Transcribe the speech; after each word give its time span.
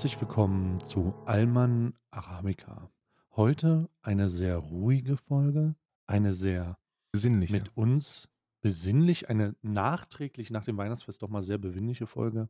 Herzlich 0.00 0.18
willkommen 0.22 0.80
zu 0.80 1.12
Alman 1.26 1.92
Arabica. 2.10 2.90
Heute 3.36 3.90
eine 4.00 4.30
sehr 4.30 4.56
ruhige 4.56 5.18
Folge, 5.18 5.76
eine 6.06 6.32
sehr 6.32 6.78
Besinnliche. 7.12 7.52
mit 7.52 7.76
uns 7.76 8.30
besinnlich, 8.62 9.28
eine 9.28 9.56
nachträglich 9.60 10.50
nach 10.50 10.64
dem 10.64 10.78
Weihnachtsfest 10.78 11.20
doch 11.20 11.28
mal 11.28 11.42
sehr 11.42 11.58
besinnliche 11.58 12.06
Folge. 12.06 12.48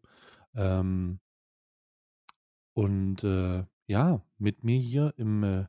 Ähm, 0.55 1.19
und 2.75 3.25
äh, 3.25 3.65
ja, 3.89 4.23
mit 4.39 4.63
mir 4.63 4.79
hier 4.79 5.13
im, 5.17 5.43
äh, 5.43 5.67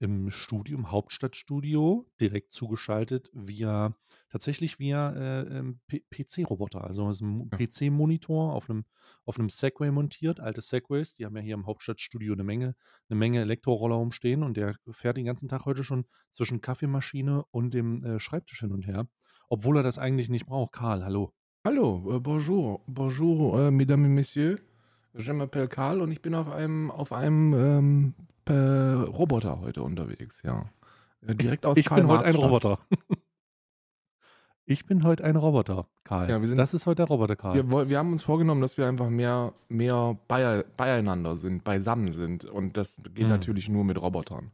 im 0.00 0.30
Studio, 0.30 0.76
im 0.76 0.90
Hauptstadtstudio, 0.90 2.06
direkt 2.20 2.52
zugeschaltet 2.52 3.30
via, 3.32 3.94
tatsächlich 4.30 4.78
via 4.78 5.10
äh, 5.12 5.58
ähm, 5.58 5.80
PC-Roboter. 5.88 6.84
Also 6.84 7.08
ist 7.10 7.20
ein 7.22 7.50
Ja. 7.52 7.58
PC-Monitor 7.58 8.52
auf 8.52 8.68
einem, 8.68 8.84
auf 9.24 9.38
einem 9.38 9.48
Segway 9.48 9.90
montiert, 9.90 10.40
alte 10.40 10.60
Segways. 10.60 11.14
Die 11.14 11.24
haben 11.24 11.36
ja 11.36 11.42
hier 11.42 11.54
im 11.54 11.66
Hauptstadtstudio 11.66 12.32
eine 12.34 12.44
Menge, 12.44 12.74
eine 13.08 13.18
Menge 13.18 13.40
Elektroroller 13.40 13.96
rumstehen 13.96 14.42
und 14.42 14.56
der 14.56 14.76
fährt 14.90 15.16
den 15.16 15.26
ganzen 15.26 15.48
Tag 15.48 15.64
heute 15.64 15.84
schon 15.84 16.06
zwischen 16.30 16.60
Kaffeemaschine 16.60 17.44
und 17.50 17.72
dem 17.74 18.04
äh, 18.04 18.18
Schreibtisch 18.18 18.60
hin 18.60 18.72
und 18.72 18.86
her. 18.86 19.08
Obwohl 19.48 19.76
er 19.76 19.82
das 19.82 19.98
eigentlich 19.98 20.28
nicht 20.28 20.46
braucht. 20.46 20.72
Karl, 20.72 21.04
hallo. 21.04 21.32
Hallo, 21.66 22.16
äh, 22.16 22.20
bonjour, 22.20 22.82
bonjour, 22.86 23.58
äh, 23.60 23.70
mesdames 23.70 24.06
et 24.06 24.10
messieurs. 24.14 24.60
Je 25.16 25.32
m'appelle 25.32 25.68
Karl 25.68 26.00
und 26.00 26.10
ich 26.10 26.20
bin 26.20 26.34
auf 26.34 26.50
einem, 26.50 26.90
auf 26.90 27.12
einem 27.12 27.54
ähm, 27.54 28.14
äh, 28.46 28.52
Roboter 28.52 29.60
heute 29.60 29.82
unterwegs, 29.82 30.42
ja. 30.42 30.66
Äh, 31.26 31.34
direkt 31.34 31.64
aus 31.66 31.76
Ich 31.76 31.88
bin 31.88 32.06
heute 32.08 32.24
ein. 32.24 32.34
Roboter. 32.34 32.78
Ich 34.66 34.86
bin 34.86 35.04
heute 35.04 35.24
ein 35.24 35.36
Roboter, 35.36 35.86
Karl. 36.04 36.30
Ja, 36.30 36.40
wir 36.40 36.48
sind- 36.48 36.56
das 36.56 36.72
ist 36.72 36.86
heute 36.86 37.02
der 37.02 37.06
Roboter, 37.08 37.36
Karl. 37.36 37.54
Wir, 37.70 37.90
wir 37.90 37.98
haben 37.98 38.12
uns 38.12 38.22
vorgenommen, 38.22 38.62
dass 38.62 38.78
wir 38.78 38.86
einfach 38.88 39.10
mehr, 39.10 39.52
mehr 39.68 40.18
bei, 40.26 40.64
beieinander 40.78 41.36
sind, 41.36 41.64
beisammen 41.64 42.12
sind. 42.12 42.46
Und 42.46 42.78
das 42.78 42.96
geht 43.12 43.24
Mhm. 43.24 43.28
natürlich 43.28 43.68
nur 43.68 43.84
mit 43.84 44.00
Robotern. 44.00 44.52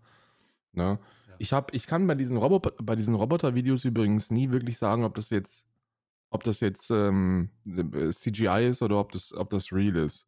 Ne? 0.73 0.99
Ja. 1.29 1.35
Ich, 1.39 1.53
hab, 1.53 1.73
ich 1.75 1.87
kann 1.87 2.09
bei 2.09 2.17
diesen, 2.17 2.37
Robo 2.39 2.59
bei 2.83 2.97
diesen 2.97 3.15
Roboter-Videos 3.15 3.85
übrigens 3.85 4.33
nie 4.33 4.51
wirklich 4.51 4.79
sagen, 4.79 5.05
ob 5.05 5.15
das 5.15 5.31
jetzt, 5.31 5.65
ob 6.31 6.43
das 6.43 6.59
jetzt 6.59 6.91
ähm, 6.91 7.51
äh, 7.65 8.11
CGI 8.11 8.67
ist 8.69 8.83
oder 8.83 8.99
ob 8.99 9.13
das, 9.13 9.33
ob 9.33 9.51
das 9.51 9.73
real 9.73 9.95
ist. 9.95 10.27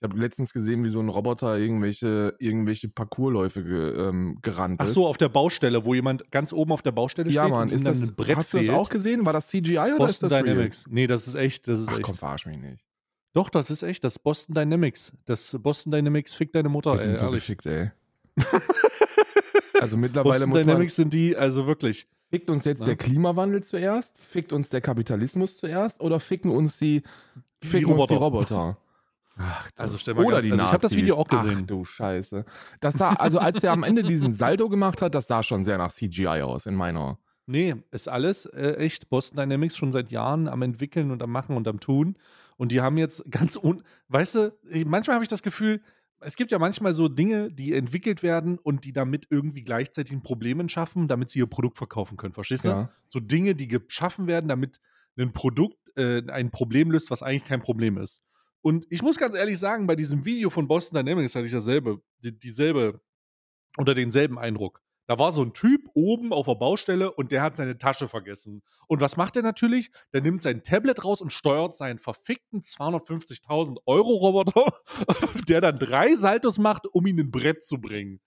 Ich 0.00 0.04
habe 0.08 0.16
letztens 0.16 0.52
gesehen, 0.52 0.84
wie 0.84 0.90
so 0.90 1.00
ein 1.00 1.08
Roboter 1.08 1.58
irgendwelche, 1.58 2.34
irgendwelche 2.38 2.88
Parcoursläufe 2.88 3.64
ge, 3.64 4.08
ähm, 4.08 4.38
gerannt 4.42 4.80
Ach 4.80 4.86
ist. 4.86 4.94
so, 4.94 5.08
auf 5.08 5.16
der 5.16 5.28
Baustelle, 5.28 5.84
wo 5.84 5.92
jemand 5.92 6.30
ganz 6.30 6.52
oben 6.52 6.70
auf 6.70 6.82
der 6.82 6.92
Baustelle 6.92 7.30
ja, 7.30 7.42
steht 7.42 7.50
Mann, 7.50 7.62
und 7.62 7.68
ihm 7.70 7.74
ist 7.74 7.86
das, 7.86 8.00
ein 8.02 8.14
Brett 8.14 8.36
hast 8.36 8.52
du 8.52 8.58
das 8.58 8.66
fehlt. 8.66 8.78
auch 8.78 8.88
gesehen? 8.90 9.26
War 9.26 9.32
das 9.32 9.48
CGI 9.48 9.76
oder 9.78 9.88
ist 9.90 9.98
Boston 9.98 10.28
das 10.28 10.32
real? 10.38 10.44
Dynamics. 10.44 10.84
Nee, 10.88 11.06
das 11.08 11.26
ist 11.26 11.34
echt, 11.34 11.66
das 11.66 11.80
ist 11.80 11.88
Ach 11.88 11.94
echt. 11.94 12.02
komm, 12.02 12.14
verarsch 12.14 12.46
mich 12.46 12.58
nicht. 12.58 12.84
Doch, 13.34 13.50
das 13.50 13.70
ist 13.72 13.82
echt, 13.82 14.04
das 14.04 14.18
Boston 14.20 14.54
Dynamics. 14.54 15.12
Das 15.26 15.56
Boston 15.60 15.90
Dynamics 15.90 16.34
fickt 16.34 16.54
deine 16.54 16.68
Mutter, 16.68 16.94
Wir 16.94 17.00
ey, 17.00 17.06
sind 17.06 17.18
so 17.18 17.24
ehrlich. 17.26 17.40
gefickt, 17.46 17.66
ey. 17.66 17.90
also 19.80 19.96
mittlerweile 19.96 20.30
Boston 20.32 20.48
muss 20.50 20.58
man, 20.58 20.66
Dynamics 20.66 20.96
sind 20.96 21.12
die, 21.12 21.36
also 21.36 21.66
wirklich. 21.66 22.06
fickt 22.30 22.50
uns 22.50 22.64
jetzt 22.64 22.80
Ne? 22.80 22.86
der 22.86 22.96
Klimawandel 22.96 23.62
zuerst, 23.62 24.18
fickt 24.20 24.52
uns 24.52 24.68
der 24.68 24.80
Kapitalismus 24.80 25.56
zuerst 25.56 26.00
oder 26.00 26.20
ficken 26.20 26.50
uns 26.50 26.78
die, 26.78 27.02
Die 27.62 27.66
ficken 27.66 27.92
uns 27.92 28.06
die 28.08 28.14
Roboter. 28.14 28.76
Ach, 29.38 29.68
Also 29.76 29.98
stell 29.98 30.14
mal 30.14 30.24
oder 30.24 30.36
ganz- 30.36 30.44
die 30.44 30.52
also 30.52 30.64
ich 30.64 30.72
hab 30.72 30.80
das. 30.80 30.94
Video 30.96 31.16
auch 31.16 31.28
gesehen. 31.28 31.60
Ach 31.62 31.66
du 31.66 31.84
Scheiße. 31.84 32.44
Das 32.80 32.94
sah, 32.94 33.12
also 33.12 33.38
als 33.38 33.60
der 33.60 33.72
am 33.72 33.84
Ende 33.84 34.02
diesen 34.02 34.32
Salto 34.32 34.68
gemacht 34.68 35.00
hat, 35.00 35.14
das 35.14 35.26
sah 35.28 35.42
schon 35.42 35.64
sehr 35.64 35.78
nach 35.78 35.92
CGI 35.92 36.42
aus 36.42 36.66
in 36.66 36.74
meiner. 36.74 37.18
Nee, 37.46 37.76
ist 37.92 38.08
alles 38.08 38.44
äh, 38.46 38.74
echt 38.74 39.08
Boston 39.08 39.36
Dynamics 39.38 39.76
schon 39.76 39.90
seit 39.92 40.10
Jahren 40.10 40.48
am 40.48 40.60
entwickeln 40.62 41.10
und 41.10 41.22
am 41.22 41.30
machen 41.30 41.56
und 41.56 41.66
am 41.68 41.80
tun. 41.80 42.16
Und 42.56 42.72
die 42.72 42.80
haben 42.80 42.98
jetzt 42.98 43.24
ganz 43.30 43.56
un. 43.56 43.82
Weißt 44.08 44.34
du, 44.34 44.52
ich- 44.68 44.84
manchmal 44.84 45.14
habe 45.14 45.24
ich 45.24 45.30
das 45.30 45.42
Gefühl, 45.42 45.80
es 46.20 46.34
gibt 46.34 46.50
ja 46.50 46.58
manchmal 46.58 46.92
so 46.94 47.06
Dinge, 47.06 47.50
die 47.52 47.74
entwickelt 47.74 48.24
werden 48.24 48.58
und 48.58 48.84
die 48.84 48.92
damit 48.92 49.28
irgendwie 49.30 49.62
gleichzeitig 49.62 50.12
ein 50.12 50.22
Problem 50.22 50.68
schaffen, 50.68 51.06
damit 51.06 51.30
sie 51.30 51.38
ihr 51.38 51.46
Produkt 51.46 51.78
verkaufen 51.78 52.16
können. 52.16 52.32
Verstehst 52.34 52.64
du? 52.64 52.70
Ja. 52.70 52.90
So 53.06 53.20
Dinge, 53.20 53.54
die 53.54 53.68
geschaffen 53.68 54.26
werden, 54.26 54.48
damit 54.48 54.80
ein 55.16 55.32
Produkt 55.32 55.76
äh, 55.96 56.22
ein 56.30 56.50
Problem 56.50 56.90
löst, 56.90 57.10
was 57.12 57.22
eigentlich 57.22 57.44
kein 57.44 57.60
Problem 57.60 57.96
ist. 57.98 58.24
Und 58.62 58.86
ich 58.90 59.02
muss 59.02 59.16
ganz 59.18 59.34
ehrlich 59.34 59.58
sagen, 59.58 59.86
bei 59.86 59.96
diesem 59.96 60.24
Video 60.24 60.50
von 60.50 60.66
Boston 60.68 60.96
Dynamics 61.04 61.34
hatte 61.34 61.46
ich 61.46 61.52
dasselbe, 61.52 62.00
die, 62.24 62.36
dieselbe 62.38 63.00
oder 63.78 63.94
denselben 63.94 64.38
Eindruck. 64.38 64.82
Da 65.06 65.18
war 65.18 65.32
so 65.32 65.42
ein 65.42 65.54
Typ 65.54 65.88
oben 65.94 66.34
auf 66.34 66.44
der 66.46 66.56
Baustelle 66.56 67.10
und 67.12 67.32
der 67.32 67.40
hat 67.40 67.56
seine 67.56 67.78
Tasche 67.78 68.08
vergessen. 68.08 68.62
Und 68.88 69.00
was 69.00 69.16
macht 69.16 69.36
er 69.36 69.42
natürlich? 69.42 69.90
Der 70.12 70.20
nimmt 70.20 70.42
sein 70.42 70.62
Tablet 70.62 71.02
raus 71.02 71.22
und 71.22 71.32
steuert 71.32 71.74
seinen 71.74 71.98
verfickten 71.98 72.60
250.000 72.60 73.78
Euro 73.86 74.16
Roboter, 74.16 74.66
der 75.48 75.62
dann 75.62 75.78
drei 75.78 76.14
Saltos 76.16 76.58
macht, 76.58 76.86
um 76.92 77.06
ihn 77.06 77.18
ein 77.20 77.30
Brett 77.30 77.64
zu 77.64 77.80
bringen. 77.80 78.20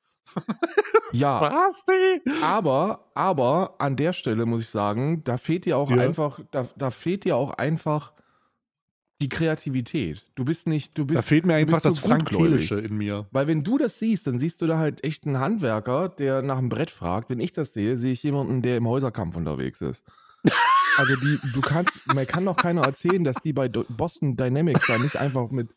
Ja, 1.11 1.41
Was, 1.69 1.83
die? 1.85 2.31
aber, 2.41 3.11
aber 3.13 3.75
an 3.79 3.95
der 3.95 4.13
Stelle 4.13 4.47
muss 4.47 4.61
ich 4.61 4.69
sagen, 4.69 5.23
da 5.23 5.37
fehlt 5.37 5.65
dir 5.65 5.77
auch 5.77 5.91
Ja. 5.91 5.97
einfach, 5.97 6.39
da, 6.51 6.67
da 6.77 6.89
fehlt 6.89 7.25
dir 7.25 7.35
auch 7.35 7.51
einfach 7.51 8.13
die 9.21 9.29
Kreativität. 9.29 10.25
Du 10.35 10.43
bist 10.43 10.67
nicht, 10.67 10.97
du 10.97 11.05
bist. 11.05 11.17
Da 11.17 11.21
fehlt 11.21 11.45
mir 11.45 11.55
einfach 11.55 11.81
so 11.81 11.89
das 11.89 11.99
Frank 11.99 12.25
gutgläubig. 12.25 12.67
Thelische 12.67 12.79
in 12.79 12.97
mir. 12.97 13.27
Weil 13.31 13.47
wenn 13.47 13.63
du 13.63 13.77
das 13.77 13.99
siehst, 13.99 14.27
dann 14.27 14.39
siehst 14.39 14.61
du 14.61 14.67
da 14.67 14.77
halt 14.77 15.03
echt 15.03 15.25
einen 15.25 15.39
Handwerker, 15.39 16.09
der 16.09 16.41
nach 16.41 16.57
einem 16.57 16.69
Brett 16.69 16.91
fragt. 16.91 17.29
Wenn 17.29 17.39
ich 17.39 17.53
das 17.53 17.73
sehe, 17.73 17.97
sehe 17.97 18.11
ich 18.11 18.23
jemanden, 18.23 18.61
der 18.61 18.77
im 18.77 18.87
Häuserkampf 18.87 19.35
unterwegs 19.35 19.81
ist. 19.81 20.03
Also 20.97 21.15
die, 21.15 21.39
du 21.53 21.61
kannst, 21.61 21.97
mir 22.13 22.25
kann 22.25 22.43
doch 22.43 22.57
keiner 22.57 22.81
erzählen, 22.81 23.23
dass 23.23 23.37
die 23.37 23.53
bei 23.53 23.69
Boston 23.69 24.35
Dynamics 24.35 24.87
da 24.87 24.97
nicht 24.97 25.15
einfach 25.15 25.49
mit, 25.49 25.69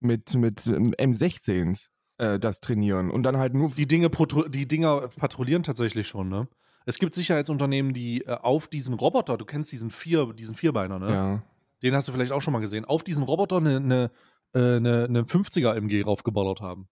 mit, 0.00 0.34
mit 0.34 0.66
ähm, 0.66 0.92
M16s 0.92 1.88
äh, 2.18 2.38
das 2.38 2.60
trainieren 2.60 3.10
und 3.10 3.22
dann 3.22 3.38
halt 3.38 3.54
nur. 3.54 3.70
Die 3.70 3.88
Dinge, 3.88 4.10
die 4.50 4.68
Dinger 4.68 5.08
patrouillieren 5.08 5.62
tatsächlich 5.62 6.06
schon, 6.06 6.28
ne? 6.28 6.48
Es 6.84 6.98
gibt 6.98 7.14
Sicherheitsunternehmen, 7.14 7.94
die 7.94 8.26
äh, 8.26 8.32
auf 8.32 8.68
diesen 8.68 8.94
Roboter, 8.94 9.38
du 9.38 9.44
kennst 9.44 9.72
diesen 9.72 9.90
Vier, 9.90 10.32
diesen 10.34 10.54
Vierbeiner, 10.54 10.98
ne? 10.98 11.12
ja. 11.12 11.42
Den 11.82 11.94
hast 11.94 12.08
du 12.08 12.12
vielleicht 12.12 12.32
auch 12.32 12.42
schon 12.42 12.52
mal 12.52 12.60
gesehen. 12.60 12.84
Auf 12.84 13.02
diesen 13.02 13.22
Roboter 13.24 13.56
eine, 13.58 13.76
eine, 13.76 14.10
äh, 14.54 14.76
eine, 14.76 15.04
eine 15.08 15.22
50er 15.22 15.74
MG 15.74 16.02
raufgeballert 16.02 16.60
haben. 16.60 16.88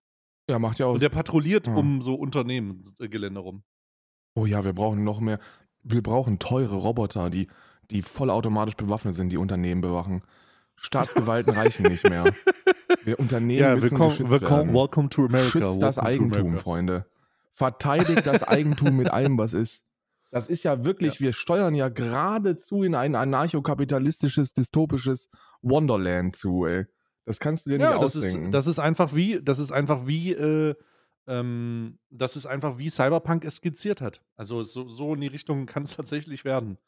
ja, 0.48 0.58
macht 0.58 0.78
ja 0.78 0.86
auch. 0.86 0.94
Und 0.94 1.02
der 1.02 1.08
patrouilliert 1.10 1.66
Ja. 1.68 1.74
um 1.74 2.00
so 2.00 2.14
Unternehmensgelände 2.14 3.40
rum. 3.40 3.62
Oh 4.34 4.46
ja, 4.46 4.64
wir 4.64 4.72
brauchen 4.72 5.04
noch 5.04 5.20
mehr. 5.20 5.38
Wir 5.82 6.02
brauchen 6.02 6.38
teure 6.38 6.76
Roboter, 6.76 7.30
die, 7.30 7.48
die 7.90 8.02
vollautomatisch 8.02 8.76
bewaffnet 8.76 9.14
sind, 9.16 9.30
die 9.30 9.36
Unternehmen 9.38 9.80
bewachen. 9.80 10.22
Staatsgewalten 10.76 11.52
reichen 11.54 11.82
nicht 11.86 12.08
mehr. 12.08 12.24
Wir 13.04 13.18
Unternehmen 13.20 13.78
müssen 13.80 13.96
geschützt 13.98 14.30
werden. 14.30 14.74
welcome 14.74 15.08
to 15.08 15.24
America. 15.26 15.50
Schützt 15.50 15.80
das 15.82 15.96
welcome 15.96 16.32
Eigentum. 16.34 16.58
Freunde. 16.58 17.06
Verteidigt 17.52 18.26
das 18.26 18.42
Eigentum 18.42 18.96
mit 18.96 19.10
allem, 19.10 19.38
was 19.38 19.52
ist. 19.52 19.84
Das 20.30 20.46
ist 20.46 20.62
ja 20.62 20.84
wirklich, 20.84 21.20
wir 21.20 21.32
steuern 21.32 21.74
ja 21.74 21.88
geradezu 21.88 22.82
in 22.84 22.94
ein 22.94 23.14
anarchokapitalistisches, 23.16 24.52
dystopisches 24.52 25.28
Wonderland 25.62 26.36
zu, 26.36 26.66
ey. 26.66 26.86
Das 27.24 27.38
kannst 27.40 27.66
du 27.66 27.70
dir 27.70 27.78
nicht 27.78 27.84
Ja, 27.88 27.98
das 27.98 28.16
ausdenken. 28.16 28.46
ist, 28.46 28.54
das 28.54 28.66
ist 28.66 28.78
einfach 28.78 29.14
wie, 29.14 29.40
das 29.42 29.58
ist 29.58 29.72
einfach 29.72 30.06
wie, 30.06 30.32
äh, 30.32 30.74
ähm, 31.26 31.98
das 32.10 32.36
ist 32.36 32.46
einfach 32.46 32.78
wie 32.78 32.90
Cyberpunk 32.90 33.44
es 33.44 33.56
skizziert 33.56 34.00
hat. 34.00 34.22
Also 34.36 34.62
so, 34.62 34.88
so 34.88 35.14
in 35.14 35.20
die 35.20 35.26
Richtung 35.26 35.66
kann 35.66 35.82
es 35.82 35.94
tatsächlich 35.96 36.44
werden. 36.44 36.78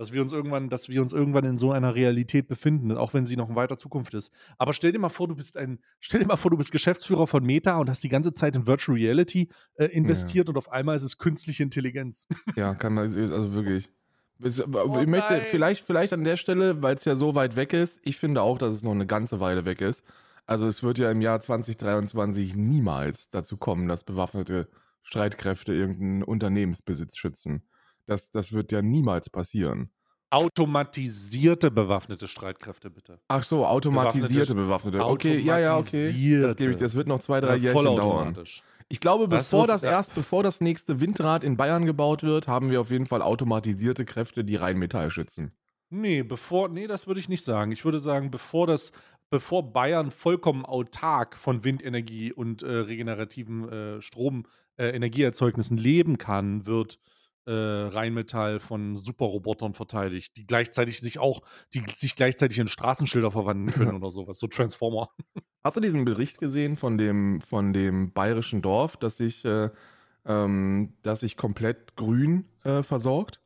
Dass 0.00 0.12
wir 0.12 0.22
uns 0.22 0.32
irgendwann, 0.32 0.70
dass 0.70 0.88
wir 0.88 1.02
uns 1.02 1.12
irgendwann 1.12 1.44
in 1.44 1.58
so 1.58 1.72
einer 1.72 1.94
Realität 1.94 2.48
befinden, 2.48 2.90
auch 2.92 3.12
wenn 3.12 3.26
sie 3.26 3.36
noch 3.36 3.50
in 3.50 3.54
weiter 3.54 3.76
Zukunft 3.76 4.14
ist. 4.14 4.32
Aber 4.56 4.72
stell 4.72 4.92
dir 4.92 4.98
mal 4.98 5.10
vor, 5.10 5.28
du 5.28 5.36
bist 5.36 5.58
ein, 5.58 5.78
stell 6.00 6.20
dir 6.20 6.26
mal 6.26 6.36
vor, 6.36 6.50
du 6.50 6.56
bist 6.56 6.72
Geschäftsführer 6.72 7.26
von 7.26 7.44
Meta 7.44 7.76
und 7.76 7.90
hast 7.90 8.02
die 8.02 8.08
ganze 8.08 8.32
Zeit 8.32 8.56
in 8.56 8.66
Virtual 8.66 8.96
Reality 8.96 9.50
äh, 9.74 9.84
investiert 9.84 10.48
und 10.48 10.56
auf 10.56 10.72
einmal 10.72 10.96
ist 10.96 11.02
es 11.02 11.18
künstliche 11.18 11.62
Intelligenz. 11.62 12.26
Ja, 12.56 12.74
kann 12.74 12.94
man, 12.94 13.14
also 13.14 13.52
wirklich. 13.52 13.90
Es- 14.42 14.66
Oh 14.66 14.98
ich 14.98 15.06
möchte 15.06 15.42
vielleicht, 15.50 15.84
vielleicht 15.84 16.14
an 16.14 16.24
der 16.24 16.38
Stelle, 16.38 16.80
weil 16.82 16.96
es 16.96 17.04
ja 17.04 17.14
so 17.14 17.34
weit 17.34 17.56
weg 17.56 17.74
ist, 17.74 18.00
ich 18.02 18.16
finde 18.16 18.40
auch, 18.40 18.56
dass 18.56 18.74
es 18.74 18.82
noch 18.82 18.92
eine 18.92 19.06
ganze 19.06 19.38
Weile 19.38 19.66
weg 19.66 19.82
ist. 19.82 20.02
Also 20.46 20.66
es 20.66 20.82
wird 20.82 20.96
ja 20.96 21.10
im 21.10 21.20
Jahr 21.20 21.40
2023 21.42 22.56
niemals 22.56 23.28
dazu 23.28 23.58
kommen, 23.58 23.86
dass 23.86 24.02
bewaffnete 24.04 24.66
Streitkräfte 25.02 25.74
irgendeinen 25.74 26.22
Unternehmensbesitz 26.22 27.18
schützen. 27.18 27.62
Das, 28.06 28.30
das 28.30 28.52
wird 28.52 28.72
ja 28.72 28.82
niemals 28.82 29.30
passieren. 29.30 29.90
Automatisierte 30.74 31.70
bewaffnete 31.70 32.28
Streitkräfte, 32.28 32.90
bitte. 32.90 33.20
Ach 33.28 33.42
so, 33.42 33.66
automatisierte 33.66 34.54
bewaffnete. 34.54 35.04
Okay, 35.04 35.38
ja, 35.38 35.58
ja, 35.58 35.76
okay. 35.76 36.40
Das, 36.40 36.56
gebe 36.56 36.70
ich, 36.72 36.76
das 36.76 36.94
wird 36.94 37.08
noch 37.08 37.20
zwei, 37.20 37.40
drei 37.40 37.56
Ja, 37.56 37.72
Jährchen 37.72 37.96
dauern. 37.96 38.38
Ich 38.88 39.00
glaube, 39.00 39.28
Das 39.28 39.48
bevor 39.50 39.62
wird- 39.62 39.70
das 39.70 39.82
ja. 39.82 39.90
erst, 39.90 40.14
bevor 40.14 40.42
das 40.42 40.60
nächste 40.60 41.00
Windrad 41.00 41.44
in 41.44 41.56
Bayern 41.56 41.86
gebaut 41.86 42.22
wird, 42.22 42.48
haben 42.48 42.70
wir 42.70 42.80
auf 42.80 42.90
jeden 42.90 43.06
Fall 43.06 43.22
automatisierte 43.22 44.04
Kräfte, 44.04 44.44
die 44.44 44.56
Rheinmetall 44.56 45.10
schützen. 45.10 45.52
Nee, 45.90 46.22
bevor, 46.22 46.68
nee, 46.68 46.86
das 46.86 47.06
würde 47.06 47.20
ich 47.20 47.28
nicht 47.28 47.44
sagen. 47.44 47.72
Ich 47.72 47.84
würde 47.84 47.98
sagen, 47.98 48.30
bevor 48.30 48.66
das, 48.66 48.92
bevor 49.30 49.72
Bayern 49.72 50.10
vollkommen 50.10 50.64
autark 50.64 51.36
von 51.36 51.64
Windenergie 51.64 52.32
und 52.32 52.62
äh, 52.62 52.70
regenerativen 52.70 53.68
äh, 53.68 54.02
Strom, 54.02 54.46
äh, 54.76 54.90
Energieerzeugnissen 54.90 55.76
leben 55.76 56.18
kann, 56.18 56.66
wird, 56.66 56.98
äh, 57.50 57.88
Rheinmetall 57.88 58.60
von 58.60 58.94
Superrobotern 58.94 59.74
verteidigt, 59.74 60.36
die 60.36 60.46
gleichzeitig 60.46 61.00
sich 61.00 61.18
auch, 61.18 61.42
die 61.74 61.82
sich 61.92 62.14
gleichzeitig 62.14 62.60
in 62.60 62.68
Straßenschilder 62.68 63.32
verwandeln 63.32 63.76
können 63.76 63.96
oder 64.02 64.12
sowas, 64.12 64.38
so 64.38 64.46
Transformer. 64.46 65.10
Hast 65.64 65.76
du 65.76 65.80
diesen 65.80 66.04
Bericht 66.04 66.38
gesehen 66.38 66.76
von 66.76 66.96
dem, 66.96 67.40
von 67.40 67.72
dem 67.72 68.12
bayerischen 68.12 68.62
Dorf, 68.62 68.96
das 68.96 69.16
sich, 69.16 69.44
äh, 69.44 69.70
ähm, 70.24 70.94
das 71.02 71.20
sich 71.20 71.36
komplett 71.36 71.96
grün 71.96 72.44
äh, 72.62 72.84
versorgt? 72.84 73.40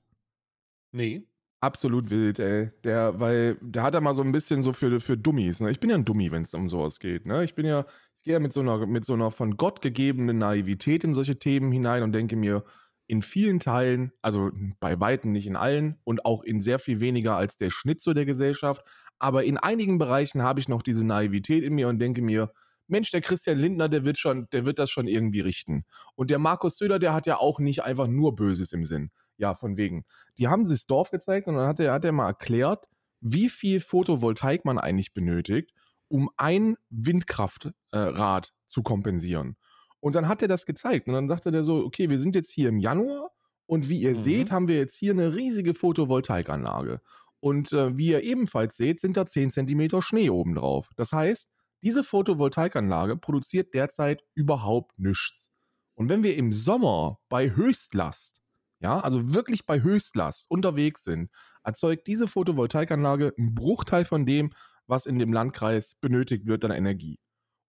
Nee. 0.93 1.27
Absolut 1.61 2.11
wild, 2.11 2.39
ey. 2.41 2.73
Der, 2.85 3.19
weil 3.19 3.57
der 3.63 3.85
hat 3.85 3.95
ja 3.95 4.03
mal 4.03 4.15
so 4.15 4.21
ein 4.21 4.33
bisschen 4.33 4.63
so 4.63 4.75
für, 4.75 5.01
für 5.01 5.17
Dummies. 5.17 5.61
Ne? 5.61 5.71
Ich 5.71 5.81
bin 5.81 5.89
ja 5.89 5.97
ein 5.97 6.05
Dummy, 6.05 6.31
wenn 6.31 6.43
es 6.43 6.53
um 6.53 6.69
sowas 6.69 7.01
geht. 7.01 7.25
Ne? 7.25 7.43
Ich 7.43 7.55
bin 7.55 7.65
ja, 7.65 7.87
ich 8.19 8.23
gehe 8.25 8.35
ja 8.35 8.39
mit 8.39 8.53
so 8.53 8.61
einer, 8.61 8.87
mit 8.87 9.07
so 9.07 9.15
einer 9.15 9.31
von 9.31 9.57
Gott 9.57 9.81
gegebenen 9.81 10.37
Naivität 10.37 11.05
in 11.05 11.15
solche 11.15 11.39
Themen 11.39 11.73
hinein 11.73 12.03
und 12.03 12.13
denke 12.13 12.37
mir, 12.37 12.65
in 13.07 13.23
vielen 13.23 13.61
Teilen, 13.61 14.13
also 14.23 14.51
bei 14.81 14.99
weitem 14.99 15.33
nicht 15.33 15.47
in 15.47 15.57
allen 15.57 15.99
und 16.05 16.25
auch 16.25 16.43
in 16.43 16.61
sehr 16.61 16.79
viel 16.79 17.01
weniger 17.01 17.37
als 17.37 17.57
der 17.57 17.71
Schnitt 17.71 18.01
so 18.01 18.15
der 18.15 18.25
Gesellschaft, 18.25 18.85
aber 19.19 19.45
in 19.45 19.59
einigen 19.59 19.99
Bereichen 19.99 20.43
habe 20.43 20.61
ich 20.61 20.69
noch 20.69 20.83
diese 20.83 21.07
Naivität 21.07 21.65
in 21.65 21.75
mir 21.75 21.89
und 21.89 21.99
denke 21.99 22.23
mir, 22.23 22.51
Mensch, 22.87 23.11
der 23.11 23.23
Christian 23.23 23.59
Lindner, 23.59 23.89
der 23.89 24.05
wird 24.05 24.19
schon, 24.19 24.47
der 24.53 24.67
wird 24.67 24.79
das 24.79 24.91
schon 24.91 25.07
irgendwie 25.07 25.41
richten. 25.41 25.85
Und 26.17 26.31
der 26.31 26.39
Markus 26.39 26.77
Söder, 26.77 26.99
der 26.99 27.15
hat 27.15 27.27
ja 27.27 27.39
auch 27.39 27.59
nicht 27.59 27.83
einfach 27.83 28.07
nur 28.07 28.35
Böses 28.35 28.73
im 28.73 28.85
Sinn. 28.85 29.11
Ja, 29.37 29.55
von 29.55 29.77
wegen. 29.77 30.05
Die 30.39 30.49
haben 30.49 30.67
sich 30.67 30.81
das 30.81 30.87
Dorf 30.87 31.11
gezeigt 31.11 31.49
und 31.49 31.55
dann 31.55 31.67
hat 31.67 31.81
er, 31.81 31.93
hat 31.93 32.05
er 32.05 32.13
mal 32.13 32.27
erklärt, 32.27 32.85
wie 33.21 33.49
viel 33.49 33.81
Photovoltaik 33.81 34.65
man 34.65 34.79
eigentlich 34.79 35.15
benötigt, 35.15 35.73
um 36.09 36.31
ein 36.37 36.77
Windkraftrad 36.91 38.53
zu 38.67 38.83
kompensieren. 38.83 39.57
Und 40.05 40.15
dann 40.15 40.29
hat 40.29 40.43
er 40.43 40.49
das 40.49 40.67
gezeigt. 40.67 41.09
Und 41.09 41.15
dann 41.15 41.29
sagte 41.29 41.51
der 41.51 41.65
so, 41.65 41.79
okay, 41.79 42.11
wir 42.11 42.19
sind 42.19 42.35
jetzt 42.35 42.51
hier 42.51 42.69
im 42.69 42.79
Januar 42.79 43.31
und 43.65 43.89
wie 43.89 44.01
ihr 44.01 44.11
Mhm. 44.13 44.23
seht, 44.23 44.51
haben 44.53 44.69
wir 44.69 44.77
jetzt 44.77 44.97
hier 44.97 45.13
eine 45.13 45.35
riesige 45.35 45.73
Photovoltaikanlage. 45.73 47.01
Und 47.41 47.73
äh, 47.73 47.97
wie 47.97 48.09
ihr 48.09 48.23
ebenfalls 48.23 48.77
seht, 48.77 49.01
sind 49.01 49.17
da 49.17 49.25
10 49.25 49.51
Zentimeter 49.51 50.03
Schnee 50.03 50.29
oben 50.29 50.55
drauf. 50.57 50.91
Das 50.97 51.13
heißt, 51.13 51.49
diese 51.83 52.05
Photovoltaikanlage 52.05 53.17
produziert 53.17 53.73
derzeit 53.73 54.23
überhaupt 54.35 54.99
nichts. 54.99 55.51
Und 55.95 56.11
wenn 56.11 56.23
wir 56.23 56.37
im 56.37 56.53
Sommer 56.53 57.19
bei 57.31 57.57
Höchstlast, 57.57 58.43
ja, 58.81 59.01
also 59.01 59.33
wirklich 59.33 59.65
bei 59.65 59.83
Höchstlast 59.83 60.45
unterwegs 60.51 61.05
sind, 61.05 61.31
erzeugt 61.63 62.07
diese 62.09 62.29
Photovoltaikanlage 62.29 63.33
einen 63.39 63.55
Bruchteil 63.55 64.05
von 64.05 64.27
dem, 64.27 64.51
was 64.87 65.07
in 65.07 65.19
dem 65.19 65.33
Landkreis 65.33 65.95
benötigt 66.03 66.45
wird 66.47 66.63
an 66.67 66.73
Energie. 66.73 67.19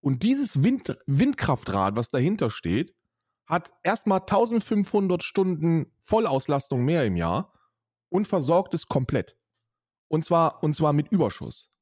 Und 0.06 0.22
dieses 0.22 0.62
Wind, 0.62 0.96
Windkraftrad, 1.06 1.96
was 1.96 2.10
dahinter 2.10 2.48
steht, 2.48 2.94
hat 3.44 3.72
erstmal 3.82 4.20
1500 4.20 5.20
Stunden 5.24 5.90
Vollauslastung 5.98 6.84
mehr 6.84 7.04
im 7.04 7.16
Jahr 7.16 7.52
und 8.08 8.28
versorgt 8.28 8.72
es 8.74 8.86
komplett. 8.86 9.36
Und 10.06 10.24
zwar, 10.24 10.62
und 10.62 10.76
zwar 10.76 10.92
mit 10.92 11.08
Überschuss. 11.08 11.72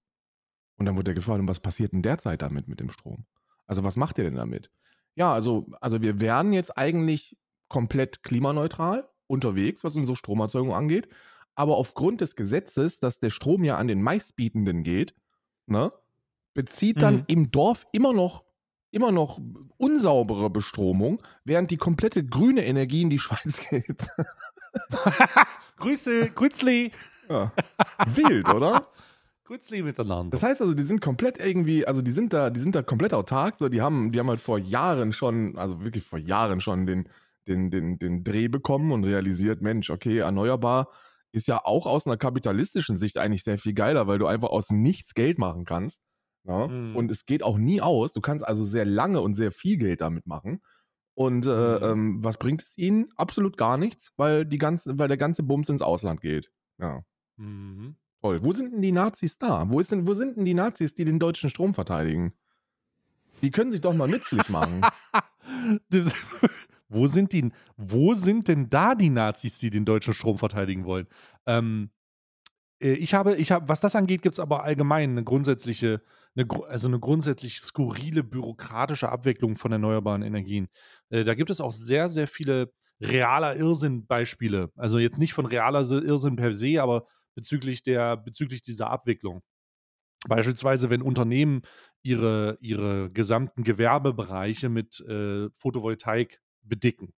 Und 0.78 0.86
dann 0.86 0.96
wurde 0.96 1.10
er 1.10 1.16
gefragt, 1.16 1.42
was 1.44 1.60
passiert 1.60 1.92
denn 1.92 2.00
derzeit 2.00 2.40
damit 2.40 2.66
mit 2.66 2.80
dem 2.80 2.88
Strom? 2.88 3.26
Also 3.66 3.84
was 3.84 3.96
macht 3.96 4.16
ihr 4.16 4.24
denn 4.24 4.36
damit? 4.36 4.70
Ja, 5.16 5.34
also, 5.34 5.66
also 5.82 6.00
wir 6.00 6.18
wären 6.18 6.54
jetzt 6.54 6.78
eigentlich 6.78 7.36
komplett 7.68 8.22
klimaneutral 8.22 9.06
unterwegs, 9.26 9.84
was 9.84 9.96
unsere 9.96 10.16
Stromerzeugung 10.16 10.72
angeht. 10.72 11.10
Aber 11.56 11.76
aufgrund 11.76 12.22
des 12.22 12.36
Gesetzes, 12.36 13.00
dass 13.00 13.20
der 13.20 13.28
Strom 13.28 13.64
ja 13.64 13.76
an 13.76 13.86
den 13.86 14.00
meistbietenden 14.00 14.82
geht, 14.82 15.14
ne, 15.66 15.92
bezieht 16.54 17.02
dann 17.02 17.16
Mhm. 17.16 17.24
im 17.26 17.50
Dorf 17.50 17.86
immer 17.92 18.12
noch, 18.12 18.44
immer 18.90 19.12
noch 19.12 19.40
unsaubere 19.76 20.50
Bestromung, 20.50 21.20
während 21.44 21.70
die 21.70 21.76
komplette 21.76 22.24
grüne 22.24 22.64
Energie 22.64 23.02
in 23.02 23.10
die 23.10 23.18
Schweiz 23.20 23.60
geht. 23.68 24.06
Grüße, 25.76 26.30
Grützli. 26.30 26.90
ja. 27.28 27.52
Wild, 28.14 28.48
oder? 28.52 28.86
Grützli 29.44 29.82
miteinander. 29.82 30.30
Das 30.30 30.42
heißt 30.42 30.60
also, 30.62 30.72
die 30.72 30.84
sind 30.84 31.00
komplett 31.02 31.38
irgendwie, 31.38 31.86
also 31.86 32.00
die 32.00 32.12
sind 32.12 32.32
da, 32.32 32.48
die 32.48 32.60
sind 32.60 32.74
da 32.74 32.82
komplett 32.82 33.12
autark. 33.12 33.56
So, 33.58 33.68
die 33.68 33.82
haben, 33.82 34.10
die 34.10 34.18
haben 34.18 34.28
halt 34.30 34.40
vor 34.40 34.58
Jahren 34.58 35.12
schon, 35.12 35.58
also 35.58 35.82
wirklich 35.82 36.04
vor 36.04 36.18
Jahren 36.18 36.60
schon 36.60 36.86
den, 36.86 37.08
den, 37.46 37.70
den, 37.70 37.98
den 37.98 38.24
Dreh 38.24 38.48
bekommen 38.48 38.90
und 38.90 39.04
realisiert, 39.04 39.60
Mensch, 39.60 39.90
okay, 39.90 40.18
erneuerbar 40.18 40.88
ist 41.30 41.46
ja 41.48 41.60
auch 41.64 41.86
aus 41.86 42.06
einer 42.06 42.16
kapitalistischen 42.16 42.96
Sicht 42.96 43.18
eigentlich 43.18 43.42
sehr 43.44 43.58
viel 43.58 43.74
geiler, 43.74 44.06
weil 44.06 44.18
du 44.18 44.26
einfach 44.26 44.48
aus 44.50 44.70
nichts 44.70 45.14
Geld 45.14 45.36
machen 45.38 45.64
kannst. 45.64 46.00
Ja? 46.44 46.68
Mhm. 46.68 46.96
Und 46.96 47.10
es 47.10 47.26
geht 47.26 47.42
auch 47.42 47.58
nie 47.58 47.80
aus. 47.80 48.12
Du 48.12 48.20
kannst 48.20 48.46
also 48.46 48.64
sehr 48.64 48.84
lange 48.84 49.20
und 49.20 49.34
sehr 49.34 49.52
viel 49.52 49.76
Geld 49.76 50.00
damit 50.00 50.26
machen. 50.26 50.62
Und 51.14 51.46
äh, 51.46 51.50
Mhm. 51.78 51.84
ähm, 51.84 52.24
was 52.24 52.38
bringt 52.38 52.62
es 52.62 52.76
ihnen? 52.76 53.08
Absolut 53.16 53.56
gar 53.56 53.76
nichts, 53.78 54.12
weil, 54.16 54.44
die 54.44 54.58
ganze, 54.58 54.98
weil 54.98 55.08
der 55.08 55.16
ganze 55.16 55.42
Bums 55.42 55.68
ins 55.68 55.82
Ausland 55.82 56.20
geht. 56.20 56.50
Ja. 56.78 57.02
Mhm. 57.36 57.96
Toll. 58.20 58.40
Wo 58.44 58.52
sind 58.52 58.72
denn 58.72 58.82
die 58.82 58.92
Nazis 58.92 59.38
da? 59.38 59.70
Wo, 59.70 59.80
ist 59.80 59.92
denn, 59.92 60.06
wo 60.06 60.14
sind 60.14 60.36
denn 60.36 60.44
die 60.44 60.54
Nazis, 60.54 60.94
die 60.94 61.04
den 61.04 61.18
deutschen 61.18 61.50
Strom 61.50 61.74
verteidigen? 61.74 62.32
Die 63.42 63.50
können 63.50 63.70
sich 63.70 63.80
doch 63.82 63.92
mal 63.94 64.08
nützlich 64.08 64.48
machen. 64.48 64.80
Das, 65.90 66.12
wo, 66.88 67.06
sind 67.06 67.32
die, 67.32 67.52
wo 67.76 68.14
sind 68.14 68.48
denn 68.48 68.70
da 68.70 68.94
die 68.94 69.10
Nazis, 69.10 69.58
die 69.58 69.68
den 69.70 69.84
deutschen 69.84 70.14
Strom 70.14 70.38
verteidigen 70.38 70.84
wollen? 70.84 71.06
Ähm, 71.46 71.90
äh, 72.80 72.94
ich 72.94 73.12
habe, 73.14 73.36
ich 73.36 73.52
habe, 73.52 73.68
was 73.68 73.80
das 73.80 73.94
angeht, 73.94 74.22
gibt 74.22 74.34
es 74.34 74.40
aber 74.40 74.64
allgemein 74.64 75.10
eine 75.10 75.22
grundsätzliche, 75.22 76.00
eine, 76.36 76.46
also 76.68 76.88
eine 76.88 76.98
grundsätzlich 76.98 77.60
skurrile 77.60 78.22
bürokratische 78.22 79.08
Abwicklung 79.08 79.56
von 79.56 79.72
erneuerbaren 79.72 80.22
Energien. 80.22 80.68
Äh, 81.10 81.24
da 81.24 81.34
gibt 81.34 81.50
es 81.50 81.60
auch 81.60 81.72
sehr, 81.72 82.10
sehr 82.10 82.26
viele 82.26 82.72
realer 83.00 83.56
Irrsinn-Beispiele. 83.56 84.70
Also 84.76 84.98
jetzt 84.98 85.18
nicht 85.18 85.34
von 85.34 85.46
realer 85.46 85.80
Irrsinn 85.80 86.36
per 86.36 86.52
se, 86.52 86.82
aber 86.82 87.06
bezüglich 87.34 87.82
der, 87.82 88.16
bezüglich 88.16 88.62
dieser 88.62 88.90
Abwicklung. 88.90 89.42
Beispielsweise, 90.26 90.90
wenn 90.90 91.02
Unternehmen 91.02 91.62
ihre, 92.02 92.56
ihre 92.60 93.10
gesamten 93.10 93.62
Gewerbebereiche 93.62 94.68
mit 94.68 95.00
äh, 95.00 95.50
Photovoltaik 95.50 96.40
bedicken 96.62 97.12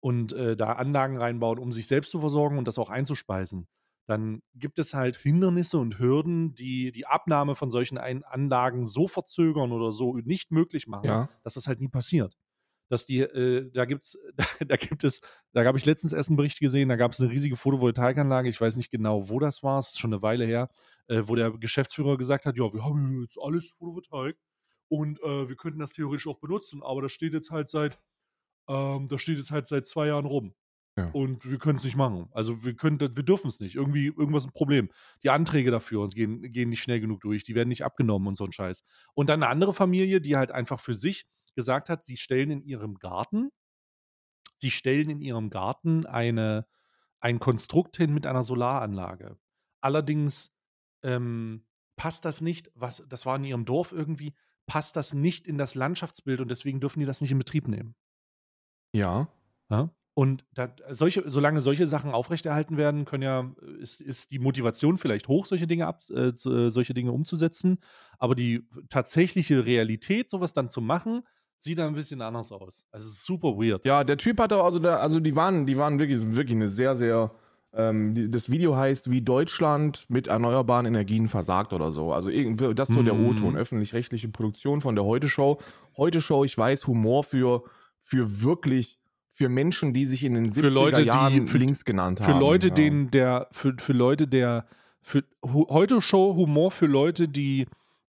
und 0.00 0.32
äh, 0.32 0.56
da 0.56 0.72
Anlagen 0.74 1.18
reinbauen, 1.18 1.58
um 1.58 1.72
sich 1.72 1.86
selbst 1.86 2.10
zu 2.10 2.20
versorgen 2.20 2.56
und 2.56 2.66
das 2.66 2.78
auch 2.78 2.88
einzuspeisen, 2.88 3.68
dann 4.10 4.42
gibt 4.54 4.78
es 4.78 4.92
halt 4.92 5.16
Hindernisse 5.16 5.78
und 5.78 5.98
Hürden, 5.98 6.54
die 6.54 6.92
die 6.92 7.06
Abnahme 7.06 7.54
von 7.54 7.70
solchen 7.70 7.96
Anlagen 7.98 8.86
so 8.86 9.06
verzögern 9.08 9.72
oder 9.72 9.92
so 9.92 10.16
nicht 10.16 10.50
möglich 10.50 10.86
machen, 10.86 11.06
Ja. 11.06 11.28
dass 11.44 11.54
das 11.54 11.66
halt 11.66 11.80
nie 11.80 11.88
passiert. 11.88 12.36
Dass 12.88 13.06
die, 13.06 13.20
äh, 13.20 13.70
da 13.72 13.84
gibt's, 13.84 14.18
da 14.68 14.76
gibt 14.76 15.04
es, 15.04 15.20
da 15.52 15.64
habe 15.64 15.78
ich 15.78 15.86
letztens 15.86 16.12
erst 16.12 16.28
einen 16.28 16.36
Bericht 16.36 16.58
gesehen, 16.58 16.88
da 16.88 16.96
gab 16.96 17.12
es 17.12 17.20
eine 17.20 17.30
riesige 17.30 17.56
Photovoltaikanlage, 17.56 18.48
ich 18.48 18.60
weiß 18.60 18.76
nicht 18.76 18.90
genau, 18.90 19.28
wo 19.28 19.38
das 19.38 19.62
war, 19.62 19.78
es 19.78 19.88
ist 19.90 20.00
schon 20.00 20.12
eine 20.12 20.22
Weile 20.22 20.44
her, 20.44 20.70
äh, 21.06 21.22
wo 21.26 21.36
der 21.36 21.52
Geschäftsführer 21.52 22.18
gesagt 22.18 22.46
hat, 22.46 22.56
ja, 22.56 22.72
wir 22.72 22.84
haben 22.84 23.20
jetzt 23.22 23.38
alles 23.40 23.70
Photovoltaik 23.70 24.36
und 24.88 25.20
äh, 25.22 25.48
wir 25.48 25.54
könnten 25.56 25.78
das 25.78 25.92
theoretisch 25.92 26.26
auch 26.26 26.40
benutzen, 26.40 26.82
aber 26.82 27.00
das 27.02 27.12
steht 27.12 27.32
jetzt 27.32 27.52
halt 27.52 27.68
seit, 27.70 28.00
ähm, 28.68 29.06
das 29.08 29.22
steht 29.22 29.38
jetzt 29.38 29.52
halt 29.52 29.68
seit 29.68 29.86
zwei 29.86 30.08
Jahren 30.08 30.26
rum. 30.26 30.52
Ja. 30.96 31.10
Und 31.12 31.48
wir 31.48 31.58
können 31.58 31.78
es 31.78 31.84
nicht 31.84 31.96
machen. 31.96 32.28
Also 32.32 32.64
wir 32.64 32.74
können, 32.74 33.00
wir 33.00 33.08
dürfen 33.08 33.48
es 33.48 33.60
nicht. 33.60 33.76
Irgendwie, 33.76 34.06
irgendwas 34.06 34.44
ein 34.44 34.52
Problem. 34.52 34.90
Die 35.22 35.30
Anträge 35.30 35.70
dafür 35.70 36.00
uns 36.00 36.14
gehen, 36.14 36.42
gehen 36.52 36.68
nicht 36.68 36.82
schnell 36.82 37.00
genug 37.00 37.20
durch, 37.20 37.44
die 37.44 37.54
werden 37.54 37.68
nicht 37.68 37.84
abgenommen 37.84 38.28
und 38.28 38.36
so 38.36 38.44
ein 38.44 38.52
Scheiß. 38.52 38.84
Und 39.14 39.28
dann 39.28 39.42
eine 39.42 39.50
andere 39.50 39.72
Familie, 39.72 40.20
die 40.20 40.36
halt 40.36 40.50
einfach 40.50 40.80
für 40.80 40.94
sich 40.94 41.26
gesagt 41.54 41.88
hat, 41.88 42.04
sie 42.04 42.16
stellen 42.16 42.50
in 42.50 42.62
ihrem 42.62 42.94
Garten, 42.96 43.50
sie 44.56 44.70
stellen 44.70 45.10
in 45.10 45.20
ihrem 45.20 45.50
Garten 45.50 46.06
eine, 46.06 46.66
ein 47.20 47.38
Konstrukt 47.38 47.96
hin 47.96 48.12
mit 48.12 48.26
einer 48.26 48.42
Solaranlage. 48.42 49.38
Allerdings 49.80 50.52
ähm, 51.02 51.66
passt 51.96 52.24
das 52.24 52.40
nicht, 52.40 52.70
was, 52.74 53.04
das 53.08 53.26
war 53.26 53.36
in 53.36 53.44
ihrem 53.44 53.64
Dorf 53.64 53.92
irgendwie, 53.92 54.34
passt 54.66 54.96
das 54.96 55.14
nicht 55.14 55.46
in 55.48 55.58
das 55.58 55.74
Landschaftsbild 55.74 56.40
und 56.40 56.50
deswegen 56.50 56.80
dürfen 56.80 57.00
die 57.00 57.06
das 57.06 57.20
nicht 57.20 57.30
in 57.30 57.38
Betrieb 57.38 57.68
nehmen. 57.68 57.94
Ja. 58.92 59.28
Ja? 59.70 59.90
Und 60.20 60.44
da, 60.52 60.68
solche, 60.90 61.22
solange 61.30 61.62
solche 61.62 61.86
Sachen 61.86 62.10
aufrechterhalten 62.10 62.76
werden, 62.76 63.06
können 63.06 63.22
ja, 63.22 63.50
ist, 63.80 64.02
ist 64.02 64.30
die 64.32 64.38
Motivation 64.38 64.98
vielleicht 64.98 65.28
hoch, 65.28 65.46
solche 65.46 65.66
Dinge, 65.66 65.86
ab, 65.86 66.02
äh, 66.10 66.28
äh, 66.28 66.68
solche 66.68 66.92
Dinge 66.92 67.10
umzusetzen. 67.12 67.78
Aber 68.18 68.34
die 68.34 68.68
tatsächliche 68.90 69.64
Realität, 69.64 70.28
sowas 70.28 70.52
dann 70.52 70.68
zu 70.68 70.82
machen, 70.82 71.22
sieht 71.56 71.78
da 71.78 71.86
ein 71.86 71.94
bisschen 71.94 72.20
anders 72.20 72.52
aus. 72.52 72.84
Also 72.92 73.06
es 73.06 73.14
ist 73.14 73.24
super 73.24 73.56
weird. 73.56 73.86
Ja, 73.86 74.04
der 74.04 74.18
Typ 74.18 74.38
hatte 74.40 74.62
also, 74.62 74.78
da, 74.78 74.98
also 74.98 75.20
die 75.20 75.34
waren, 75.36 75.64
die 75.64 75.78
waren 75.78 75.98
wirklich, 75.98 76.22
wirklich 76.36 76.54
eine 76.54 76.68
sehr, 76.68 76.96
sehr. 76.96 77.30
Ähm, 77.72 78.14
die, 78.14 78.30
das 78.30 78.50
Video 78.50 78.76
heißt, 78.76 79.10
wie 79.10 79.22
Deutschland 79.22 80.04
mit 80.08 80.26
erneuerbaren 80.26 80.84
Energien 80.84 81.30
versagt 81.30 81.72
oder 81.72 81.92
so. 81.92 82.12
Also 82.12 82.28
irgendwie, 82.28 82.74
das 82.74 82.90
ist 82.90 82.94
so 82.94 83.02
der 83.02 83.14
Mhm. 83.14 83.26
O-Ton, 83.26 83.56
öffentlich-rechtliche 83.56 84.28
Produktion 84.28 84.82
von 84.82 84.96
der 84.96 85.06
Heute-Show. 85.06 85.62
Heute-Show, 85.96 86.44
ich 86.44 86.58
weiß, 86.58 86.86
Humor 86.88 87.24
für, 87.24 87.62
für 88.02 88.42
wirklich, 88.42 88.99
für 89.40 89.48
Menschen, 89.48 89.94
die 89.94 90.04
sich 90.04 90.22
in 90.22 90.34
den 90.34 90.50
70er 90.52 90.60
Für 90.60 90.68
Leute, 90.68 91.00
die- 91.00 91.06
Jahren 91.08 91.46
für- 91.48 91.56
links 91.56 91.86
genannt 91.86 92.18
Für 92.22 92.34
haben. 92.34 92.40
Leute, 92.40 92.68
ja. 92.68 92.74
denen 92.74 93.10
der, 93.10 93.48
für, 93.52 93.72
für 93.78 93.94
Leute, 93.94 94.28
der, 94.28 94.66
für 95.00 95.24
heute 95.42 96.02
Show 96.02 96.34
Humor 96.36 96.70
für 96.70 96.84
Leute, 96.84 97.26
die 97.26 97.66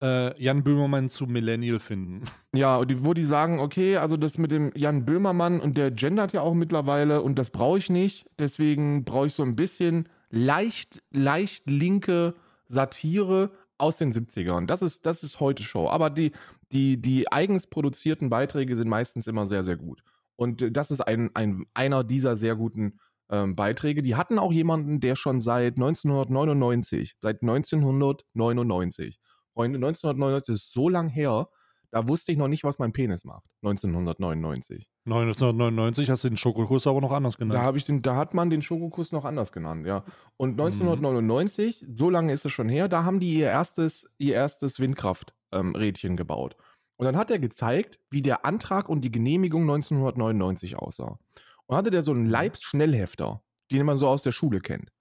äh, 0.01 0.37
Jan 0.43 0.63
Böhmermann 0.65 1.09
zu 1.09 1.25
Millennial 1.25 1.79
finden. 1.79 2.23
Ja, 2.55 2.83
die, 2.85 3.03
wo 3.05 3.13
die 3.15 3.23
sagen, 3.25 3.59
okay, 3.61 3.95
also 3.97 4.15
das 4.17 4.37
mit 4.37 4.51
dem 4.51 4.71
Jan 4.75 5.05
Böhmermann 5.05 5.59
und 5.61 5.75
der 5.77 5.89
gendert 5.89 6.33
ja 6.33 6.41
auch 6.41 6.53
mittlerweile 6.53 7.21
und 7.23 7.39
das 7.39 7.49
brauche 7.49 7.77
ich 7.79 7.89
nicht. 7.89 8.27
Deswegen 8.37 9.05
brauche 9.05 9.25
ich 9.27 9.33
so 9.33 9.41
ein 9.43 9.55
bisschen 9.55 10.07
leicht, 10.29 11.01
leicht 11.09 11.67
linke 11.69 12.35
Satire 12.67 13.49
aus 13.79 13.97
den 13.97 14.11
70ern. 14.11 14.65
Das 14.67 14.81
ist, 14.83 15.05
das 15.07 15.23
ist 15.23 15.39
heute 15.39 15.63
Show. 15.63 15.89
Aber 15.89 16.09
die, 16.11 16.31
die, 16.71 17.01
die 17.01 17.31
eigens 17.31 17.65
produzierten 17.65 18.29
Beiträge 18.29 18.75
sind 18.75 18.87
meistens 18.89 19.25
immer 19.25 19.45
sehr, 19.47 19.63
sehr 19.63 19.77
gut. 19.77 20.03
Und 20.35 20.61
äh, 20.61 20.71
das 20.71 20.91
ist 20.91 21.01
ein, 21.01 21.31
ein, 21.33 21.65
einer 21.73 22.03
dieser 22.03 22.35
sehr 22.37 22.55
guten 22.55 22.99
ähm, 23.29 23.55
Beiträge. 23.55 24.01
Die 24.01 24.15
hatten 24.15 24.39
auch 24.39 24.51
jemanden, 24.51 24.99
der 24.99 25.15
schon 25.15 25.39
seit 25.39 25.75
1999, 25.75 27.15
seit 27.21 27.41
1999, 27.41 29.19
Freunde, 29.53 29.77
1999 29.77 30.53
ist 30.53 30.71
so 30.71 30.89
lang 30.89 31.09
her, 31.09 31.47
da 31.93 32.07
wusste 32.07 32.31
ich 32.31 32.39
noch 32.39 32.47
nicht, 32.47 32.63
was 32.63 32.79
mein 32.79 32.91
Penis 32.91 33.23
macht. 33.23 33.45
1999. 33.61 34.89
1999 35.05 36.09
hast 36.09 36.23
du 36.23 36.29
den 36.29 36.37
Schokokuss 36.37 36.87
aber 36.87 37.01
noch 37.01 37.11
anders 37.11 37.37
genannt. 37.37 37.53
Da, 37.53 37.75
ich 37.75 37.85
den, 37.85 38.01
da 38.01 38.15
hat 38.15 38.33
man 38.33 38.49
den 38.49 38.63
Schokokuss 38.63 39.11
noch 39.11 39.25
anders 39.25 39.51
genannt, 39.51 39.85
ja. 39.85 40.03
Und 40.35 40.59
1999, 40.59 41.85
so 41.93 42.09
lange 42.09 42.33
ist 42.33 42.45
es 42.45 42.51
schon 42.51 42.67
her, 42.67 42.87
da 42.87 43.03
haben 43.03 43.19
die 43.19 43.35
ihr 43.35 43.49
erstes, 43.49 44.09
ihr 44.17 44.33
erstes 44.33 44.79
Windkrafträdchen 44.79 46.11
ähm, 46.11 46.17
gebaut. 46.17 46.55
Und 46.97 47.05
dann 47.05 47.17
hat 47.17 47.31
er 47.31 47.39
gezeigt, 47.39 47.99
wie 48.11 48.21
der 48.21 48.45
Antrag 48.45 48.87
und 48.89 49.01
die 49.01 49.11
Genehmigung 49.11 49.63
1999 49.63 50.77
aussah. 50.77 51.17
Und 51.65 51.75
hatte 51.75 51.91
der 51.91 52.03
so 52.03 52.11
einen 52.11 52.27
Leibs-Schnellhefter, 52.27 53.41
den 53.71 53.85
man 53.85 53.97
so 53.97 54.07
aus 54.07 54.21
der 54.21 54.31
Schule 54.31 54.59
kennt. 54.59 54.91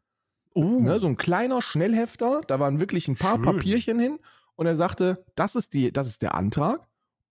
uh, 0.54 0.80
Ne, 0.80 0.98
so 0.98 1.06
ein 1.06 1.16
kleiner 1.16 1.60
Schnellhefter, 1.60 2.40
da 2.46 2.60
waren 2.60 2.80
wirklich 2.80 3.08
ein 3.08 3.16
paar 3.16 3.36
Schön. 3.36 3.44
Papierchen 3.44 3.98
hin 3.98 4.18
und 4.56 4.66
er 4.66 4.76
sagte, 4.76 5.24
das 5.34 5.54
ist, 5.54 5.74
die, 5.74 5.92
das 5.92 6.06
ist 6.06 6.22
der 6.22 6.34
Antrag 6.34 6.88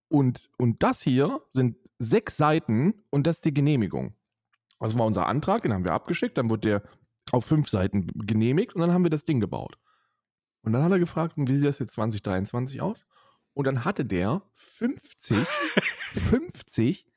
und, 0.09 0.49
und 0.57 0.83
das 0.83 1.01
hier 1.01 1.41
sind 1.49 1.77
sechs 1.97 2.37
Seiten 2.37 3.01
und 3.09 3.27
das 3.27 3.37
ist 3.37 3.45
die 3.45 3.53
Genehmigung. 3.53 4.15
Das 4.79 4.97
war 4.97 5.05
unser 5.05 5.27
Antrag, 5.27 5.61
den 5.61 5.73
haben 5.73 5.85
wir 5.85 5.93
abgeschickt, 5.93 6.37
dann 6.37 6.49
wurde 6.49 6.67
der 6.67 6.83
auf 7.31 7.45
fünf 7.45 7.69
Seiten 7.69 8.07
genehmigt 8.25 8.73
und 8.73 8.81
dann 8.81 8.91
haben 8.91 9.03
wir 9.03 9.11
das 9.11 9.23
Ding 9.23 9.39
gebaut. 9.39 9.77
Und 10.63 10.73
dann 10.73 10.83
hat 10.83 10.91
er 10.91 10.99
gefragt, 10.99 11.33
wie 11.37 11.55
sieht 11.55 11.65
das 11.65 11.79
jetzt 11.79 11.93
2023 11.93 12.81
aus? 12.81 13.05
Und 13.53 13.67
dann 13.67 13.83
hatte 13.85 14.05
der 14.05 14.41
50, 14.55 15.37
50 16.13 17.07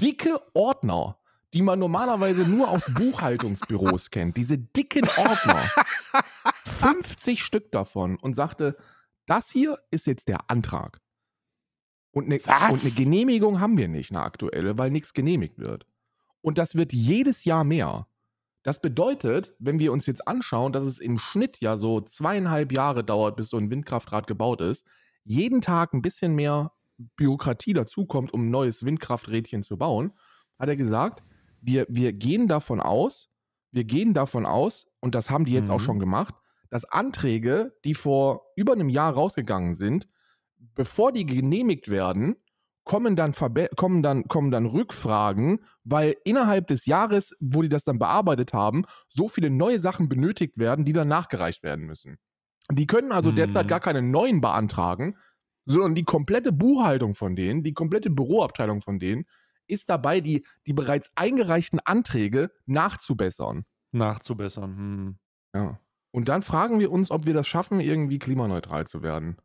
dicke 0.00 0.40
Ordner, 0.54 1.18
die 1.52 1.62
man 1.62 1.78
normalerweise 1.78 2.42
nur 2.42 2.68
aus 2.68 2.84
Buchhaltungsbüros 2.92 4.10
kennt. 4.10 4.36
Diese 4.36 4.58
dicken 4.58 5.08
Ordner. 5.16 5.70
50 6.64 7.42
Stück 7.42 7.72
davon 7.72 8.16
und 8.16 8.34
sagte, 8.34 8.76
das 9.26 9.50
hier 9.50 9.78
ist 9.90 10.06
jetzt 10.06 10.28
der 10.28 10.50
Antrag. 10.50 11.00
Und 12.10 12.26
eine, 12.26 12.36
und 12.36 12.80
eine 12.80 12.90
Genehmigung 12.90 13.60
haben 13.60 13.76
wir 13.76 13.88
nicht, 13.88 14.10
eine 14.10 14.22
aktuelle, 14.22 14.78
weil 14.78 14.90
nichts 14.90 15.14
genehmigt 15.14 15.58
wird. 15.58 15.86
Und 16.40 16.58
das 16.58 16.74
wird 16.74 16.92
jedes 16.92 17.44
Jahr 17.44 17.64
mehr. 17.64 18.06
Das 18.62 18.80
bedeutet, 18.80 19.54
wenn 19.58 19.78
wir 19.78 19.92
uns 19.92 20.06
jetzt 20.06 20.26
anschauen, 20.28 20.72
dass 20.72 20.84
es 20.84 20.98
im 20.98 21.18
Schnitt 21.18 21.60
ja 21.60 21.76
so 21.76 22.00
zweieinhalb 22.00 22.72
Jahre 22.72 23.02
dauert, 23.02 23.36
bis 23.36 23.48
so 23.48 23.56
ein 23.56 23.70
Windkraftrad 23.70 24.26
gebaut 24.26 24.60
ist, 24.60 24.86
jeden 25.24 25.60
Tag 25.60 25.92
ein 25.94 26.02
bisschen 26.02 26.34
mehr 26.34 26.72
Bürokratie 27.16 27.72
dazukommt, 27.72 28.32
um 28.32 28.46
ein 28.46 28.50
neues 28.50 28.84
Windkrafträdchen 28.84 29.62
zu 29.62 29.76
bauen, 29.76 30.12
hat 30.58 30.68
er 30.68 30.76
gesagt, 30.76 31.22
wir, 31.60 31.86
wir 31.88 32.12
gehen 32.12 32.46
davon 32.48 32.80
aus, 32.80 33.30
wir 33.72 33.84
gehen 33.84 34.14
davon 34.14 34.46
aus, 34.46 34.86
und 35.00 35.14
das 35.14 35.30
haben 35.30 35.44
die 35.44 35.52
jetzt 35.52 35.70
auch 35.70 35.80
Mhm. 35.80 35.80
schon 35.80 35.98
gemacht, 35.98 36.34
dass 36.70 36.84
Anträge, 36.84 37.76
die 37.84 37.94
vor 37.94 38.42
über 38.56 38.72
einem 38.72 38.88
Jahr 38.88 39.12
rausgegangen 39.12 39.74
sind, 39.74 40.08
bevor 40.74 41.12
die 41.12 41.26
genehmigt 41.26 41.90
werden, 41.90 42.36
kommen 42.84 43.16
dann, 43.16 43.32
kommen 43.76 44.02
dann, 44.02 44.28
kommen 44.28 44.50
dann 44.50 44.66
Rückfragen, 44.66 45.64
weil 45.84 46.16
innerhalb 46.24 46.66
des 46.66 46.86
Jahres, 46.86 47.34
wo 47.40 47.62
die 47.62 47.68
das 47.68 47.84
dann 47.84 47.98
bearbeitet 47.98 48.52
haben, 48.52 48.84
so 49.08 49.28
viele 49.28 49.50
neue 49.50 49.78
Sachen 49.80 50.08
benötigt 50.08 50.58
werden, 50.58 50.84
die 50.84 50.92
dann 50.92 51.08
nachgereicht 51.08 51.62
werden 51.62 51.86
müssen. 51.86 52.18
Die 52.70 52.86
können 52.86 53.12
also 53.12 53.30
Mhm. 53.30 53.36
derzeit 53.36 53.68
gar 53.68 53.80
keine 53.80 54.02
neuen 54.02 54.40
beantragen, 54.40 55.16
sondern 55.66 55.94
die 55.94 56.04
komplette 56.04 56.52
Buchhaltung 56.52 57.14
von 57.14 57.36
denen, 57.36 57.62
die 57.62 57.74
komplette 57.74 58.10
Büroabteilung 58.10 58.80
von 58.80 58.98
denen, 58.98 59.26
ist 59.66 59.88
dabei, 59.88 60.20
die, 60.20 60.44
die 60.66 60.72
bereits 60.74 61.10
eingereichten 61.14 61.80
Anträge 61.80 62.50
nachzubessern. 62.66 63.64
nachzubessern. 63.92 64.76
Hm. 64.76 65.18
Ja. 65.54 65.80
Und 66.10 66.28
dann 66.28 66.42
fragen 66.42 66.78
wir 66.80 66.90
uns, 66.92 67.10
ob 67.10 67.26
wir 67.26 67.34
das 67.34 67.46
schaffen, 67.48 67.80
irgendwie 67.80 68.18
klimaneutral 68.18 68.86
zu 68.86 69.02
werden. 69.02 69.36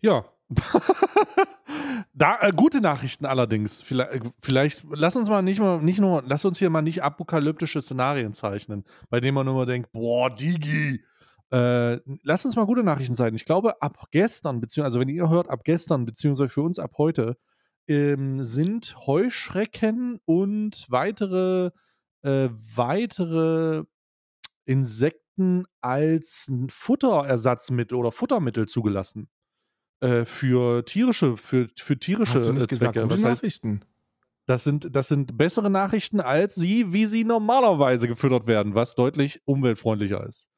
Ja. 0.00 0.24
da, 2.12 2.38
äh, 2.40 2.52
gute 2.52 2.80
Nachrichten 2.80 3.26
allerdings. 3.26 3.82
Vielleicht, 3.82 4.22
vielleicht, 4.40 4.84
lass 4.90 5.16
uns 5.16 5.28
mal 5.28 5.42
nicht 5.42 5.60
mal, 5.60 5.80
nicht 5.82 6.00
nur, 6.00 6.22
lass 6.26 6.44
uns 6.44 6.58
hier 6.58 6.70
mal 6.70 6.82
nicht 6.82 7.02
apokalyptische 7.02 7.80
Szenarien 7.80 8.34
zeichnen, 8.34 8.84
bei 9.10 9.20
denen 9.20 9.34
man 9.34 9.46
nur 9.46 9.54
mal 9.54 9.66
denkt, 9.66 9.92
boah, 9.92 10.34
Digi. 10.34 11.02
Äh, 11.50 12.00
lass 12.22 12.44
uns 12.44 12.56
mal 12.56 12.66
gute 12.66 12.82
Nachrichten 12.82 13.16
zeigen. 13.16 13.36
Ich 13.36 13.46
glaube, 13.46 13.80
ab 13.80 14.08
gestern, 14.10 14.60
beziehungsweise, 14.60 14.84
also 14.84 15.00
wenn 15.00 15.08
ihr 15.08 15.28
hört, 15.30 15.48
ab 15.48 15.64
gestern, 15.64 16.04
beziehungsweise 16.04 16.48
für 16.50 16.62
uns 16.62 16.78
ab 16.78 16.92
heute, 16.98 17.36
ähm, 17.88 18.44
sind 18.44 18.96
Heuschrecken 19.06 20.20
und 20.26 20.86
weitere, 20.90 21.70
äh, 22.22 22.50
weitere 22.74 23.84
Insekten 24.66 25.64
als 25.80 26.52
Futterersatzmittel 26.68 27.96
oder 27.96 28.12
Futtermittel 28.12 28.66
zugelassen. 28.66 29.28
Äh, 30.00 30.24
für 30.24 30.84
tierische, 30.84 31.36
für, 31.36 31.68
für 31.76 31.98
tierische 31.98 32.38
Hast 32.38 32.48
du 32.48 32.52
nicht 32.52 32.62
äh, 32.62 32.66
gesagt, 32.66 32.94
Zwecke. 32.94 33.02
gute 33.02 33.14
Was 33.14 33.24
heißt, 33.24 33.42
Nachrichten? 33.42 33.80
das 34.46 34.64
sind, 34.64 34.94
das 34.94 35.08
sind 35.08 35.36
bessere 35.36 35.70
Nachrichten 35.70 36.20
als 36.20 36.54
sie, 36.54 36.92
wie 36.92 37.06
sie 37.06 37.24
normalerweise 37.24 38.08
gefüttert 38.08 38.46
werden, 38.46 38.74
was 38.74 38.94
deutlich 38.94 39.42
umweltfreundlicher 39.44 40.24
ist. 40.26 40.50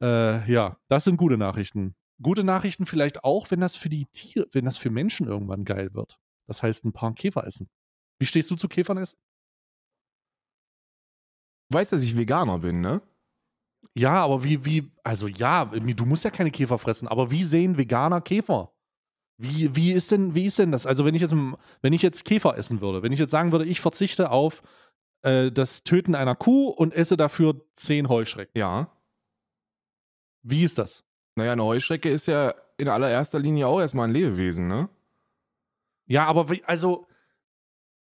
Äh, 0.00 0.50
ja, 0.50 0.78
das 0.88 1.04
sind 1.04 1.16
gute 1.16 1.36
Nachrichten. 1.36 1.94
Gute 2.20 2.44
Nachrichten 2.44 2.86
vielleicht 2.86 3.24
auch, 3.24 3.50
wenn 3.50 3.60
das 3.60 3.76
für 3.76 3.88
die 3.88 4.06
Tiere, 4.06 4.46
wenn 4.52 4.64
das 4.64 4.78
für 4.78 4.90
Menschen 4.90 5.26
irgendwann 5.26 5.64
geil 5.64 5.92
wird. 5.92 6.18
Das 6.46 6.62
heißt, 6.62 6.84
ein 6.84 6.92
paar 6.92 7.14
Käfer 7.14 7.46
essen. 7.46 7.68
Wie 8.18 8.26
stehst 8.26 8.50
du 8.50 8.56
zu 8.56 8.68
Käfern 8.68 8.98
essen? 8.98 9.18
Du 11.68 11.78
weißt, 11.78 11.92
dass 11.92 12.02
ich 12.02 12.16
Veganer 12.16 12.60
bin, 12.60 12.80
ne? 12.80 13.02
Ja, 13.94 14.24
aber 14.24 14.42
wie, 14.42 14.64
wie, 14.64 14.90
also 15.04 15.26
ja, 15.26 15.66
du 15.66 16.06
musst 16.06 16.24
ja 16.24 16.30
keine 16.30 16.50
Käfer 16.50 16.78
fressen, 16.78 17.08
aber 17.08 17.30
wie 17.30 17.44
sehen 17.44 17.76
Veganer 17.76 18.20
Käfer? 18.20 18.72
Wie, 19.38 19.74
wie 19.74 19.92
ist 19.92 20.12
denn, 20.12 20.34
wie 20.34 20.46
ist 20.46 20.58
denn 20.58 20.72
das? 20.72 20.86
Also, 20.86 21.04
wenn 21.04 21.14
ich 21.14 21.20
jetzt, 21.20 21.34
wenn 21.34 21.92
ich 21.92 22.02
jetzt 22.02 22.24
Käfer 22.24 22.56
essen 22.56 22.80
würde, 22.80 23.02
wenn 23.02 23.12
ich 23.12 23.18
jetzt 23.18 23.30
sagen 23.32 23.50
würde, 23.50 23.64
ich 23.64 23.80
verzichte 23.80 24.30
auf 24.30 24.62
äh, 25.22 25.50
das 25.50 25.82
Töten 25.82 26.14
einer 26.14 26.36
Kuh 26.36 26.68
und 26.68 26.94
esse 26.94 27.16
dafür 27.16 27.60
zehn 27.72 28.08
Heuschrecken. 28.08 28.56
Ja. 28.56 28.90
Wie 30.42 30.62
ist 30.62 30.78
das? 30.78 31.04
Naja, 31.34 31.52
eine 31.52 31.64
Heuschrecke 31.64 32.10
ist 32.10 32.26
ja 32.26 32.54
in 32.76 32.88
allererster 32.88 33.38
Linie 33.38 33.66
auch 33.66 33.80
erstmal 33.80 34.08
ein 34.08 34.14
Lebewesen, 34.14 34.68
ne? 34.68 34.88
Ja, 36.06 36.26
aber 36.26 36.50
wie, 36.50 36.62
also 36.64 37.06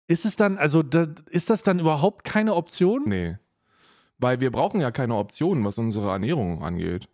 ist 0.06 0.24
es 0.24 0.36
dann, 0.36 0.56
also 0.56 0.82
da, 0.82 1.06
ist 1.26 1.50
das 1.50 1.62
dann 1.62 1.78
überhaupt 1.80 2.24
keine 2.24 2.54
Option? 2.54 3.04
Nee. 3.06 3.38
Weil 4.18 4.40
wir 4.40 4.50
brauchen 4.50 4.80
ja 4.80 4.90
keine 4.90 5.14
Optionen, 5.14 5.64
was 5.64 5.78
unsere 5.78 6.10
Ernährung 6.10 6.62
angeht. 6.62 7.08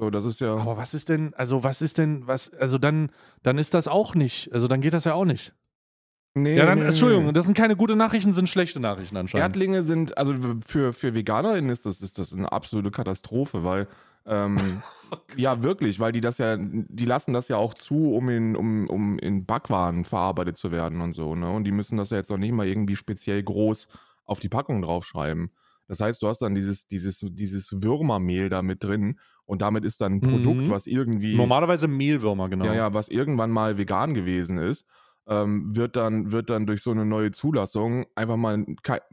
So, 0.00 0.08
das 0.08 0.24
ist 0.24 0.40
ja. 0.40 0.56
Aber 0.56 0.78
was 0.78 0.94
ist 0.94 1.10
denn, 1.10 1.34
also 1.34 1.62
was 1.62 1.82
ist 1.82 1.98
denn, 1.98 2.26
was, 2.26 2.52
also 2.54 2.78
dann, 2.78 3.10
dann 3.42 3.58
ist 3.58 3.74
das 3.74 3.86
auch 3.86 4.14
nicht, 4.14 4.50
also 4.50 4.66
dann 4.66 4.80
geht 4.80 4.94
das 4.94 5.04
ja 5.04 5.12
auch 5.12 5.26
nicht. 5.26 5.52
nee, 6.32 6.56
Ja, 6.56 6.64
dann, 6.64 6.78
nee, 6.78 6.86
Entschuldigung, 6.86 7.34
das 7.34 7.44
sind 7.44 7.54
keine 7.54 7.76
gute 7.76 7.96
Nachrichten, 7.96 8.32
sind 8.32 8.48
schlechte 8.48 8.80
Nachrichten 8.80 9.18
anscheinend. 9.18 9.42
Erdlinge 9.42 9.82
sind, 9.82 10.16
also 10.16 10.34
für, 10.66 10.94
für 10.94 11.14
VeganerInnen 11.14 11.70
ist 11.70 11.84
das, 11.84 12.00
ist 12.00 12.18
das 12.18 12.32
eine 12.32 12.50
absolute 12.50 12.90
Katastrophe, 12.90 13.62
weil, 13.62 13.88
ähm, 14.24 14.82
ja, 15.36 15.62
wirklich, 15.62 16.00
weil 16.00 16.12
die 16.12 16.22
das 16.22 16.38
ja, 16.38 16.56
die 16.58 17.04
lassen 17.04 17.34
das 17.34 17.48
ja 17.48 17.58
auch 17.58 17.74
zu, 17.74 18.14
um 18.14 18.30
in, 18.30 18.56
um, 18.56 18.88
um 18.88 19.18
in 19.18 19.44
Backwaren 19.44 20.06
verarbeitet 20.06 20.56
zu 20.56 20.72
werden 20.72 21.02
und 21.02 21.12
so, 21.12 21.34
ne? 21.34 21.50
Und 21.50 21.64
die 21.64 21.72
müssen 21.72 21.98
das 21.98 22.08
ja 22.08 22.16
jetzt 22.16 22.30
noch 22.30 22.38
nicht 22.38 22.52
mal 22.52 22.66
irgendwie 22.66 22.96
speziell 22.96 23.42
groß 23.42 23.86
auf 24.24 24.40
die 24.40 24.48
Packung 24.48 24.80
draufschreiben. 24.80 25.50
Das 25.90 25.98
heißt, 25.98 26.22
du 26.22 26.28
hast 26.28 26.40
dann 26.40 26.54
dieses, 26.54 26.86
dieses, 26.86 27.18
dieses 27.32 27.82
Würmermehl 27.82 28.48
da 28.48 28.62
mit 28.62 28.84
drin 28.84 29.18
und 29.44 29.60
damit 29.60 29.84
ist 29.84 30.00
dann 30.00 30.14
ein 30.14 30.20
Produkt, 30.20 30.68
Mhm. 30.68 30.70
was 30.70 30.86
irgendwie. 30.86 31.34
Normalerweise 31.34 31.88
Mehlwürmer, 31.88 32.48
genau. 32.48 32.66
Ja, 32.66 32.74
ja, 32.74 32.94
was 32.94 33.08
irgendwann 33.08 33.50
mal 33.50 33.76
vegan 33.76 34.14
gewesen 34.14 34.58
ist, 34.58 34.86
ähm, 35.26 35.74
wird 35.74 35.96
dann 35.96 36.30
wird 36.30 36.48
dann 36.48 36.66
durch 36.66 36.82
so 36.82 36.92
eine 36.92 37.04
neue 37.04 37.32
Zulassung 37.32 38.06
einfach 38.14 38.36
mal, 38.36 38.64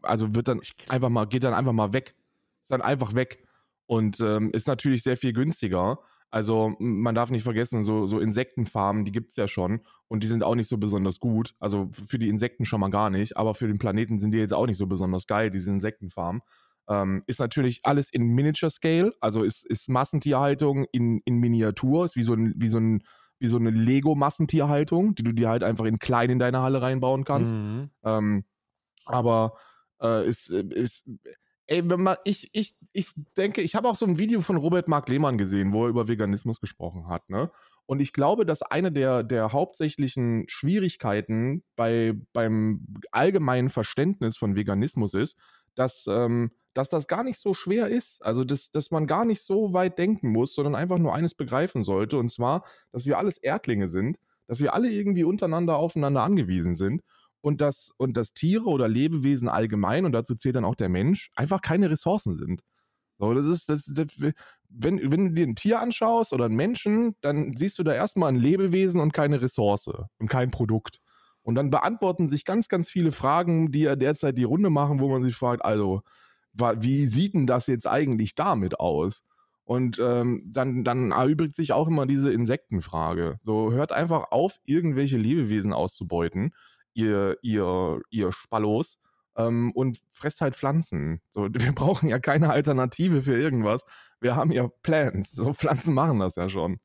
also 0.04 0.36
wird 0.36 0.48
dann 0.48 0.62
einfach 0.88 1.10
mal 1.10 1.26
geht 1.26 1.44
dann 1.44 1.56
einfach 1.56 1.74
mal 1.74 1.94
weg, 1.94 2.14
ist 2.62 2.70
dann 2.70 2.84
einfach 2.84 3.16
weg 3.16 3.44
und 3.88 4.20
ähm, 4.20 4.52
ist 4.52 4.68
natürlich 4.68 5.02
sehr 5.02 5.18
viel 5.18 5.34
günstiger. 5.34 5.98
Also 6.30 6.76
man 6.78 7.16
darf 7.16 7.32
nicht 7.32 7.44
vergessen, 7.44 7.84
so, 7.84 8.06
so 8.06 8.20
Insektenfarmen, 8.20 9.06
die 9.06 9.14
gibt 9.14 9.30
es 9.30 9.38
ja 9.38 9.48
schon 9.48 9.80
und 10.10 10.24
die 10.24 10.28
sind 10.28 10.44
auch 10.44 10.56
nicht 10.56 10.68
so 10.68 10.78
besonders 10.78 11.20
gut. 11.22 11.56
Also 11.60 11.90
für 12.08 12.20
die 12.20 12.28
Insekten 12.28 12.66
schon 12.66 12.82
mal 12.82 12.90
gar 12.90 13.10
nicht, 13.10 13.38
aber 13.38 13.56
für 13.56 13.68
den 13.68 13.78
Planeten 13.80 14.20
sind 14.20 14.32
die 14.32 14.38
jetzt 14.38 14.54
auch 14.54 14.68
nicht 14.68 14.78
so 14.78 14.88
besonders 14.88 15.26
geil, 15.26 15.50
diese 15.50 15.72
Insektenfarmen. 15.72 16.42
Ähm, 16.90 17.24
ist 17.28 17.40
natürlich 17.40 17.82
alles 17.84 18.10
in 18.10 18.28
Miniature 18.28 18.70
Scale, 18.70 19.12
also 19.20 19.44
ist, 19.44 19.66
ist 19.66 19.90
Massentierhaltung 19.90 20.86
in, 20.92 21.22
in 21.26 21.38
Miniatur, 21.38 22.06
ist 22.06 22.16
wie 22.16 22.24
so 22.24 22.34
ein, 22.34 22.54
wie 22.56 22.70
so 22.70 22.80
ein 22.80 23.04
wie 23.40 23.48
so 23.48 23.58
eine 23.58 23.70
Lego-Massentierhaltung, 23.70 25.14
die 25.16 25.24
du 25.24 25.32
dir 25.32 25.50
halt 25.50 25.64
einfach 25.64 25.86
in 25.86 26.00
klein 26.00 26.32
in 26.32 26.40
deine 26.40 26.62
Halle 26.62 26.82
reinbauen 26.82 27.24
kannst. 27.24 27.54
Mhm. 27.54 27.92
Ähm, 28.04 28.46
aber 29.06 29.54
äh, 30.02 30.28
ist, 30.28 30.50
ist, 30.50 31.08
ey, 31.68 31.88
wenn 31.88 32.02
man, 32.02 32.18
ich, 32.24 32.50
ich, 32.54 32.76
ich 32.94 33.12
denke, 33.36 33.62
ich 33.62 33.76
habe 33.76 33.88
auch 33.90 33.96
so 33.96 34.06
ein 34.06 34.18
Video 34.18 34.42
von 34.42 34.58
Robert 34.58 34.88
Mark 34.88 35.08
Lehmann 35.10 35.38
gesehen, 35.38 35.72
wo 35.72 35.84
er 35.84 35.90
über 35.90 36.08
Veganismus 36.08 36.60
gesprochen 36.60 37.08
hat, 37.08 37.30
ne? 37.30 37.52
Und 37.90 38.02
ich 38.02 38.12
glaube, 38.12 38.46
dass 38.46 38.64
eine 38.64 38.92
der, 38.92 39.24
der 39.24 39.54
hauptsächlichen 39.54 40.44
Schwierigkeiten 40.50 41.64
bei, 41.78 42.16
beim 42.34 42.86
allgemeinen 43.12 43.70
Verständnis 43.70 44.36
von 44.36 44.58
Veganismus 44.58 45.14
ist, 45.14 45.38
dass, 45.74 46.06
ähm, 46.06 46.52
dass 46.78 46.90
das 46.90 47.08
gar 47.08 47.24
nicht 47.24 47.40
so 47.40 47.56
schwer 47.56 47.88
ist. 47.88 48.24
Also, 48.24 48.44
dass, 48.44 48.70
dass 48.70 48.92
man 48.92 49.08
gar 49.08 49.26
nicht 49.26 49.42
so 49.42 49.74
weit 49.74 49.98
denken 49.98 50.32
muss, 50.32 50.54
sondern 50.54 50.76
einfach 50.76 51.00
nur 51.00 51.12
eines 51.16 51.34
begreifen 51.34 51.84
sollte. 51.84 52.20
Und 52.20 52.30
zwar, 52.30 52.66
dass 52.92 53.08
wir 53.08 53.18
alles 53.18 53.40
Erdlinge 53.40 53.88
sind, 53.88 54.18
dass 54.46 54.62
wir 54.62 54.76
alle 54.76 54.92
irgendwie 54.92 55.24
untereinander 55.24 55.78
aufeinander 55.78 56.22
angewiesen 56.22 56.76
sind 56.76 57.02
und 57.42 57.62
dass, 57.62 57.90
und 57.98 58.16
dass 58.16 58.34
Tiere 58.34 58.66
oder 58.66 58.88
Lebewesen 58.88 59.50
allgemein, 59.50 60.06
und 60.06 60.12
dazu 60.12 60.36
zählt 60.36 60.56
dann 60.56 60.66
auch 60.66 60.76
der 60.76 60.88
Mensch, 60.88 61.32
einfach 61.36 61.62
keine 61.62 61.90
Ressourcen 61.90 62.36
sind. 62.36 62.62
So, 63.18 63.34
das 63.34 63.48
ist, 63.48 63.70
das, 63.70 63.86
das, 63.86 64.06
wenn, 64.70 65.12
wenn 65.12 65.30
du 65.30 65.34
dir 65.34 65.48
ein 65.48 65.56
Tier 65.56 65.80
anschaust 65.80 66.32
oder 66.32 66.46
einen 66.46 66.56
Menschen, 66.56 67.16
dann 67.22 67.58
siehst 67.58 67.80
du 67.80 67.84
da 67.84 67.96
erstmal 67.96 68.30
ein 68.30 68.36
Lebewesen 68.40 69.02
und 69.02 69.14
keine 69.14 69.42
Ressource 69.42 69.90
und 70.20 70.30
kein 70.30 70.52
Produkt. 70.52 71.00
Und 71.42 71.56
dann 71.56 71.72
beantworten 71.72 72.30
sich 72.30 72.46
ganz, 72.46 72.68
ganz 72.68 72.92
viele 72.92 73.12
Fragen, 73.12 73.72
die 73.72 73.80
ja 73.80 73.96
derzeit 73.96 74.38
die 74.38 74.44
Runde 74.44 74.70
machen, 74.70 75.00
wo 75.00 75.10
man 75.10 75.24
sich 75.24 75.36
fragt, 75.36 75.66
also, 75.66 76.04
wie 76.58 77.08
sieht 77.08 77.34
denn 77.34 77.48
das 77.48 77.68
jetzt 77.68 77.88
eigentlich 77.88 78.36
damit 78.36 78.80
aus? 78.80 79.24
Und 79.64 80.00
ähm, 80.00 80.44
dann, 80.46 80.86
dann 80.86 81.12
erübrigt 81.12 81.56
sich 81.56 81.74
auch 81.74 81.88
immer 81.88 82.06
diese 82.06 82.32
Insektenfrage. 82.32 83.38
So, 83.44 83.72
hört 83.74 83.92
einfach 83.92 84.32
auf, 84.32 84.60
irgendwelche 84.64 85.18
Lebewesen 85.18 85.74
auszubeuten, 85.74 86.54
ihr, 86.94 87.38
ihr, 87.42 88.00
ihr 88.10 88.32
Spallos, 88.32 88.98
ähm, 89.36 89.72
und 89.74 90.02
fresst 90.14 90.42
halt 90.42 90.56
Pflanzen. 90.56 91.22
So, 91.30 91.48
wir 91.54 91.74
brauchen 91.74 92.08
ja 92.08 92.20
keine 92.20 92.50
Alternative 92.50 93.24
für 93.24 93.38
irgendwas. 93.38 93.86
Wir 94.22 94.36
haben 94.36 94.52
ja 94.52 94.68
Plants. 94.84 95.34
So, 95.34 95.54
Pflanzen 95.54 95.94
machen 95.94 96.20
das 96.20 96.36
ja 96.36 96.50
schon. 96.50 96.80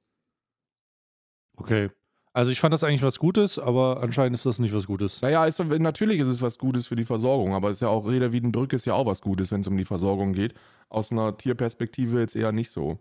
Okay. 1.56 1.90
Also 2.34 2.50
ich 2.50 2.60
fand 2.60 2.72
das 2.72 2.82
eigentlich 2.82 3.02
was 3.02 3.18
Gutes, 3.18 3.58
aber 3.58 4.02
anscheinend 4.02 4.34
ist 4.34 4.46
das 4.46 4.58
nicht 4.58 4.74
was 4.74 4.86
Gutes. 4.86 5.20
Naja, 5.20 5.44
ist, 5.44 5.58
natürlich 5.58 6.18
ist 6.18 6.28
es 6.28 6.40
was 6.40 6.58
Gutes 6.58 6.86
für 6.86 6.96
die 6.96 7.04
Versorgung, 7.04 7.54
aber 7.54 7.68
es 7.68 7.78
ist 7.78 7.82
ja 7.82 7.88
auch, 7.88 8.08
Reda 8.08 8.32
Wiedenbrück 8.32 8.72
ist 8.72 8.86
ja 8.86 8.94
auch 8.94 9.04
was 9.04 9.20
Gutes, 9.20 9.52
wenn 9.52 9.60
es 9.60 9.66
um 9.66 9.76
die 9.76 9.84
Versorgung 9.84 10.32
geht. 10.32 10.54
Aus 10.88 11.12
einer 11.12 11.36
Tierperspektive 11.36 12.20
jetzt 12.20 12.34
eher 12.34 12.52
nicht 12.52 12.70
so. 12.70 12.98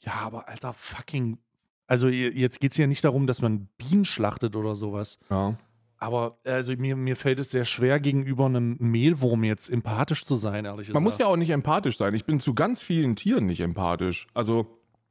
Ja, 0.00 0.14
aber 0.14 0.48
alter 0.48 0.72
fucking. 0.72 1.38
Also 1.86 2.08
jetzt 2.08 2.60
geht 2.60 2.72
es 2.72 2.76
ja 2.76 2.86
nicht 2.88 3.04
darum, 3.04 3.26
dass 3.26 3.40
man 3.40 3.68
Bienen 3.78 4.04
schlachtet 4.04 4.56
oder 4.56 4.74
sowas. 4.74 5.18
Ja. 5.30 5.54
Aber 5.98 6.38
also 6.44 6.74
mir, 6.76 6.96
mir 6.96 7.14
fällt 7.14 7.38
es 7.38 7.50
sehr 7.50 7.64
schwer, 7.64 8.00
gegenüber 8.00 8.46
einem 8.46 8.76
Mehlwurm 8.80 9.44
jetzt 9.44 9.70
empathisch 9.70 10.24
zu 10.24 10.34
sein, 10.34 10.64
ehrlich 10.64 10.88
gesagt. 10.88 10.94
Man 10.94 11.04
muss 11.04 11.18
ja 11.18 11.26
auch 11.26 11.36
nicht 11.36 11.50
empathisch 11.50 11.98
sein. 11.98 12.14
Ich 12.14 12.24
bin 12.24 12.40
zu 12.40 12.52
ganz 12.52 12.82
vielen 12.82 13.16
Tieren 13.16 13.46
nicht 13.46 13.60
empathisch. 13.60 14.26
Also 14.34 14.66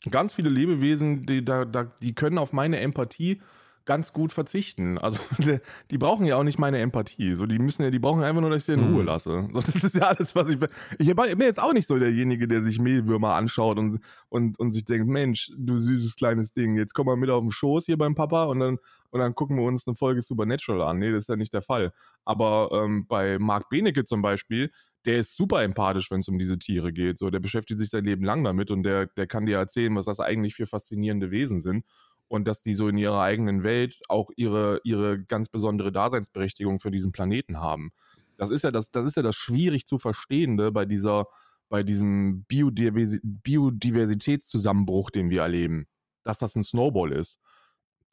ganz 0.09 0.33
viele 0.33 0.49
Lebewesen, 0.49 1.25
die, 1.25 1.43
da, 1.43 1.65
da, 1.65 1.85
die 2.01 2.13
können 2.13 2.37
auf 2.37 2.53
meine 2.53 2.79
Empathie 2.79 3.41
ganz 3.85 4.13
gut 4.13 4.31
verzichten. 4.31 4.97
Also 4.97 5.19
die, 5.91 5.97
brauchen 5.97 6.25
ja 6.25 6.37
auch 6.37 6.43
nicht 6.43 6.59
meine 6.59 6.79
Empathie. 6.79 7.35
So, 7.35 7.45
die 7.45 7.59
müssen 7.59 7.83
ja, 7.83 7.91
die 7.91 7.99
brauchen 7.99 8.23
einfach 8.23 8.41
nur, 8.41 8.49
dass 8.49 8.59
ich 8.59 8.65
sie 8.65 8.73
in 8.73 8.83
Ruhe 8.83 9.01
mhm. 9.01 9.07
lasse. 9.07 9.47
So, 9.51 9.59
das 9.61 9.75
ist 9.75 9.95
ja 9.95 10.03
alles, 10.03 10.35
was 10.35 10.49
ich 10.49 10.59
bin. 10.59 10.69
Ich 10.99 11.13
bin 11.13 11.41
jetzt 11.41 11.61
auch 11.61 11.73
nicht 11.73 11.87
so 11.87 11.99
derjenige, 11.99 12.47
der 12.47 12.63
sich 12.63 12.79
Mehlwürmer 12.79 13.35
anschaut 13.35 13.77
und, 13.77 13.99
und, 14.29 14.59
und 14.59 14.71
sich 14.73 14.85
denkt, 14.85 15.07
Mensch, 15.07 15.51
du 15.57 15.77
süßes 15.77 16.15
kleines 16.15 16.53
Ding, 16.53 16.77
jetzt 16.77 16.93
komm 16.93 17.07
mal 17.07 17.17
mit 17.17 17.29
auf 17.29 17.41
den 17.41 17.51
Schoß 17.51 17.85
hier 17.85 17.97
beim 17.97 18.15
Papa 18.15 18.45
und 18.45 18.59
dann, 18.59 18.77
und 19.09 19.19
dann 19.19 19.35
gucken 19.35 19.57
wir 19.57 19.63
uns 19.63 19.87
eine 19.87 19.95
Folge 19.95 20.21
Supernatural 20.21 20.81
an. 20.81 20.99
Nee, 20.99 21.11
das 21.11 21.23
ist 21.23 21.29
ja 21.29 21.35
nicht 21.35 21.53
der 21.53 21.61
Fall. 21.61 21.91
Aber 22.25 22.69
ähm, 22.71 23.05
bei 23.07 23.37
Marc 23.37 23.69
Benecke 23.69 24.05
zum 24.05 24.21
Beispiel, 24.21 24.71
der 25.05 25.17
ist 25.17 25.35
super 25.35 25.63
empathisch, 25.63 26.09
wenn 26.11 26.19
es 26.19 26.27
um 26.27 26.39
diese 26.39 26.57
Tiere 26.57 26.93
geht. 26.93 27.17
So, 27.17 27.29
der 27.29 27.39
beschäftigt 27.39 27.79
sich 27.79 27.89
sein 27.89 28.05
Leben 28.05 28.23
lang 28.23 28.43
damit 28.43 28.71
und 28.71 28.83
der, 28.83 29.07
der 29.07 29.27
kann 29.27 29.45
dir 29.45 29.57
erzählen, 29.57 29.95
was 29.95 30.05
das 30.05 30.19
eigentlich 30.19 30.55
für 30.55 30.65
faszinierende 30.65 31.31
Wesen 31.31 31.59
sind 31.59 31.85
und 32.27 32.47
dass 32.47 32.61
die 32.61 32.73
so 32.73 32.87
in 32.87 32.97
ihrer 32.97 33.21
eigenen 33.21 33.63
Welt 33.63 34.01
auch 34.09 34.29
ihre, 34.35 34.81
ihre 34.83 35.21
ganz 35.21 35.49
besondere 35.49 35.91
Daseinsberechtigung 35.91 36.79
für 36.79 36.91
diesen 36.91 37.11
Planeten 37.11 37.59
haben. 37.59 37.91
Das 38.37 38.49
ist 38.49 38.63
ja 38.63 38.71
das, 38.71 38.91
das 38.91 39.05
ist 39.05 39.17
ja 39.17 39.23
das 39.23 39.35
schwierig 39.35 39.85
zu 39.85 39.99
Verstehende 39.99 40.71
bei 40.71 40.85
dieser, 40.85 41.27
bei 41.69 41.83
diesem 41.83 42.45
Biodiversi 42.45 43.19
Biodiversitätszusammenbruch, 43.23 45.11
den 45.11 45.29
wir 45.29 45.41
erleben. 45.41 45.87
Dass 46.23 46.39
das 46.39 46.55
ein 46.55 46.63
Snowball 46.63 47.11
ist. 47.11 47.39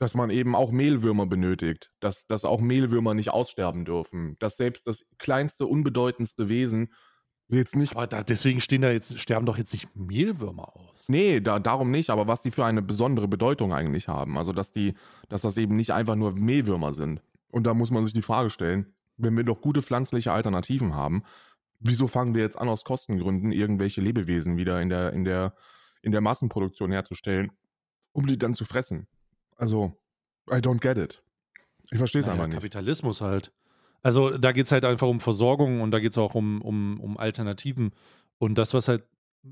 Dass 0.00 0.14
man 0.14 0.30
eben 0.30 0.56
auch 0.56 0.72
Mehlwürmer 0.72 1.26
benötigt, 1.26 1.92
dass, 2.00 2.26
dass 2.26 2.44
auch 2.44 2.60
Mehlwürmer 2.60 3.14
nicht 3.14 3.30
aussterben 3.30 3.84
dürfen, 3.84 4.36
dass 4.40 4.56
selbst 4.56 4.88
das 4.88 5.04
kleinste, 5.18 5.66
unbedeutendste 5.66 6.48
Wesen 6.48 6.90
Jetzt 7.52 7.74
nicht. 7.74 7.96
Aber 7.96 8.06
da, 8.06 8.22
deswegen 8.22 8.60
stehen 8.60 8.82
da 8.82 8.92
jetzt, 8.92 9.18
sterben 9.18 9.44
doch 9.44 9.58
jetzt 9.58 9.72
nicht 9.72 9.88
Mehlwürmer 9.96 10.76
aus. 10.76 11.08
Nee, 11.08 11.40
da, 11.40 11.58
darum 11.58 11.90
nicht, 11.90 12.10
aber 12.10 12.28
was 12.28 12.40
die 12.40 12.52
für 12.52 12.64
eine 12.64 12.80
besondere 12.80 13.26
Bedeutung 13.26 13.72
eigentlich 13.72 14.06
haben. 14.06 14.38
Also, 14.38 14.52
dass 14.52 14.72
die, 14.72 14.94
dass 15.28 15.42
das 15.42 15.56
eben 15.56 15.74
nicht 15.74 15.92
einfach 15.92 16.14
nur 16.14 16.32
Mehlwürmer 16.32 16.92
sind. 16.92 17.22
Und 17.48 17.66
da 17.66 17.74
muss 17.74 17.90
man 17.90 18.04
sich 18.04 18.12
die 18.12 18.22
Frage 18.22 18.50
stellen, 18.50 18.94
wenn 19.16 19.36
wir 19.36 19.42
doch 19.42 19.60
gute 19.60 19.82
pflanzliche 19.82 20.32
Alternativen 20.32 20.94
haben, 20.94 21.24
wieso 21.80 22.06
fangen 22.06 22.34
wir 22.34 22.42
jetzt 22.42 22.56
an, 22.56 22.68
aus 22.68 22.84
Kostengründen 22.84 23.50
irgendwelche 23.50 24.00
Lebewesen 24.00 24.56
wieder 24.56 24.80
in 24.80 24.88
der, 24.88 25.12
in 25.12 25.24
der, 25.24 25.56
in 26.02 26.12
der 26.12 26.20
Massenproduktion 26.20 26.92
herzustellen, 26.92 27.50
um 28.12 28.28
die 28.28 28.38
dann 28.38 28.54
zu 28.54 28.64
fressen? 28.64 29.08
Also, 29.60 29.92
I 30.50 30.56
don't 30.56 30.80
get 30.80 30.96
it. 30.96 31.22
Ich 31.90 31.98
verstehe 31.98 32.20
es 32.20 32.26
naja, 32.26 32.34
einfach 32.34 32.48
nicht. 32.48 32.56
Kapitalismus 32.56 33.20
halt. 33.20 33.52
Also 34.02 34.38
da 34.38 34.52
geht 34.52 34.66
es 34.66 34.72
halt 34.72 34.84
einfach 34.84 35.08
um 35.08 35.20
Versorgung 35.20 35.82
und 35.82 35.90
da 35.90 35.98
geht 35.98 36.12
es 36.12 36.18
auch 36.18 36.34
um, 36.34 36.62
um, 36.62 36.98
um 37.00 37.18
Alternativen. 37.18 37.94
Und 38.38 38.56
das, 38.56 38.72
was 38.72 38.88
halt, 38.88 39.04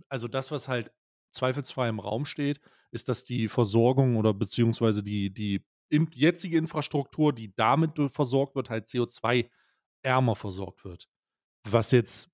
also 0.08 0.28
das, 0.28 0.50
was 0.50 0.68
halt 0.68 0.90
zweifelsfrei 1.32 1.88
im 1.88 2.00
Raum 2.00 2.24
steht, 2.24 2.60
ist, 2.90 3.08
dass 3.08 3.24
die 3.24 3.48
Versorgung 3.48 4.16
oder 4.16 4.32
beziehungsweise 4.32 5.02
die, 5.02 5.30
die 5.32 5.62
jetzige 5.90 6.56
Infrastruktur, 6.56 7.34
die 7.34 7.54
damit 7.54 7.92
versorgt 8.10 8.54
wird, 8.54 8.70
halt 8.70 8.86
CO2-ärmer 8.86 10.34
versorgt 10.34 10.84
wird. 10.84 11.08
Was 11.68 11.90
jetzt 11.90 12.30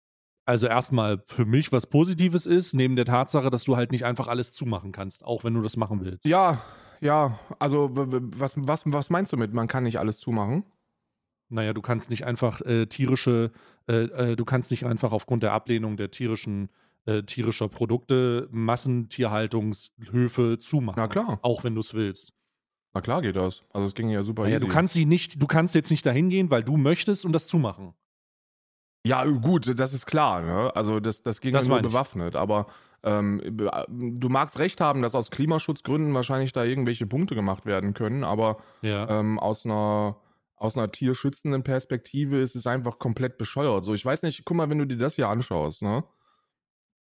also 0.47 0.67
erstmal 0.67 1.23
für 1.27 1.47
mich 1.47 1.73
was 1.73 1.87
Positives 1.87 2.47
ist, 2.47 2.75
neben 2.75 2.97
der 2.97 3.07
Tatsache, 3.07 3.51
dass 3.51 3.65
du 3.65 3.77
halt 3.77 3.93
nicht 3.93 4.05
einfach 4.05 4.29
alles 4.29 4.53
zumachen 4.53 4.93
kannst, 4.93 5.25
auch 5.25 5.43
wenn 5.43 5.55
du 5.55 5.63
das 5.63 5.77
machen 5.77 6.05
willst. 6.05 6.27
Ja, 6.27 6.63
ja, 7.05 7.39
also 7.59 7.91
was, 7.93 8.55
was, 8.57 8.85
was 8.87 9.11
meinst 9.11 9.33
du 9.33 9.37
mit, 9.37 9.53
man 9.53 9.69
kann 9.69 9.85
nicht 9.85 9.99
alles 9.99 10.19
zumachen? 10.19 10.65
Naja, 11.51 11.75
du 11.75 11.83
kannst 11.83 12.09
nicht 12.09 12.25
einfach 12.25 12.63
äh, 12.63 12.87
tierische, 12.87 13.53
äh, 13.87 14.05
äh, 14.05 14.37
du 14.37 14.47
kannst 14.47 14.71
nicht 14.71 14.87
einfach 14.87 15.13
aufgrund 15.13 15.43
der 15.43 15.53
Ablehnung 15.53 15.99
der 15.99 16.11
tierischen 16.11 16.71
äh, 17.05 17.23
tierischer 17.23 17.69
Produkte 17.69 18.49
Massentierhaltungshöfe 18.51 20.59
zumachen. 20.59 20.99
Na 20.99 21.07
klar. 21.07 21.39
Auch 21.43 21.63
wenn 21.63 21.75
du 21.75 21.81
es 21.81 21.93
willst. 21.93 22.33
Na 22.95 23.03
klar 23.03 23.21
geht 23.21 23.37
das. 23.37 23.63
Also 23.75 23.87
es 23.87 23.95
ging 23.95 24.09
ja 24.09 24.23
super 24.23 24.45
naja, 24.45 24.57
easy. 24.57 24.67
Du 24.67 24.73
kannst 24.73 24.95
sie 24.95 25.05
nicht, 25.05 25.43
du 25.43 25.47
kannst 25.47 25.75
jetzt 25.75 25.91
nicht 25.91 26.07
dahin 26.07 26.31
gehen, 26.31 26.51
weil 26.51 26.65
du 26.65 26.79
möchtest 26.79 27.27
und 27.27 27.33
das 27.33 27.47
zumachen. 27.47 27.93
Ja, 29.07 29.23
gut, 29.25 29.79
das 29.79 29.93
ist 29.93 30.07
klar. 30.07 30.41
Ne? 30.41 30.75
Also 30.75 30.99
das, 30.99 31.23
das 31.23 31.43
ging 31.43 31.53
das 31.53 31.69
nur 31.69 31.83
bewaffnet. 31.83 32.37
Aber 32.37 32.69
ähm, 33.05 33.41
du 33.89 34.29
magst 34.29 34.59
recht 34.59 34.81
haben, 34.81 35.03
dass 35.03 35.15
aus 35.15 35.31
Klimaschutzgründen 35.31 36.15
wahrscheinlich 36.15 36.53
da 36.53 36.65
irgendwelche 36.65 37.07
Punkte 37.07 37.35
gemacht 37.35 37.67
werden 37.67 37.95
können, 37.95 38.25
aber 38.25 38.59
ja. 38.83 39.09
ähm, 39.21 39.39
aus 39.39 39.65
einer 39.65 40.17
aus 40.57 40.79
einer 40.79 40.91
tierschützenden 40.91 41.63
Perspektive 41.63 42.39
ist 42.39 42.55
es 42.57 42.67
einfach 42.67 42.99
komplett 42.99 43.37
bescheuert. 43.37 43.85
So, 43.85 43.93
ich 43.93 44.05
weiß 44.05 44.23
nicht, 44.23 44.45
guck 44.47 44.57
mal, 44.57 44.71
wenn 44.71 44.79
du 44.79 44.87
dir 44.87 44.97
das 44.97 45.17
hier 45.17 45.29
anschaust, 45.29 45.83
ne? 45.83 46.05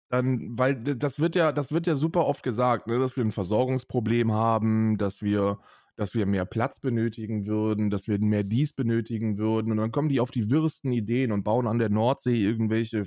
Dann, 0.09 0.57
weil 0.57 0.75
das 0.75 1.19
wird 1.19 1.35
ja, 1.35 1.51
das 1.51 1.71
wird 1.71 1.85
ja 1.85 1.95
super 1.95 2.25
oft 2.25 2.41
gesagt, 2.41 2.87
ne, 2.87 2.97
dass 2.97 3.15
wir 3.15 3.23
ein 3.23 3.31
Versorgungsproblem 3.31 4.31
haben, 4.31 4.97
dass 4.97 5.21
wir, 5.21 5.59
dass 5.97 6.15
wir 6.15 6.25
mehr 6.25 6.45
Platz 6.45 6.79
benötigen 6.79 7.45
würden, 7.45 7.89
dass 7.91 8.07
wir 8.07 8.17
mehr 8.19 8.43
dies 8.43 8.73
benötigen 8.73 9.37
würden. 9.37 9.71
Und 9.71 9.77
dann 9.77 9.91
kommen 9.91 10.09
die 10.09 10.19
auf 10.19 10.31
die 10.31 10.49
wirsten 10.49 10.91
Ideen 10.91 11.31
und 11.31 11.43
bauen 11.43 11.67
an 11.67 11.77
der 11.77 11.89
Nordsee 11.89 12.41
irgendwelche 12.41 13.03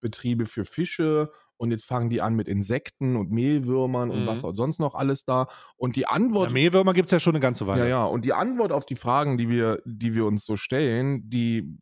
Massentierhaltungsbetriebe 0.00 0.46
für 0.46 0.64
Fische 0.64 1.30
und 1.56 1.70
jetzt 1.72 1.84
fangen 1.84 2.08
die 2.08 2.22
an 2.22 2.34
mit 2.34 2.46
Insekten 2.46 3.16
und 3.16 3.32
Mehlwürmern 3.32 4.10
und 4.10 4.26
was 4.26 4.42
mhm. 4.42 4.54
sonst 4.54 4.78
noch 4.78 4.94
alles 4.94 5.24
da. 5.24 5.48
Und 5.76 5.96
die 5.96 6.06
Antwort. 6.06 6.50
Ja, 6.50 6.54
Mehlwürmer 6.54 6.94
gibt 6.94 7.06
es 7.06 7.12
ja 7.12 7.18
schon 7.18 7.34
eine 7.34 7.40
ganze 7.40 7.66
Weile. 7.66 7.82
Ja, 7.82 7.88
ja. 7.88 8.04
Und 8.04 8.24
die 8.24 8.32
Antwort 8.32 8.70
auf 8.70 8.86
die 8.86 8.96
Fragen, 8.96 9.36
die 9.38 9.48
wir, 9.48 9.82
die 9.84 10.14
wir 10.14 10.24
uns 10.26 10.46
so 10.46 10.56
stellen, 10.56 11.28
die, 11.28 11.76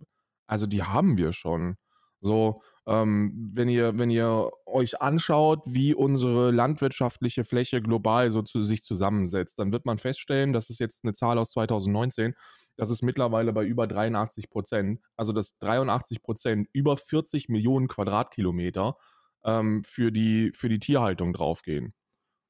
also 0.46 0.66
die 0.66 0.83
haben 0.83 1.18
wir 1.18 1.33
schon. 1.33 1.76
So, 2.22 2.62
ähm, 2.87 3.50
wenn 3.52 3.68
ihr, 3.68 3.98
wenn 3.98 4.11
ihr 4.11 4.50
euch 4.64 5.02
anschaut, 5.02 5.61
wie 5.66 5.94
unsere 5.94 6.50
landwirtschaftliche 6.52 7.44
Fläche 7.44 7.83
global 7.83 8.31
so 8.31 8.40
zu 8.40 8.62
sich 8.62 8.83
zusammensetzt, 8.83 9.59
dann 9.59 9.72
wird 9.72 9.85
man 9.85 9.98
feststellen, 9.98 10.55
das 10.55 10.70
ist 10.70 10.81
jetzt 10.81 11.05
eine 11.05 11.12
Zahl 11.12 11.37
aus 11.37 11.50
2019, 11.50 12.35
Das 12.76 12.90
ist 12.90 13.02
mittlerweile 13.02 13.52
bei 13.52 13.64
über 13.64 13.86
83 13.86 14.50
Prozent. 14.50 15.00
Also 15.16 15.32
dass 15.32 15.58
83 15.58 16.22
Prozent 16.22 16.68
über 16.72 16.96
40 16.96 17.48
Millionen 17.48 17.88
Quadratkilometer 17.88 18.96
ähm, 19.44 19.82
für, 19.84 20.12
die, 20.12 20.52
für 20.54 20.68
die 20.68 20.78
Tierhaltung 20.78 21.32
draufgehen. 21.32 21.94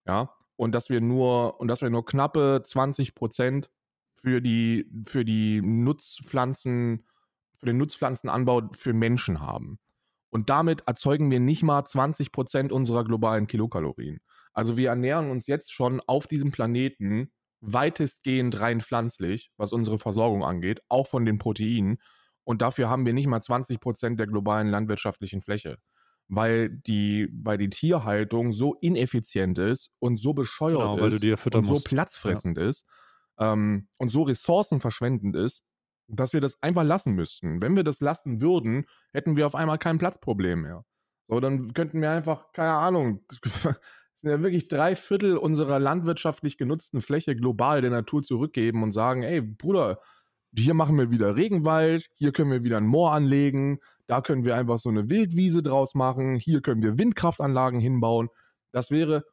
Ja, 0.07 0.33
und 0.57 0.75
dass 0.75 0.91
wir 0.91 1.01
nur, 1.01 1.61
und 1.61 1.69
dass 1.69 1.83
wir 1.83 1.91
nur 1.91 2.05
knappe 2.05 2.63
20 2.65 3.15
Prozent 3.15 3.71
für 4.15 4.41
die, 4.41 4.91
für 5.07 5.25
die 5.25 5.61
Nutzpflanzen, 5.63 7.07
für 7.59 7.67
den 7.67 7.79
Nutzpflanzenanbau 7.79 8.71
für 8.73 8.93
Menschen 8.93 9.41
haben. 9.41 9.79
Und 10.31 10.51
damit 10.51 10.83
erzeugen 10.87 11.31
wir 11.31 11.41
nicht 11.41 11.63
mal 11.63 11.85
20 11.85 12.33
Prozent 12.33 12.73
unserer 12.73 13.05
globalen 13.05 13.47
Kilokalorien. 13.47 14.21
Also 14.53 14.77
wir 14.77 14.89
ernähren 14.89 15.31
uns 15.31 15.47
jetzt 15.47 15.73
schon 15.73 16.01
auf 16.07 16.27
diesem 16.27 16.51
Planeten 16.51 17.31
weitestgehend 17.67 18.61
rein 18.61 18.81
pflanzlich, 18.81 19.51
was 19.57 19.73
unsere 19.73 19.99
Versorgung 19.99 20.45
angeht, 20.45 20.81
auch 20.89 21.07
von 21.07 21.25
den 21.25 21.39
Proteinen. 21.39 21.99
Und 22.45 22.63
dafür 22.63 22.89
haben 22.89 23.05
wir 23.05 23.13
nicht 23.13 23.27
mal 23.27 23.43
20 23.43 23.81
Prozent 23.81 24.21
der 24.21 24.27
globalen 24.27 24.69
landwirtschaftlichen 24.69 25.43
Fläche 25.43 25.79
weil 26.29 26.71
die, 26.71 27.29
weil 27.33 27.59
die 27.59 27.71
Tierhaltung 27.71 28.53
so 28.53 28.75
ineffizient 28.75 29.59
ist 29.59 29.93
und 29.99 30.17
so 30.17 30.35
bescheuert 30.35 30.99
genau, 30.99 31.07
ist 31.07 31.55
und 31.55 31.65
so 31.65 31.81
platzfressend 31.85 32.59
ja. 32.59 32.69
ist 32.69 32.85
ähm, 33.39 33.89
und 33.97 34.09
so 34.09 34.23
ressourcenverschwendend 34.23 35.37
ist, 35.37 35.63
dass 36.09 36.33
wir 36.33 36.41
das 36.41 36.63
einfach 36.63 36.85
lassen 36.85 37.15
müssten. 37.15 37.61
Wenn 37.61 37.77
wir 37.77 37.85
das 37.85 38.01
lassen 38.01 38.41
würden, 38.41 38.87
hätten 39.13 39.37
wir 39.37 39.47
auf 39.47 39.55
einmal 39.55 39.79
kein 39.79 39.99
Platzproblem 39.99 40.63
mehr. 40.63 40.85
So, 41.29 41.41
dann 41.41 41.75
könnten 41.75 42.01
wir 42.01 42.11
einfach, 42.11 42.53
keine 42.53 42.73
Ahnung, 42.75 43.25
ja 44.31 44.43
wirklich 44.43 44.69
drei 44.69 44.97
Viertel 44.97 45.37
unserer 45.37 45.79
landwirtschaftlich 45.79 46.59
genutzten 46.59 47.01
Fläche 47.01 47.37
global 47.37 47.81
der 47.81 47.91
Natur 47.91 48.23
zurückgeben 48.23 48.83
und 48.83 48.93
sagen, 48.93 49.23
ey, 49.23 49.41
Bruder, 49.41 50.01
hier 50.57 50.75
machen 50.75 50.97
wir 50.97 51.11
wieder 51.11 51.37
Regenwald, 51.37 52.09
hier 52.15 52.33
können 52.33 52.51
wir 52.51 52.65
wieder 52.65 52.79
ein 52.79 52.87
Moor 52.87 53.13
anlegen, 53.13 53.79
da 54.07 54.21
können 54.21 54.45
wir 54.45 54.57
einfach 54.57 54.79
so 54.79 54.89
eine 54.89 55.11
Wildwiese 55.11 55.63
draus 55.63 55.95
machen, 55.95 56.37
hier 56.37 56.63
können 56.63 56.83
wir 56.83 56.99
Windkraftanlagen 56.99 57.81
hinbauen. 57.81 58.29
Das 58.73 58.91
wäre, 58.91 59.25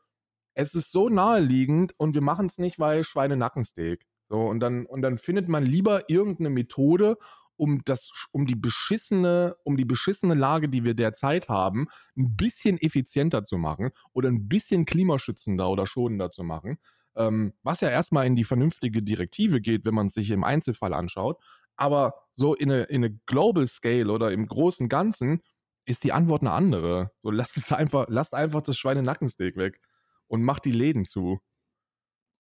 es 0.54 0.74
ist 0.74 0.92
so 0.92 1.10
naheliegend 1.10 1.94
und 1.98 2.14
wir 2.14 2.22
machen 2.22 2.48
es 2.48 2.58
nicht, 2.58 2.80
weil 2.80 3.04
Schweinenackensteak. 3.04 4.06
So, 4.30 4.40
und 4.40 4.60
dann, 4.60 4.86
und 4.86 5.02
dann 5.02 5.18
findet 5.18 5.48
man 5.48 5.64
lieber 5.64 6.10
irgendeine 6.10 6.50
Methode, 6.50 7.18
um 7.58 7.82
das, 7.86 8.12
um 8.32 8.46
die 8.46 8.56
beschissene, 8.56 9.56
um 9.64 9.78
die 9.78 9.86
beschissene 9.86 10.34
Lage, 10.34 10.70
die 10.70 10.84
wir 10.84 10.94
derzeit 10.94 11.50
haben, 11.50 11.88
ein 12.18 12.36
bisschen 12.36 12.78
effizienter 12.78 13.44
zu 13.44 13.58
machen 13.58 13.92
oder 14.14 14.30
ein 14.30 14.48
bisschen 14.48 14.86
klimaschützender 14.86 15.70
oder 15.70 15.86
schonender 15.88 16.30
zu 16.30 16.44
machen. 16.44 16.78
Ähm, 17.16 17.54
was 17.62 17.82
ja 17.82 17.90
erstmal 17.90 18.26
in 18.26 18.36
die 18.36 18.44
vernünftige 18.44 19.04
Direktive 19.04 19.62
geht, 19.62 19.86
wenn 19.86 19.94
man 19.94 20.08
es 20.08 20.14
sich 20.16 20.32
im 20.32 20.44
Einzelfall 20.44 20.94
anschaut. 20.94 21.40
Aber 21.76 22.16
so 22.34 22.56
in 22.56 22.72
eine, 22.72 22.84
in 22.84 23.04
eine 23.04 23.20
Global 23.26 23.68
Scale 23.68 24.12
oder 24.12 24.32
im 24.32 24.48
großen 24.48 24.90
Ganzen 24.90 25.42
ist 25.86 26.04
die 26.04 26.12
Antwort 26.14 26.42
eine 26.42 26.52
andere. 26.52 27.12
So 27.22 27.32
lasst 27.32 27.58
es 27.58 27.72
einfach, 27.72 28.06
lasst 28.10 28.34
einfach 28.34 28.62
das 28.62 28.78
Schweinenackensteak 28.78 29.58
weg 29.58 29.80
und 30.28 30.44
macht 30.44 30.66
die 30.66 30.72
Läden 30.72 31.06
zu. 31.06 31.40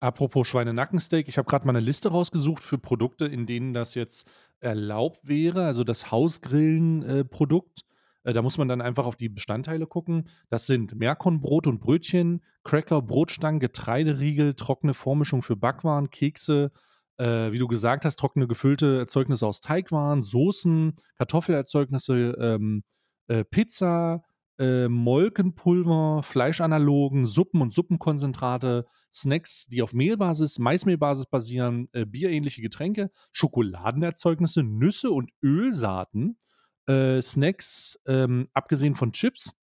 Apropos 0.01 0.49
Schweinenackensteak, 0.49 1.29
ich 1.29 1.37
habe 1.37 1.49
gerade 1.49 1.67
mal 1.67 1.77
eine 1.77 1.85
Liste 1.85 2.09
rausgesucht 2.09 2.65
für 2.65 2.79
Produkte, 2.79 3.27
in 3.27 3.45
denen 3.45 3.75
das 3.75 3.95
jetzt 3.95 4.27
erlaubt 4.59 5.29
wäre, 5.29 5.67
also 5.67 5.85
das 5.85 6.11
Hausgrillen-Produkt. 6.11 7.83
Äh, 8.25 8.33
da 8.33 8.41
muss 8.41 8.57
man 8.57 8.67
dann 8.67 8.81
einfach 8.81 9.05
auf 9.05 9.17
die 9.17 9.29
Bestandteile 9.29 9.87
gucken. 9.87 10.29
Das 10.49 10.67
sind 10.67 10.95
Merkonbrot 10.95 11.67
und 11.67 11.81
Brötchen, 11.81 12.43
Cracker, 12.65 13.03
Brotstangen, 13.03 13.61
Getreideriegel, 13.61 14.55
trockene 14.55 14.95
Vormischung 14.95 15.43
für 15.43 15.57
Backwaren, 15.57 16.11
Kekse, 16.11 16.73
äh, 17.19 17.53
wie 17.53 17.59
du 17.59 17.69
gesagt 17.69 18.07
hast, 18.07 18.17
trockene 18.17 18.47
gefüllte 18.47 19.01
Erzeugnisse 19.01 19.47
aus 19.47 19.61
Teigwaren, 19.61 20.23
Soßen, 20.23 20.95
Kartoffelerzeugnisse, 21.17 22.15
ähm, 22.41 22.85
äh, 23.29 23.45
Pizza, 23.45 24.23
äh, 24.61 24.89
Molkenpulver, 24.89 26.23
Fleischanalogen, 26.23 27.25
Suppen 27.25 27.63
und 27.63 27.73
Suppenkonzentrate, 27.73 28.87
Snacks, 29.13 29.67
die 29.67 29.83
auf 29.83 29.95
Mehlbasis, 29.95 30.59
Maismehlbasis 30.59 31.27
basieren, 31.27 31.89
äh, 31.93 32.05
bierähnliche 32.05 32.61
Getränke, 32.61 33.11
Schokoladenerzeugnisse, 33.33 34.63
Nüsse 34.63 35.11
und 35.11 35.31
Ölsaaten, 35.43 36.39
äh, 36.87 37.23
Snacks, 37.23 37.99
ähm, 38.07 38.49
abgesehen 38.53 38.95
von 38.95 39.13
Chips 39.13 39.55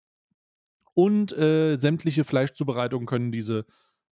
und 0.95 1.37
äh, 1.37 1.77
sämtliche 1.77 2.25
Fleischzubereitungen 2.25 3.07
können 3.07 3.31
diese 3.31 3.67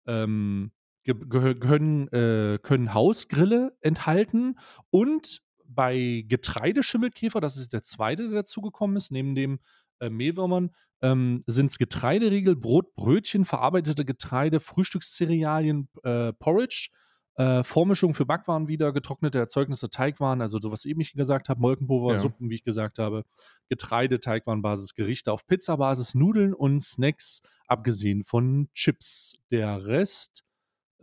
ähm, 0.07 0.71
können, 1.05 2.07
äh, 2.09 2.59
können 2.61 2.93
Hausgrille 2.93 3.75
enthalten 3.81 4.57
und 4.89 5.41
bei 5.65 6.25
Getreideschimmelkäfer, 6.27 7.39
das 7.39 7.57
ist 7.57 7.73
der 7.73 7.83
zweite, 7.83 8.29
der 8.29 8.41
dazugekommen 8.41 8.97
ist, 8.97 9.11
neben 9.11 9.35
dem 9.35 9.59
äh, 10.01 10.09
Mehlwürmern, 10.09 10.71
ähm, 11.01 11.41
sind 11.47 11.71
es 11.71 11.77
Getreideriegel, 11.77 12.55
Brot, 12.55 12.93
Brötchen, 12.95 13.45
verarbeitete 13.45 14.05
Getreide, 14.05 14.59
Frühstückscerealien, 14.59 15.87
äh, 16.03 16.33
Porridge, 16.33 16.89
äh, 17.35 17.63
Vormischung 17.63 18.13
für 18.13 18.25
Backwaren 18.25 18.67
wieder, 18.67 18.91
getrocknete 18.91 19.39
Erzeugnisse, 19.39 19.89
Teigwaren, 19.89 20.41
also 20.41 20.59
so 20.59 20.71
was 20.71 20.85
eben 20.85 21.01
ich 21.01 21.13
gesagt 21.13 21.49
habe, 21.49 21.61
Molkenpulver, 21.61 22.15
ja. 22.15 22.19
Suppen, 22.19 22.49
wie 22.49 22.55
ich 22.55 22.63
gesagt 22.63 22.99
habe, 22.99 23.23
Getreide, 23.69 24.19
Teigwarenbasis, 24.19 24.93
Gerichte 24.95 25.31
auf 25.31 25.47
Pizzabasis, 25.47 26.13
Nudeln 26.13 26.53
und 26.53 26.83
Snacks, 26.83 27.41
abgesehen 27.67 28.23
von 28.23 28.69
Chips. 28.73 29.37
Der 29.49 29.85
Rest 29.85 30.43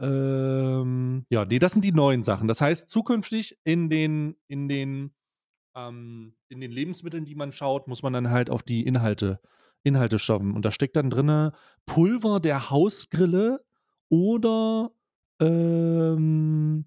ähm, 0.00 1.26
ja, 1.28 1.44
nee, 1.44 1.58
das 1.58 1.72
sind 1.72 1.84
die 1.84 1.92
neuen 1.92 2.22
Sachen. 2.22 2.48
Das 2.48 2.60
heißt, 2.60 2.88
zukünftig 2.88 3.58
in 3.64 3.90
den, 3.90 4.36
in 4.46 4.68
den, 4.68 5.12
ähm, 5.74 6.34
in 6.48 6.60
den 6.60 6.70
Lebensmitteln, 6.70 7.24
die 7.24 7.34
man 7.34 7.52
schaut, 7.52 7.88
muss 7.88 8.02
man 8.02 8.12
dann 8.12 8.30
halt 8.30 8.50
auf 8.50 8.62
die 8.62 8.86
Inhalte, 8.86 9.40
Inhalte 9.82 10.18
schauen. 10.18 10.54
Und 10.54 10.64
da 10.64 10.70
steckt 10.70 10.96
dann 10.96 11.10
drin 11.10 11.52
Pulver 11.86 12.40
der 12.40 12.70
Hausgrille 12.70 13.64
oder 14.08 14.90
ähm, 15.40 16.86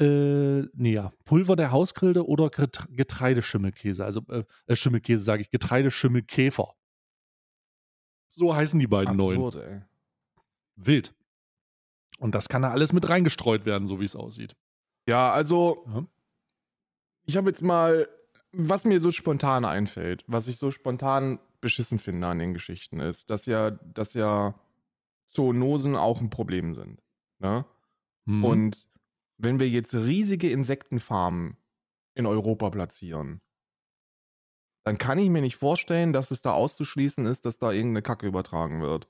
äh, 0.00 0.62
nee, 0.74 0.94
ja, 0.94 1.12
Pulver 1.24 1.54
der 1.54 1.70
Hausgrille 1.70 2.24
oder 2.24 2.50
Getreideschimmelkäse. 2.50 4.04
Also 4.04 4.22
äh, 4.28 4.44
äh 4.66 4.76
Schimmelkäse 4.76 5.22
sage 5.22 5.42
ich, 5.42 5.50
Getreideschimmelkäfer. 5.50 6.74
So 8.30 8.54
heißen 8.54 8.80
die 8.80 8.86
beiden 8.86 9.20
Absurd, 9.20 9.54
neuen. 9.54 9.68
Ey. 9.68 9.82
Wild. 10.76 11.14
Und 12.18 12.34
das 12.34 12.48
kann 12.48 12.62
da 12.62 12.70
alles 12.70 12.92
mit 12.92 13.08
reingestreut 13.08 13.64
werden, 13.64 13.86
so 13.86 14.00
wie 14.00 14.04
es 14.04 14.16
aussieht. 14.16 14.56
Ja, 15.06 15.32
also 15.32 15.84
ja. 15.86 16.06
ich 17.24 17.36
habe 17.36 17.50
jetzt 17.50 17.62
mal, 17.62 18.08
was 18.52 18.84
mir 18.84 19.00
so 19.00 19.10
spontan 19.10 19.64
einfällt, 19.64 20.24
was 20.26 20.46
ich 20.48 20.58
so 20.58 20.70
spontan 20.70 21.38
beschissen 21.60 21.98
finde 21.98 22.26
an 22.26 22.38
den 22.38 22.52
Geschichten 22.52 23.00
ist, 23.00 23.30
dass 23.30 23.46
ja, 23.46 23.70
dass 23.70 24.14
ja 24.14 24.54
Zoonosen 25.30 25.96
auch 25.96 26.20
ein 26.20 26.30
Problem 26.30 26.74
sind. 26.74 27.02
Ne? 27.38 27.64
Mhm. 28.26 28.44
Und 28.44 28.88
wenn 29.38 29.58
wir 29.58 29.68
jetzt 29.68 29.94
riesige 29.94 30.50
Insektenfarmen 30.50 31.56
in 32.14 32.26
Europa 32.26 32.70
platzieren, 32.70 33.40
dann 34.84 34.98
kann 34.98 35.18
ich 35.18 35.30
mir 35.30 35.42
nicht 35.42 35.56
vorstellen, 35.56 36.12
dass 36.12 36.30
es 36.30 36.42
da 36.42 36.52
auszuschließen 36.52 37.24
ist, 37.26 37.46
dass 37.46 37.58
da 37.58 37.70
irgendeine 37.70 38.02
Kacke 38.02 38.26
übertragen 38.26 38.82
wird. 38.82 39.08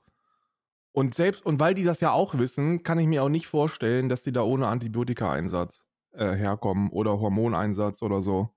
Und 0.91 1.15
selbst, 1.15 1.43
und 1.43 1.59
weil 1.59 1.73
die 1.73 1.83
das 1.83 1.99
ja 1.99 2.11
auch 2.11 2.37
wissen, 2.37 2.83
kann 2.83 2.99
ich 2.99 3.07
mir 3.07 3.23
auch 3.23 3.29
nicht 3.29 3.47
vorstellen, 3.47 4.09
dass 4.09 4.21
die 4.21 4.31
da 4.31 4.43
ohne 4.43 4.67
Antibiotika-Einsatz 4.67 5.83
äh, 6.11 6.35
herkommen 6.35 6.91
oder 6.91 7.19
Hormoneinsatz 7.19 8.03
oder 8.03 8.21
so. 8.21 8.51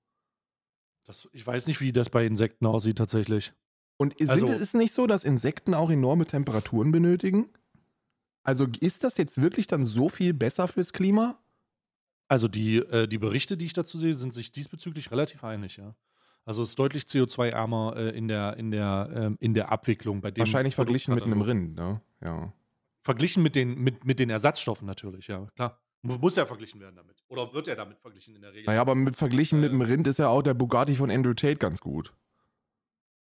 Das, 1.07 1.29
ich 1.33 1.47
weiß 1.47 1.69
nicht, 1.69 1.81
wie 1.81 1.93
das 1.93 2.11
bei 2.11 2.27
Insekten 2.27 2.67
aussieht 2.67 2.99
tatsächlich. 2.99 3.53
Und 3.97 4.15
ist, 4.15 4.29
also, 4.29 4.49
es 4.49 4.75
nicht 4.75 4.93
so, 4.93 5.07
dass 5.07 5.25
Insekten 5.25 5.73
auch 5.73 5.91
enorme 5.91 6.27
Temperaturen 6.27 6.93
benötigen? 6.93 7.49
Also 8.43 8.67
ist 8.81 9.05
das 9.05 9.17
jetzt 9.17 9.41
wirklich 9.41 9.67
dann 9.67 9.85
so 9.85 10.09
viel 10.09 10.35
besser 10.35 10.69
fürs 10.69 10.93
Klima? 10.93 11.39
Also 12.29 12.49
die, 12.49 12.77
äh, 12.79 13.07
die 13.07 13.19
Berichte, 13.19 13.57
die 13.57 13.67
ich 13.67 13.73
dazu 13.73 13.99
sehe, 13.99 14.15
sind 14.15 14.35
sich 14.35 14.53
diesbezüglich 14.53 15.11
relativ 15.11 15.45
einig, 15.45 15.77
ja. 15.77 15.95
Also 16.45 16.63
es 16.63 16.71
ist 16.71 16.79
deutlich 16.79 17.05
CO2-ärmer 17.05 17.97
äh, 17.97 18.17
in, 18.17 18.29
der, 18.29 18.57
in, 18.57 18.71
der, 18.71 19.11
ähm, 19.15 19.37
in 19.41 19.55
der 19.55 19.73
Abwicklung. 19.73 20.21
Bei 20.21 20.31
dem 20.31 20.41
Wahrscheinlich 20.41 20.75
verglichen 20.77 21.15
mit 21.15 21.25
einem 21.25 21.41
Rind, 21.41 21.75
ne? 21.75 22.01
Ja. 22.23 22.53
Verglichen 23.03 23.43
mit 23.43 23.57
den, 23.57 23.79
mit, 23.79 24.05
mit 24.05 24.21
den 24.21 24.31
Ersatzstoffen 24.31 24.87
natürlich, 24.87 25.29
ja, 25.29 25.47
klar. 25.55 25.81
Muss 26.07 26.37
ja 26.37 26.47
verglichen 26.47 26.81
werden 26.81 26.97
damit. 26.97 27.17
Oder 27.29 27.53
wird 27.53 27.69
er 27.69 27.77
damit 27.77 27.99
verglichen 27.99 28.35
in 28.35 28.43
der 28.43 28.53
Regel? 28.53 28.67
Naja, 28.67 28.81
aber 28.81 28.95
mit, 28.95 29.17
verglichen 29.17 29.59
äh, 29.59 29.63
mit 29.63 29.73
dem 29.73 29.81
Rind 29.81 30.07
ist 30.07 30.19
ja 30.19 30.29
auch 30.29 30.43
der 30.43 30.55
Bugatti 30.55 30.97
von 30.97 31.11
Andrew 31.11 31.35
Tate 31.35 31.57
ganz 31.57 31.81
gut. 31.81 32.13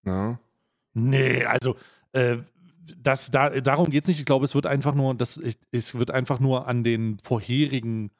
Ja. 0.06 0.40
Nee, 0.94 1.44
also 1.46 1.76
äh, 2.14 2.38
das, 2.98 3.32
da, 3.32 3.50
darum 3.50 3.90
geht 3.90 4.04
es 4.04 4.08
nicht. 4.08 4.20
Ich 4.20 4.26
glaube, 4.26 4.46
es 4.46 4.56
wird 4.56 4.68
einfach 4.68 4.94
nur, 4.94 5.16
das, 5.16 5.42
es 5.72 5.96
wird 5.96 6.12
einfach 6.12 6.40
nur 6.40 6.68
an 6.68 6.84
den 6.84 7.18
vorherigen, 7.20 8.12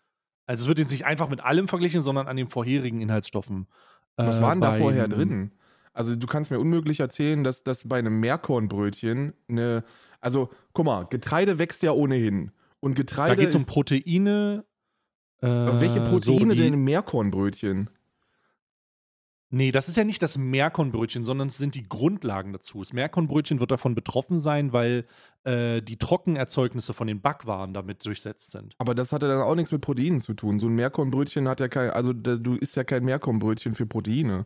also 0.48 0.64
es 0.64 0.68
wird 0.68 0.80
jetzt 0.80 0.92
nicht 0.92 1.06
einfach 1.06 1.30
mit 1.30 1.42
allem 1.42 1.68
verglichen, 1.68 2.02
sondern 2.02 2.28
an 2.28 2.38
den 2.38 2.48
vorherigen 2.48 3.02
Inhaltsstoffen 3.02 3.68
was 4.18 4.42
waren 4.42 4.62
da 4.62 4.74
vorher 4.74 5.08
drin? 5.08 5.52
Also 5.94 6.16
du 6.16 6.28
kannst 6.28 6.52
mir 6.52 6.60
unmöglich 6.60 7.00
erzählen, 7.00 7.44
dass 7.44 7.64
das 7.64 7.88
bei 7.88 8.00
einem 8.00 8.20
Meerkornbrötchen 8.20 9.34
eine, 9.48 9.84
also 10.20 10.50
guck 10.74 10.86
mal, 10.86 11.06
Getreide 11.06 11.58
wächst 11.58 11.84
ja 11.84 11.92
ohnehin. 11.92 12.52
Und 12.86 12.94
Getreide. 12.94 13.36
Da 13.36 13.42
geht 13.42 13.50
es 13.50 13.56
um 13.56 13.66
Proteine, 13.66 14.64
Äh, 15.42 15.48
Welche 15.48 16.02
Proteine 16.02 16.20
so 16.20 16.56
denn 16.56 16.74
im 16.74 16.84
Meerkornbrötchen? 16.84 17.90
Nee, 19.50 19.72
das 19.72 19.90
ist 19.90 19.98
ja 19.98 20.04
nicht 20.04 20.22
das 20.22 20.38
Meerkornbrötchen, 20.38 21.24
sondern 21.24 21.48
es 21.48 21.58
sind 21.58 21.74
die 21.74 21.90
Grundlagen 21.90 22.54
dazu. 22.54 22.80
Das 22.80 22.94
Meerkornbrötchen 22.94 23.60
wird 23.60 23.72
davon 23.72 23.96
betroffen 23.96 24.38
sein, 24.38 24.72
weil 24.72 25.06
äh, 25.46 25.82
die 25.82 25.98
Trockenerzeugnisse 25.98 26.94
von 26.94 27.08
den 27.08 27.22
Backwaren 27.22 27.74
damit 27.74 28.06
durchsetzt 28.06 28.52
sind. 28.52 28.76
Aber 28.78 28.94
das 28.94 29.12
hat 29.12 29.24
ja 29.24 29.30
dann 29.30 29.42
auch 29.42 29.56
nichts 29.56 29.72
mit 29.72 29.82
Proteinen 29.82 30.22
zu 30.22 30.36
tun. 30.36 30.60
So 30.60 30.68
ein 30.68 30.76
Meerkornbrötchen 30.76 31.48
hat 31.48 31.60
ja 31.62 31.68
kein, 31.68 31.90
also 31.90 32.14
da, 32.14 32.36
du 32.36 32.56
isst 32.56 32.76
ja 32.76 32.84
kein 32.84 33.04
Meerkornbrötchen 33.04 33.74
für 33.74 33.88
Proteine. 33.88 34.46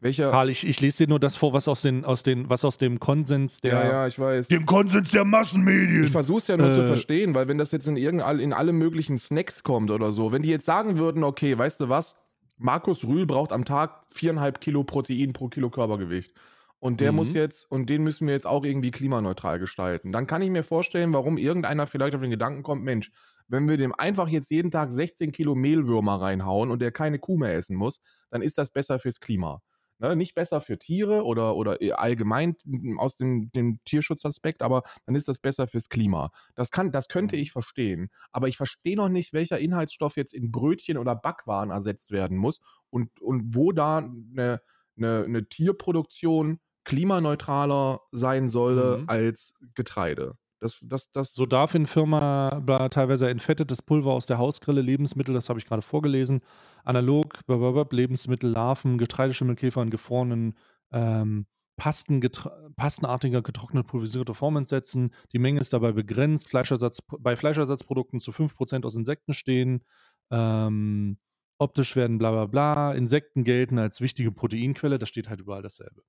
Welcher? 0.00 0.30
Karl, 0.30 0.48
ich, 0.48 0.66
ich 0.66 0.80
lese 0.80 1.04
dir 1.04 1.10
nur 1.10 1.20
das 1.20 1.36
vor, 1.36 1.52
was 1.52 1.68
aus, 1.68 1.82
den, 1.82 2.04
aus, 2.06 2.22
den, 2.22 2.48
was 2.48 2.64
aus 2.64 2.78
dem 2.78 2.98
Konsens 3.00 3.60
der. 3.60 3.72
ja, 3.74 3.84
ja, 3.84 4.06
ich 4.06 4.18
weiß. 4.18 4.48
Dem 4.48 4.64
Konsens 4.64 5.10
der 5.10 5.24
Massenmedien. 5.24 6.04
Ich 6.04 6.10
versuche 6.10 6.38
es 6.38 6.46
ja 6.46 6.56
nur 6.56 6.72
zu 6.72 6.80
Äh. 6.82 6.86
verstehen, 6.86 7.34
weil 7.34 7.48
wenn 7.48 7.58
das 7.58 7.70
jetzt 7.70 7.86
in, 7.86 7.96
irgendall, 7.98 8.40
in 8.40 8.52
alle 8.54 8.72
möglichen 8.72 9.18
Snacks 9.18 9.62
kommt 9.62 9.90
oder 9.90 10.10
so, 10.12 10.32
wenn 10.32 10.42
die 10.42 10.48
jetzt 10.48 10.64
sagen 10.64 10.96
würden, 10.96 11.22
okay, 11.22 11.56
weißt 11.58 11.80
du 11.80 11.88
was, 11.90 12.16
Markus 12.56 13.04
Rühl 13.06 13.26
braucht 13.26 13.52
am 13.52 13.64
Tag 13.64 14.02
viereinhalb 14.10 14.60
Kilo 14.60 14.84
Protein 14.84 15.32
pro 15.34 15.48
Kilo 15.48 15.68
Körpergewicht. 15.70 16.32
Und 16.78 17.00
der 17.02 17.12
Mhm. 17.12 17.16
muss 17.16 17.34
jetzt, 17.34 17.70
und 17.70 17.90
den 17.90 18.02
müssen 18.02 18.26
wir 18.26 18.32
jetzt 18.32 18.46
auch 18.46 18.64
irgendwie 18.64 18.90
klimaneutral 18.90 19.58
gestalten. 19.58 20.12
Dann 20.12 20.26
kann 20.26 20.40
ich 20.40 20.48
mir 20.48 20.62
vorstellen, 20.64 21.12
warum 21.12 21.36
irgendeiner 21.36 21.86
vielleicht 21.86 22.14
auf 22.14 22.22
den 22.22 22.30
Gedanken 22.30 22.62
kommt, 22.62 22.82
Mensch, 22.84 23.10
wenn 23.48 23.68
wir 23.68 23.76
dem 23.76 23.92
einfach 23.94 24.28
jetzt 24.28 24.50
jeden 24.50 24.70
Tag 24.70 24.92
16 24.92 25.32
Kilo 25.32 25.54
Mehlwürmer 25.54 26.20
reinhauen 26.22 26.70
und 26.70 26.80
der 26.80 26.90
keine 26.92 27.18
Kuh 27.18 27.36
mehr 27.36 27.54
essen 27.54 27.76
muss, 27.76 28.00
dann 28.30 28.40
ist 28.40 28.56
das 28.56 28.70
besser 28.70 28.98
fürs 28.98 29.20
Klima. 29.20 29.60
Ne, 30.00 30.16
nicht 30.16 30.34
besser 30.34 30.62
für 30.62 30.78
Tiere 30.78 31.24
oder, 31.24 31.56
oder 31.56 31.76
allgemein 31.98 32.56
aus 32.96 33.16
dem, 33.16 33.52
dem 33.52 33.80
Tierschutzaspekt, 33.84 34.62
aber 34.62 34.82
dann 35.04 35.14
ist 35.14 35.28
das 35.28 35.40
besser 35.40 35.66
fürs 35.66 35.90
Klima. 35.90 36.30
Das, 36.54 36.70
kann, 36.70 36.90
das 36.90 37.08
könnte 37.08 37.36
ich 37.36 37.52
verstehen. 37.52 38.10
Aber 38.32 38.48
ich 38.48 38.56
verstehe 38.56 38.96
noch 38.96 39.10
nicht, 39.10 39.34
welcher 39.34 39.58
Inhaltsstoff 39.58 40.16
jetzt 40.16 40.32
in 40.32 40.50
Brötchen 40.50 40.96
oder 40.96 41.14
Backwaren 41.14 41.70
ersetzt 41.70 42.12
werden 42.12 42.38
muss 42.38 42.60
und, 42.88 43.20
und 43.20 43.54
wo 43.54 43.72
da 43.72 43.98
eine, 43.98 44.62
eine, 44.96 45.24
eine 45.24 45.48
Tierproduktion 45.48 46.60
klimaneutraler 46.84 48.00
sein 48.10 48.48
solle 48.48 48.98
Mhm. 48.98 49.04
als 49.06 49.54
Getreide. 49.74 50.38
Das, 50.60 50.78
das, 50.82 51.10
das, 51.10 51.32
So 51.32 51.46
darf 51.46 51.74
in 51.74 51.86
Firma 51.86 52.62
teilweise 52.90 53.30
entfettetes 53.30 53.80
Pulver 53.82 54.12
aus 54.12 54.26
der 54.26 54.38
Hausgrille, 54.38 54.82
Lebensmittel, 54.82 55.34
das 55.34 55.48
habe 55.48 55.58
ich 55.58 55.66
gerade 55.66 55.82
vorgelesen, 55.82 56.42
analog, 56.84 57.44
blablabla, 57.46 57.96
Lebensmittel, 57.96 58.50
Larven, 58.50 58.98
Getreideschimmelkäfer 58.98 59.82
in 59.82 59.90
gefrorenen 59.90 60.54
ähm, 60.92 61.46
Pasten, 61.76 62.20
getra- 62.20 62.52
pastenartiger 62.76 63.40
getrocknet 63.40 63.86
pulverisierte 63.86 64.34
Form 64.34 64.58
entsetzen. 64.58 65.14
Die 65.32 65.38
Menge 65.38 65.60
ist 65.60 65.72
dabei 65.72 65.92
begrenzt. 65.92 66.48
Fleischersatz, 66.48 66.98
bei 67.18 67.36
Fleischersatzprodukten 67.36 68.20
zu 68.20 68.32
5% 68.32 68.84
aus 68.84 68.96
Insekten 68.96 69.32
stehen. 69.32 69.82
Ähm, 70.30 71.16
optisch 71.58 71.96
werden 71.96 72.18
bla 72.18 72.32
bla 72.32 72.44
bla. 72.44 72.92
Insekten 72.92 73.44
gelten 73.44 73.78
als 73.78 74.02
wichtige 74.02 74.30
Proteinquelle. 74.30 74.98
Das 74.98 75.08
steht 75.08 75.30
halt 75.30 75.40
überall 75.40 75.62
dasselbe. 75.62 76.02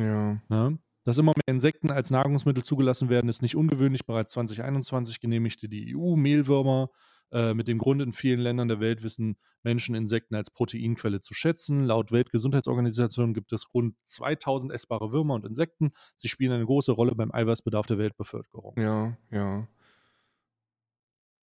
ja. 0.00 0.42
Ne? 0.48 0.78
Dass 1.04 1.18
immer 1.18 1.32
mehr 1.34 1.54
Insekten 1.54 1.90
als 1.90 2.10
Nahrungsmittel 2.10 2.62
zugelassen 2.62 3.08
werden, 3.08 3.28
ist 3.28 3.42
nicht 3.42 3.56
ungewöhnlich. 3.56 4.06
Bereits 4.06 4.32
2021 4.32 5.20
genehmigte 5.20 5.68
die 5.68 5.96
EU 5.96 6.16
Mehlwürmer. 6.16 6.90
Äh, 7.32 7.54
mit 7.54 7.66
dem 7.66 7.78
Grund 7.78 8.02
in 8.02 8.12
vielen 8.12 8.40
Ländern 8.40 8.68
der 8.68 8.78
Welt 8.78 9.02
wissen 9.02 9.38
Menschen 9.62 9.94
Insekten 9.94 10.34
als 10.34 10.50
Proteinquelle 10.50 11.20
zu 11.20 11.32
schätzen. 11.32 11.86
Laut 11.86 12.12
Weltgesundheitsorganisation 12.12 13.32
gibt 13.32 13.54
es 13.54 13.72
rund 13.72 13.96
2000 14.04 14.70
essbare 14.70 15.12
Würmer 15.12 15.34
und 15.34 15.46
Insekten. 15.46 15.92
Sie 16.16 16.28
spielen 16.28 16.52
eine 16.52 16.66
große 16.66 16.92
Rolle 16.92 17.14
beim 17.14 17.32
Eiweißbedarf 17.32 17.86
der 17.86 17.96
Weltbevölkerung. 17.96 18.74
Ja, 18.78 19.16
ja. 19.30 19.66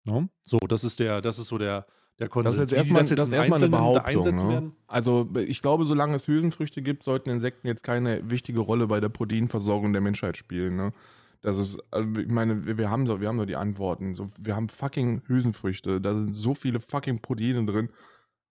Ne? 0.07 0.29
So, 0.45 0.59
das 0.59 0.85
ist 0.85 1.01
der, 1.01 1.21
das 1.21 1.41
ist 1.41 1.49
so 1.49 1.59
der, 1.59 1.87
der 2.18 2.29
Das 2.29 2.33
Konsens. 2.33 2.55
ist 2.55 2.61
jetzt 2.61 2.72
erstmal, 2.72 3.01
das 3.03 3.11
jetzt 3.11 3.18
das 3.18 3.33
erstmal 3.33 3.59
eine 3.59 3.68
Behauptung. 3.70 4.48
Ne? 4.48 4.72
Also 4.87 5.29
ich 5.37 5.62
glaube, 5.62 5.85
solange 5.85 6.14
es 6.14 6.29
Hülsenfrüchte 6.29 6.83
gibt, 6.83 7.03
sollten 7.03 7.31
Insekten 7.31 7.66
jetzt 7.66 7.83
keine 7.83 8.31
wichtige 8.31 8.61
Rolle 8.61 8.87
bei 8.87 9.01
der 9.01 9.09
Proteinversorgung 9.09 9.92
der 9.92 10.03
Menschheit 10.03 10.37
spielen. 10.37 10.77
Ne? 10.77 10.92
Das 11.40 11.59
ist, 11.59 11.79
also 11.90 12.20
ich 12.20 12.29
meine, 12.29 12.64
wir, 12.66 12.79
wir 12.79 12.90
haben 12.90 13.07
so, 13.07 13.20
wir 13.20 13.29
haben 13.29 13.38
so 13.38 13.44
die 13.44 13.57
Antworten. 13.57 14.14
So, 14.14 14.31
wir 14.38 14.55
haben 14.55 14.68
fucking 14.68 15.22
Hülsenfrüchte. 15.27 16.01
Da 16.01 16.14
sind 16.14 16.33
so 16.35 16.55
viele 16.55 16.81
fucking 16.81 17.20
Proteine 17.20 17.64
drin. 17.66 17.90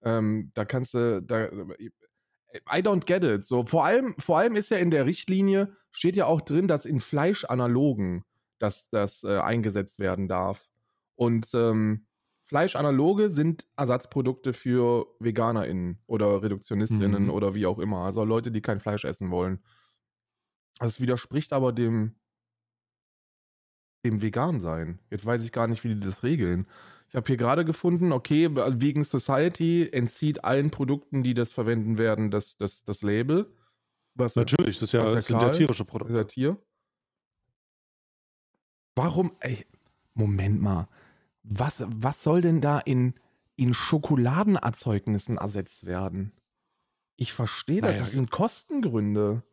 Ähm, 0.04 0.52
da 0.54 0.66
kannst 0.66 0.94
du, 0.94 1.22
da, 1.22 1.46
I 1.46 2.82
don't 2.82 3.06
get 3.06 3.24
it. 3.24 3.46
So, 3.46 3.66
vor 3.66 3.86
allem, 3.86 4.16
vor 4.20 4.40
allem 4.40 4.56
ist 4.58 4.70
ja 4.70 4.78
in 4.78 4.92
der 4.92 5.06
Richtlinie, 5.06 5.76
steht 5.92 6.18
ja 6.18 6.26
auch 6.26 6.42
drin, 6.42 6.68
dass 6.68 6.86
in 6.86 7.00
Fleischanalogen 7.00 8.26
das, 8.60 8.90
das 8.90 9.24
äh, 9.24 9.40
eingesetzt 9.40 10.00
werden 10.00 10.28
darf. 10.28 10.68
Und 11.16 11.50
ähm, 11.54 12.08
Fleischanaloge 12.52 13.30
sind 13.30 13.66
Ersatzprodukte 13.78 14.52
für 14.52 15.08
VeganerInnen 15.22 16.00
oder 16.06 16.44
ReduktionistInnen 16.44 17.24
Mhm. 17.24 17.30
oder 17.30 17.56
wie 17.56 17.66
auch 17.66 17.80
immer. 17.80 18.00
Also 18.00 18.26
Leute, 18.26 18.52
die 18.52 18.62
kein 18.62 18.82
Fleisch 18.82 19.06
essen 19.06 19.32
wollen. 19.32 19.64
Das 20.78 21.00
widerspricht 21.00 21.54
aber 21.54 21.72
dem, 21.72 22.16
dem 24.04 24.22
Vegan-Sein. 24.22 25.00
Jetzt 25.10 25.26
weiß 25.26 25.46
ich 25.46 25.54
gar 25.54 25.68
nicht, 25.68 25.86
wie 25.86 25.96
die 25.96 26.02
das 26.02 26.24
regeln. 26.24 26.68
Ich 27.08 27.16
habe 27.16 27.26
hier 27.28 27.38
gerade 27.38 27.64
gefunden, 27.64 28.12
okay, 28.12 28.54
Vegan 28.54 29.06
Society 29.06 29.88
entzieht 29.90 30.44
allen 30.44 30.72
Produkten, 30.72 31.24
die 31.24 31.34
das 31.34 31.54
verwenden 31.54 31.98
werden, 31.98 32.32
das, 32.32 32.58
das, 32.58 32.84
das 32.84 33.02
Label. 33.02 33.50
Was 34.14 34.36
Natürlich, 34.36 34.76
das, 34.76 34.84
ist 34.90 34.92
ja, 34.92 35.06
das 35.06 35.26
sind 35.28 35.42
ja 35.42 35.52
ist. 35.52 35.58
tierische 35.58 35.84
ist 35.84 35.88
Produkte. 35.90 36.18
ja 36.18 36.24
Tier. 36.26 36.58
Warum, 38.96 39.38
ey, 39.40 39.66
Moment 40.16 40.62
mal. 40.62 40.90
Was, 41.44 41.84
was 41.88 42.24
soll 42.24 42.42
denn 42.42 42.62
da 42.62 42.80
in, 42.80 43.16
in 43.56 43.74
Schokoladenerzeugnissen 43.74 45.38
ersetzt 45.38 45.86
werden? 45.86 46.32
Ich 47.18 47.34
verstehe 47.34 47.82
das. 47.82 47.92
Naja. 47.92 48.04
Das 48.04 48.12
sind 48.12 48.32
Kostengründe. 48.32 49.44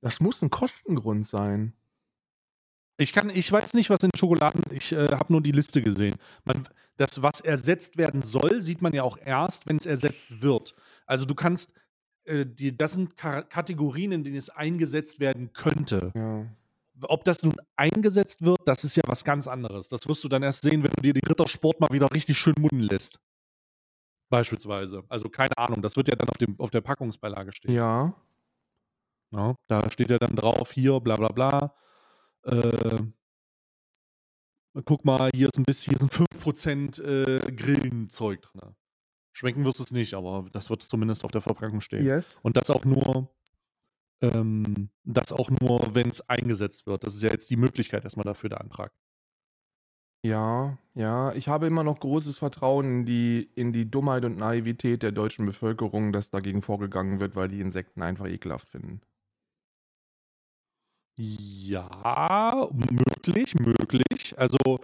Das 0.00 0.20
muss 0.20 0.42
ein 0.42 0.50
Kostengrund 0.50 1.26
sein. 1.26 1.72
Ich 2.96 3.12
kann, 3.12 3.30
ich 3.30 3.50
weiß 3.50 3.74
nicht, 3.74 3.90
was 3.90 4.02
in 4.02 4.10
Schokoladen, 4.14 4.62
ich 4.70 4.92
äh, 4.92 5.08
habe 5.08 5.32
nur 5.32 5.40
die 5.40 5.52
Liste 5.52 5.82
gesehen. 5.82 6.16
Man, 6.44 6.64
das, 6.96 7.22
was 7.22 7.40
ersetzt 7.40 7.96
werden 7.96 8.22
soll, 8.22 8.60
sieht 8.60 8.82
man 8.82 8.92
ja 8.92 9.04
auch 9.04 9.18
erst, 9.24 9.68
wenn 9.68 9.76
es 9.76 9.86
ersetzt 9.86 10.42
wird. 10.42 10.74
Also 11.06 11.24
du 11.24 11.36
kannst, 11.36 11.72
äh, 12.24 12.44
die, 12.44 12.76
das 12.76 12.94
sind 12.94 13.16
Ka 13.16 13.42
Kategorien, 13.42 14.10
in 14.10 14.24
denen 14.24 14.36
es 14.36 14.50
eingesetzt 14.50 15.20
werden 15.20 15.52
könnte. 15.52 16.10
Ja. 16.14 16.46
Ob 17.02 17.24
das 17.24 17.42
nun 17.42 17.54
eingesetzt 17.76 18.42
wird, 18.42 18.58
das 18.64 18.84
ist 18.84 18.96
ja 18.96 19.02
was 19.06 19.24
ganz 19.24 19.46
anderes. 19.46 19.88
Das 19.88 20.06
wirst 20.08 20.24
du 20.24 20.28
dann 20.28 20.42
erst 20.42 20.62
sehen, 20.62 20.82
wenn 20.82 20.90
du 20.96 21.02
dir 21.02 21.12
die 21.12 21.26
Rittersport 21.26 21.80
mal 21.80 21.90
wieder 21.90 22.10
richtig 22.12 22.38
schön 22.38 22.54
munnen 22.58 22.80
lässt. 22.80 23.20
Beispielsweise. 24.30 25.04
Also 25.08 25.28
keine 25.28 25.56
Ahnung, 25.56 25.80
das 25.80 25.96
wird 25.96 26.08
ja 26.08 26.16
dann 26.16 26.28
auf, 26.28 26.38
dem, 26.38 26.58
auf 26.60 26.70
der 26.70 26.80
Packungsbeilage 26.80 27.52
stehen. 27.52 27.74
Ja. 27.74 28.14
Ja, 29.30 29.54
da 29.66 29.90
steht 29.90 30.10
ja 30.10 30.18
dann 30.18 30.36
drauf, 30.36 30.72
hier, 30.72 31.00
bla 31.00 31.16
bla 31.16 31.28
bla. 31.28 31.74
Äh, 32.44 32.98
guck 34.84 35.04
mal, 35.04 35.30
hier 35.34 35.48
ist 35.48 35.58
ein 35.58 35.64
bisschen, 35.64 35.90
hier 35.90 35.98
sind 35.98 36.12
5% 36.12 37.02
äh, 37.02 37.52
Grillenzeug 37.52 38.42
drin. 38.42 38.74
Schmecken 39.32 39.64
wirst 39.64 39.78
du 39.78 39.84
es 39.84 39.92
nicht, 39.92 40.14
aber 40.14 40.46
das 40.52 40.70
wird 40.70 40.82
zumindest 40.82 41.24
auf 41.24 41.30
der 41.30 41.42
Verpackung 41.42 41.80
stehen. 41.80 42.04
Yes. 42.04 42.36
Und 42.42 42.56
das 42.56 42.70
auch 42.70 42.84
nur, 42.84 43.30
ähm, 44.22 44.90
das 45.04 45.32
auch 45.32 45.50
nur, 45.50 45.94
wenn 45.94 46.08
es 46.08 46.28
eingesetzt 46.28 46.86
wird. 46.86 47.04
Das 47.04 47.14
ist 47.14 47.22
ja 47.22 47.30
jetzt 47.30 47.50
die 47.50 47.56
Möglichkeit 47.56 48.04
erstmal 48.04 48.24
dafür, 48.24 48.50
der 48.50 48.60
Antrag. 48.60 48.92
Ja, 50.24 50.78
ja. 50.94 51.32
Ich 51.34 51.48
habe 51.48 51.66
immer 51.66 51.84
noch 51.84 52.00
großes 52.00 52.38
Vertrauen 52.38 52.86
in 52.86 53.06
die, 53.06 53.50
in 53.54 53.72
die 53.72 53.88
Dummheit 53.90 54.24
und 54.24 54.36
Naivität 54.36 55.02
der 55.02 55.12
deutschen 55.12 55.46
Bevölkerung, 55.46 56.12
dass 56.12 56.30
dagegen 56.30 56.62
vorgegangen 56.62 57.20
wird, 57.20 57.36
weil 57.36 57.48
die 57.48 57.60
Insekten 57.60 58.02
einfach 58.02 58.26
ekelhaft 58.26 58.68
finden. 58.68 59.00
Ja, 61.20 62.68
möglich, 62.90 63.54
möglich. 63.58 64.34
Also 64.38 64.80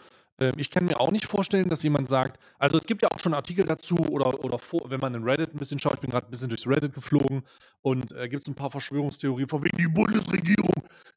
ich 0.56 0.70
kann 0.70 0.86
mir 0.86 1.00
auch 1.00 1.12
nicht 1.12 1.26
vorstellen, 1.26 1.68
dass 1.68 1.82
jemand 1.82 2.08
sagt, 2.08 2.40
also 2.58 2.76
es 2.76 2.84
gibt 2.84 3.02
ja 3.02 3.10
auch 3.10 3.18
schon 3.18 3.34
Artikel 3.34 3.64
dazu 3.64 3.96
oder, 3.96 4.44
oder 4.44 4.58
vor, 4.58 4.90
wenn 4.90 5.00
man 5.00 5.14
in 5.14 5.22
Reddit 5.22 5.54
ein 5.54 5.58
bisschen 5.58 5.78
schaut, 5.78 5.94
ich 5.94 6.00
bin 6.00 6.10
gerade 6.10 6.26
ein 6.26 6.30
bisschen 6.30 6.48
durchs 6.48 6.66
Reddit 6.66 6.92
geflogen 6.92 7.42
und 7.82 8.12
äh, 8.12 8.28
gibt 8.28 8.42
es 8.42 8.48
ein 8.48 8.54
paar 8.54 8.70
Verschwörungstheorien 8.70 9.48
von 9.48 9.62
wegen 9.62 9.76
die 9.76 9.88
Bundesregierung, 9.88 10.74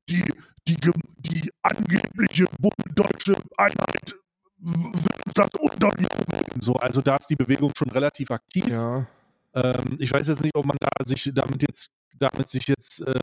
die, 0.07 0.23
die, 0.67 0.77
die 1.17 1.51
angebliche 1.63 2.45
deutsche 2.93 3.35
Einheit 3.57 4.15
w- 4.59 4.83
will 4.83 5.17
uns 5.25 5.33
das 5.33 5.49
unterjubeln. 5.59 6.61
So, 6.61 6.73
also 6.75 7.01
da 7.01 7.15
ist 7.15 7.27
die 7.29 7.35
Bewegung 7.35 7.71
schon 7.75 7.89
relativ 7.89 8.31
aktiv. 8.31 8.67
Ja. 8.67 9.07
Ähm, 9.53 9.97
ich 9.99 10.13
weiß 10.13 10.27
jetzt 10.27 10.43
nicht, 10.43 10.55
ob 10.55 10.65
man 10.65 10.77
da 10.79 10.89
sich 11.03 11.31
damit 11.33 11.63
jetzt, 11.63 11.89
damit 12.19 12.49
sich 12.49 12.67
jetzt 12.67 13.01
äh, 13.01 13.21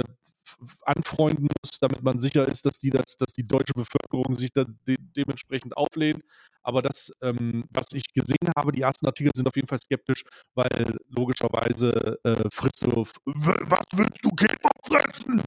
anfreunden 0.83 1.49
muss, 1.63 1.79
damit 1.81 2.03
man 2.03 2.19
sicher 2.19 2.47
ist, 2.47 2.67
dass 2.67 2.79
die, 2.79 2.91
das, 2.91 3.17
dass 3.19 3.33
die 3.33 3.47
deutsche 3.47 3.75
Bevölkerung 3.75 4.35
sich 4.35 4.53
da 4.53 4.65
de 4.87 4.97
dementsprechend 5.17 5.77
auflehnt. 5.77 6.23
Aber 6.63 6.83
das, 6.83 7.13
ähm, 7.23 7.65
was 7.71 7.93
ich 7.93 8.05
gesehen 8.15 8.51
habe, 8.57 8.73
die 8.73 8.83
ersten 8.83 9.07
Artikel 9.07 9.33
sind 9.35 9.47
auf 9.47 9.57
jeden 9.57 9.69
Fall 9.69 9.79
skeptisch, 9.79 10.25
weil 10.55 10.97
logischerweise 11.09 12.19
äh, 12.25 12.49
frisst 12.51 12.85
du, 12.87 13.05
was 13.25 13.87
willst 13.93 14.25
du 14.25 14.31
Käfer 14.31 14.71
fressen? 14.87 15.43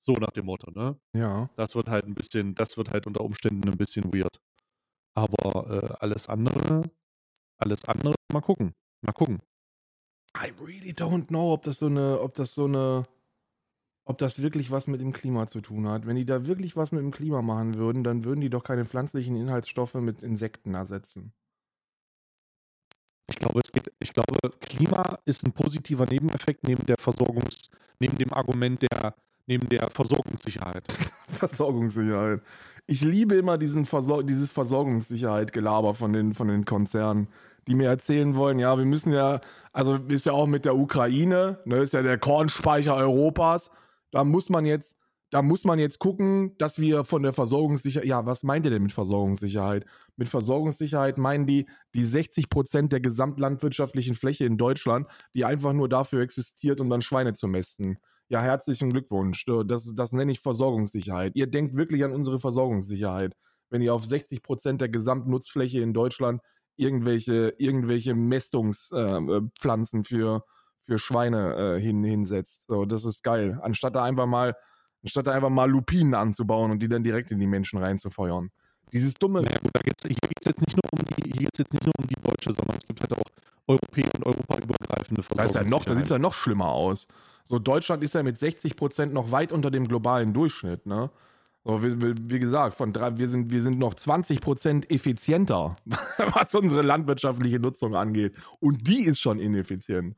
So 0.00 0.14
nach 0.14 0.30
dem 0.30 0.46
Motto, 0.46 0.70
ne? 0.70 0.98
Ja. 1.14 1.50
Das 1.56 1.74
wird 1.74 1.88
halt 1.88 2.06
ein 2.06 2.14
bisschen, 2.14 2.54
das 2.54 2.76
wird 2.76 2.90
halt 2.90 3.06
unter 3.06 3.20
Umständen 3.22 3.68
ein 3.68 3.76
bisschen 3.78 4.12
weird. 4.12 4.40
Aber 5.14 5.70
äh, 5.70 5.94
alles 6.00 6.28
andere, 6.28 6.90
Alles 7.58 7.84
andere, 7.84 8.14
mal 8.32 8.40
gucken. 8.40 8.74
Mal 9.02 9.12
gucken. 9.12 9.40
I 10.36 10.52
really 10.60 10.92
don't 10.92 11.26
know, 11.28 11.52
ob 11.52 11.62
das 11.62 11.78
so 11.80 11.86
eine, 11.86 12.20
ob 12.20 12.34
das 12.34 12.54
so 12.54 12.64
eine, 12.64 13.04
ob 14.04 14.18
das 14.18 14.42
wirklich 14.42 14.70
was 14.70 14.86
mit 14.86 15.00
dem 15.00 15.12
Klima 15.12 15.46
zu 15.46 15.60
tun 15.60 15.88
hat. 15.88 16.06
Wenn 16.06 16.16
die 16.16 16.24
da 16.24 16.46
wirklich 16.46 16.76
was 16.76 16.92
mit 16.92 17.02
dem 17.02 17.10
Klima 17.10 17.42
machen 17.42 17.74
würden, 17.74 18.02
dann 18.04 18.24
würden 18.24 18.40
die 18.40 18.50
doch 18.50 18.64
keine 18.64 18.84
pflanzlichen 18.84 19.36
Inhaltsstoffe 19.36 19.94
mit 19.94 20.22
Insekten 20.22 20.74
ersetzen. 20.74 21.32
Ich 23.28 23.36
glaube, 23.36 23.60
es 23.64 23.70
geht, 23.70 23.92
ich 24.00 24.12
glaube, 24.12 24.38
Klima 24.60 25.18
ist 25.24 25.46
ein 25.46 25.52
positiver 25.52 26.06
Nebeneffekt 26.06 26.66
neben 26.66 26.84
der 26.86 26.96
Versorgungs, 26.98 27.70
neben 28.00 28.18
dem 28.18 28.32
Argument 28.32 28.82
der, 28.82 29.14
neben 29.46 29.68
der 29.68 29.88
Versorgungssicherheit. 29.88 30.84
Versorgungssicherheit. 31.28 32.40
Ich 32.86 33.02
liebe 33.02 33.36
immer 33.36 33.56
diesen 33.56 33.86
Versor 33.86 34.24
dieses 34.24 34.50
Versorgungssicherheit-Gelaber 34.50 35.94
von 35.94 36.12
den, 36.12 36.34
von 36.34 36.48
den 36.48 36.64
Konzernen, 36.64 37.28
die 37.68 37.76
mir 37.76 37.88
erzählen 37.88 38.34
wollen, 38.34 38.58
ja, 38.58 38.76
wir 38.76 38.84
müssen 38.84 39.12
ja, 39.12 39.40
also 39.72 39.94
ist 39.94 40.26
ja 40.26 40.32
auch 40.32 40.48
mit 40.48 40.64
der 40.64 40.74
Ukraine, 40.74 41.60
ne, 41.64 41.76
ist 41.76 41.92
ja 41.92 42.02
der 42.02 42.18
Kornspeicher 42.18 42.96
Europas. 42.96 43.70
Da 44.10 44.24
muss 44.24 44.48
man 44.48 44.66
jetzt, 44.66 44.96
da 45.30 45.42
muss 45.42 45.64
man 45.64 45.78
jetzt 45.78 45.98
gucken, 45.98 46.56
dass 46.58 46.80
wir 46.80 47.04
von 47.04 47.22
der 47.22 47.32
Versorgungssicherheit, 47.32 48.08
ja, 48.08 48.26
was 48.26 48.42
meint 48.42 48.66
ihr 48.66 48.70
denn 48.70 48.82
mit 48.82 48.92
Versorgungssicherheit? 48.92 49.86
Mit 50.16 50.28
Versorgungssicherheit 50.28 51.18
meinen 51.18 51.46
die 51.46 51.66
die 51.94 52.04
60 52.04 52.48
Prozent 52.48 52.92
der 52.92 53.00
gesamtlandwirtschaftlichen 53.00 54.14
Fläche 54.14 54.44
in 54.44 54.58
Deutschland, 54.58 55.06
die 55.34 55.44
einfach 55.44 55.72
nur 55.72 55.88
dafür 55.88 56.22
existiert, 56.22 56.80
um 56.80 56.88
dann 56.90 57.02
Schweine 57.02 57.32
zu 57.34 57.46
mästen. 57.46 57.98
Ja, 58.28 58.42
herzlichen 58.42 58.90
Glückwunsch. 58.90 59.44
Das, 59.66 59.92
das 59.94 60.12
nenne 60.12 60.32
ich 60.32 60.40
Versorgungssicherheit. 60.40 61.34
Ihr 61.34 61.48
denkt 61.48 61.76
wirklich 61.76 62.04
an 62.04 62.12
unsere 62.12 62.38
Versorgungssicherheit, 62.38 63.34
wenn 63.70 63.82
ihr 63.82 63.94
auf 63.94 64.04
60 64.04 64.42
Prozent 64.42 64.80
der 64.80 64.88
Gesamtnutzfläche 64.88 65.80
in 65.80 65.92
Deutschland 65.92 66.40
irgendwelche, 66.76 67.54
irgendwelche 67.58 68.14
Mästungspflanzen 68.14 70.00
äh, 70.00 70.04
für, 70.04 70.44
für 70.86 70.98
Schweine 70.98 71.76
äh, 71.76 71.80
hin, 71.80 72.02
hinsetzt. 72.04 72.66
So, 72.66 72.84
das 72.84 73.04
ist 73.04 73.22
geil. 73.22 73.58
Anstatt 73.62 73.94
da 73.94 74.04
einfach 74.04 74.26
mal, 74.26 74.56
anstatt 75.02 75.26
da 75.26 75.32
einfach 75.32 75.50
mal 75.50 75.70
Lupinen 75.70 76.14
anzubauen 76.14 76.70
und 76.70 76.80
die 76.80 76.88
dann 76.88 77.04
direkt 77.04 77.30
in 77.30 77.38
die 77.38 77.46
Menschen 77.46 77.78
reinzufeuern. 77.82 78.50
Dieses 78.92 79.14
dumme. 79.14 79.42
Naja, 79.42 79.58
gut, 79.58 79.70
da 79.72 79.80
geht's, 79.80 80.02
hier 80.02 80.16
geht 80.16 80.38
es 80.40 80.46
jetzt 80.46 80.60
nicht 80.60 80.76
nur 80.76 80.92
um 80.92 80.98
die, 81.16 81.30
hier 81.30 81.46
geht's 81.46 81.58
jetzt 81.58 81.72
nicht 81.72 81.84
nur 81.84 81.94
um 81.98 82.06
die 82.06 82.16
deutsche, 82.20 82.52
sondern 82.52 82.76
es 82.76 82.86
gibt 82.86 83.00
halt 83.00 83.12
auch 83.12 83.30
europäische 83.68 84.10
und 84.16 84.26
europaübergreifende 84.26 85.22
Da 85.34 85.44
ist 85.44 85.54
ja 85.54 85.62
noch, 85.62 85.84
da 85.84 85.94
sieht 85.94 86.04
es 86.04 86.10
ja 86.10 86.18
noch 86.18 86.32
schlimmer 86.32 86.70
aus. 86.70 87.06
So, 87.44 87.58
Deutschland 87.58 88.02
ist 88.02 88.14
ja 88.14 88.22
mit 88.22 88.38
60 88.38 88.76
Prozent 88.76 89.12
noch 89.12 89.30
weit 89.32 89.52
unter 89.52 89.70
dem 89.70 89.86
globalen 89.86 90.32
Durchschnitt, 90.32 90.86
ne? 90.86 91.10
So, 91.64 91.82
wie, 91.82 92.14
wie, 92.30 92.38
gesagt, 92.38 92.74
von 92.74 92.92
drei, 92.92 93.18
wir, 93.18 93.28
sind, 93.28 93.50
wir 93.50 93.62
sind 93.62 93.78
noch 93.78 93.92
20 93.94 94.40
Prozent 94.40 94.90
effizienter, 94.90 95.76
was 96.34 96.54
unsere 96.54 96.80
landwirtschaftliche 96.80 97.60
Nutzung 97.60 97.94
angeht. 97.94 98.34
Und 98.60 98.88
die 98.88 99.04
ist 99.04 99.20
schon 99.20 99.38
ineffizient. 99.38 100.16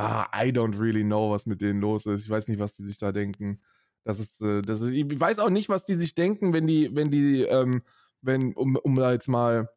Ah, 0.00 0.30
I 0.32 0.50
don't 0.50 0.78
really 0.80 1.02
know, 1.04 1.30
was 1.30 1.44
mit 1.44 1.60
denen 1.60 1.80
los 1.80 2.06
ist. 2.06 2.24
Ich 2.24 2.30
weiß 2.30 2.48
nicht, 2.48 2.58
was 2.58 2.74
die 2.74 2.84
sich 2.84 2.96
da 2.96 3.12
denken. 3.12 3.60
Das 4.04 4.18
ist, 4.18 4.40
äh, 4.40 4.62
das 4.62 4.80
ist, 4.80 4.92
ich 4.92 5.20
weiß 5.20 5.38
auch 5.40 5.50
nicht, 5.50 5.68
was 5.68 5.84
die 5.84 5.94
sich 5.94 6.14
denken, 6.14 6.54
wenn 6.54 6.66
die, 6.66 6.94
wenn 6.94 7.10
die, 7.10 7.42
ähm, 7.42 7.82
wenn, 8.22 8.54
um, 8.54 8.76
um 8.76 8.94
da 8.94 9.12
jetzt 9.12 9.28
mal 9.28 9.68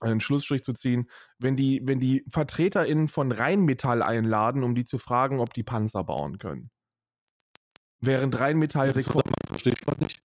einen 0.00 0.20
Schlussstrich 0.20 0.64
zu 0.64 0.72
ziehen, 0.72 1.10
wenn 1.38 1.54
die, 1.54 1.82
wenn 1.84 2.00
die 2.00 2.24
VertreterInnen 2.28 3.08
von 3.08 3.30
Rheinmetall 3.30 4.02
einladen, 4.02 4.64
um 4.64 4.74
die 4.74 4.86
zu 4.86 4.96
fragen, 4.96 5.38
ob 5.38 5.52
die 5.52 5.62
Panzer 5.62 6.02
bauen 6.02 6.38
können. 6.38 6.70
Während 8.00 8.38
Rheinmetall 8.40 8.90
Rekord. 8.90 9.26
Verstehe 9.48 9.74
ich 9.74 9.80
gerade 9.80 10.02
nicht. 10.02 10.21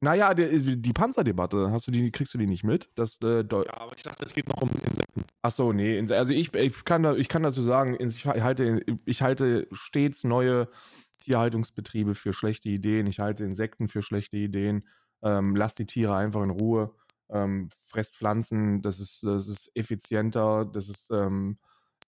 Naja, 0.00 0.34
die, 0.34 0.80
die 0.80 0.92
Panzerdebatte, 0.92 1.70
hast 1.70 1.86
du 1.86 1.90
die, 1.90 2.10
kriegst 2.10 2.34
du 2.34 2.38
die 2.38 2.46
nicht 2.46 2.64
mit? 2.64 2.90
Das, 2.96 3.18
äh, 3.22 3.44
ja, 3.50 3.80
aber 3.80 3.92
ich 3.96 4.02
dachte, 4.02 4.24
es 4.24 4.34
geht 4.34 4.48
noch 4.48 4.60
um 4.60 4.70
Insekten. 4.86 5.24
Achso, 5.42 5.72
nee. 5.72 5.98
Also 6.12 6.32
ich, 6.32 6.54
ich, 6.54 6.84
kann 6.84 7.02
da, 7.02 7.14
ich 7.14 7.28
kann 7.28 7.42
dazu 7.42 7.62
sagen, 7.62 7.96
ich 8.00 8.26
halte, 8.26 8.84
ich 9.04 9.22
halte 9.22 9.66
stets 9.72 10.24
neue 10.24 10.68
Tierhaltungsbetriebe 11.20 12.14
für 12.14 12.32
schlechte 12.32 12.68
Ideen. 12.68 13.06
Ich 13.06 13.20
halte 13.20 13.44
Insekten 13.44 13.88
für 13.88 14.02
schlechte 14.02 14.36
Ideen. 14.36 14.86
Ähm, 15.22 15.56
lass 15.56 15.74
die 15.74 15.86
Tiere 15.86 16.14
einfach 16.14 16.42
in 16.42 16.50
Ruhe 16.50 16.94
ähm, 17.30 17.68
fresst 17.84 18.16
Pflanzen, 18.16 18.82
das 18.82 19.00
ist, 19.00 19.22
das 19.24 19.48
ist 19.48 19.70
effizienter, 19.74 20.64
das 20.64 20.88
ist, 20.88 21.10
ähm, 21.10 21.58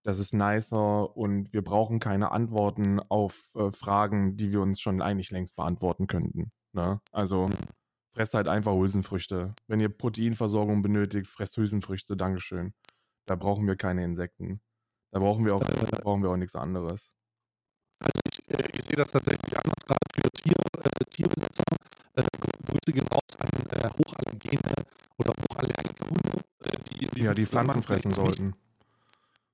das 0.05 0.18
ist 0.18 0.33
nicer 0.33 1.16
und 1.16 1.53
wir 1.53 1.62
brauchen 1.62 1.98
keine 1.98 2.31
Antworten 2.31 3.01
auf 3.01 3.35
äh, 3.55 3.72
Fragen, 3.72 4.37
die 4.37 4.53
wir 4.53 4.61
uns 4.61 4.81
schon 4.81 5.03
eigentlich 5.03 5.31
längst 5.31 5.57
beantworten 5.57 6.07
könnten. 6.07 6.53
Ne? 6.72 7.00
Also 7.12 7.48
fresst 8.12 8.35
halt 8.35 8.48
einfach 8.48 8.72
Hülsenfrüchte. 8.72 9.54
Wenn 9.66 9.81
ihr 9.81 9.88
Proteinversorgung 9.88 10.83
benötigt, 10.83 11.26
fresst 11.28 11.57
Hülsenfrüchte, 11.57 12.16
Dankeschön. 12.16 12.74
Da 13.26 13.37
brauchen 13.37 13.66
wir 13.66 13.76
keine 13.76 14.04
Insekten. 14.04 14.61
Da 15.12 15.20
brauchen 15.20 15.44
wir 15.44 15.54
auch, 15.54 15.62
äh, 15.62 16.00
brauchen 16.02 16.22
wir 16.22 16.31
auch 16.31 16.37
nichts 16.37 16.57
anderes. 16.57 17.12
Also 18.00 18.20
ich, 18.31 18.38
äh, 18.50 18.68
ich 18.72 18.85
sehe 18.85 18.96
das 18.96 19.11
tatsächlich 19.11 19.57
anders, 19.57 19.85
gerade 19.87 19.98
für 20.14 20.31
Tier, 20.31 20.57
äh, 20.83 21.04
Tierbesitzer. 21.11 21.64
Äh, 22.14 22.22
Grüße 22.66 22.92
gehen 22.92 23.07
raus 23.09 23.37
an 23.38 23.48
äh, 23.70 23.88
hochallergene 23.90 24.74
oder 25.18 25.33
hochallergische 25.50 26.04
Hunde, 26.09 26.44
die, 26.90 27.07
die 27.07 27.22
ja 27.22 27.35
die 27.35 27.46
Pflanzen 27.46 27.83
fressen 27.83 28.12
sollten. 28.12 28.54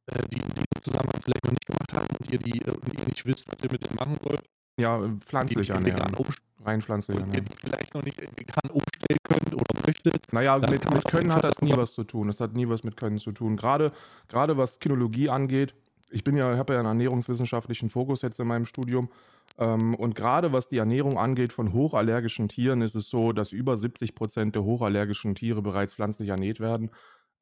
Äh, 0.07 0.27
die, 0.29 0.40
die 0.40 0.55
den 0.55 0.81
Zusammenhang 0.81 1.22
vielleicht 1.22 1.44
noch 1.44 1.53
nicht 1.53 1.66
gemacht 1.66 1.92
haben 1.94 2.16
und 2.18 2.31
ihr, 2.31 2.38
die, 2.38 2.62
und 2.64 2.94
ihr 2.94 3.07
nicht 3.07 3.24
wisst, 3.24 3.48
was 3.50 3.62
ihr 3.62 3.70
mit 3.70 3.85
denen 3.85 3.96
machen 3.96 4.18
sollt. 4.22 4.42
Ja, 4.76 5.00
pflanzlich 5.24 5.70
ernähren. 5.70 6.16
Rein 6.64 6.82
pflanzlich 6.82 7.18
ernähren. 7.18 7.46
Und 7.46 7.50
ihr 7.50 7.56
die 7.56 7.66
vielleicht 7.66 7.94
noch 7.94 8.02
nicht 8.02 8.20
vegan 8.20 8.70
umstellen 8.70 9.18
könnt 9.22 9.54
oder 9.54 9.87
möchtet. 9.87 10.32
Naja, 10.32 10.58
mit, 10.58 10.90
mit 10.90 11.04
Können 11.04 11.32
hat 11.32 11.44
das 11.44 11.60
nie 11.60 11.76
was 11.76 11.92
zu 11.92 12.04
tun. 12.04 12.26
Das 12.26 12.40
hat 12.40 12.54
nie 12.54 12.68
was 12.68 12.82
mit 12.84 12.96
Können 12.96 13.18
zu 13.18 13.32
tun. 13.32 13.56
Gerade, 13.56 13.92
gerade 14.28 14.56
was 14.56 14.78
Kinologie 14.78 15.28
angeht, 15.28 15.74
ich 16.10 16.22
bin 16.22 16.37
ja, 16.37 16.56
habe 16.56 16.74
ja 16.74 16.78
einen 16.78 16.88
ernährungswissenschaftlichen 16.88 17.90
Fokus 17.90 18.22
jetzt 18.22 18.38
in 18.38 18.46
meinem 18.46 18.66
Studium. 18.66 19.10
Ähm, 19.58 19.94
und 19.94 20.14
gerade 20.14 20.52
was 20.52 20.68
die 20.68 20.78
Ernährung 20.78 21.18
angeht 21.18 21.52
von 21.52 21.72
hochallergischen 21.72 22.48
Tieren, 22.48 22.82
ist 22.82 22.94
es 22.94 23.10
so, 23.10 23.32
dass 23.32 23.52
über 23.52 23.76
70 23.76 24.14
Prozent 24.14 24.54
der 24.54 24.64
hochallergischen 24.64 25.34
Tiere 25.34 25.60
bereits 25.60 25.94
pflanzlich 25.94 26.28
ernährt 26.28 26.60
werden. 26.60 26.90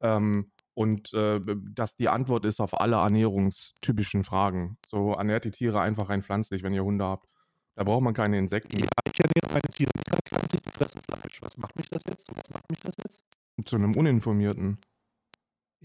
Ähm, 0.01 0.51
und 0.73 1.13
äh, 1.13 1.39
dass 1.71 1.95
die 1.95 2.09
Antwort 2.09 2.45
ist 2.45 2.59
auf 2.59 2.79
alle 2.79 2.97
ernährungstypischen 2.97 4.23
Fragen. 4.23 4.77
So 4.87 5.13
ernährt 5.13 5.45
die 5.45 5.51
Tiere 5.51 5.81
einfach 5.81 6.09
rein 6.09 6.23
pflanzlich, 6.23 6.63
wenn 6.63 6.73
ihr 6.73 6.83
Hunde 6.83 7.05
habt. 7.05 7.27
Da 7.75 7.83
braucht 7.83 8.03
man 8.03 8.13
keine 8.13 8.37
Insekten. 8.37 8.79
Ja, 8.79 8.87
ich 9.05 9.19
ernähre 9.19 9.53
meine 9.53 9.69
Tiere 9.73 9.91
nicht 9.95 10.11
rein 10.11 10.19
pflanzlich, 10.25 10.61
die 10.61 10.71
fressen 10.71 11.01
Fleisch. 11.01 11.41
Was 11.41 11.57
macht 11.57 11.75
mich 11.75 11.89
das 11.89 12.03
jetzt? 12.07 12.29
Was 12.35 12.49
macht 12.49 12.69
mich 12.69 12.79
das 12.79 12.95
jetzt? 13.03 13.23
Zu 13.65 13.75
einem 13.75 13.95
Uninformierten. 13.95 14.79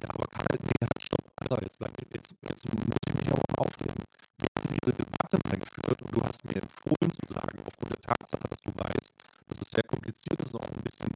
Ja, 0.00 0.08
aber 0.10 0.26
Karl, 0.28 0.58
nee, 0.60 0.70
halt, 0.80 1.02
stopp, 1.02 1.26
Alter, 1.36 1.62
jetzt, 1.62 1.78
bleib, 1.78 1.92
jetzt, 2.14 2.34
jetzt 2.48 2.72
muss 2.72 2.96
ich 3.08 3.14
mich 3.14 3.28
aber 3.28 3.42
mal 3.50 3.66
aufklären. 3.66 3.98
Wir 4.38 4.48
haben 4.56 4.76
diese 4.80 4.92
Debatte 4.94 5.38
mal 5.44 5.58
geführt 5.58 6.02
und 6.02 6.14
du 6.14 6.22
hast 6.22 6.44
mir 6.44 6.62
empfohlen 6.62 7.12
zu 7.12 7.34
sagen, 7.34 7.58
aufgrund 7.66 7.90
der 7.90 8.00
Tatsache, 8.00 8.48
dass 8.48 8.60
du 8.60 8.70
weißt, 8.70 9.14
dass 9.48 9.60
es 9.60 9.70
sehr 9.70 9.82
kompliziert 9.82 10.40
ist 10.40 10.54
und 10.54 10.62
auch 10.62 10.70
ein 10.70 10.82
bisschen, 10.82 11.12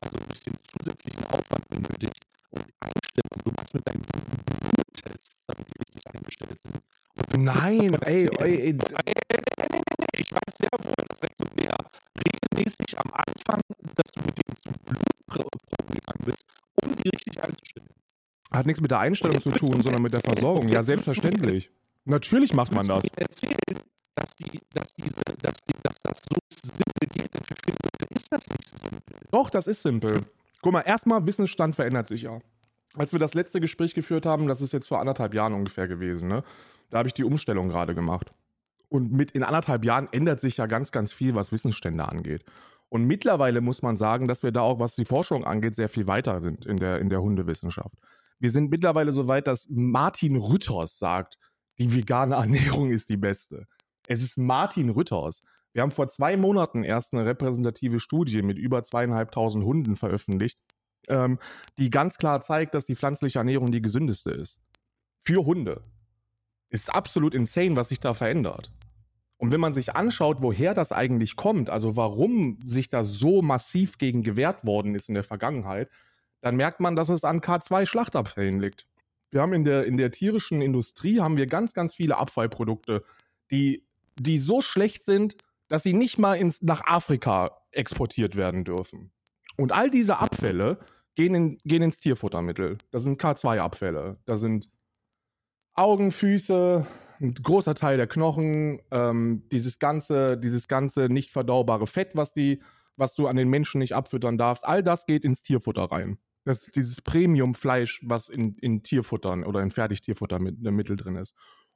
also 0.00 0.18
ein 0.18 0.28
bisschen 0.28 0.54
zusätzlichen 0.62 0.85
Nein, 7.36 7.94
ey, 8.02 8.28
ey, 8.38 8.62
ey, 8.62 8.78
ich 10.16 10.32
weiß 10.32 10.56
sehr 10.58 10.70
wohl, 10.82 10.94
dass 11.08 11.22
Rektionär 11.22 11.76
regelmäßig 12.16 12.98
am 12.98 13.12
Anfang, 13.12 13.60
dass 13.94 14.12
du 14.12 14.20
mit 14.24 14.38
denen 14.38 14.56
zum 14.62 14.72
Blutproben 15.26 15.94
gegangen 15.94 16.24
bist, 16.24 16.46
um 16.82 16.96
die 16.96 17.08
richtig 17.08 17.42
einzustellen. 17.42 17.88
Hat 18.50 18.66
nichts 18.66 18.80
mit 18.80 18.90
der 18.90 19.00
Einstellung 19.00 19.40
zu 19.40 19.50
tun, 19.50 19.82
sondern 19.82 20.02
mit 20.02 20.12
der 20.12 20.20
Versorgung. 20.20 20.68
Ja, 20.68 20.82
selbstverständlich. 20.82 21.70
Natürlich 22.04 22.54
macht 22.54 22.72
man 22.72 22.86
das. 22.86 23.04
erzählen, 23.16 23.56
dass, 24.14 24.36
die, 24.36 24.60
dass, 24.72 24.94
diese, 24.94 25.20
dass, 25.42 25.56
die, 25.64 25.74
dass 25.82 25.96
das 26.02 26.18
so 26.30 26.38
simpel 26.50 27.08
geht, 27.12 27.34
denn 27.34 27.42
für 27.42 27.54
viele 27.64 27.76
Leute 27.82 28.14
ist 28.14 28.32
das 28.32 28.48
nicht 28.48 28.68
simpel. 28.68 29.28
Doch, 29.30 29.50
das 29.50 29.66
ist 29.66 29.82
simpel. 29.82 30.22
Guck 30.62 30.72
mal, 30.72 30.80
erstmal, 30.82 31.26
Wissensstand 31.26 31.76
verändert 31.76 32.08
sich 32.08 32.22
ja. 32.22 32.40
Als 32.94 33.12
wir 33.12 33.18
das 33.18 33.34
letzte 33.34 33.60
Gespräch 33.60 33.92
geführt 33.92 34.24
haben, 34.24 34.46
das 34.46 34.62
ist 34.62 34.72
jetzt 34.72 34.88
vor 34.88 35.00
anderthalb 35.00 35.34
Jahren 35.34 35.52
ungefähr 35.52 35.86
gewesen, 35.86 36.28
ne? 36.28 36.42
Da 36.96 37.00
habe 37.00 37.08
ich 37.10 37.14
die 37.14 37.24
Umstellung 37.24 37.68
gerade 37.68 37.94
gemacht. 37.94 38.32
Und 38.88 39.12
mit 39.12 39.32
in 39.32 39.42
anderthalb 39.42 39.84
Jahren 39.84 40.08
ändert 40.12 40.40
sich 40.40 40.56
ja 40.56 40.64
ganz, 40.64 40.92
ganz 40.92 41.12
viel, 41.12 41.34
was 41.34 41.52
Wissensstände 41.52 42.08
angeht. 42.08 42.42
Und 42.88 43.04
mittlerweile 43.04 43.60
muss 43.60 43.82
man 43.82 43.98
sagen, 43.98 44.26
dass 44.26 44.42
wir 44.42 44.50
da 44.50 44.62
auch, 44.62 44.78
was 44.78 44.94
die 44.94 45.04
Forschung 45.04 45.44
angeht, 45.44 45.74
sehr 45.74 45.90
viel 45.90 46.08
weiter 46.08 46.40
sind 46.40 46.64
in 46.64 46.78
der, 46.78 46.98
in 47.00 47.10
der 47.10 47.20
Hundewissenschaft. 47.20 47.94
Wir 48.38 48.50
sind 48.50 48.70
mittlerweile 48.70 49.12
so 49.12 49.28
weit, 49.28 49.46
dass 49.46 49.66
Martin 49.68 50.36
Rütters 50.36 50.98
sagt, 50.98 51.36
die 51.78 51.94
vegane 51.94 52.34
Ernährung 52.36 52.90
ist 52.90 53.10
die 53.10 53.18
beste. 53.18 53.66
Es 54.08 54.22
ist 54.22 54.38
Martin 54.38 54.88
Rütters. 54.88 55.42
Wir 55.74 55.82
haben 55.82 55.90
vor 55.90 56.08
zwei 56.08 56.38
Monaten 56.38 56.82
erst 56.82 57.12
eine 57.12 57.26
repräsentative 57.26 58.00
Studie 58.00 58.40
mit 58.40 58.56
über 58.56 58.82
zweieinhalbtausend 58.82 59.66
Hunden 59.66 59.96
veröffentlicht, 59.96 60.58
ähm, 61.08 61.40
die 61.76 61.90
ganz 61.90 62.16
klar 62.16 62.40
zeigt, 62.40 62.74
dass 62.74 62.86
die 62.86 62.96
pflanzliche 62.96 63.40
Ernährung 63.40 63.70
die 63.70 63.82
gesündeste 63.82 64.30
ist. 64.30 64.58
Für 65.26 65.44
Hunde. 65.44 65.84
Ist 66.70 66.94
absolut 66.94 67.34
insane, 67.34 67.76
was 67.76 67.88
sich 67.88 68.00
da 68.00 68.14
verändert. 68.14 68.72
Und 69.38 69.52
wenn 69.52 69.60
man 69.60 69.74
sich 69.74 69.94
anschaut, 69.94 70.38
woher 70.40 70.74
das 70.74 70.92
eigentlich 70.92 71.36
kommt, 71.36 71.68
also 71.68 71.96
warum 71.96 72.58
sich 72.64 72.88
da 72.88 73.04
so 73.04 73.42
massiv 73.42 73.98
gegen 73.98 74.22
gewehrt 74.22 74.64
worden 74.64 74.94
ist 74.94 75.08
in 75.08 75.14
der 75.14 75.24
Vergangenheit, 75.24 75.90
dann 76.40 76.56
merkt 76.56 76.80
man, 76.80 76.96
dass 76.96 77.08
es 77.08 77.24
an 77.24 77.40
K2-Schlachtabfällen 77.40 78.60
liegt. 78.60 78.86
Wir 79.30 79.42
haben 79.42 79.52
in 79.52 79.64
der, 79.64 79.84
in 79.84 79.96
der 79.96 80.10
tierischen 80.10 80.62
Industrie 80.62 81.20
haben 81.20 81.36
wir 81.36 81.46
ganz, 81.46 81.74
ganz 81.74 81.94
viele 81.94 82.16
Abfallprodukte, 82.16 83.04
die, 83.50 83.84
die 84.18 84.38
so 84.38 84.62
schlecht 84.62 85.04
sind, 85.04 85.36
dass 85.68 85.82
sie 85.82 85.92
nicht 85.92 86.18
mal 86.18 86.34
ins, 86.34 86.62
nach 86.62 86.86
Afrika 86.86 87.62
exportiert 87.72 88.36
werden 88.36 88.64
dürfen. 88.64 89.10
Und 89.56 89.72
all 89.72 89.90
diese 89.90 90.18
Abfälle 90.18 90.78
gehen, 91.14 91.34
in, 91.34 91.58
gehen 91.64 91.82
ins 91.82 91.98
Tierfuttermittel. 91.98 92.78
Das 92.90 93.02
sind 93.02 93.20
K2-Abfälle. 93.20 94.18
Da 94.24 94.36
sind 94.36 94.68
Augen, 95.76 96.10
Füße, 96.10 96.86
ein 97.20 97.34
großer 97.34 97.74
Teil 97.74 97.96
der 97.96 98.06
Knochen, 98.06 98.80
ähm, 98.90 99.42
dieses 99.52 99.78
ganze, 99.78 100.38
dieses 100.38 100.68
ganze 100.68 101.08
nicht 101.08 101.30
verdaubare 101.30 101.86
Fett, 101.86 102.10
was, 102.14 102.32
die, 102.32 102.60
was 102.96 103.14
du 103.14 103.26
an 103.26 103.36
den 103.36 103.48
Menschen 103.48 103.78
nicht 103.78 103.94
abfüttern 103.94 104.38
darfst, 104.38 104.64
all 104.64 104.82
das 104.82 105.06
geht 105.06 105.24
ins 105.24 105.42
Tierfutter 105.42 105.84
rein. 105.84 106.18
Das 106.44 106.62
ist 106.62 106.76
dieses 106.76 107.02
Premium-Fleisch, 107.02 108.00
was 108.04 108.28
in, 108.28 108.56
in 108.58 108.82
Tierfuttern 108.82 109.44
oder 109.44 109.62
in 109.62 109.70
Fertigtierfuttermittel 109.70 110.96
drin 110.96 111.16
ist. 111.16 111.34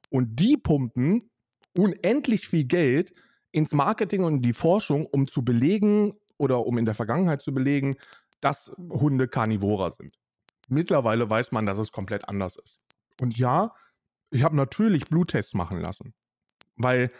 Und 0.09 0.39
die 0.39 0.57
pumpen 0.57 1.29
unendlich 1.77 2.47
viel 2.47 2.63
Geld 2.65 3.13
ins 3.51 3.73
Marketing 3.73 4.23
und 4.23 4.35
in 4.35 4.41
die 4.41 4.53
Forschung, 4.53 5.05
um 5.05 5.27
zu 5.27 5.43
belegen 5.43 6.13
oder 6.37 6.65
um 6.65 6.77
in 6.77 6.85
der 6.85 6.95
Vergangenheit 6.95 7.41
zu 7.41 7.53
belegen, 7.53 7.95
dass 8.39 8.73
Hunde 8.89 9.27
Karnivorer 9.27 9.91
sind. 9.91 10.17
Mittlerweile 10.69 11.29
weiß 11.29 11.51
man, 11.51 11.65
dass 11.65 11.77
es 11.77 11.91
komplett 11.91 12.27
anders 12.27 12.55
ist. 12.55 12.79
Und 13.19 13.37
ja, 13.37 13.73
ich 14.31 14.43
habe 14.43 14.55
natürlich 14.55 15.05
Bluttests 15.05 15.53
machen 15.53 15.79
lassen. 15.79 16.13
Weil 16.77 17.11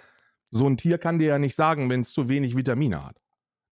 so 0.50 0.68
ein 0.68 0.78
Tier 0.78 0.98
kann 0.98 1.20
dir 1.20 1.28
ja 1.28 1.40
nicht 1.40 1.56
sagen, 1.56 1.90
wenn 1.90 2.02
es 2.02 2.14
zu 2.14 2.30
wenig 2.30 2.56
Vitamine 2.56 3.06
hat. 3.06 3.18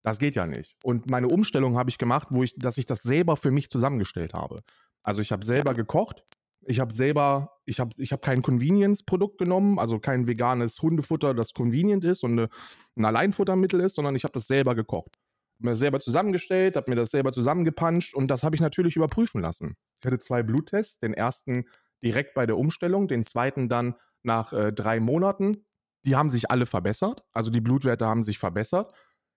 Das 0.02 0.18
geht 0.18 0.34
ja 0.34 0.46
nicht. 0.46 0.76
Und 0.82 1.10
meine 1.10 1.28
Umstellung 1.28 1.76
habe 1.76 1.90
ich 1.90 1.98
gemacht, 1.98 2.28
wo 2.30 2.42
ich, 2.42 2.54
dass 2.56 2.78
ich 2.78 2.86
das 2.86 3.02
selber 3.02 3.36
für 3.36 3.50
mich 3.50 3.70
zusammengestellt 3.70 4.32
habe. 4.32 4.60
Also 5.02 5.20
ich 5.20 5.32
habe 5.32 5.44
selber 5.44 5.74
gekocht. 5.74 6.24
Ich 6.62 6.78
habe 6.78 6.92
selber, 6.92 7.58
ich 7.64 7.80
habe 7.80 7.90
ich 7.96 8.12
hab 8.12 8.22
kein 8.22 8.42
Convenience-Produkt 8.42 9.38
genommen, 9.38 9.78
also 9.78 9.98
kein 9.98 10.26
veganes 10.26 10.80
Hundefutter, 10.82 11.32
das 11.34 11.54
convenient 11.54 12.04
ist 12.04 12.22
und 12.22 12.32
eine, 12.32 12.48
ein 12.96 13.06
Alleinfuttermittel 13.06 13.80
ist, 13.80 13.94
sondern 13.94 14.14
ich 14.14 14.24
habe 14.24 14.32
das 14.32 14.46
selber 14.46 14.74
gekocht. 14.74 15.16
Mir 15.58 15.74
selber 15.74 16.00
zusammengestellt, 16.00 16.76
habe 16.76 16.90
mir 16.90 16.96
das 16.96 17.10
selber 17.10 17.32
zusammengepanscht 17.32 18.14
und 18.14 18.28
das 18.28 18.42
habe 18.42 18.56
ich 18.56 18.60
natürlich 18.60 18.96
überprüfen 18.96 19.40
lassen. 19.40 19.76
Ich 20.00 20.06
hatte 20.06 20.18
zwei 20.18 20.42
Bluttests. 20.42 20.98
Den 20.98 21.14
ersten 21.14 21.64
direkt 22.02 22.34
bei 22.34 22.46
der 22.46 22.58
Umstellung, 22.58 23.08
den 23.08 23.24
zweiten 23.24 23.68
dann 23.68 23.94
nach 24.22 24.52
äh, 24.52 24.72
drei 24.72 25.00
Monaten. 25.00 25.64
Die 26.04 26.16
haben 26.16 26.30
sich 26.30 26.50
alle 26.50 26.66
verbessert, 26.66 27.24
also 27.32 27.50
die 27.50 27.60
Blutwerte 27.60 28.06
haben 28.06 28.22
sich 28.22 28.38
verbessert. 28.38 28.92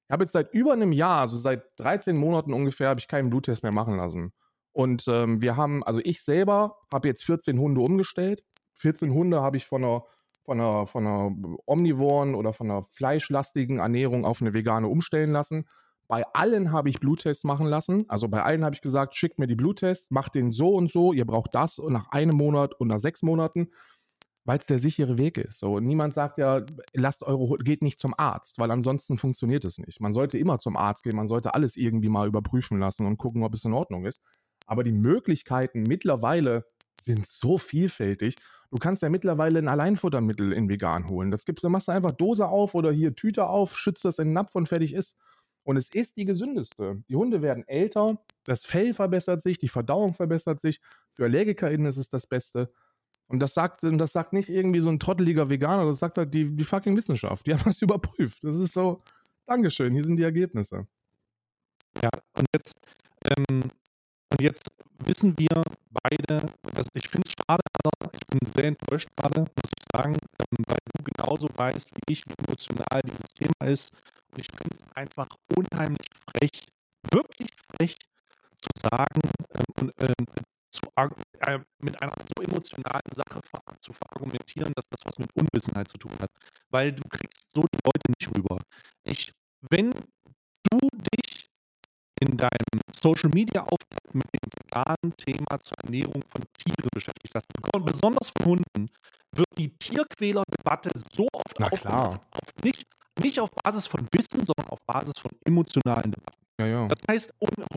Ich 0.07 0.14
habe 0.14 0.24
jetzt 0.24 0.34
seit 0.34 0.53
über 0.53 0.74
einem 0.74 0.91
Jahr, 0.91 1.22
also 1.22 1.38
seit 1.38 1.64
13 1.78 2.16
Monaten 2.16 2.53
ungefähr, 2.53 2.89
habe 2.89 2.99
ich 2.99 3.07
keinen 3.07 3.30
Bluttest 3.30 3.64
mehr 3.64 3.74
machen 3.74 3.97
lassen. 3.97 4.34
Und 4.72 5.05
ähm, 5.07 5.41
wir 5.41 5.55
haben, 5.55 5.84
also 5.84 6.01
ich 6.03 6.24
selber 6.24 6.78
habe 6.91 7.07
jetzt 7.07 7.24
14 7.24 7.59
Hunde 7.59 7.82
umgestellt. 7.82 8.43
14 8.74 9.14
Hunde 9.14 9.41
habe 9.41 9.57
ich 9.57 9.66
von 9.66 9.84
einer, 9.84 10.03
von, 10.43 10.59
einer, 10.59 10.88
von 10.88 11.07
einer 11.07 11.32
omnivoren 11.66 12.36
oder 12.36 12.53
von 12.53 12.70
einer 12.70 12.84
fleischlastigen 12.84 13.80
Ernährung 13.80 14.26
auf 14.26 14.41
eine 14.41 14.53
vegane 14.53 14.88
umstellen 14.88 15.32
lassen. 15.32 15.68
Bei 16.08 16.24
allen 16.34 16.72
habe 16.72 16.89
ich 16.89 16.99
Bluttests 16.99 17.43
machen 17.43 17.66
lassen. 17.66 18.06
Also 18.08 18.28
bei 18.28 18.43
allen 18.43 18.64
habe 18.64 18.76
ich 18.76 18.82
gesagt, 18.82 19.16
schickt 19.16 19.39
mir 19.39 19.47
die 19.47 19.56
Bluttests, 19.56 20.12
macht 20.12 20.36
den 20.36 20.51
so 20.51 20.74
und 20.76 20.91
so, 20.91 21.14
ihr 21.14 21.26
braucht 21.26 21.56
das 21.56 21.80
und 21.80 21.93
nach 21.93 22.10
einem 22.10 22.36
Monat 22.36 22.74
und 22.80 22.89
nach 22.89 22.99
sechs 22.99 23.24
Monaten, 23.24 23.70
weil 24.45 24.60
es 24.60 24.66
der 24.66 24.80
sichere 24.80 25.18
Weg 25.18 25.38
ist. 25.38 25.60
So, 25.60 25.80
niemand 25.80 26.14
sagt 26.14 26.38
ja, 26.38 26.62
lasst 26.93 27.24
eure, 27.24 27.58
geht 27.58 27.82
nicht 27.82 27.99
zum 27.99 28.14
Arzt, 28.18 28.60
weil 28.60 28.72
ansonsten 28.72 29.18
funktioniert 29.18 29.64
es 29.64 29.78
nicht. 29.78 30.01
Man 30.01 30.12
sollte 30.12 30.38
immer 30.38 30.60
zum 30.60 30.76
Arzt 30.76 31.04
gehen, 31.04 31.16
man 31.16 31.28
sollte 31.28 31.54
alles 31.54 31.78
irgendwie 31.78 32.10
mal 32.10 32.28
überprüfen 32.28 32.80
lassen 32.80 33.06
und 33.06 33.18
gucken, 33.18 33.43
ob 33.43 33.54
es 33.54 33.66
in 33.66 33.74
Ordnung 33.74 34.06
ist. 34.06 34.22
Aber 34.66 34.84
die 34.84 34.91
Möglichkeiten 34.91 35.84
mittlerweile 35.84 36.66
sind 37.06 37.28
so 37.28 37.58
vielfältig. 37.58 38.36
Du 38.72 38.78
kannst 38.78 39.01
ja 39.01 39.10
mittlerweile 39.10 39.60
ein 39.60 39.68
Alleinfuttermittel 39.68 40.54
in 40.54 40.70
vegan 40.70 41.08
holen. 41.10 41.32
Das 41.32 41.45
gibt's, 41.45 41.62
da 41.62 41.70
machst 41.70 41.88
du 41.88 41.91
einfach 41.91 42.12
Dose 42.12 42.47
auf 42.47 42.76
oder 42.76 42.91
hier 42.91 43.16
Tüte 43.16 43.47
auf, 43.47 43.78
schützt 43.78 44.06
das 44.06 44.20
in 44.20 44.30
den 44.30 44.34
Napf 44.34 44.56
und 44.56 44.68
fertig 44.68 44.93
ist. 44.93 45.18
Und 45.64 45.78
es 45.78 45.89
ist 45.89 46.18
die 46.18 46.26
gesündeste. 46.26 47.01
Die 47.07 47.16
Hunde 47.16 47.41
werden 47.41 47.68
älter, 47.68 48.20
das 48.43 48.66
Fell 48.66 48.93
verbessert 48.93 49.41
sich, 49.41 49.57
die 49.57 49.70
Verdauung 49.70 50.14
verbessert 50.14 50.59
sich. 50.59 50.82
Für 51.14 51.24
AllergikerInnen 51.24 51.88
ist 51.88 51.97
es 51.97 52.09
das 52.09 52.28
Beste. 52.28 52.72
Und 53.28 53.39
das 53.39 53.53
sagt, 53.53 53.80
das 53.84 54.11
sagt 54.11 54.34
nicht 54.34 54.49
irgendwie 54.49 54.82
so 54.82 54.89
ein 54.89 54.99
trotteliger 54.99 55.49
Veganer, 55.49 55.86
das 55.86 55.99
sagt 55.99 56.18
halt 56.18 56.34
die, 56.34 56.53
die 56.53 56.64
fucking 56.64 56.95
Wissenschaft. 56.97 57.45
Die 57.47 57.53
haben 57.53 57.64
das 57.66 57.82
überprüft. 57.82 58.43
Das 58.43 58.55
ist 58.57 58.74
so, 58.74 59.01
Dankeschön, 59.45 59.93
hier 59.93 60.03
sind 60.03 60.18
die 60.18 60.24
Ergebnisse. 60.24 60.86
Ja, 62.01 62.09
und 62.38 62.45
jetzt, 62.53 62.74
ähm, 63.26 63.64
und 64.32 64.41
jetzt 64.41 64.70
wissen 64.99 65.38
wir 65.38 65.64
beide, 65.89 66.45
dass 66.74 66.88
ich 66.93 67.07
finde 67.07 67.28
es 67.28 67.34
schade, 67.34 67.61
ich 68.14 68.28
bin 68.28 68.39
sehr 68.53 68.66
enttäuscht 68.66 69.09
gerade, 69.16 69.41
muss 69.41 69.49
ich 69.66 69.84
sagen, 69.95 70.14
ähm, 70.14 70.66
weil 70.68 70.78
du 70.97 71.03
genauso 71.03 71.47
weißt 71.55 71.89
wie 71.93 72.14
ich, 72.14 72.26
wie 72.28 72.34
emotional 72.45 73.01
dieses 73.05 73.28
Thema 73.36 73.72
ist 73.72 73.93
und 74.34 74.40
ich 74.40 74.48
finde 74.56 74.76
es 74.76 74.96
einfach 74.96 75.28
unheimlich 75.56 76.08
frech, 76.28 76.66
wirklich 77.12 77.50
frech 77.72 77.98
zu 78.58 78.70
sagen 78.82 79.22
ähm, 79.52 79.64
und 79.80 79.94
ähm, 80.00 80.26
zu, 80.72 80.82
äh, 80.96 81.60
mit 81.80 82.02
einer 82.02 82.14
so 82.36 82.44
emotionalen 82.44 83.12
Sache 83.12 83.42
zu 83.80 83.94
verargumentieren, 83.94 84.74
dass 84.76 84.86
das 84.90 85.02
was 85.06 85.20
mit 85.20 85.30
Unwissenheit 85.36 85.88
zu 85.88 85.98
tun 85.98 86.14
hat. 86.20 86.32
Weil 86.72 86.94
du 86.94 87.04
kriegst 87.10 87.52
so 87.54 87.62
die 87.62 87.80
Leute 87.86 88.12
nicht 88.18 88.36
rüber. 88.36 88.60
Ich, 89.04 89.32
wenn 89.70 89.92
du 89.92 90.80
dich 91.16 91.50
in 92.20 92.38
deinem 92.38 92.82
Social 92.96 93.30
Media 93.30 93.62
Auftritt 93.62 94.16
mit 94.16 94.26
dem 94.34 94.50
veganen 94.58 95.16
Thema 95.18 95.60
zur 95.60 95.78
Ernährung 95.84 96.24
von 96.32 96.44
Tieren 96.58 96.90
beschäftigt 96.94 97.36
hast, 97.36 97.46
besonders 97.86 98.32
von 98.32 98.46
Hunden, 98.46 98.90
wird 99.36 99.48
die 99.58 99.70
Tierquäler-Debatte 99.78 100.92
so 101.14 101.28
oft 101.34 101.60
Na 101.60 101.70
klar. 101.70 102.26
auf 102.32 102.64
nicht 102.64 102.86
nicht 103.20 103.39
auf 103.39 103.51
Basis 103.51 103.88
von 103.88 104.07
Wissen, 104.11 104.45
sondern 104.45 104.68
auf 104.70 104.80
Basis 104.86 105.18
von 105.20 105.32
emotionalen 105.45 106.11
Debatten. 106.11 106.43
Ja, 106.59 106.68
ja. 106.68 106.88
Das 106.88 106.99
heißt, 107.09 107.34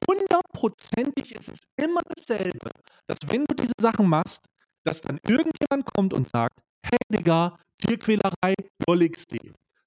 hundertprozentig 0.08 1.34
ist 1.34 1.48
es 1.48 1.60
immer 1.76 2.02
dasselbe, 2.06 2.70
dass 3.06 3.18
wenn 3.28 3.44
du 3.44 3.54
diese 3.54 3.72
Sachen 3.80 4.08
machst, 4.08 4.44
dass 4.84 5.00
dann 5.00 5.18
irgendjemand 5.26 5.84
kommt 5.94 6.12
und 6.12 6.28
sagt, 6.28 6.60
hey 6.82 6.98
Digga, 7.12 7.58
Tierquälerei, 7.78 8.54
lolligste. 8.86 9.38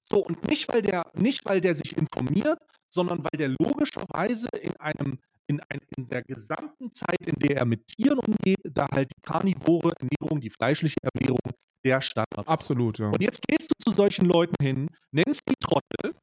So, 0.02 0.18
und 0.18 0.46
nicht 0.48 0.68
weil 0.72 0.82
der, 0.82 1.06
nicht 1.14 1.44
weil 1.44 1.60
der 1.60 1.74
sich 1.74 1.96
informiert, 1.96 2.58
sondern 2.88 3.24
weil 3.24 3.38
der 3.38 3.48
logischerweise 3.48 4.48
in 4.60 4.76
einem, 4.78 5.18
in, 5.46 5.60
ein, 5.68 5.80
in 5.96 6.06
der 6.06 6.22
gesamten 6.22 6.90
Zeit, 6.90 7.24
in 7.24 7.34
der 7.36 7.58
er 7.58 7.64
mit 7.64 7.86
Tieren 7.86 8.18
umgeht, 8.18 8.58
da 8.64 8.86
halt 8.90 9.10
die 9.16 9.22
karnivore 9.22 9.92
Ernährung, 10.00 10.40
die 10.40 10.50
fleischliche 10.50 10.98
Ernährung 11.02 11.38
der 11.84 12.00
Standard. 12.00 12.46
Absolut, 12.46 12.98
ja. 12.98 13.06
Und 13.08 13.22
jetzt 13.22 13.42
gehst 13.46 13.70
du 13.70 13.90
zu 13.90 13.94
solchen 13.96 14.26
Leuten 14.26 14.54
hin, 14.62 14.88
nennst 15.12 15.42
die 15.48 15.54
Trottel. 15.60 16.14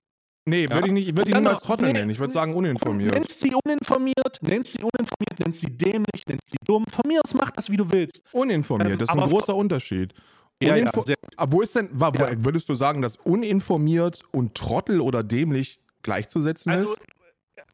Nee, 0.45 0.63
Ja. 0.63 0.71
würde 0.75 0.87
ich 0.87 0.93
nicht, 0.93 1.03
ich 1.09 1.09
ihn 1.09 1.15
dann 1.15 1.43
niemals 1.43 1.55
noch- 1.59 1.61
Trottel 1.67 1.91
nennen. 1.91 2.09
Ich 2.09 2.19
würde 2.19 2.31
sagen 2.31 2.55
uninformiert. 2.55 3.13
Nennst 3.13 3.39
sie 3.41 3.53
uninformiert, 3.65 4.39
nennst 4.41 4.73
sie 4.73 4.79
uninformiert, 4.83 5.39
nennst 5.39 5.59
sie 5.59 5.77
dämlich, 5.77 6.23
nennst 6.27 6.47
sie 6.49 6.57
dumm. 6.63 6.85
Von 6.89 7.03
mir 7.07 7.21
aus 7.23 7.33
mach 7.33 7.51
das, 7.51 7.69
wie 7.69 7.75
du 7.77 7.91
willst. 7.91 8.23
Uninformiert, 8.31 8.91
Ähm, 8.91 8.97
das 8.99 9.09
ist 9.09 9.15
ein 9.21 9.29
großer 9.29 9.55
Unterschied. 9.55 10.13
Ja, 10.63 10.75
ja, 10.75 10.89
Aber 11.35 11.51
wo 11.51 11.61
ist 11.61 11.75
denn, 11.75 11.89
wo, 11.91 12.05
Ja. 12.05 12.43
würdest 12.45 12.67
du 12.69 12.75
sagen, 12.75 13.01
dass 13.01 13.17
uninformiert 13.17 14.23
und 14.31 14.55
Trottel 14.55 15.01
oder 15.01 15.21
dämlich 15.23 15.79
gleichzusetzen 16.01 16.71
Also, 16.71 16.93
ist? 16.93 17.01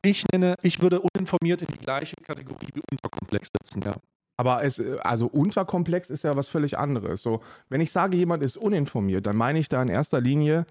ich 0.01 0.25
nenne, 0.33 0.55
ich 0.63 0.81
würde 0.81 0.99
uninformiert 0.99 1.61
in 1.61 1.67
die 1.67 1.77
gleiche 1.77 2.15
Kategorie 2.23 2.67
wie 2.73 2.81
unterkomplex 2.91 3.49
setzen, 3.57 3.83
ja. 3.85 3.95
Aber 4.37 4.63
es, 4.63 4.79
äh, 4.79 4.97
also 5.01 5.27
unterkomplex 5.27 6.09
ist 6.09 6.23
ja 6.23 6.35
was 6.35 6.49
völlig 6.49 6.77
anderes. 6.77 7.21
So, 7.21 7.41
wenn 7.69 7.81
ich 7.81 7.91
sage, 7.91 8.17
jemand 8.17 8.43
ist 8.43 8.57
uninformiert, 8.57 9.25
dann 9.25 9.37
meine 9.37 9.59
ich 9.59 9.69
da 9.69 9.81
in 9.81 9.89
erster 9.89 10.21
Linie 10.21 10.65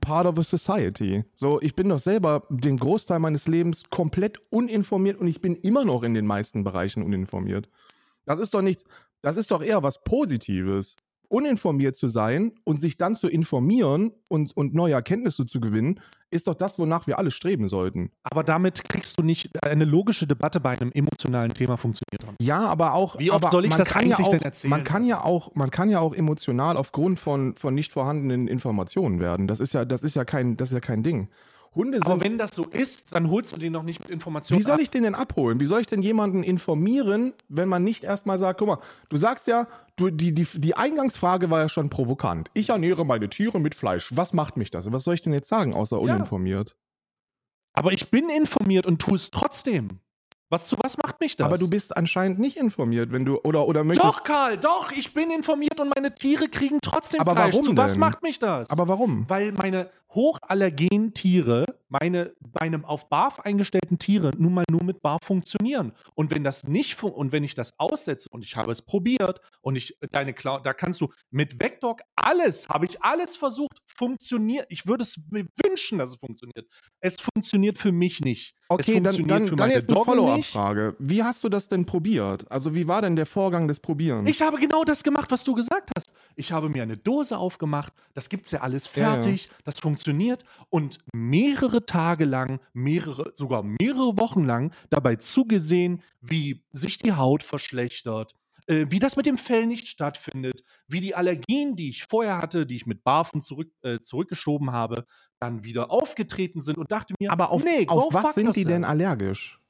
part 0.00 0.26
of 0.26 0.38
a 0.38 0.42
society. 0.42 1.24
So, 1.34 1.60
ich 1.60 1.74
bin 1.74 1.88
doch 1.88 1.98
selber 1.98 2.42
den 2.48 2.78
Großteil 2.78 3.18
meines 3.18 3.46
Lebens 3.46 3.84
komplett 3.90 4.38
uninformiert 4.50 5.18
und 5.18 5.28
ich 5.28 5.40
bin 5.40 5.54
immer 5.56 5.84
noch 5.84 6.02
in 6.02 6.14
den 6.14 6.26
meisten 6.26 6.64
Bereichen 6.64 7.02
uninformiert. 7.02 7.68
Das 8.24 8.40
ist 8.40 8.54
doch 8.54 8.62
nichts, 8.62 8.84
das 9.20 9.36
ist 9.36 9.50
doch 9.50 9.62
eher 9.62 9.82
was 9.82 10.02
Positives. 10.02 10.96
Uninformiert 11.28 11.96
zu 11.96 12.08
sein 12.08 12.52
und 12.64 12.78
sich 12.78 12.98
dann 12.98 13.16
zu 13.16 13.28
informieren 13.28 14.12
und, 14.28 14.54
und 14.54 14.74
neue 14.74 14.92
Erkenntnisse 14.92 15.46
zu 15.46 15.60
gewinnen, 15.60 16.00
ist 16.32 16.48
doch 16.48 16.54
das, 16.54 16.78
wonach 16.78 17.06
wir 17.06 17.18
alle 17.18 17.30
streben 17.30 17.68
sollten. 17.68 18.10
Aber 18.22 18.42
damit 18.42 18.88
kriegst 18.88 19.18
du 19.18 19.22
nicht 19.22 19.62
eine 19.62 19.84
logische 19.84 20.26
Debatte 20.26 20.60
bei 20.60 20.70
einem 20.70 20.90
emotionalen 20.92 21.52
Thema 21.52 21.76
funktioniert. 21.76 22.22
Dann. 22.24 22.36
Ja, 22.40 22.60
aber 22.60 22.94
auch. 22.94 23.18
Wie 23.18 23.30
oft 23.30 23.50
soll 23.50 23.66
ich 23.66 23.74
das 23.74 23.90
kann 23.90 24.06
ja 24.06 24.16
eigentlich 24.16 24.26
auch, 24.26 24.30
denn 24.30 24.42
erzählen? 24.42 24.70
Man 24.70 24.84
kann 24.84 25.04
ja 25.04 25.22
auch, 25.22 25.54
man 25.54 25.70
kann 25.70 25.90
ja 25.90 26.00
auch 26.00 26.14
emotional 26.14 26.76
aufgrund 26.76 27.18
von, 27.18 27.54
von 27.56 27.74
nicht 27.74 27.92
vorhandenen 27.92 28.48
Informationen 28.48 29.20
werden. 29.20 29.46
Das 29.46 29.60
ist 29.60 29.74
ja, 29.74 29.84
das 29.84 30.02
ist 30.02 30.14
ja 30.14 30.24
kein, 30.24 30.56
das 30.56 30.70
ist 30.70 30.74
ja 30.74 30.80
kein 30.80 31.02
Ding. 31.02 31.28
Hunde 31.74 31.98
sind. 31.98 32.06
Aber 32.06 32.20
wenn 32.20 32.38
das 32.38 32.54
so 32.54 32.64
ist, 32.64 33.14
dann 33.14 33.30
holst 33.30 33.52
du 33.52 33.56
den 33.56 33.72
noch 33.72 33.82
nicht 33.82 34.00
mit 34.00 34.10
Informationen 34.10 34.60
wie 34.60 34.64
soll 34.64 34.80
ich 34.80 34.90
den 34.90 35.04
denn 35.04 35.14
abholen? 35.14 35.60
Wie 35.60 35.66
soll 35.66 35.80
ich 35.80 35.86
denn 35.86 36.02
jemanden 36.02 36.42
informieren, 36.42 37.32
wenn 37.48 37.68
man 37.68 37.82
nicht 37.82 38.04
erstmal 38.04 38.38
sagt, 38.38 38.58
guck 38.58 38.68
mal, 38.68 38.78
du 39.08 39.16
sagst 39.16 39.46
ja, 39.46 39.66
du, 39.96 40.10
die, 40.10 40.34
die, 40.34 40.46
die 40.54 40.74
Eingangsfrage 40.74 41.50
war 41.50 41.60
ja 41.60 41.68
schon 41.68 41.90
provokant. 41.90 42.50
Ich 42.54 42.68
ernähre 42.68 43.06
meine 43.06 43.28
Tiere 43.28 43.60
mit 43.60 43.74
Fleisch. 43.74 44.14
Was 44.14 44.32
macht 44.32 44.56
mich 44.56 44.70
das? 44.70 44.90
Was 44.92 45.04
soll 45.04 45.14
ich 45.14 45.22
denn 45.22 45.32
jetzt 45.32 45.48
sagen, 45.48 45.74
außer 45.74 46.00
uninformiert? 46.00 46.76
Aber 47.74 47.92
ich 47.92 48.10
bin 48.10 48.28
informiert 48.28 48.86
und 48.86 49.00
tue 49.00 49.16
es 49.16 49.30
trotzdem. 49.30 50.00
Was 50.52 50.68
zu 50.68 50.76
was 50.82 50.98
macht 50.98 51.18
mich 51.18 51.34
das? 51.34 51.46
Aber 51.46 51.56
du 51.56 51.70
bist 51.70 51.96
anscheinend 51.96 52.38
nicht 52.38 52.58
informiert, 52.58 53.10
wenn 53.10 53.24
du 53.24 53.40
oder 53.40 53.66
oder 53.66 53.84
möchtest. 53.84 54.06
Doch, 54.06 54.22
Karl, 54.22 54.58
doch, 54.58 54.92
ich 54.92 55.14
bin 55.14 55.30
informiert 55.30 55.80
und 55.80 55.90
meine 55.96 56.14
Tiere 56.14 56.46
kriegen 56.50 56.78
trotzdem 56.82 57.20
Aber 57.20 57.32
Fleisch. 57.32 57.54
warum 57.54 57.64
zu 57.64 57.76
was 57.78 57.92
denn? 57.92 58.00
macht 58.00 58.22
mich 58.22 58.38
das? 58.38 58.68
Aber 58.68 58.86
warum? 58.86 59.24
weil 59.30 59.52
meine 59.52 59.88
hochallergenen 60.14 61.14
Tiere, 61.14 61.64
meine 61.88 62.34
meinem 62.60 62.84
auf 62.84 63.08
BAF 63.08 63.40
eingestellten 63.40 63.98
Tiere 63.98 64.32
nun 64.36 64.52
mal 64.52 64.64
nur 64.70 64.84
mit 64.84 65.00
BAF 65.00 65.20
funktionieren. 65.22 65.92
Und 66.14 66.30
wenn 66.30 66.44
das 66.44 66.64
nicht 66.64 66.96
fun 66.96 67.12
und 67.12 67.32
wenn 67.32 67.44
ich 67.44 67.54
das 67.54 67.78
aussetze 67.78 68.28
und 68.30 68.44
ich 68.44 68.56
habe 68.56 68.72
es 68.72 68.82
probiert 68.82 69.40
und 69.62 69.76
ich 69.76 69.96
deine 70.10 70.34
Cloud, 70.34 70.66
da 70.66 70.74
kannst 70.74 71.00
du 71.00 71.08
mit 71.30 71.60
Vector 71.60 71.96
alles, 72.14 72.68
habe 72.68 72.84
ich 72.84 73.02
alles 73.02 73.36
versucht, 73.36 73.78
funktioniert. 73.86 74.66
Ich 74.68 74.86
würde 74.86 75.02
es 75.02 75.18
mir 75.30 75.46
wünschen, 75.64 75.98
dass 75.98 76.10
es 76.10 76.16
funktioniert. 76.16 76.66
Es 77.00 77.16
funktioniert 77.18 77.78
für 77.78 77.92
mich 77.92 78.20
nicht. 78.20 78.54
Okay, 78.74 78.82
es 78.82 78.86
dann, 78.86 79.02
funktioniert 79.04 79.30
dann, 79.30 79.44
für 79.44 79.56
dann 79.56 79.58
meine 79.58 79.74
jetzt 79.74 79.88
eine 79.88 79.98
Doggen 79.98 80.10
nicht. 80.34 80.52
Follow-up-Frage. 80.52 80.96
Wie 80.98 81.22
hast 81.22 81.44
du 81.44 81.48
das 81.48 81.68
denn 81.68 81.86
probiert? 81.86 82.50
Also 82.50 82.74
wie 82.74 82.88
war 82.88 83.02
denn 83.02 83.16
der 83.16 83.26
Vorgang 83.26 83.68
des 83.68 83.80
Probierens? 83.80 84.28
Ich 84.28 84.42
habe 84.42 84.58
genau 84.58 84.84
das 84.84 85.02
gemacht, 85.02 85.30
was 85.30 85.44
du 85.44 85.54
gesagt 85.54 85.90
hast. 85.96 86.14
Ich 86.36 86.52
habe 86.52 86.68
mir 86.68 86.82
eine 86.82 86.96
Dose 86.96 87.36
aufgemacht, 87.36 87.92
das 88.14 88.28
gibt's 88.28 88.50
ja 88.50 88.60
alles 88.60 88.88
Ja, 88.94 89.02
ja. 89.02 89.12
fertig, 89.12 89.48
das 89.64 89.78
funktioniert 89.78 90.44
und 90.70 90.98
mehrere 91.12 91.84
Tage 91.84 92.24
lang, 92.24 92.60
mehrere, 92.72 93.32
sogar 93.34 93.62
mehrere 93.62 94.18
Wochen 94.18 94.44
lang 94.44 94.72
dabei 94.90 95.16
zugesehen, 95.16 96.02
wie 96.20 96.62
sich 96.72 96.98
die 96.98 97.12
Haut 97.12 97.42
verschlechtert, 97.42 98.34
äh, 98.66 98.86
wie 98.90 98.98
das 98.98 99.16
mit 99.16 99.26
dem 99.26 99.36
Fell 99.38 99.66
nicht 99.66 99.88
stattfindet, 99.88 100.62
wie 100.86 101.00
die 101.00 101.14
Allergien, 101.14 101.76
die 101.76 101.90
ich 101.90 102.04
vorher 102.04 102.38
hatte, 102.38 102.66
die 102.66 102.76
ich 102.76 102.86
mit 102.86 103.02
Barfen 103.04 103.42
zurück, 103.42 103.70
äh, 103.82 104.00
zurückgeschoben 104.00 104.72
habe, 104.72 105.06
dann 105.40 105.64
wieder 105.64 105.90
aufgetreten 105.90 106.60
sind 106.60 106.78
und 106.78 106.92
dachte 106.92 107.14
mir, 107.18 107.30
Aber 107.30 107.50
auf, 107.50 107.64
nee, 107.64 107.86
auf 107.88 108.12
was 108.14 108.34
sind 108.34 108.54
die 108.56 108.64
denn 108.64 108.84
allergisch? 108.84 109.60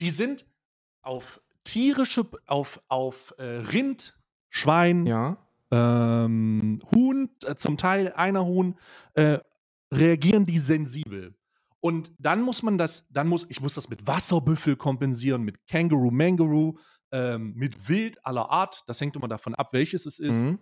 Die 0.00 0.10
sind 0.10 0.46
auf 1.02 1.40
tierische, 1.64 2.26
auf, 2.46 2.82
auf 2.88 3.34
äh, 3.38 3.42
Rind, 3.44 4.18
Schwein, 4.50 5.06
Ja. 5.06 5.36
ähm, 5.70 6.80
Huhn, 6.94 7.30
äh, 7.44 7.54
zum 7.56 7.76
Teil 7.76 8.12
einer 8.12 8.44
Huhn, 8.44 8.78
äh, 9.14 9.38
reagieren 9.92 10.46
die 10.46 10.58
sensibel. 10.58 11.34
Und 11.80 12.12
dann 12.18 12.40
muss 12.40 12.62
man 12.62 12.78
das, 12.78 13.06
dann 13.10 13.28
muss, 13.28 13.44
ich 13.50 13.60
muss 13.60 13.74
das 13.74 13.90
mit 13.90 14.06
Wasserbüffel 14.06 14.76
kompensieren, 14.76 15.42
mit 15.42 15.66
Kangaroo, 15.66 16.10
Mangaroo, 16.10 16.78
ähm, 17.14 17.54
mit 17.54 17.88
Wild 17.88 18.18
aller 18.26 18.50
Art. 18.50 18.82
Das 18.88 19.00
hängt 19.00 19.14
immer 19.16 19.28
davon 19.28 19.54
ab, 19.54 19.72
welches 19.72 20.04
es 20.04 20.18
ist. 20.18 20.42
Mhm. 20.42 20.58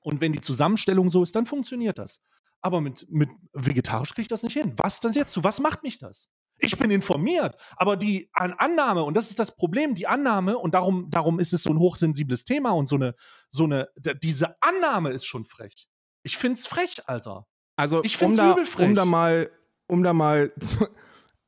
Und 0.00 0.20
wenn 0.20 0.32
die 0.32 0.40
Zusammenstellung 0.40 1.10
so 1.10 1.22
ist, 1.22 1.34
dann 1.34 1.44
funktioniert 1.44 1.98
das. 1.98 2.20
Aber 2.60 2.80
mit, 2.80 3.06
mit 3.10 3.28
vegetarisch 3.52 4.10
kriege 4.14 4.22
ich 4.22 4.28
das 4.28 4.42
nicht 4.44 4.52
hin. 4.54 4.72
Was 4.76 5.00
denn 5.00 5.12
jetzt? 5.12 5.32
Zu 5.32 5.42
was 5.44 5.60
macht 5.60 5.82
mich 5.82 5.98
das? 5.98 6.28
Ich 6.60 6.76
bin 6.76 6.90
informiert, 6.90 7.56
aber 7.76 7.96
die 7.96 8.30
An 8.32 8.52
Annahme, 8.52 9.04
und 9.04 9.14
das 9.16 9.30
ist 9.30 9.38
das 9.38 9.54
Problem, 9.54 9.94
die 9.94 10.08
Annahme, 10.08 10.58
und 10.58 10.74
darum, 10.74 11.08
darum 11.08 11.38
ist 11.38 11.52
es 11.52 11.62
so 11.62 11.70
ein 11.70 11.78
hochsensibles 11.78 12.44
Thema 12.44 12.70
und 12.70 12.88
so 12.88 12.96
eine, 12.96 13.14
so 13.50 13.62
eine, 13.64 13.88
diese 14.22 14.60
Annahme 14.60 15.10
ist 15.10 15.24
schon 15.24 15.44
frech. 15.44 15.88
Ich 16.24 16.36
find's 16.36 16.66
frech, 16.66 17.08
Alter. 17.08 17.46
Also 17.76 18.02
Ich 18.02 18.14
um 18.16 18.18
find's 18.18 18.36
da, 18.38 18.52
übel 18.52 18.66
frech. 18.66 18.88
um 18.88 18.94
da 18.96 19.04
mal, 19.04 19.50
um 19.86 20.02
da 20.02 20.12
mal 20.12 20.52
zu- 20.60 20.88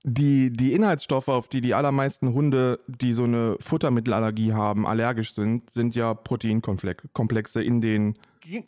die, 0.03 0.51
die 0.51 0.73
Inhaltsstoffe, 0.73 1.29
auf 1.29 1.49
die 1.49 1.61
die 1.61 1.75
allermeisten 1.75 2.33
Hunde, 2.33 2.81
die 2.87 3.13
so 3.13 3.25
eine 3.25 3.57
Futtermittelallergie 3.61 4.53
haben, 4.55 4.87
allergisch 4.87 5.35
sind, 5.35 5.69
sind 5.71 5.95
ja 5.95 6.15
Proteinkomplexe 6.15 7.63
in 7.63 7.81
den, 7.81 8.17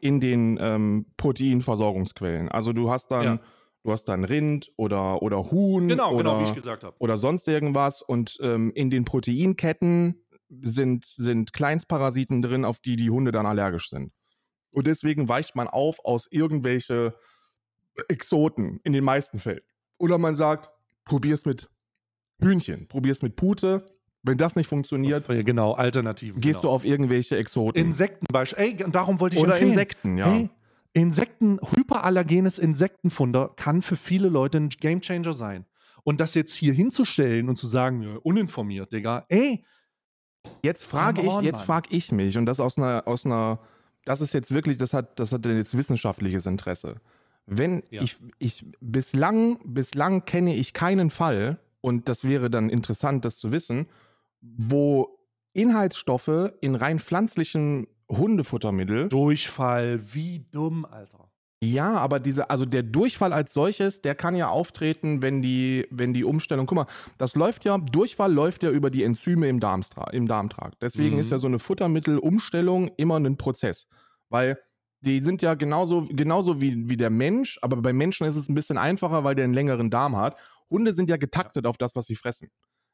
in 0.00 0.20
den 0.20 0.58
ähm, 0.60 1.06
Proteinversorgungsquellen. 1.16 2.48
Also 2.50 2.72
du 2.72 2.90
hast 2.90 3.08
dann, 3.10 3.24
Ja. 3.24 3.40
du 3.82 3.92
hast 3.92 4.04
dann 4.04 4.24
Rind 4.24 4.72
oder, 4.76 5.22
oder 5.22 5.50
Huhn 5.50 5.88
Genau, 5.88 6.10
oder, 6.14 6.18
genau, 6.32 6.40
wie 6.40 6.44
ich 6.44 6.54
gesagt 6.54 6.84
habe. 6.84 6.96
oder 6.98 7.16
sonst 7.16 7.48
irgendwas 7.48 8.02
und 8.02 8.38
ähm, 8.42 8.70
in 8.74 8.90
den 8.90 9.04
Proteinketten 9.06 10.22
sind, 10.60 11.06
sind 11.06 11.54
Kleinstparasiten 11.54 12.42
drin, 12.42 12.66
auf 12.66 12.78
die 12.78 12.96
die 12.96 13.08
Hunde 13.08 13.32
dann 13.32 13.46
allergisch 13.46 13.88
sind. 13.88 14.12
Und 14.70 14.86
deswegen 14.86 15.28
weicht 15.28 15.56
man 15.56 15.66
auf 15.68 16.04
aus 16.04 16.26
irgendwelche 16.30 17.14
Exoten 18.08 18.80
in 18.84 18.92
den 18.92 19.04
meisten 19.04 19.38
Fällen. 19.38 19.60
Oder 19.98 20.18
man 20.18 20.34
sagt, 20.34 20.70
probier's 21.04 21.46
mit 21.46 21.68
Hühnchen, 22.40 22.88
probier's 22.88 23.22
mit 23.22 23.36
Pute. 23.36 23.86
Wenn 24.24 24.38
das 24.38 24.54
nicht 24.54 24.68
funktioniert, 24.68 25.26
Genau, 25.26 25.72
Alternativen. 25.72 26.40
gehst 26.40 26.60
genau. 26.60 26.70
du 26.72 26.76
auf 26.76 26.84
irgendwelche 26.84 27.36
Exoten. 27.36 27.80
Insekten 27.80 28.26
beispielsweise. 28.32 28.76
Ey, 28.78 28.84
und 28.84 28.94
darum 28.94 29.18
wollte 29.18 29.36
ich 29.36 29.42
Oder 29.42 29.52
empfehlen. 29.54 29.72
Insekten, 29.72 30.16
ja. 30.18 30.32
Ey, 30.32 30.50
Insekten, 30.92 31.58
hyperallergenes 31.74 32.58
Insektenfunder 32.60 33.52
kann 33.56 33.82
für 33.82 33.96
viele 33.96 34.28
Leute 34.28 34.58
ein 34.58 34.68
Gamechanger 34.68 35.32
sein. 35.32 35.66
Und 36.04 36.20
das 36.20 36.34
jetzt 36.34 36.54
hier 36.54 36.72
hinzustellen 36.72 37.48
und 37.48 37.56
zu 37.56 37.66
sagen, 37.66 38.02
ja, 38.02 38.16
uninformiert, 38.22 38.92
Digga, 38.92 39.24
ey, 39.28 39.64
Jetzt 40.62 40.84
frage 40.84 41.22
ich, 41.22 41.28
on, 41.28 41.44
jetzt 41.44 41.58
Mann. 41.58 41.64
frage 41.66 41.88
ich 41.92 42.12
mich, 42.12 42.36
und 42.36 42.46
das 42.46 42.60
aus 42.60 42.76
einer, 42.78 43.06
aus 43.06 43.24
einer, 43.26 43.60
das 44.04 44.20
ist 44.20 44.34
jetzt 44.34 44.52
wirklich, 44.52 44.76
das 44.76 44.92
hat, 44.92 45.18
das 45.18 45.32
hat 45.32 45.46
jetzt 45.46 45.76
wissenschaftliches 45.76 46.46
Interesse. 46.46 47.00
Wenn 47.46 47.82
Ja. 47.90 48.02
ich, 48.02 48.16
ich 48.38 48.64
bislang, 48.80 49.58
bislang 49.64 50.24
kenne 50.24 50.54
ich 50.54 50.72
keinen 50.72 51.10
Fall, 51.10 51.58
und 51.80 52.08
das 52.08 52.24
wäre 52.24 52.48
dann 52.50 52.70
interessant, 52.70 53.24
das 53.24 53.38
zu 53.38 53.50
wissen, 53.50 53.86
wo 54.40 55.18
Inhaltsstoffe 55.52 56.52
in 56.60 56.74
rein 56.74 56.98
pflanzlichen 57.00 57.86
Hundefuttermittel 58.10 59.08
Durchfall, 59.08 60.00
wie 60.14 60.46
dumm, 60.52 60.84
Alter. 60.84 61.28
Ja, 61.64 61.92
aber 61.98 62.18
diese, 62.18 62.50
also 62.50 62.64
der 62.66 62.82
Durchfall 62.82 63.32
als 63.32 63.52
solches, 63.54 64.02
der 64.02 64.16
kann 64.16 64.34
ja 64.34 64.48
auftreten, 64.48 65.22
wenn 65.22 65.42
die, 65.42 65.86
wenn 65.90 66.12
die 66.12 66.24
Umstellung, 66.24 66.66
guck 66.66 66.74
mal, 66.76 66.86
das 67.18 67.36
läuft 67.36 67.64
ja, 67.64 67.78
Durchfall 67.78 68.32
läuft 68.32 68.64
ja 68.64 68.70
über 68.70 68.90
die 68.90 69.04
Enzyme 69.04 69.46
im, 69.48 69.60
Darmstra 69.60 70.10
im 70.10 70.26
Darmtrakt. 70.26 70.82
Deswegen 70.82 71.14
Mhm. 71.16 71.20
ist 71.20 71.30
ja 71.30 71.38
so 71.38 71.46
eine 71.46 71.60
Futtermittelumstellung 71.60 72.90
immer 72.96 73.16
ein 73.18 73.36
Prozess. 73.36 73.86
Weil 74.28 74.58
die 75.02 75.20
sind 75.20 75.42
ja 75.42 75.54
genauso, 75.54 76.06
genauso 76.08 76.60
wie, 76.60 76.88
wie 76.88 76.96
der 76.96 77.10
Mensch, 77.10 77.58
aber 77.60 77.76
bei 77.76 77.92
Menschen 77.92 78.26
ist 78.26 78.36
es 78.36 78.48
ein 78.48 78.54
bisschen 78.54 78.78
einfacher, 78.78 79.24
weil 79.24 79.34
der 79.34 79.44
einen 79.44 79.54
längeren 79.54 79.90
Darm 79.90 80.16
hat. 80.16 80.36
Hunde 80.70 80.92
sind 80.92 81.10
ja 81.10 81.16
getaktet 81.16 81.66
auf 81.66 81.76
das, 81.76 81.94
was 81.94 82.06
sie 82.06 82.14
fressen. 82.14 82.48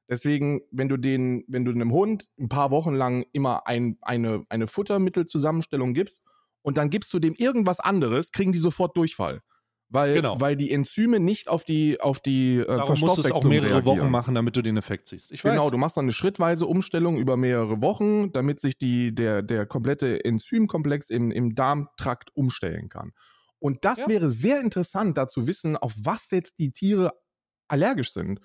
Deswegen, 0.09 0.63
wenn 0.71 0.89
du 0.89 0.97
den, 0.97 1.45
wenn 1.49 1.67
du 1.67 1.71
einem 1.71 1.93
Hund 1.93 2.29
ein 2.39 2.49
paar 2.49 2.71
Wochen 2.71 2.95
lang 2.95 3.27
immer 3.33 3.67
ein, 3.67 3.99
eine, 4.01 4.45
eine 4.49 4.67
Futtermittelzusammenstellung 4.67 5.93
gibst 5.93 6.23
und 6.63 6.79
dann 6.79 6.89
gibst 6.89 7.13
du 7.13 7.19
dem 7.19 7.35
irgendwas 7.35 7.79
anderes, 7.79 8.33
kriegen 8.33 8.53
die 8.53 8.59
sofort 8.59 8.97
Durchfall. 8.97 9.43
Weil, 9.91 10.15
Genau. 10.15 10.39
weil 10.39 10.55
die 10.55 10.71
Enzyme 10.71 11.19
nicht 11.19 11.49
auf 11.49 11.65
die, 11.65 11.99
auf 12.01 12.21
die 12.21 12.57
äh, 12.59 12.67
Darum 12.67 13.01
musst 13.01 13.17
du 13.17 13.23
es 13.23 13.33
auch 13.33 13.43
mehrere 13.45 13.77
reagieren. 13.77 13.99
Wochen 14.01 14.11
machen, 14.11 14.35
damit 14.35 14.55
du 14.57 14.61
den 14.63 14.77
Effekt 14.77 15.09
siehst. 15.09 15.33
Ich 15.33 15.43
Genau, 15.43 15.65
weiß. 15.65 15.71
du 15.71 15.79
machst 15.79 15.97
dann 15.97 16.05
eine 16.05 16.13
schrittweise 16.13 16.67
Umstellung 16.67 17.17
über 17.17 17.39
mehrere 17.39 17.81
Wochen, 17.81 18.31
damit 18.33 18.61
sich 18.61 18.77
die, 18.77 19.15
der, 19.15 19.41
der 19.43 19.65
komplette 19.65 20.23
Enzymkomplex 20.25 21.09
im, 21.09 21.31
im 21.31 21.55
Darmtrakt 21.55 22.31
umstellen 22.37 22.91
kann. 22.91 23.13
Und 23.61 23.85
das 23.87 23.99
Ja. 23.99 24.09
wäre 24.09 24.31
sehr 24.31 24.61
interessant, 24.61 25.17
da 25.17 25.27
zu 25.27 25.47
wissen, 25.47 25.77
auf 25.77 25.95
was 26.03 26.31
jetzt 26.33 26.59
die 26.59 26.71
Tiere 26.71 27.13
allergisch 27.67 28.13
sind. 28.13 28.41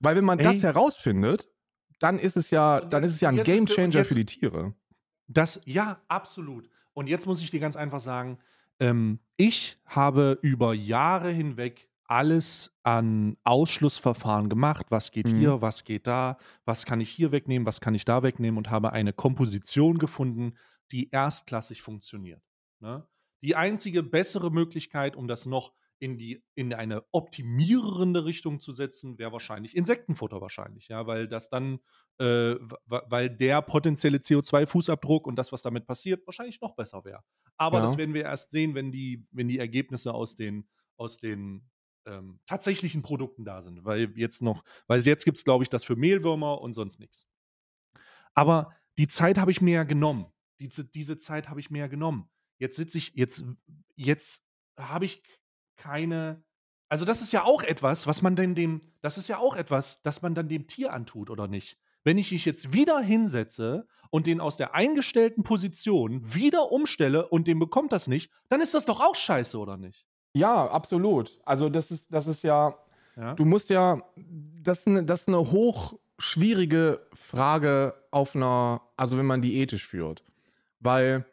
Weil 0.00 0.16
wenn 0.16 0.24
man 0.24 0.38
Ey. 0.38 0.44
das 0.46 0.62
herausfindet, 0.62 1.48
dann 2.00 2.18
ist 2.18 2.36
es 2.36 2.50
ja, 2.50 2.80
dann 2.80 3.02
ist 3.04 3.12
es 3.12 3.20
ja 3.20 3.28
ein 3.28 3.42
Gamechanger 3.42 4.04
für 4.04 4.14
die 4.14 4.24
Tiere. 4.24 4.74
Das, 5.26 5.60
ja, 5.66 6.00
absolut. 6.08 6.70
Und 6.94 7.08
jetzt 7.08 7.26
muss 7.26 7.42
ich 7.42 7.50
dir 7.50 7.60
ganz 7.60 7.76
einfach 7.76 8.00
sagen, 8.00 8.38
ähm, 8.80 9.20
ich 9.36 9.78
habe 9.86 10.38
über 10.42 10.74
Jahre 10.74 11.30
hinweg 11.30 11.88
alles 12.04 12.74
an 12.82 13.36
Ausschlussverfahren 13.44 14.48
gemacht. 14.48 14.86
Was 14.90 15.10
geht 15.10 15.28
Mhm. 15.28 15.38
hier, 15.38 15.60
was 15.62 15.84
geht 15.84 16.06
da, 16.06 16.38
was 16.64 16.86
kann 16.86 17.00
ich 17.00 17.10
hier 17.10 17.32
wegnehmen, 17.32 17.66
was 17.66 17.80
kann 17.80 17.94
ich 17.94 18.04
da 18.04 18.22
wegnehmen 18.22 18.56
und 18.56 18.70
habe 18.70 18.92
eine 18.92 19.12
Komposition 19.12 19.98
gefunden, 19.98 20.54
die 20.90 21.10
erstklassig 21.10 21.82
funktioniert. 21.82 22.42
Ne? 22.80 23.06
Die 23.42 23.56
einzige 23.56 24.02
bessere 24.02 24.50
Möglichkeit, 24.50 25.16
um 25.16 25.28
das 25.28 25.44
noch 25.44 25.74
in, 26.00 26.16
die, 26.18 26.42
in 26.54 26.72
eine 26.74 27.04
optimierende 27.12 28.24
Richtung 28.24 28.60
zu 28.60 28.72
setzen, 28.72 29.18
wäre 29.18 29.32
wahrscheinlich 29.32 29.76
Insektenfutter 29.76 30.40
wahrscheinlich, 30.40 30.88
ja, 30.88 31.06
weil 31.06 31.28
das 31.28 31.50
dann, 31.50 31.80
äh, 32.18 32.56
weil 32.86 33.30
der 33.30 33.62
potenzielle 33.62 34.18
CO2-Fußabdruck 34.18 35.24
und 35.26 35.36
das, 35.36 35.52
was 35.52 35.62
damit 35.62 35.86
passiert, 35.86 36.26
wahrscheinlich 36.26 36.60
noch 36.60 36.74
besser 36.76 37.04
wäre. 37.04 37.22
Aber 37.56 37.78
Ja. 37.78 37.86
das 37.86 37.96
werden 37.96 38.14
wir 38.14 38.22
erst 38.22 38.50
sehen, 38.50 38.74
wenn 38.74 38.92
die, 38.92 39.24
wenn 39.32 39.48
die 39.48 39.58
Ergebnisse 39.58 40.14
aus 40.14 40.36
den, 40.36 40.68
aus 40.96 41.18
den 41.18 41.68
ähm, 42.06 42.40
tatsächlichen 42.46 43.02
Produkten 43.02 43.44
da 43.44 43.60
sind. 43.60 43.84
Weil 43.84 44.12
jetzt 44.16 44.40
noch, 44.42 44.64
weil 44.86 45.00
jetzt 45.02 45.24
gibt 45.24 45.38
es, 45.38 45.44
glaube 45.44 45.64
ich, 45.64 45.68
das 45.68 45.84
für 45.84 45.96
Mehlwürmer 45.96 46.60
und 46.60 46.72
sonst 46.72 47.00
nichts. 47.00 47.26
Aber 48.34 48.74
die 48.98 49.08
Zeit 49.08 49.38
habe 49.38 49.50
ich 49.50 49.60
mir 49.60 49.74
ja 49.74 49.84
genommen. 49.84 50.26
Diese, 50.60 50.84
diese 50.84 51.18
Zeit 51.18 51.48
habe 51.48 51.60
ich 51.60 51.70
mir 51.70 51.78
ja 51.80 51.86
genommen. 51.86 52.30
Jetzt 52.58 52.76
sitze 52.76 52.98
ich, 52.98 53.14
jetzt, 53.14 53.44
jetzt 53.94 54.42
habe 54.76 55.04
ich 55.04 55.22
keine. 55.78 56.42
Also, 56.90 57.04
das 57.06 57.22
ist 57.22 57.32
ja 57.32 57.44
auch 57.44 57.62
etwas, 57.62 58.06
was 58.06 58.20
man 58.22 58.36
denn 58.36 58.54
dem, 58.54 58.82
das 59.00 59.16
ist 59.18 59.28
ja 59.28 59.38
auch 59.38 59.56
etwas, 59.56 60.02
das 60.02 60.20
man 60.22 60.34
dann 60.34 60.48
dem 60.48 60.66
Tier 60.66 60.92
antut, 60.92 61.30
oder 61.30 61.48
nicht? 61.48 61.78
Wenn 62.04 62.18
ich 62.18 62.32
mich 62.32 62.44
jetzt 62.44 62.72
wieder 62.72 63.00
hinsetze 63.00 63.86
und 64.10 64.26
den 64.26 64.40
aus 64.40 64.56
der 64.56 64.74
eingestellten 64.74 65.42
Position 65.42 66.22
wieder 66.34 66.70
umstelle 66.72 67.28
und 67.28 67.46
den 67.48 67.58
bekommt 67.58 67.92
das 67.92 68.06
nicht, 68.06 68.30
dann 68.48 68.60
ist 68.60 68.74
das 68.74 68.86
doch 68.86 69.00
auch 69.00 69.14
scheiße, 69.14 69.58
oder 69.58 69.76
nicht? 69.76 70.06
Ja, 70.32 70.66
absolut. 70.70 71.38
Also 71.44 71.68
das 71.68 71.90
ist, 71.90 72.12
das 72.12 72.26
ist 72.26 72.42
ja, 72.42 72.74
Ja. 73.16 73.34
du 73.34 73.44
musst 73.44 73.68
ja, 73.68 74.00
das 74.62 74.78
ist 74.80 74.86
eine, 74.86 75.04
das 75.04 75.22
ist 75.22 75.28
eine 75.28 75.50
hoch, 75.50 75.94
schwierige 76.18 77.06
Frage 77.12 77.94
auf 78.10 78.34
einer, 78.34 78.80
also 78.96 79.18
wenn 79.18 79.26
man 79.26 79.42
die 79.42 79.58
ethisch 79.58 79.86
führt. 79.86 80.22
Weil 80.80 81.26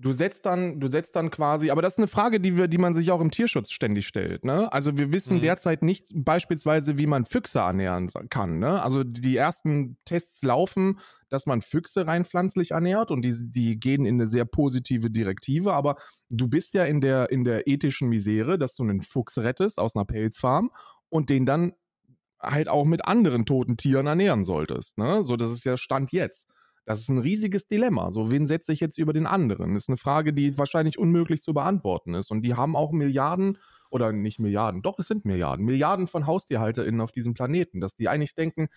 du 0.00 0.12
setzt 0.12 0.46
dann, 0.46 0.78
du 0.80 0.86
setzt 0.86 1.16
dann 1.16 1.30
quasi, 1.30 1.70
aber 1.70 1.82
das 1.82 1.94
ist 1.94 1.98
eine 1.98 2.06
Frage, 2.06 2.40
die 2.40 2.56
wir, 2.56 2.68
die 2.68 2.78
man 2.78 2.94
sich 2.94 3.10
auch 3.10 3.20
im 3.20 3.30
Tierschutz 3.30 3.72
ständig 3.72 4.06
stellt. 4.06 4.44
Ne? 4.44 4.72
Also 4.72 4.96
wir 4.96 5.12
wissen 5.12 5.38
Mhm. 5.38 5.42
derzeit 5.42 5.82
nicht 5.82 6.12
beispielsweise, 6.14 6.98
wie 6.98 7.06
man 7.06 7.24
Füchse 7.24 7.58
ernähren 7.58 8.08
kann. 8.30 8.58
Ne? 8.58 8.80
Also 8.82 9.02
die 9.02 9.36
ersten 9.36 9.98
Tests 10.04 10.42
laufen, 10.42 11.00
dass 11.30 11.46
man 11.46 11.60
Füchse 11.62 12.06
rein 12.06 12.24
pflanzlich 12.24 12.70
ernährt 12.70 13.10
und 13.10 13.22
die, 13.22 13.34
die 13.50 13.78
gehen 13.78 14.06
in 14.06 14.14
eine 14.14 14.28
sehr 14.28 14.44
positive 14.44 15.10
Direktive, 15.10 15.72
aber 15.74 15.96
du 16.30 16.48
bist 16.48 16.74
ja 16.74 16.84
in 16.84 17.00
der, 17.00 17.30
in 17.30 17.44
der 17.44 17.66
ethischen 17.66 18.08
Misere, 18.08 18.56
dass 18.58 18.76
du 18.76 18.84
einen 18.84 19.02
Fuchs 19.02 19.36
rettest 19.36 19.78
aus 19.78 19.96
einer 19.96 20.04
Pelzfarm 20.04 20.70
und 21.08 21.28
den 21.28 21.44
dann 21.44 21.72
halt 22.40 22.68
auch 22.68 22.84
mit 22.84 23.04
anderen 23.04 23.46
toten 23.46 23.76
Tieren 23.76 24.06
ernähren 24.06 24.44
solltest. 24.44 24.96
Ne? 24.96 25.24
So, 25.24 25.36
das 25.36 25.50
ist 25.50 25.64
ja 25.64 25.76
Stand 25.76 26.12
jetzt. 26.12 26.46
Das 26.88 27.00
ist 27.00 27.10
ein 27.10 27.18
riesiges 27.18 27.66
Dilemma. 27.66 28.10
So, 28.12 28.30
wen 28.30 28.46
setze 28.46 28.72
ich 28.72 28.80
jetzt 28.80 28.96
über 28.96 29.12
den 29.12 29.26
anderen? 29.26 29.74
Das 29.74 29.82
ist 29.82 29.88
eine 29.90 29.98
Frage, 29.98 30.32
die 30.32 30.56
wahrscheinlich 30.56 30.98
unmöglich 30.98 31.42
zu 31.42 31.52
beantworten 31.52 32.14
ist. 32.14 32.30
Und 32.30 32.40
die 32.40 32.54
haben 32.54 32.74
auch 32.76 32.92
Milliarden, 32.92 33.58
oder 33.90 34.10
nicht 34.10 34.38
Milliarden, 34.38 34.80
doch, 34.80 34.98
es 34.98 35.06
sind 35.06 35.26
Milliarden, 35.26 35.66
Milliarden 35.66 36.06
von 36.06 36.26
HaustierhalterInnen 36.26 37.02
auf 37.02 37.12
diesem 37.12 37.34
Planeten, 37.34 37.82
dass 37.82 37.94
die 37.94 38.08
eigentlich 38.08 38.34
denken, 38.34 38.68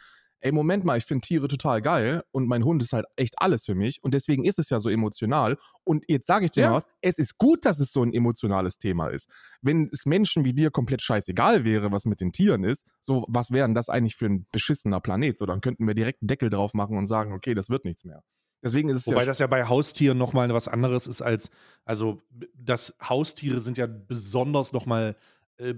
ey, 0.42 0.52
Moment 0.52 0.84
mal, 0.84 0.98
ich 0.98 1.06
finde 1.06 1.26
Tiere 1.26 1.48
total 1.48 1.82
geil 1.82 2.24
und 2.32 2.48
mein 2.48 2.64
Hund 2.66 2.82
ist 2.84 2.94
halt 2.94 3.06
echt 3.16 3.36
alles 3.38 3.66
für 3.66 3.76
mich 3.76 4.04
und 4.04 4.14
deswegen 4.14 4.44
ist 4.44 4.60
es 4.60 4.70
ja 4.70 4.80
so 4.80 4.90
emotional. 4.90 5.58
Und 5.84 6.04
jetzt 6.08 6.28
sage 6.28 6.46
ich 6.46 6.52
dir 6.52 6.64
Ja. 6.64 6.70
mal 6.70 6.76
was, 6.78 6.84
es 7.02 7.18
ist 7.18 7.38
gut, 7.38 7.66
dass 7.66 7.80
es 7.80 7.92
so 7.94 8.04
ein 8.04 8.14
emotionales 8.14 8.78
Thema 8.78 9.08
ist. 9.08 9.28
Wenn 9.62 9.90
es 9.92 10.06
Menschen 10.06 10.44
wie 10.44 10.54
dir 10.54 10.72
komplett 10.72 11.02
scheißegal 11.02 11.64
wäre, 11.64 11.92
was 11.92 12.06
mit 12.06 12.22
den 12.22 12.32
Tieren 12.32 12.64
ist, 12.64 12.86
so, 13.02 13.26
was 13.28 13.52
wäre 13.52 13.68
denn 13.68 13.76
das 13.76 13.90
eigentlich 13.90 14.16
für 14.16 14.26
ein 14.26 14.46
beschissener 14.52 15.00
Planet? 15.00 15.38
So, 15.38 15.46
dann 15.46 15.62
könnten 15.62 15.88
wir 15.88 15.94
direkt 15.94 16.22
einen 16.22 16.28
Deckel 16.28 16.50
drauf 16.50 16.74
machen 16.74 16.98
und 16.98 17.08
sagen, 17.08 17.34
okay, 17.34 17.54
das 17.54 17.70
wird 17.70 17.86
nichts 17.86 18.04
mehr. 18.04 18.24
Deswegen 18.64 18.90
ist 18.90 18.98
es 18.98 19.06
Wobei 19.08 19.22
ja 19.22 19.26
das 19.26 19.40
ja 19.40 19.48
bei 19.48 19.68
Haustieren 19.68 20.18
nochmal 20.20 20.54
was 20.54 20.68
anderes 20.68 21.08
ist 21.08 21.22
als, 21.22 21.50
also 21.84 22.22
das 22.54 22.96
Haustiere 23.02 23.60
sind 23.60 23.78
ja 23.78 23.88
besonders 23.88 24.72
nochmal 24.72 25.16
äh, 25.58 25.74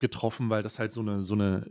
getroffen, 0.00 0.50
weil 0.50 0.62
das 0.62 0.78
halt 0.78 0.92
so 0.92 1.00
eine, 1.00 1.22
so 1.22 1.34
eine, 1.34 1.66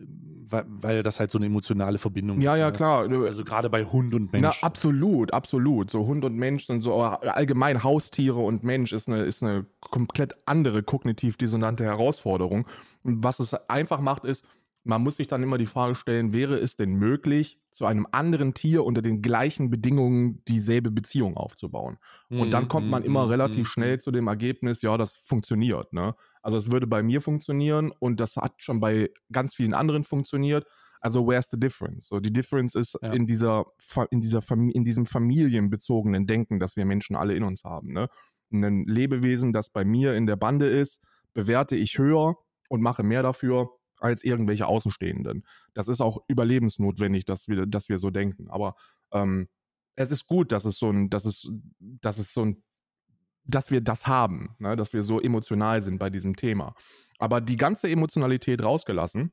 weil, 0.47 0.65
weil 0.67 1.03
das 1.03 1.19
halt 1.19 1.31
so 1.31 1.37
eine 1.37 1.47
emotionale 1.47 1.97
Verbindung 1.97 2.39
ja, 2.39 2.53
gibt, 2.53 2.59
ja, 2.59 2.71
ne? 2.71 2.75
klar. 2.75 3.09
Also 3.25 3.43
gerade 3.43 3.69
bei 3.69 3.85
Hund 3.85 4.13
und 4.13 4.31
Mensch. 4.31 4.43
Na, 4.61 4.65
absolut, 4.65 5.33
absolut. 5.33 5.89
So 5.89 6.05
Hund 6.05 6.23
und 6.25 6.35
Mensch 6.35 6.69
und 6.69 6.81
so 6.81 6.93
allgemein 7.01 7.83
Haustiere 7.83 8.39
und 8.39 8.63
Mensch 8.63 8.93
ist 8.93 9.07
eine, 9.07 9.23
ist 9.23 9.43
eine 9.43 9.65
komplett 9.81 10.35
andere 10.45 10.83
kognitiv 10.83 11.37
dissonante 11.37 11.83
Herausforderung. 11.83 12.67
Und 13.03 13.23
was 13.23 13.39
es 13.39 13.53
einfach 13.69 13.99
macht, 13.99 14.25
ist, 14.25 14.45
man 14.83 15.03
muss 15.03 15.17
sich 15.17 15.27
dann 15.27 15.43
immer 15.43 15.57
die 15.57 15.65
Frage 15.65 15.95
stellen, 15.95 16.33
wäre 16.33 16.57
es 16.57 16.75
denn 16.75 16.93
möglich, 16.93 17.59
zu 17.71 17.85
einem 17.85 18.07
anderen 18.11 18.53
Tier 18.53 18.83
unter 18.85 19.01
den 19.01 19.21
gleichen 19.21 19.69
Bedingungen 19.69 20.43
dieselbe 20.47 20.91
Beziehung 20.91 21.37
aufzubauen? 21.37 21.97
Und 22.29 22.51
dann 22.51 22.67
kommt 22.67 22.89
man 22.89 23.03
immer 23.03 23.25
Mhm, 23.25 23.29
relativ 23.29 23.61
mhm, 23.61 23.65
schnell 23.65 23.99
zu 23.99 24.11
dem 24.11 24.27
Ergebnis, 24.27 24.81
ja, 24.81 24.97
das 24.97 25.17
funktioniert. 25.17 25.93
Ne? 25.93 26.15
Also 26.41 26.57
es 26.57 26.71
würde 26.71 26.87
bei 26.87 27.03
mir 27.03 27.21
funktionieren 27.21 27.91
und 27.99 28.19
das 28.19 28.35
hat 28.37 28.53
schon 28.57 28.79
bei 28.79 29.09
ganz 29.31 29.53
vielen 29.53 29.73
anderen 29.73 30.03
funktioniert. 30.03 30.65
Also 31.01 31.25
where's 31.27 31.49
the 31.49 31.59
difference? 31.59 32.07
So 32.07 32.19
die 32.19 32.31
Difference 32.33 32.75
ist 32.75 32.97
Ja. 33.01 33.11
in 33.13 33.25
dieser 33.25 33.65
in 34.11 34.21
dieser 34.21 34.41
Fam 34.41 34.69
in 34.69 34.83
diesem 34.83 35.05
familienbezogenen 35.05 36.27
Denken, 36.27 36.59
das 36.59 36.75
wir 36.75 36.85
Menschen 36.85 37.15
alle 37.15 37.35
in 37.35 37.43
uns 37.43 37.63
haben. 37.63 37.93
Ne? 37.93 38.09
Ein 38.51 38.85
Lebewesen, 38.85 39.53
das 39.53 39.69
bei 39.69 39.85
mir 39.85 40.15
in 40.15 40.25
der 40.25 40.35
Bande 40.35 40.67
ist, 40.67 41.01
bewerte 41.33 41.75
ich 41.75 41.97
höher 41.97 42.35
und 42.67 42.81
mache 42.81 43.03
mehr 43.03 43.23
dafür 43.23 43.69
als 43.97 44.23
irgendwelche 44.23 44.65
Außenstehenden. 44.65 45.45
Das 45.73 45.87
ist 45.87 46.01
auch 46.01 46.19
überlebensnotwendig, 46.27 47.25
dass 47.25 47.47
wir, 47.47 47.65
dass 47.65 47.89
wir 47.89 47.97
so 47.97 48.09
denken. 48.11 48.49
Aber 48.49 48.75
ähm, 49.11 49.47
es 49.95 50.11
ist 50.11 50.25
gut, 50.27 50.51
dass 50.51 50.65
es 50.65 50.77
so 50.77 50.89
ein, 50.89 51.09
dass 51.09 51.25
es, 51.25 51.51
dass 51.79 52.17
es 52.17 52.33
so 52.33 52.43
ein, 52.45 52.63
dass 53.43 53.71
wir 53.71 53.81
das 53.81 54.07
haben, 54.07 54.55
ne? 54.59 54.75
dass 54.75 54.93
wir 54.93 55.03
so 55.03 55.19
emotional 55.19 55.81
sind 55.81 55.97
bei 55.97 56.09
diesem 56.09 56.35
Thema. 56.35 56.75
Aber 57.17 57.41
die 57.41 57.57
ganze 57.57 57.89
Emotionalität 57.89 58.63
rausgelassen, 58.63 59.31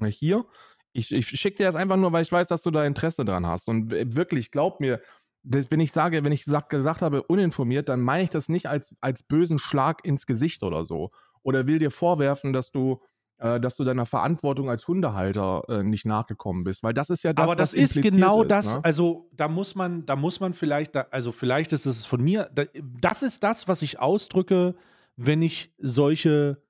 äh, 0.00 0.06
hier, 0.06 0.46
ich, 0.92 1.12
ich 1.12 1.26
schicke 1.28 1.58
dir 1.58 1.66
das 1.66 1.76
einfach 1.76 1.96
nur, 1.96 2.12
weil 2.12 2.22
ich 2.22 2.32
weiß, 2.32 2.48
dass 2.48 2.62
du 2.62 2.70
da 2.70 2.84
Interesse 2.84 3.24
dran 3.24 3.46
hast. 3.46 3.68
Und 3.68 3.90
wirklich, 3.90 4.50
glaub 4.50 4.80
mir, 4.80 5.00
das, 5.42 5.70
wenn 5.70 5.80
ich 5.80 5.92
sage, 5.92 6.22
wenn 6.24 6.32
ich 6.32 6.44
sag, 6.44 6.68
gesagt 6.68 7.02
habe, 7.02 7.22
uninformiert, 7.22 7.88
dann 7.88 8.00
meine 8.00 8.24
ich 8.24 8.30
das 8.30 8.48
nicht 8.48 8.66
als, 8.66 8.94
als 9.00 9.22
bösen 9.22 9.58
Schlag 9.58 10.04
ins 10.04 10.26
Gesicht 10.26 10.62
oder 10.62 10.84
so. 10.84 11.10
Oder 11.42 11.66
will 11.66 11.78
dir 11.78 11.90
vorwerfen, 11.90 12.52
dass 12.52 12.70
du, 12.70 13.00
dass 13.40 13.76
du 13.76 13.84
deiner 13.84 14.04
Verantwortung 14.04 14.68
als 14.68 14.86
Hundehalter 14.86 15.62
äh, 15.68 15.82
nicht 15.82 16.04
nachgekommen 16.04 16.64
bist. 16.64 16.82
Weil 16.82 16.92
das 16.92 17.08
ist 17.08 17.22
ja 17.22 17.32
das, 17.32 17.44
aber 17.44 17.56
das 17.56 17.72
was 17.72 17.78
ist 17.78 18.02
genau 18.02 18.42
ist, 18.42 18.50
das. 18.50 18.74
Ne? 18.74 18.84
Also 18.84 19.30
da 19.34 19.48
muss 19.48 19.74
man, 19.74 20.04
da 20.04 20.14
muss 20.16 20.40
man 20.40 20.52
vielleicht, 20.52 20.94
da, 20.94 21.06
also 21.10 21.32
vielleicht 21.32 21.72
ist 21.72 21.86
es 21.86 22.04
von 22.04 22.22
mir. 22.22 22.50
Da, 22.54 22.64
das 23.00 23.22
ist 23.22 23.42
das, 23.42 23.66
was 23.66 23.82
ich 23.82 23.98
ausdrücke, 23.98 24.74
wenn 25.16 25.40
ich 25.40 25.72
solche, 25.78 26.62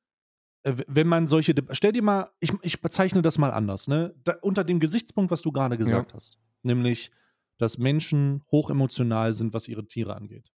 äh, 0.62 0.74
wenn 0.86 1.08
man 1.08 1.26
solche, 1.26 1.54
stell 1.72 1.92
dir 1.92 2.02
mal, 2.02 2.30
ich, 2.38 2.52
ich 2.62 2.80
bezeichne 2.80 3.22
das 3.22 3.36
mal 3.38 3.50
anders, 3.50 3.88
ne? 3.88 4.14
Da, 4.24 4.36
unter 4.40 4.62
dem 4.62 4.78
Gesichtspunkt, 4.78 5.30
was 5.30 5.42
du 5.42 5.50
gerade 5.50 5.76
gesagt 5.76 6.14
hast, 6.14 6.38
nämlich, 6.62 7.10
dass 7.58 7.78
Menschen 7.78 8.42
hochemotional 8.50 9.32
sind, 9.32 9.52
was 9.52 9.68
ihre 9.68 9.86
Tiere 9.86 10.14
angeht. 10.14 10.50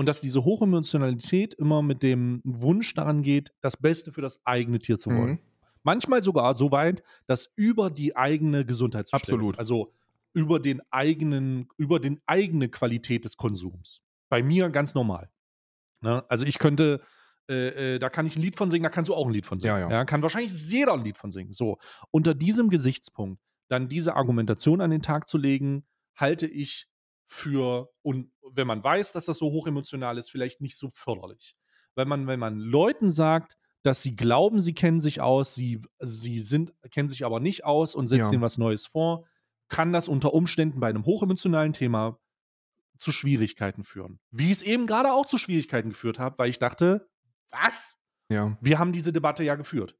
Und 0.00 0.06
dass 0.06 0.22
diese 0.22 0.46
Hochemotionalität 0.46 1.52
immer 1.52 1.82
mit 1.82 2.02
dem 2.02 2.40
Wunsch 2.42 2.94
daran 2.94 3.22
geht, 3.22 3.52
das 3.60 3.76
Beste 3.76 4.12
für 4.12 4.22
das 4.22 4.40
eigene 4.46 4.78
Tier 4.78 4.96
zu 4.96 5.10
wollen. 5.10 5.32
Mhm. 5.32 5.38
Manchmal 5.82 6.22
sogar 6.22 6.54
so 6.54 6.72
weit, 6.72 7.02
dass 7.26 7.52
über 7.54 7.90
die 7.90 8.16
eigene 8.16 8.64
Gesundheitsstellung, 8.64 9.50
Absolut. 9.50 9.58
also 9.58 9.92
über 10.32 10.58
den 10.58 10.80
eigenen, 10.90 11.68
über 11.76 12.00
den 12.00 12.18
eigene 12.24 12.70
Qualität 12.70 13.26
des 13.26 13.36
Konsums. 13.36 14.00
Bei 14.30 14.42
mir 14.42 14.70
ganz 14.70 14.94
normal. 14.94 15.28
Ne? 16.00 16.24
Also 16.30 16.46
ich 16.46 16.58
könnte, 16.58 17.02
äh, 17.50 17.96
äh, 17.96 17.98
da 17.98 18.08
kann 18.08 18.24
ich 18.24 18.36
ein 18.36 18.40
Lied 18.40 18.56
von 18.56 18.70
singen, 18.70 18.84
da 18.84 18.88
kannst 18.88 19.10
du 19.10 19.14
auch 19.14 19.26
ein 19.26 19.34
Lied 19.34 19.44
von 19.44 19.60
singen. 19.60 19.80
Ja, 19.80 19.90
ja. 19.90 20.04
kann 20.06 20.22
wahrscheinlich 20.22 20.52
jeder 20.70 20.94
ein 20.94 21.04
Lied 21.04 21.18
von 21.18 21.30
singen. 21.30 21.52
So, 21.52 21.76
unter 22.10 22.32
diesem 22.32 22.70
Gesichtspunkt 22.70 23.42
dann 23.68 23.86
diese 23.86 24.16
Argumentation 24.16 24.80
an 24.80 24.90
den 24.90 25.02
Tag 25.02 25.28
zu 25.28 25.36
legen, 25.36 25.84
halte 26.16 26.46
ich 26.46 26.89
für, 27.32 27.90
und 28.02 28.32
wenn 28.52 28.66
man 28.66 28.82
weiß, 28.82 29.12
dass 29.12 29.24
das 29.24 29.38
so 29.38 29.52
hochemotional 29.52 30.18
ist, 30.18 30.32
vielleicht 30.32 30.60
nicht 30.60 30.76
so 30.76 30.90
förderlich. 30.92 31.54
Weil 31.94 32.06
man, 32.06 32.26
wenn 32.26 32.40
man 32.40 32.58
Leuten 32.58 33.08
sagt, 33.08 33.56
dass 33.82 34.02
sie 34.02 34.16
glauben, 34.16 34.60
sie 34.60 34.74
kennen 34.74 35.00
sich 35.00 35.20
aus, 35.20 35.54
sie, 35.54 35.80
sie 36.00 36.40
sind, 36.40 36.74
kennen 36.90 37.08
sich 37.08 37.24
aber 37.24 37.38
nicht 37.38 37.64
aus 37.64 37.94
und 37.94 38.08
setzen 38.08 38.30
Ja. 38.30 38.32
ihnen 38.34 38.42
was 38.42 38.58
Neues 38.58 38.86
vor, 38.88 39.26
kann 39.68 39.92
das 39.92 40.08
unter 40.08 40.34
Umständen 40.34 40.80
bei 40.80 40.88
einem 40.88 41.06
hochemotionalen 41.06 41.72
Thema 41.72 42.18
zu 42.98 43.12
Schwierigkeiten 43.12 43.84
führen. 43.84 44.18
Wie 44.32 44.50
es 44.50 44.60
eben 44.60 44.88
gerade 44.88 45.12
auch 45.12 45.24
zu 45.24 45.38
Schwierigkeiten 45.38 45.90
geführt 45.90 46.18
hat, 46.18 46.36
weil 46.36 46.50
ich 46.50 46.58
dachte, 46.58 47.08
was? 47.50 47.96
Ja, 48.28 48.58
Wir 48.60 48.80
haben 48.80 48.92
diese 48.92 49.12
Debatte 49.12 49.44
ja 49.44 49.54
geführt. 49.54 49.96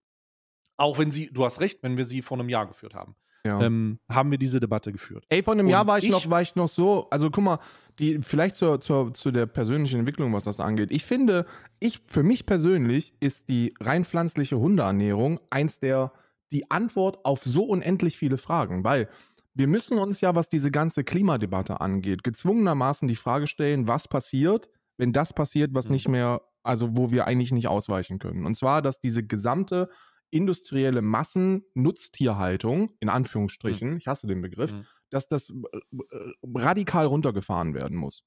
Auch 0.76 0.98
wenn 0.98 1.12
sie, 1.12 1.30
du 1.32 1.44
hast 1.44 1.60
recht, 1.60 1.82
wenn 1.84 1.96
wir 1.96 2.04
sie 2.04 2.22
vor 2.22 2.38
einem 2.38 2.48
Jahr 2.48 2.66
geführt 2.66 2.94
haben, 2.94 3.14
ja. 3.44 3.60
ähm, 3.62 3.98
haben 4.08 4.30
wir 4.30 4.38
diese 4.38 4.60
Debatte 4.60 4.92
geführt. 4.92 5.24
Ey, 5.28 5.42
vor 5.42 5.54
einem 5.54 5.66
Und 5.66 5.70
Jahr 5.72 5.86
war 5.86 5.98
ich, 5.98 6.04
ich- 6.04 6.10
noch, 6.10 6.28
war 6.30 6.42
ich 6.42 6.54
noch 6.56 6.68
so, 6.68 7.08
also 7.10 7.30
guck 7.30 7.44
mal, 7.44 7.58
die, 7.98 8.18
vielleicht 8.22 8.56
zur, 8.56 8.80
zur, 8.80 9.12
zu 9.14 9.30
der 9.30 9.46
persönlichen 9.46 10.00
Entwicklung, 10.00 10.32
was 10.32 10.44
das 10.44 10.58
angeht. 10.60 10.90
Ich 10.90 11.04
finde, 11.04 11.44
ich, 11.80 12.00
für 12.06 12.22
mich 12.22 12.46
persönlich 12.46 13.12
ist 13.20 13.48
die 13.48 13.74
rein 13.80 14.04
pflanzliche 14.04 14.58
Hundeernährung 14.58 15.40
eins 15.50 15.80
der, 15.80 16.12
die 16.50 16.70
Antwort 16.70 17.24
auf 17.24 17.42
so 17.44 17.64
unendlich 17.64 18.16
viele 18.16 18.38
Fragen, 18.38 18.84
weil 18.84 19.08
wir 19.54 19.66
müssen 19.66 19.98
uns 19.98 20.20
ja, 20.20 20.34
was 20.34 20.48
diese 20.48 20.70
ganze 20.70 21.04
Klimadebatte 21.04 21.80
angeht, 21.80 22.22
gezwungenermaßen 22.24 23.06
die 23.08 23.16
Frage 23.16 23.46
stellen, 23.46 23.86
was 23.88 24.08
passiert, 24.08 24.68
wenn 24.96 25.12
das 25.12 25.32
passiert, 25.32 25.74
was 25.74 25.86
Mhm. 25.86 25.92
nicht 25.92 26.08
mehr, 26.08 26.40
also 26.62 26.96
wo 26.96 27.10
wir 27.10 27.26
eigentlich 27.26 27.52
nicht 27.52 27.68
ausweichen 27.68 28.18
können. 28.18 28.46
Und 28.46 28.56
zwar, 28.56 28.80
dass 28.80 29.00
diese 29.00 29.26
gesamte 29.26 29.88
industrielle 30.30 31.02
Massennutztierhaltung, 31.02 32.90
in 33.00 33.08
Anführungsstrichen, 33.08 33.98
ich 33.98 34.06
hasse 34.06 34.26
den 34.26 34.40
Begriff, 34.42 34.72
Mhm. 34.72 34.86
dass 35.10 35.28
das 35.28 35.50
äh, 35.50 35.54
äh, 36.16 36.32
radikal 36.54 37.06
runtergefahren 37.06 37.74
werden 37.74 37.96
muss. 37.96 38.22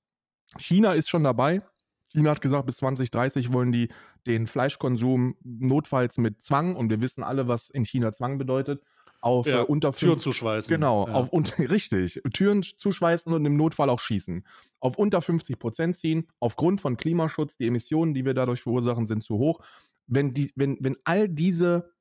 China 0.58 0.94
ist 0.94 1.10
schon 1.10 1.24
dabei. 1.24 1.62
China 2.10 2.32
hat 2.32 2.42
gesagt, 2.42 2.66
bis 2.68 2.78
2030 2.78 3.54
wollen 3.54 3.72
die 3.72 3.88
den 4.28 4.46
Fleischkonsum 4.48 5.36
notfalls 5.44 6.18
mit 6.18 6.44
Zwang, 6.44 6.76
und 6.76 6.90
wir 6.90 7.02
wissen 7.02 7.24
alle, 7.24 7.48
was 7.48 7.70
in 7.70 7.86
China 7.86 8.12
Zwang 8.12 8.38
bedeutet, 8.38 8.84
auf 9.22 9.48
Ja, 9.48 9.62
äh, 9.62 9.66
unter 9.66 9.94
Türen 9.94 10.14
5 10.16 10.22
zu 10.24 10.34
schweißen. 10.34 10.70
Genau, 10.76 11.08
Ja. 11.08 11.14
auf 11.14 11.30
und, 11.30 11.58
richtig. 11.60 12.22
Türen 12.34 12.62
zuschweißen 12.62 13.34
und 13.34 13.46
im 13.46 13.56
Notfall 13.58 13.90
auch 13.90 14.00
schießen. 14.00 14.46
Auf 14.80 14.98
unter 14.98 15.22
50 15.22 15.58
Prozent 15.58 15.98
ziehen, 15.98 16.28
aufgrund 16.40 16.82
von 16.82 16.98
Klimaschutz, 16.98 17.58
die 17.58 17.66
Emissionen, 17.68 18.14
die 18.14 18.26
wir 18.26 18.34
dadurch 18.34 18.62
verursachen, 18.62 19.08
sind 19.08 19.24
zu 19.24 19.38
hoch. 19.38 19.62
Wenn, 20.08 20.34
die, 20.34 20.52
wenn, 20.56 20.78
wenn 20.82 20.98
all 21.04 21.30
diese 21.30 21.94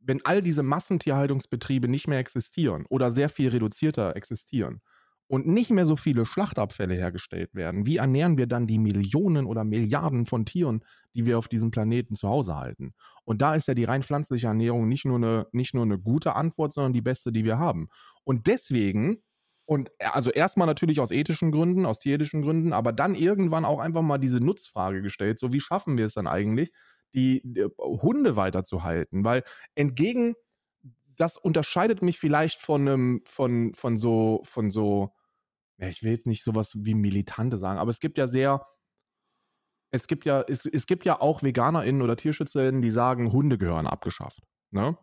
wenn 0.00 0.24
all 0.24 0.42
diese 0.42 0.62
Massentierhaltungsbetriebe 0.62 1.88
nicht 1.88 2.08
mehr 2.08 2.18
existieren 2.18 2.86
oder 2.88 3.12
sehr 3.12 3.28
viel 3.28 3.50
reduzierter 3.50 4.16
existieren 4.16 4.80
und 5.26 5.46
nicht 5.46 5.70
mehr 5.70 5.86
so 5.86 5.94
viele 5.94 6.26
Schlachtabfälle 6.26 6.94
hergestellt 6.94 7.54
werden, 7.54 7.86
wie 7.86 7.98
ernähren 7.98 8.36
wir 8.36 8.46
dann 8.46 8.66
die 8.66 8.78
Millionen 8.78 9.46
oder 9.46 9.62
Milliarden 9.62 10.26
von 10.26 10.44
Tieren, 10.44 10.84
die 11.14 11.26
wir 11.26 11.38
auf 11.38 11.46
diesem 11.46 11.70
Planeten 11.70 12.16
zu 12.16 12.28
Hause 12.28 12.56
halten? 12.56 12.94
Und 13.24 13.40
da 13.42 13.54
ist 13.54 13.68
ja 13.68 13.74
die 13.74 13.84
rein 13.84 14.02
pflanzliche 14.02 14.48
Ernährung 14.48 14.88
nicht 14.88 15.04
nur 15.04 15.16
eine, 15.16 15.46
nicht 15.52 15.74
nur 15.74 15.84
eine 15.84 15.98
gute 15.98 16.34
Antwort, 16.34 16.72
sondern 16.72 16.94
die 16.94 17.02
beste, 17.02 17.30
die 17.30 17.44
wir 17.44 17.58
haben. 17.58 17.88
Und 18.24 18.46
deswegen 18.46 19.18
und 19.66 19.88
also 20.00 20.32
erstmal 20.32 20.66
natürlich 20.66 20.98
aus 20.98 21.12
ethischen 21.12 21.52
Gründen, 21.52 21.86
aus 21.86 22.00
tierethischen 22.00 22.42
Gründen, 22.42 22.72
aber 22.72 22.92
dann 22.92 23.14
irgendwann 23.14 23.64
auch 23.64 23.78
einfach 23.78 24.02
mal 24.02 24.18
diese 24.18 24.40
Nutzfrage 24.40 25.00
gestellt, 25.00 25.38
so 25.38 25.52
wie 25.52 25.60
schaffen 25.60 25.96
wir 25.96 26.06
es 26.06 26.14
dann 26.14 26.26
eigentlich, 26.26 26.72
die, 27.14 27.42
die 27.44 27.66
Hunde 27.78 28.36
weiterzuhalten? 28.36 29.24
Weil 29.24 29.42
entgegen, 29.74 30.34
das 31.16 31.36
unterscheidet 31.36 32.02
mich 32.02 32.18
vielleicht 32.18 32.60
von 32.60 32.88
einem, 32.88 33.22
von, 33.26 33.74
von 33.74 33.98
so, 33.98 34.40
von 34.44 34.70
so, 34.70 35.14
ich 35.78 36.02
will 36.02 36.12
jetzt 36.12 36.26
nicht 36.26 36.42
sowas 36.42 36.76
wie 36.78 36.94
Militante 36.94 37.58
sagen, 37.58 37.78
aber 37.78 37.90
es 37.90 38.00
gibt 38.00 38.16
ja 38.16 38.26
sehr, 38.26 38.66
es 39.90 40.06
gibt 40.06 40.24
ja, 40.24 40.42
es, 40.48 40.64
es 40.66 40.86
gibt 40.86 41.04
ja 41.04 41.20
auch 41.20 41.42
VeganerInnen 41.42 42.02
oder 42.02 42.16
TierschützerInnen, 42.16 42.80
die 42.80 42.90
sagen, 42.90 43.32
Hunde 43.32 43.58
gehören 43.58 43.86
abgeschafft. 43.86 44.40
Ne? 44.70 44.96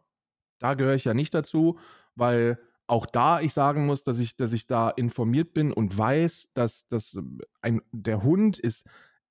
Da 0.60 0.74
gehöre 0.74 0.96
ich 0.96 1.04
ja 1.04 1.14
nicht 1.14 1.34
dazu, 1.34 1.78
weil 2.16 2.60
auch 2.88 3.06
da 3.06 3.42
ich 3.42 3.54
sagen 3.54 3.86
muss, 3.86 4.04
dass 4.04 4.18
ich, 4.18 4.38
dass 4.38 4.54
ich 4.54 4.66
da 4.66 4.90
informiert 4.90 5.54
bin 5.54 5.74
und 5.74 5.98
weiß, 5.98 6.50
dass, 6.54 6.88
dass 6.88 7.20
ein, 7.62 7.82
der 7.92 8.24
Hund 8.24 8.58
ist, 8.60 8.88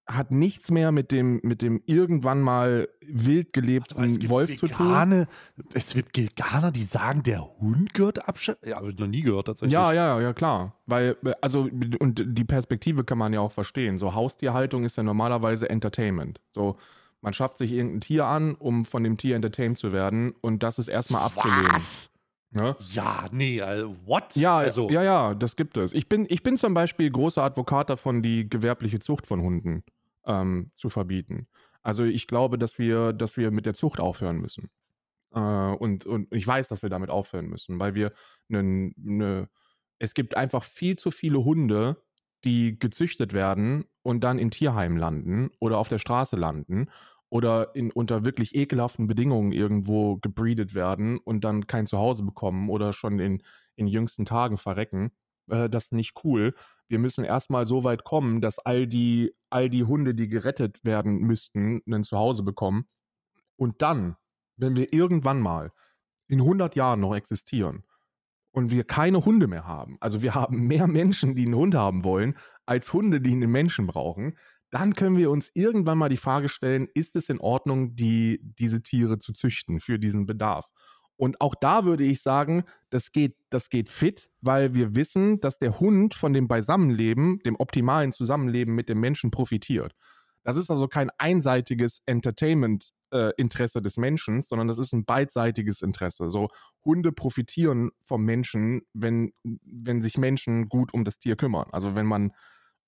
hat 0.06 0.30
nichts 0.30 0.70
mehr 0.70 0.92
mit 0.92 1.10
dem, 1.10 1.40
mit 1.42 1.62
dem 1.62 1.82
irgendwann 1.84 2.40
mal 2.40 2.88
wild 3.04 3.52
gelebten 3.52 4.30
Wolf 4.30 4.50
Vegane, 4.50 4.56
zu 4.56 4.68
tun. 4.68 5.26
Es 5.74 5.94
gibt 5.94 6.16
Veganer, 6.16 6.70
die 6.70 6.84
sagen, 6.84 7.22
der 7.24 7.40
Hund 7.58 7.92
gehört 7.92 8.28
abschalten. 8.28 8.68
Ja, 8.68 8.76
habe 8.76 8.90
ich 8.90 8.98
noch 8.98 9.08
nie 9.08 9.22
gehört 9.22 9.46
tatsächlich. 9.46 9.72
Ja, 9.72 9.92
ja, 9.92 10.20
ja, 10.20 10.32
klar. 10.32 10.74
Weil, 10.86 11.16
also, 11.40 11.68
und 11.98 12.22
die 12.24 12.44
Perspektive 12.44 13.02
kann 13.02 13.18
man 13.18 13.32
ja 13.32 13.40
auch 13.40 13.52
verstehen. 13.52 13.98
So 13.98 14.14
Haustierhaltung 14.14 14.84
ist 14.84 14.96
ja 14.96 15.02
normalerweise 15.02 15.68
Entertainment. 15.68 16.40
So, 16.54 16.76
man 17.20 17.32
schafft 17.32 17.58
sich 17.58 17.72
irgendein 17.72 18.00
Tier 18.00 18.26
an, 18.26 18.54
um 18.54 18.84
von 18.84 19.02
dem 19.02 19.16
Tier 19.16 19.34
entertained 19.34 19.76
zu 19.76 19.92
werden 19.92 20.34
und 20.40 20.62
das 20.62 20.78
ist 20.78 20.86
erstmal 20.86 21.22
abzulehnen. 21.22 21.72
Was? 21.72 22.12
Ne? 22.52 22.76
Ja, 22.92 23.26
nee, 23.32 23.60
also, 23.60 23.96
what? 24.06 24.36
Ja, 24.36 24.58
also. 24.58 24.88
ja, 24.88 25.02
ja, 25.02 25.34
das 25.34 25.56
gibt 25.56 25.76
es. 25.76 25.92
Ich 25.92 26.08
bin, 26.08 26.26
ich 26.28 26.44
bin 26.44 26.56
zum 26.56 26.74
Beispiel 26.74 27.10
großer 27.10 27.42
Advokat 27.42 27.90
davon, 27.90 28.22
die 28.22 28.48
gewerbliche 28.48 29.00
Zucht 29.00 29.26
von 29.26 29.42
Hunden 29.42 29.82
ähm, 30.26 30.70
zu 30.76 30.88
verbieten. 30.88 31.48
Also 31.82 32.04
ich 32.04 32.26
glaube, 32.26 32.58
dass 32.58 32.78
wir, 32.78 33.12
dass 33.12 33.36
wir 33.36 33.50
mit 33.50 33.66
der 33.66 33.74
Zucht 33.74 34.00
aufhören 34.00 34.38
müssen. 34.38 34.70
Äh, 35.32 35.40
und, 35.40 36.06
und 36.06 36.32
ich 36.32 36.46
weiß, 36.46 36.68
dass 36.68 36.82
wir 36.82 36.90
damit 36.90 37.10
aufhören 37.10 37.46
müssen, 37.46 37.78
weil 37.78 37.94
wir 37.94 38.12
eine, 38.48 38.92
ne, 38.96 39.48
es 39.98 40.14
gibt 40.14 40.36
einfach 40.36 40.64
viel 40.64 40.96
zu 40.96 41.10
viele 41.10 41.44
Hunde, 41.44 42.02
die 42.44 42.78
gezüchtet 42.78 43.32
werden 43.32 43.84
und 44.02 44.22
dann 44.22 44.38
in 44.38 44.50
Tierheimen 44.50 44.98
landen 44.98 45.50
oder 45.58 45.78
auf 45.78 45.88
der 45.88 45.98
Straße 45.98 46.36
landen 46.36 46.90
oder 47.28 47.74
in, 47.74 47.90
unter 47.90 48.24
wirklich 48.24 48.54
ekelhaften 48.54 49.06
Bedingungen 49.06 49.52
irgendwo 49.52 50.16
gebreedet 50.16 50.74
werden 50.74 51.18
und 51.18 51.44
dann 51.44 51.66
kein 51.66 51.86
Zuhause 51.86 52.22
bekommen 52.22 52.70
oder 52.70 52.92
schon 52.92 53.18
in, 53.18 53.42
in 53.74 53.86
jüngsten 53.88 54.24
Tagen 54.24 54.58
verrecken. 54.58 55.12
Äh, 55.48 55.68
das 55.68 55.84
ist 55.86 55.92
nicht 55.92 56.14
cool. 56.24 56.54
Wir 56.88 56.98
müssen 56.98 57.24
erstmal 57.24 57.66
so 57.66 57.84
weit 57.84 58.04
kommen, 58.04 58.40
dass 58.40 58.58
all 58.58 58.86
die, 58.86 59.34
all 59.50 59.68
die 59.68 59.84
Hunde, 59.84 60.14
die 60.14 60.28
gerettet 60.28 60.84
werden 60.84 61.18
müssten, 61.18 61.82
ein 61.86 62.04
Zuhause 62.04 62.42
bekommen. 62.42 62.86
Und 63.56 63.82
dann, 63.82 64.16
wenn 64.56 64.76
wir 64.76 64.92
irgendwann 64.92 65.40
mal 65.40 65.72
in 66.28 66.40
100 66.40 66.76
Jahren 66.76 67.00
noch 67.00 67.14
existieren 67.14 67.84
und 68.52 68.70
wir 68.70 68.84
keine 68.84 69.24
Hunde 69.24 69.46
mehr 69.46 69.66
haben, 69.66 69.96
also 70.00 70.22
wir 70.22 70.34
haben 70.34 70.66
mehr 70.66 70.86
Menschen, 70.86 71.34
die 71.34 71.44
einen 71.44 71.56
Hund 71.56 71.74
haben 71.74 72.04
wollen, 72.04 72.36
als 72.66 72.92
Hunde, 72.92 73.20
die 73.20 73.32
einen 73.32 73.50
Menschen 73.50 73.86
brauchen, 73.86 74.36
dann 74.70 74.94
können 74.94 75.16
wir 75.16 75.30
uns 75.30 75.50
irgendwann 75.54 75.98
mal 75.98 76.08
die 76.08 76.16
Frage 76.16 76.48
stellen, 76.48 76.88
ist 76.94 77.16
es 77.16 77.28
in 77.28 77.40
Ordnung, 77.40 77.94
die, 77.94 78.40
diese 78.42 78.82
Tiere 78.82 79.18
zu 79.18 79.32
züchten 79.32 79.80
für 79.80 79.98
diesen 79.98 80.26
Bedarf? 80.26 80.68
Und 81.16 81.40
auch 81.40 81.54
da 81.54 81.84
würde 81.84 82.04
ich 82.04 82.20
sagen, 82.22 82.64
das 82.90 83.10
geht, 83.10 83.36
das 83.50 83.70
geht 83.70 83.88
fit, 83.88 84.30
weil 84.40 84.74
wir 84.74 84.94
wissen, 84.94 85.40
dass 85.40 85.58
der 85.58 85.80
Hund 85.80 86.14
von 86.14 86.32
dem 86.32 86.46
Beisammenleben, 86.46 87.38
dem 87.40 87.56
optimalen 87.56 88.12
Zusammenleben 88.12 88.74
mit 88.74 88.88
dem 88.88 89.00
Menschen 89.00 89.30
profitiert. 89.30 89.94
Das 90.44 90.56
ist 90.56 90.70
also 90.70 90.86
kein 90.86 91.10
einseitiges 91.18 92.02
Entertainment-Interesse 92.06 93.78
äh, 93.78 93.82
des 93.82 93.96
Menschen, 93.96 94.42
sondern 94.42 94.68
das 94.68 94.78
ist 94.78 94.92
ein 94.92 95.04
beidseitiges 95.04 95.82
Interesse. 95.82 96.28
So 96.28 96.48
Hunde 96.84 97.10
profitieren 97.10 97.90
vom 98.04 98.24
Menschen, 98.24 98.82
wenn, 98.92 99.32
wenn 99.42 100.02
sich 100.02 100.18
Menschen 100.18 100.68
gut 100.68 100.94
um 100.94 101.04
das 101.04 101.18
Tier 101.18 101.34
kümmern. 101.34 101.68
Also 101.72 101.96
wenn 101.96 102.06
man 102.06 102.32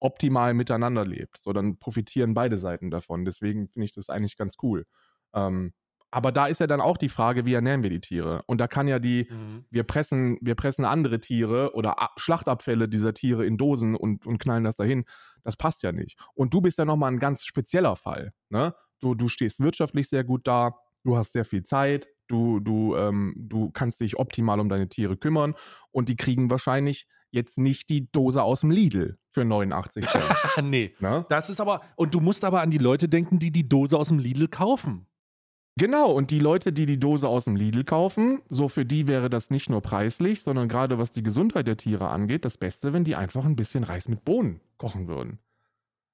optimal 0.01 0.55
miteinander 0.55 1.05
lebt. 1.05 1.39
So, 1.39 1.53
dann 1.53 1.79
profitieren 1.79 2.35
beide 2.35 2.59
Seiten 2.59 2.91
davon. 2.91 3.25
Deswegen 3.25 3.69
finde 3.69 3.87
ich 3.87 3.93
das 3.93 4.11
eigentlich 4.11 4.37
ganz 4.37 4.57
cool. 4.63 4.87
Ähm, 5.35 5.73
aber 6.11 6.33
da 6.33 6.47
ist 6.47 6.61
ja 6.61 6.67
dann 6.67 6.81
auch 6.81 6.97
die 6.97 7.09
Frage, 7.09 7.45
wie 7.45 7.55
ernähren 7.55 7.83
wir 7.83 7.91
die 7.91 8.01
Tiere? 8.01 8.43
Und 8.47 8.59
da 8.59 8.67
kann 8.67 8.89
ja 8.89 8.99
die, 8.99 9.29
mhm. 9.31 9.65
wir 9.71 9.85
pressen, 9.85 10.39
wir 10.41 10.55
pressen 10.55 10.85
andere 10.85 11.21
Tiere 11.21 11.75
oder 11.75 12.11
Schlachtabfälle 12.17 12.89
dieser 12.89 13.13
Tiere 13.13 13.45
in 13.45 13.59
Dosen 13.59 13.95
und, 13.95 14.27
und 14.27 14.39
knallen 14.39 14.65
das 14.65 14.77
dahin. 14.77 15.05
Das 15.45 15.57
passt 15.57 15.83
ja 15.83 15.93
nicht. 15.93 16.19
Und 16.35 16.55
du 16.55 16.61
bist 16.61 16.79
ja 16.79 16.85
nochmal 16.85 17.13
ein 17.13 17.19
ganz 17.19 17.45
spezieller 17.45 17.97
Fall. 17.97 18.33
Ne? 18.49 18.75
Du, 19.01 19.15
du 19.15 19.29
stehst 19.29 19.61
wirtschaftlich 19.61 20.09
sehr 20.09 20.25
gut 20.25 20.47
da, 20.47 20.77
du 21.05 21.17
hast 21.17 21.33
sehr 21.33 21.45
viel 21.45 21.63
Zeit, 21.63 22.09
du, 22.27 22.61
du, 22.61 22.97
ähm, 22.97 23.35
du 23.37 23.71
kannst 23.71 24.01
dich 24.01 24.19
optimal 24.19 24.61
um 24.61 24.69
deine 24.69 24.89
Tiere 24.89 25.17
kümmern 25.17 25.55
und 25.91 26.09
die 26.09 26.17
kriegen 26.17 26.51
wahrscheinlich 26.51 27.07
jetzt 27.31 27.59
nicht 27.59 27.91
die 27.91 28.11
Dose 28.11 28.43
aus 28.43 28.61
dem 28.61 28.71
Lidl 28.71 29.19
für 29.33 29.45
89 29.45 30.07
Cent. 30.07 30.25
nee, 30.63 30.95
Na? 31.01 31.27
das 31.29 31.51
ist 31.51 31.61
aber, 31.61 31.83
und 31.97 32.15
du 32.15 32.21
musst 32.21 32.45
aber 32.45 32.63
an 32.63 32.71
die 32.71 32.79
Leute 32.79 33.09
denken, 33.09 33.39
die 33.39 33.51
die 33.51 33.69
Dose 33.69 33.99
aus 33.99 34.09
dem 34.09 34.19
Lidl 34.19 34.49
kaufen. 34.49 35.07
Genau, 35.79 36.11
und 36.11 36.33
die 36.33 36.41
Leute, 36.41 36.73
die 36.73 36.87
die 36.87 36.99
Dose 36.99 37.29
aus 37.29 37.45
dem 37.45 37.55
Lidl 37.55 37.85
kaufen, 37.85 38.43
so 38.49 38.69
für 38.69 38.85
die 38.85 39.07
wäre 39.07 39.31
das 39.31 39.49
nicht 39.51 39.71
nur 39.71 39.81
preislich, 39.81 40.43
sondern 40.43 40.69
gerade 40.69 40.99
was 40.99 41.13
die 41.13 41.23
Gesundheit 41.23 41.69
der 41.69 41.77
Tiere 41.77 42.09
angeht, 42.09 42.45
das 42.45 42.59
Beste, 42.59 42.93
wenn 42.93 43.05
die 43.05 43.15
einfach 43.15 43.45
ein 43.45 43.55
bisschen 43.55 43.85
Reis 43.85 44.09
mit 44.09 44.25
Bohnen 44.25 44.61
kochen 44.77 45.07
würden. 45.07 45.39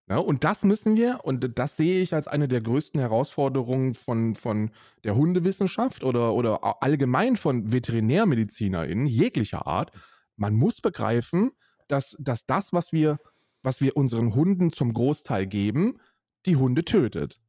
Ja, 0.07 0.19
und 0.19 0.45
das 0.45 0.65
müssen 0.65 0.99
wir, 0.99 1.21
und 1.25 1.59
das 1.59 1.79
sehe 1.79 2.03
ich 2.03 2.13
als 2.13 2.29
eine 2.29 2.47
der 2.47 2.61
größten 2.61 3.01
Herausforderungen 3.01 3.95
von, 3.95 4.35
von 4.35 4.71
der 5.03 5.17
Hundewissenschaft 5.17 6.05
oder, 6.05 6.35
oder 6.35 6.83
allgemein 6.83 7.37
von 7.39 7.73
VeterinärmedizinerInnen 7.73 9.07
jeglicher 9.07 9.67
Art. 9.67 9.93
Man 10.37 10.55
muss 10.57 10.83
begreifen, 10.83 11.53
dass, 11.89 12.19
dass 12.19 12.45
das, 12.45 12.75
was 12.75 12.93
wir, 12.93 13.19
was 13.63 13.81
wir 13.81 13.97
unseren 13.97 14.35
Hunden 14.35 14.75
zum 14.75 14.93
Großteil 14.93 15.47
geben, 15.47 16.01
die 16.45 16.57
Hunde 16.57 16.85
tötet. 16.85 17.41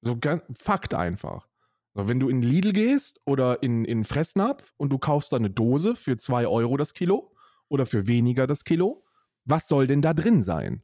So 0.00 0.16
Fakt 0.56 0.94
einfach. 0.94 1.48
Wenn 1.96 2.20
du 2.20 2.28
in 2.28 2.42
Lidl 2.42 2.72
gehst 2.72 3.20
oder 3.24 3.62
in, 3.62 3.84
in 3.84 4.04
Fressnapf 4.04 4.74
und 4.76 4.92
du 4.92 4.98
kaufst 4.98 5.32
da 5.32 5.36
eine 5.36 5.50
Dose 5.50 5.96
für 5.96 6.18
2 6.18 6.46
Euro 6.46 6.76
das 6.76 6.92
Kilo 6.92 7.32
oder 7.68 7.86
für 7.86 8.06
weniger 8.06 8.46
das 8.46 8.64
Kilo, 8.64 9.04
was 9.46 9.66
soll 9.66 9.86
denn 9.86 10.02
da 10.02 10.12
drin 10.12 10.42
sein? 10.42 10.82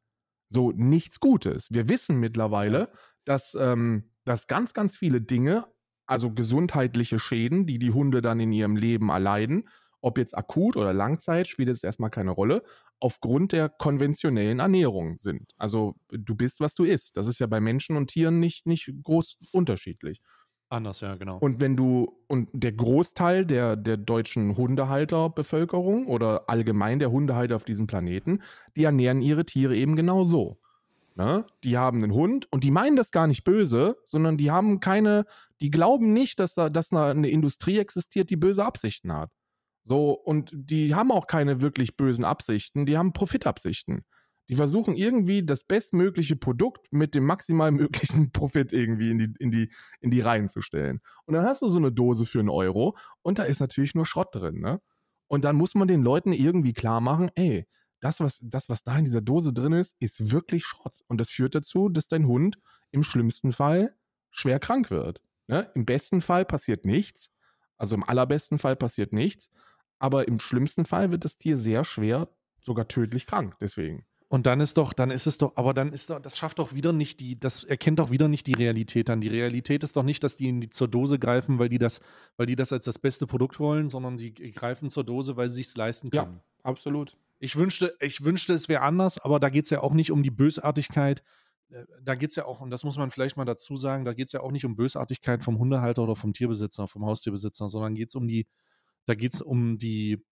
So 0.49 0.73
nichts 0.73 1.21
Gutes. 1.21 1.69
Wir 1.71 1.89
wissen 1.89 2.19
mittlerweile, 2.19 2.91
dass, 3.25 3.55
ähm, 3.59 4.11
dass 4.25 4.47
ganz, 4.47 4.73
ganz 4.73 4.97
viele 4.97 5.21
Dinge, 5.21 5.67
also 6.07 6.31
gesundheitliche 6.31 7.19
Schäden, 7.19 7.67
die 7.67 7.79
die 7.79 7.93
Hunde 7.93 8.23
dann 8.23 8.41
in 8.41 8.53
ihrem 8.53 8.77
Leben 8.77 9.11
erleiden, 9.11 9.69
ob 10.01 10.19
jetzt 10.19 10.37
akut 10.37 10.77
oder 10.77 10.93
Langzeit, 10.93 11.47
spielt 11.47 11.69
jetzt 11.69 11.85
erstmal 11.85 12.11
keine 12.11 12.33
Rolle, 12.33 12.63
aufgrund 13.01 13.53
der 13.53 13.69
konventionellen 13.69 14.61
Ernährung 14.61 15.19
sind. 15.19 15.53
Also 15.57 15.97
du 16.11 16.35
bist, 16.35 16.61
was 16.61 16.75
du 16.75 16.85
isst. 16.85 17.17
Das 17.17 17.27
ist 17.27 17.39
ja 17.39 17.47
bei 17.47 17.61
Menschen 17.61 17.97
und 17.97 18.09
Tieren 18.09 18.39
nicht, 18.39 18.67
nicht 18.67 18.93
groß 19.03 19.39
unterschiedlich. 19.53 20.21
Anders, 20.73 21.03
ja, 21.03 21.17
genau. 21.17 21.37
Und 21.37 21.61
wenn 21.61 21.77
du, 21.77 22.17
und 22.29 22.49
der 22.55 22.73
Großteil 22.73 23.45
der, 23.45 23.77
der 23.77 23.99
deutschen 23.99 24.57
Hundehalterbevölkerung 24.57 26.07
oder 26.07 26.49
allgemein 26.49 26.99
der 26.99 27.11
Hundehalter 27.11 27.57
auf 27.57 27.65
diesem 27.65 27.87
Planeten, 27.87 28.41
die 28.75 28.85
ernähren 28.85 29.21
ihre 29.21 29.45
Tiere 29.45 29.77
eben 29.77 29.97
genau 29.97 30.25
so. 30.25 30.57
Ne? 31.15 31.45
Die 31.63 31.77
haben 31.77 32.03
einen 32.03 32.15
Hund 32.15 32.51
und 32.51 32.65
die 32.65 32.71
meinen 32.71 32.97
das 32.97 33.11
gar 33.11 33.27
nicht 33.27 33.45
böse, 33.45 33.99
sondern 34.07 34.39
die 34.39 34.51
haben 34.51 34.81
keine, 34.81 35.27
die 35.61 35.71
glauben 35.71 36.15
nicht, 36.15 36.41
dass 36.41 36.55
da 36.55 36.71
dass 36.71 36.91
eine 36.91 37.29
Industrie 37.29 37.79
existiert, 37.79 38.31
die 38.31 38.37
böse 38.37 38.65
Absichten 38.65 39.13
hat. 39.13 39.31
So, 39.85 40.13
und 40.13 40.53
die 40.55 40.95
haben 40.95 41.13
auch 41.13 41.27
keine 41.27 41.61
wirklich 41.61 41.99
bösen 41.99 42.25
Absichten, 42.25 42.87
die 42.87 42.97
haben 42.97 43.13
Profitabsichten. 43.13 44.07
Die 44.49 44.57
versuchen 44.57 44.97
irgendwie 44.97 45.45
das 45.45 45.65
bestmögliche 45.65 46.37
Produkt 46.37 46.93
mit 46.93 47.15
dem 47.15 47.25
maximal 47.25 47.71
möglichen 47.71 48.31
Profit 48.33 48.73
irgendwie 48.73 49.11
in 49.11 49.19
die, 49.19 49.35
in, 49.39 49.51
die, 49.51 49.73
in 50.01 50.11
die 50.11 50.21
Reihen 50.21 50.49
zu 50.49 50.61
stellen. 50.61 51.01
Und 51.25 51.35
dann 51.35 51.45
hast 51.45 51.63
du 51.63 51.69
so 51.69 51.79
eine 51.79 51.93
Dose 51.93 52.27
für 52.27 52.41
einen 52.41 52.51
Euro 52.51 52.97
und 53.23 53.39
da 53.39 53.45
ist 53.45 53.61
natürlich 53.61 53.95
nur 53.95 54.07
Schrott 54.07 54.35
drin, 54.35 54.61
ne? 54.61 54.81
Und 55.29 55.47
dann 55.47 55.57
muss 55.57 55.75
man 55.75 55.89
den 55.89 56.03
Leuten 56.03 56.35
irgendwie 56.35 56.75
klar 56.75 57.01
machen, 57.01 57.31
ey, 57.37 57.67
das 58.01 58.21
was, 58.21 58.39
das, 58.43 58.69
was 58.69 58.83
da 58.83 58.99
in 58.99 59.07
dieser 59.07 59.23
Dose 59.23 59.55
drin 59.55 59.73
ist, 59.73 59.97
ist 59.99 60.31
wirklich 60.31 60.67
Schrott. 60.67 61.01
Und 61.07 61.21
das 61.21 61.31
führt 61.31 61.55
dazu, 61.55 61.89
dass 61.89 62.09
dein 62.09 62.27
Hund 62.27 62.59
im 62.91 63.03
schlimmsten 63.03 63.53
Fall 63.53 63.97
schwer 64.31 64.59
krank 64.59 64.91
wird. 64.91 65.23
Ne? 65.47 65.71
Im 65.75 65.87
besten 65.87 66.21
Fall 66.21 66.45
passiert 66.45 66.85
nichts. 66.85 67.31
Also 67.79 67.95
im 67.95 68.05
allerbesten 68.05 68.59
Fall 68.59 68.77
passiert 68.77 69.13
nichts. 69.13 69.51
Aber 69.99 70.27
im 70.27 70.41
schlimmsten 70.41 70.85
Fall 70.85 71.11
wird 71.13 71.25
das 71.25 71.39
Tier 71.39 71.57
sehr 71.57 71.85
schwer 71.85 72.29
sogar 72.61 72.89
tödlich 72.89 73.27
krank. 73.27 73.57
Deswegen. 73.61 74.05
Und 74.33 74.47
dann 74.47 74.61
ist 74.61 74.79
doch, 74.79 74.95
dann 74.95 75.11
ist 75.11 75.27
es 75.27 75.37
doch, 75.37 75.53
aber 75.57 75.75
dann 75.75 75.93
ist 75.93 76.09
doch, 76.09 76.19
das 76.19 76.39
schafft 76.39 76.59
doch 76.59 76.73
wieder 76.73 76.95
nicht 76.95 77.21
die, 77.21 77.39
das 77.39 77.65
erkennt 77.65 77.99
doch 77.99 78.11
wieder 78.11 78.29
nicht 78.29 78.47
die 78.47 78.55
Realität 78.55 79.11
an. 79.11 79.21
Die 79.21 79.29
Realität 79.29 79.83
ist 79.85 79.95
doch 79.95 80.05
nicht, 80.05 80.25
dass 80.25 80.39
die 80.39 80.49
in 80.49 80.63
die 80.63 80.71
zur 80.71 80.89
Dose 80.89 81.19
greifen, 81.19 81.59
weil 81.59 81.69
die 81.69 81.77
das, 81.77 82.01
weil 82.39 82.47
die 82.47 82.57
das 82.57 82.73
als 82.73 82.87
das 82.87 82.99
beste 82.99 83.27
Produkt 83.27 83.61
wollen, 83.61 83.91
sondern 83.91 84.17
die 84.17 84.33
greifen 84.33 84.89
zur 84.89 85.05
Dose, 85.05 85.37
weil 85.37 85.51
sie 85.51 85.63
sich 85.63 85.77
leisten 85.77 86.09
können. 86.09 86.37
Ja, 86.37 86.45
absolut. 86.63 87.19
Ich 87.41 87.57
wünschte, 87.57 87.95
ich 88.01 88.25
wünschte, 88.25 88.55
es 88.55 88.71
wäre 88.71 88.81
anders, 88.81 89.19
aber 89.19 89.39
da 89.39 89.51
geht 89.51 89.65
es 89.65 89.71
ja 89.71 89.83
auch 89.83 89.93
nicht 89.93 90.11
um 90.11 90.23
die 90.23 90.31
Bösartigkeit. 90.31 91.23
Äh, 91.69 91.85
Da 92.03 92.15
geht 92.15 92.31
es 92.31 92.37
ja 92.37 92.47
auch, 92.47 92.63
und 92.63 92.71
das 92.71 92.85
muss 92.85 92.97
man 92.97 93.11
vielleicht 93.11 93.37
mal 93.37 93.45
dazu 93.45 93.77
sagen, 93.77 94.07
da 94.07 94.15
geht 94.15 94.29
es 94.29 94.33
ja 94.33 94.41
auch 94.41 94.51
nicht 94.51 94.65
um 94.65 94.77
Bösartigkeit 94.77 95.45
vom 95.45 95.59
Hundehalter 95.59 96.05
oder 96.05 96.17
vom 96.17 96.33
Tierbesitzer, 96.33 96.89
vom 96.89 97.05
Haustierbesitzer, 97.05 97.69
sondern 97.69 97.95
geht 97.95 98.09
es 98.09 98.15
um 98.15 98.27
die, 98.29 98.47
da 99.05 99.15
geht 99.15 99.35
es 99.35 99.43
um 99.43 99.77
die 99.77 100.25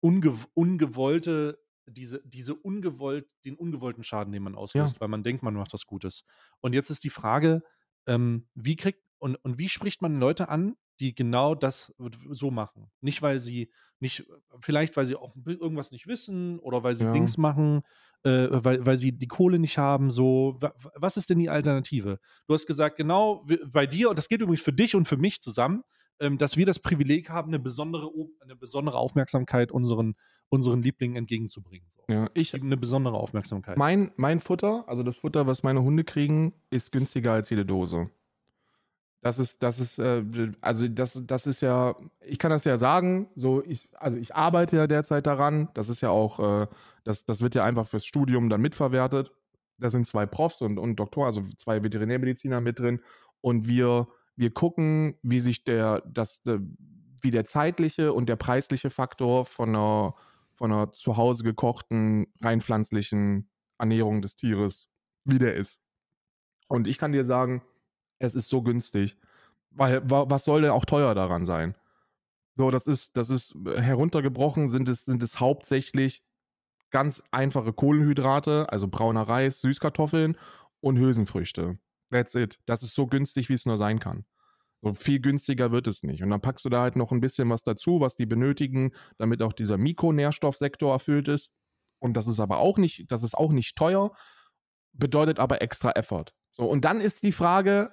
unge 0.00 0.32
ungewollte, 0.54 1.58
diese, 1.86 2.20
diese 2.24 2.54
ungewollt, 2.54 3.26
den 3.44 3.56
ungewollten 3.56 4.02
Schaden, 4.02 4.32
den 4.32 4.42
man 4.42 4.54
auslöst, 4.54 5.00
weil 5.00 5.08
man 5.08 5.22
denkt, 5.22 5.42
man 5.42 5.54
macht 5.54 5.72
was 5.72 5.86
Gutes. 5.86 6.24
Und 6.60 6.74
jetzt 6.74 6.90
ist 6.90 7.04
die 7.04 7.10
Frage, 7.10 7.62
ähm, 8.06 8.48
wie 8.54 8.76
kriegt 8.76 9.00
und, 9.18 9.36
und 9.36 9.58
wie 9.58 9.68
spricht 9.68 10.02
man 10.02 10.20
Leute 10.20 10.48
an, 10.48 10.76
die 11.00 11.14
genau 11.14 11.54
das 11.54 11.94
so 12.30 12.50
machen? 12.50 12.90
Nicht, 13.00 13.22
weil 13.22 13.40
sie 13.40 13.70
nicht, 13.98 14.26
vielleicht, 14.60 14.96
weil 14.96 15.06
sie 15.06 15.16
auch 15.16 15.34
irgendwas 15.46 15.90
nicht 15.90 16.06
wissen 16.06 16.58
oder 16.58 16.82
weil 16.82 16.94
sie 16.94 17.04
Ja. 17.04 17.12
Dings 17.12 17.38
machen, 17.38 17.82
äh, 18.24 18.48
weil, 18.50 18.84
weil 18.84 18.96
sie 18.98 19.12
die 19.12 19.26
Kohle 19.28 19.58
nicht 19.58 19.78
haben. 19.78 20.10
So, 20.10 20.56
Wa- 20.58 20.74
was 20.94 21.16
ist 21.16 21.30
denn 21.30 21.38
die 21.38 21.48
Alternative? 21.50 22.18
Du 22.46 22.54
hast 22.54 22.66
gesagt, 22.66 22.96
genau, 22.96 23.46
bei 23.72 23.86
dir, 23.86 24.10
und 24.10 24.18
das 24.18 24.28
geht 24.28 24.40
übrigens 24.40 24.62
für 24.62 24.72
dich 24.72 24.94
und 24.94 25.06
für 25.08 25.16
mich 25.16 25.40
zusammen, 25.40 25.82
ähm, 26.20 26.38
dass 26.38 26.56
wir 26.56 26.66
das 26.66 26.78
Privileg 26.78 27.28
haben, 27.30 27.48
eine 27.50 27.58
besondere, 27.58 28.10
eine 28.40 28.56
besondere 28.56 28.98
Aufmerksamkeit 28.98 29.72
unseren, 29.72 30.14
unseren 30.48 30.82
Lieblingen 30.82 31.16
entgegenzubringen. 31.16 31.88
So. 31.88 32.02
Ja, 32.08 32.28
ich, 32.34 32.54
Eine 32.54 32.76
besondere 32.76 33.16
Aufmerksamkeit. 33.16 33.76
mein, 33.76 34.12
mein 34.16 34.40
Futter, 34.40 34.84
also 34.86 35.02
das 35.02 35.16
Futter, 35.16 35.46
was 35.46 35.62
meine 35.62 35.82
Hunde 35.82 36.04
kriegen, 36.04 36.54
ist 36.70 36.92
günstiger 36.92 37.32
als 37.32 37.50
jede 37.50 37.66
Dose. 37.66 38.10
Das 39.22 39.40
ist, 39.40 39.60
das 39.62 39.80
ist, 39.80 39.98
äh, 39.98 40.22
also 40.60 40.86
das, 40.86 41.20
das 41.26 41.46
ist 41.48 41.60
ja, 41.60 41.96
ich 42.20 42.38
kann 42.38 42.52
das 42.52 42.62
ja 42.62 42.78
sagen, 42.78 43.28
so 43.34 43.60
ich, 43.64 43.88
also 43.96 44.16
ich 44.16 44.36
arbeite 44.36 44.76
ja 44.76 44.86
derzeit 44.86 45.26
daran, 45.26 45.68
das 45.74 45.88
ist 45.88 46.00
ja 46.00 46.10
auch, 46.10 46.38
äh, 46.38 46.66
das, 47.02 47.24
das 47.24 47.40
wird 47.40 47.56
ja 47.56 47.64
einfach 47.64 47.86
fürs 47.88 48.06
Studium 48.06 48.48
dann 48.48 48.60
mitverwertet. 48.60 49.32
Da 49.78 49.90
sind 49.90 50.06
zwei 50.06 50.26
Profs 50.26 50.60
und, 50.60 50.78
und 50.78 50.96
Doktor, 50.96 51.26
also 51.26 51.42
zwei 51.58 51.82
Veterinärmediziner 51.82 52.60
mit 52.60 52.78
drin 52.78 53.00
und 53.40 53.66
wir, 53.66 54.06
wir 54.36 54.52
gucken, 54.52 55.16
wie 55.22 55.40
sich 55.40 55.64
der, 55.64 56.02
das, 56.06 56.46
äh, 56.46 56.60
wie 57.20 57.32
der 57.32 57.44
zeitliche 57.44 58.12
und 58.12 58.28
der 58.28 58.36
preisliche 58.36 58.90
Faktor 58.90 59.44
von 59.44 59.70
einer, 59.70 60.14
von 60.56 60.72
einer 60.72 60.92
zu 60.92 61.16
Hause 61.16 61.44
gekochten, 61.44 62.26
rein 62.40 62.60
pflanzlichen 62.60 63.50
Ernährung 63.78 64.22
des 64.22 64.36
Tieres, 64.36 64.88
wie 65.24 65.38
der 65.38 65.54
ist. 65.54 65.80
Und 66.68 66.88
ich 66.88 66.98
kann 66.98 67.12
dir 67.12 67.24
sagen, 67.24 67.62
es 68.18 68.34
ist 68.34 68.48
so 68.48 68.62
günstig. 68.62 69.16
Weil, 69.70 70.08
wa- 70.10 70.26
was 70.28 70.44
soll 70.44 70.62
denn 70.62 70.70
auch 70.70 70.84
teuer 70.86 71.14
daran 71.14 71.44
sein? 71.44 71.76
So, 72.56 72.70
das 72.70 72.86
ist, 72.86 73.16
das 73.18 73.28
ist 73.28 73.54
äh, 73.66 73.80
heruntergebrochen, 73.82 74.70
sind 74.70 74.88
es, 74.88 75.04
sind 75.04 75.22
es 75.22 75.38
hauptsächlich 75.40 76.24
ganz 76.90 77.22
einfache 77.30 77.74
Kohlenhydrate, 77.74 78.66
also 78.70 78.88
brauner 78.88 79.22
Reis, 79.22 79.60
Süßkartoffeln 79.60 80.38
und 80.80 80.96
Hülsenfrüchte. 80.98 81.78
That's 82.10 82.34
it. 82.34 82.58
Das 82.64 82.82
ist 82.82 82.94
so 82.94 83.06
günstig, 83.06 83.50
wie 83.50 83.54
es 83.54 83.66
nur 83.66 83.76
sein 83.76 83.98
kann. 83.98 84.24
So 84.86 84.94
viel 84.94 85.20
günstiger 85.20 85.72
wird 85.72 85.86
es 85.88 86.02
nicht. 86.04 86.22
Und 86.22 86.30
dann 86.30 86.40
packst 86.40 86.64
du 86.64 86.68
da 86.68 86.82
halt 86.82 86.94
noch 86.96 87.10
ein 87.10 87.20
bisschen 87.20 87.50
was 87.50 87.62
dazu, 87.62 88.00
was 88.00 88.14
die 88.16 88.26
benötigen, 88.26 88.92
damit 89.18 89.42
auch 89.42 89.52
dieser 89.52 89.78
Mikronährstoffsektor 89.78 90.92
erfüllt 90.92 91.26
ist. 91.28 91.50
Und 91.98 92.16
das 92.16 92.28
ist 92.28 92.38
aber 92.40 92.58
auch 92.58 92.78
nicht, 92.78 93.10
das 93.10 93.22
ist 93.24 93.36
auch 93.36 93.50
nicht 93.52 93.74
teuer, 93.76 94.12
bedeutet 94.92 95.38
aber 95.40 95.60
extra 95.62 95.90
Effort. 95.92 96.26
So, 96.52 96.64
und 96.66 96.84
dann 96.84 97.00
ist 97.00 97.24
die 97.24 97.32
Frage, 97.32 97.90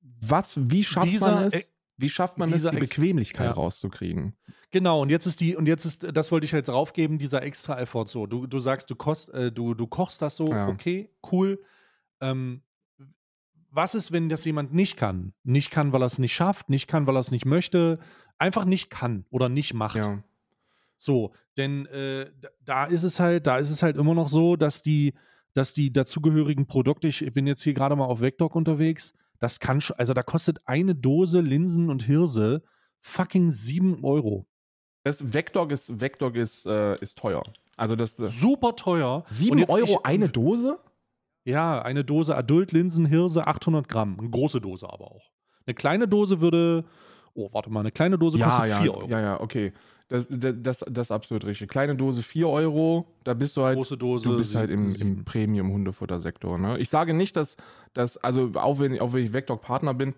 was, 0.00 0.58
wie 0.70 0.84
schafft 0.84 1.08
Dieser 1.08 1.34
man 1.34 1.44
es, 1.44 1.54
Ex- 1.54 1.72
wie 1.96 2.08
schafft 2.08 2.38
man 2.38 2.52
es, 2.52 2.62
die 2.62 2.76
Bequemlichkeit 2.76 3.46
Ja. 3.46 3.52
rauszukriegen? 3.52 4.36
Genau, 4.70 5.02
und 5.02 5.10
jetzt 5.10 5.26
ist 5.26 5.40
die, 5.40 5.56
und 5.56 5.66
jetzt 5.66 5.84
ist, 5.84 6.06
das 6.16 6.30
wollte 6.30 6.44
ich 6.44 6.52
jetzt 6.52 6.70
raufgeben, 6.70 7.18
dieser 7.18 7.42
extra 7.42 7.78
Effort 7.80 8.06
so. 8.06 8.26
Du, 8.26 8.46
du 8.46 8.58
sagst, 8.60 8.88
du, 8.90 8.94
kost, 8.94 9.30
äh, 9.34 9.50
du, 9.50 9.74
du 9.74 9.86
kochst 9.86 10.22
das 10.22 10.36
so, 10.36 10.46
Ja. 10.46 10.68
okay, 10.68 11.10
cool. 11.32 11.60
Ähm, 12.20 12.62
was 13.70 13.94
ist, 13.94 14.12
wenn 14.12 14.28
das 14.28 14.44
jemand 14.44 14.72
nicht 14.74 14.96
kann? 14.96 15.32
Nicht 15.44 15.70
kann, 15.70 15.92
weil 15.92 16.02
er 16.02 16.06
es 16.06 16.18
nicht 16.18 16.34
schafft, 16.34 16.68
nicht 16.68 16.86
kann, 16.88 17.06
weil 17.06 17.16
er 17.16 17.20
es 17.20 17.30
nicht 17.30 17.44
möchte, 17.46 17.98
einfach 18.38 18.64
nicht 18.64 18.90
kann 18.90 19.24
oder 19.30 19.48
nicht 19.48 19.74
macht. 19.74 19.96
Ja. 19.96 20.22
So, 20.96 21.32
denn 21.56 21.86
äh, 21.86 22.26
da- 22.64 22.84
ist 22.86 23.02
es 23.04 23.20
halt, 23.20 23.46
da 23.46 23.56
ist 23.58 23.70
es 23.70 23.82
halt 23.82 23.96
immer 23.96 24.14
noch 24.14 24.28
so, 24.28 24.56
dass 24.56 24.82
die, 24.82 25.14
dass 25.54 25.72
die 25.72 25.92
dazugehörigen 25.92 26.66
Produkte, 26.66 27.08
ich 27.08 27.32
bin 27.32 27.46
jetzt 27.46 27.62
hier 27.62 27.74
gerade 27.74 27.96
mal 27.96 28.04
auf 28.04 28.20
Vecdoc 28.20 28.54
unterwegs, 28.54 29.12
das 29.38 29.60
kann 29.60 29.80
schon, 29.80 29.96
also 29.96 30.12
da 30.12 30.22
kostet 30.22 30.58
eine 30.66 30.94
Dose 30.94 31.40
Linsen 31.40 31.88
und 31.88 32.02
Hirse 32.02 32.62
fucking 33.00 33.50
7 33.50 34.04
Euro. 34.04 34.46
Das 35.04 35.32
Vecdog 35.32 35.72
ist, 35.72 35.98
Vecdog 36.00 36.36
ist, 36.36 36.66
äh, 36.66 36.98
ist 37.00 37.16
teuer. 37.16 37.42
Also 37.78 37.96
das 37.96 38.18
äh, 38.18 38.26
Super 38.26 38.76
teuer. 38.76 39.24
Und 39.26 39.32
7 39.34 39.58
jetzt 39.58 39.70
Euro 39.70 39.84
ich- 40.00 40.04
eine 40.04 40.28
Dose? 40.28 40.78
Ja, 41.50 41.82
eine 41.82 42.04
Dose 42.04 42.36
Adult 42.36 42.72
Linsen 42.72 43.06
Hirse 43.06 43.46
800 43.46 43.88
Gramm. 43.88 44.16
Eine 44.18 44.30
große 44.30 44.60
Dose 44.60 44.88
aber 44.88 45.10
auch. 45.10 45.30
Eine 45.66 45.74
kleine 45.74 46.08
Dose 46.08 46.40
würde, 46.40 46.84
oh, 47.34 47.48
warte 47.52 47.70
mal, 47.70 47.80
eine 47.80 47.92
kleine 47.92 48.18
Dose 48.18 48.38
kostet 48.38 48.66
ja, 48.66 48.80
4 48.80 48.94
Euro. 48.94 49.08
ja, 49.08 49.20
ja, 49.20 49.40
okay. 49.40 49.72
Das, 50.08 50.26
das, 50.28 50.54
das, 50.58 50.84
das 50.88 51.06
ist 51.06 51.10
absolut 51.12 51.44
richtig. 51.44 51.68
Kleine 51.68 51.94
Dose 51.94 52.24
4 52.24 52.48
Euro, 52.48 53.06
da 53.22 53.32
bist 53.32 53.56
du 53.56 53.62
halt 53.62 53.76
Große 53.76 53.96
Dose. 53.96 54.28
Du 54.28 54.36
bist 54.36 54.56
halt 54.56 54.68
im, 54.68 54.92
im 54.96 55.24
Premium-Hundefuttersektor. 55.24 56.58
Ne? 56.58 56.78
Ich 56.78 56.90
sage 56.90 57.14
nicht, 57.14 57.36
dass, 57.36 57.56
dass 57.94 58.16
also 58.16 58.50
auch 58.54 58.80
wenn, 58.80 58.98
auch 58.98 59.12
wenn 59.12 59.24
ich 59.24 59.32
Vecdog-Partner 59.32 59.94
bin, 59.94 60.14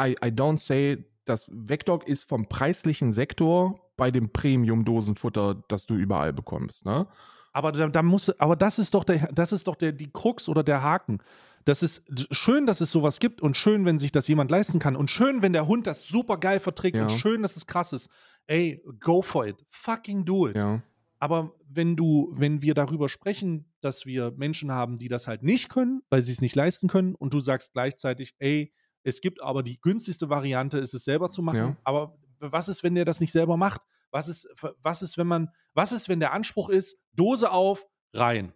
I, 0.00 0.12
I 0.12 0.28
don't 0.28 0.58
say, 0.58 1.04
dass 1.26 1.50
Vecdog 1.52 2.08
ist 2.08 2.26
vom 2.26 2.48
preislichen 2.48 3.12
Sektor 3.12 3.80
bei 3.98 4.10
dem 4.10 4.30
Premium-Dosenfutter, 4.32 5.62
das 5.68 5.84
du 5.84 5.94
überall 5.94 6.32
bekommst. 6.32 6.86
Ne? 6.86 7.06
Aber 7.54 7.72
da, 7.72 7.86
da 7.88 8.02
muss, 8.02 8.28
aber 8.40 8.56
das 8.56 8.78
ist 8.78 8.94
doch 8.94 9.04
der, 9.04 9.28
das 9.32 9.52
ist 9.52 9.68
doch 9.68 9.76
der, 9.76 9.92
die 9.92 10.10
Krux 10.10 10.48
oder 10.48 10.62
der 10.64 10.82
Haken. 10.82 11.18
Das 11.64 11.82
ist 11.82 12.02
schön, 12.30 12.66
dass 12.66 12.82
es 12.82 12.90
sowas 12.90 13.20
gibt 13.20 13.40
und 13.40 13.56
schön, 13.56 13.86
wenn 13.86 13.98
sich 13.98 14.12
das 14.12 14.28
jemand 14.28 14.50
leisten 14.50 14.80
kann 14.80 14.96
und 14.96 15.10
schön, 15.10 15.40
wenn 15.40 15.54
der 15.54 15.66
Hund 15.66 15.86
das 15.86 16.02
super 16.06 16.36
geil 16.36 16.60
verträgt 16.60 16.96
Ja. 16.96 17.04
und 17.06 17.18
schön, 17.18 17.40
dass 17.42 17.56
es 17.56 17.66
krass 17.66 17.92
ist. 17.94 18.10
Ey, 18.48 18.82
go 19.00 19.22
for 19.22 19.46
it. 19.46 19.64
Fucking 19.68 20.24
do 20.26 20.48
it. 20.48 20.56
Ja. 20.56 20.82
Aber 21.20 21.52
wenn 21.70 21.96
du, 21.96 22.30
wenn 22.34 22.60
wir 22.60 22.74
darüber 22.74 23.08
sprechen, 23.08 23.64
dass 23.80 24.04
wir 24.04 24.32
Menschen 24.36 24.72
haben, 24.72 24.98
die 24.98 25.08
das 25.08 25.26
halt 25.26 25.42
nicht 25.42 25.70
können, 25.70 26.02
weil 26.10 26.20
sie 26.22 26.32
es 26.32 26.42
nicht 26.42 26.56
leisten 26.56 26.88
können, 26.88 27.14
und 27.14 27.32
du 27.32 27.40
sagst 27.40 27.72
gleichzeitig, 27.72 28.34
ey, 28.40 28.74
es 29.04 29.20
gibt 29.20 29.42
aber 29.42 29.62
die 29.62 29.80
günstigste 29.80 30.28
Variante, 30.28 30.78
ist 30.78 30.92
es 30.92 31.04
selber 31.04 31.30
zu 31.30 31.40
machen. 31.40 31.56
Ja. 31.56 31.76
Aber 31.84 32.18
was 32.40 32.68
ist, 32.68 32.82
wenn 32.82 32.94
der 32.94 33.04
das 33.06 33.20
nicht 33.20 33.32
selber 33.32 33.56
macht? 33.56 33.80
Was 34.14 34.28
ist, 34.28 34.46
was 34.80 35.02
ist, 35.02 35.18
wenn 35.18 35.26
man, 35.26 35.48
was 35.74 35.90
ist, 35.90 36.08
wenn 36.08 36.20
der 36.20 36.32
Anspruch 36.32 36.68
ist, 36.68 36.96
Dose 37.14 37.50
auf, 37.50 37.88
rein? 38.12 38.52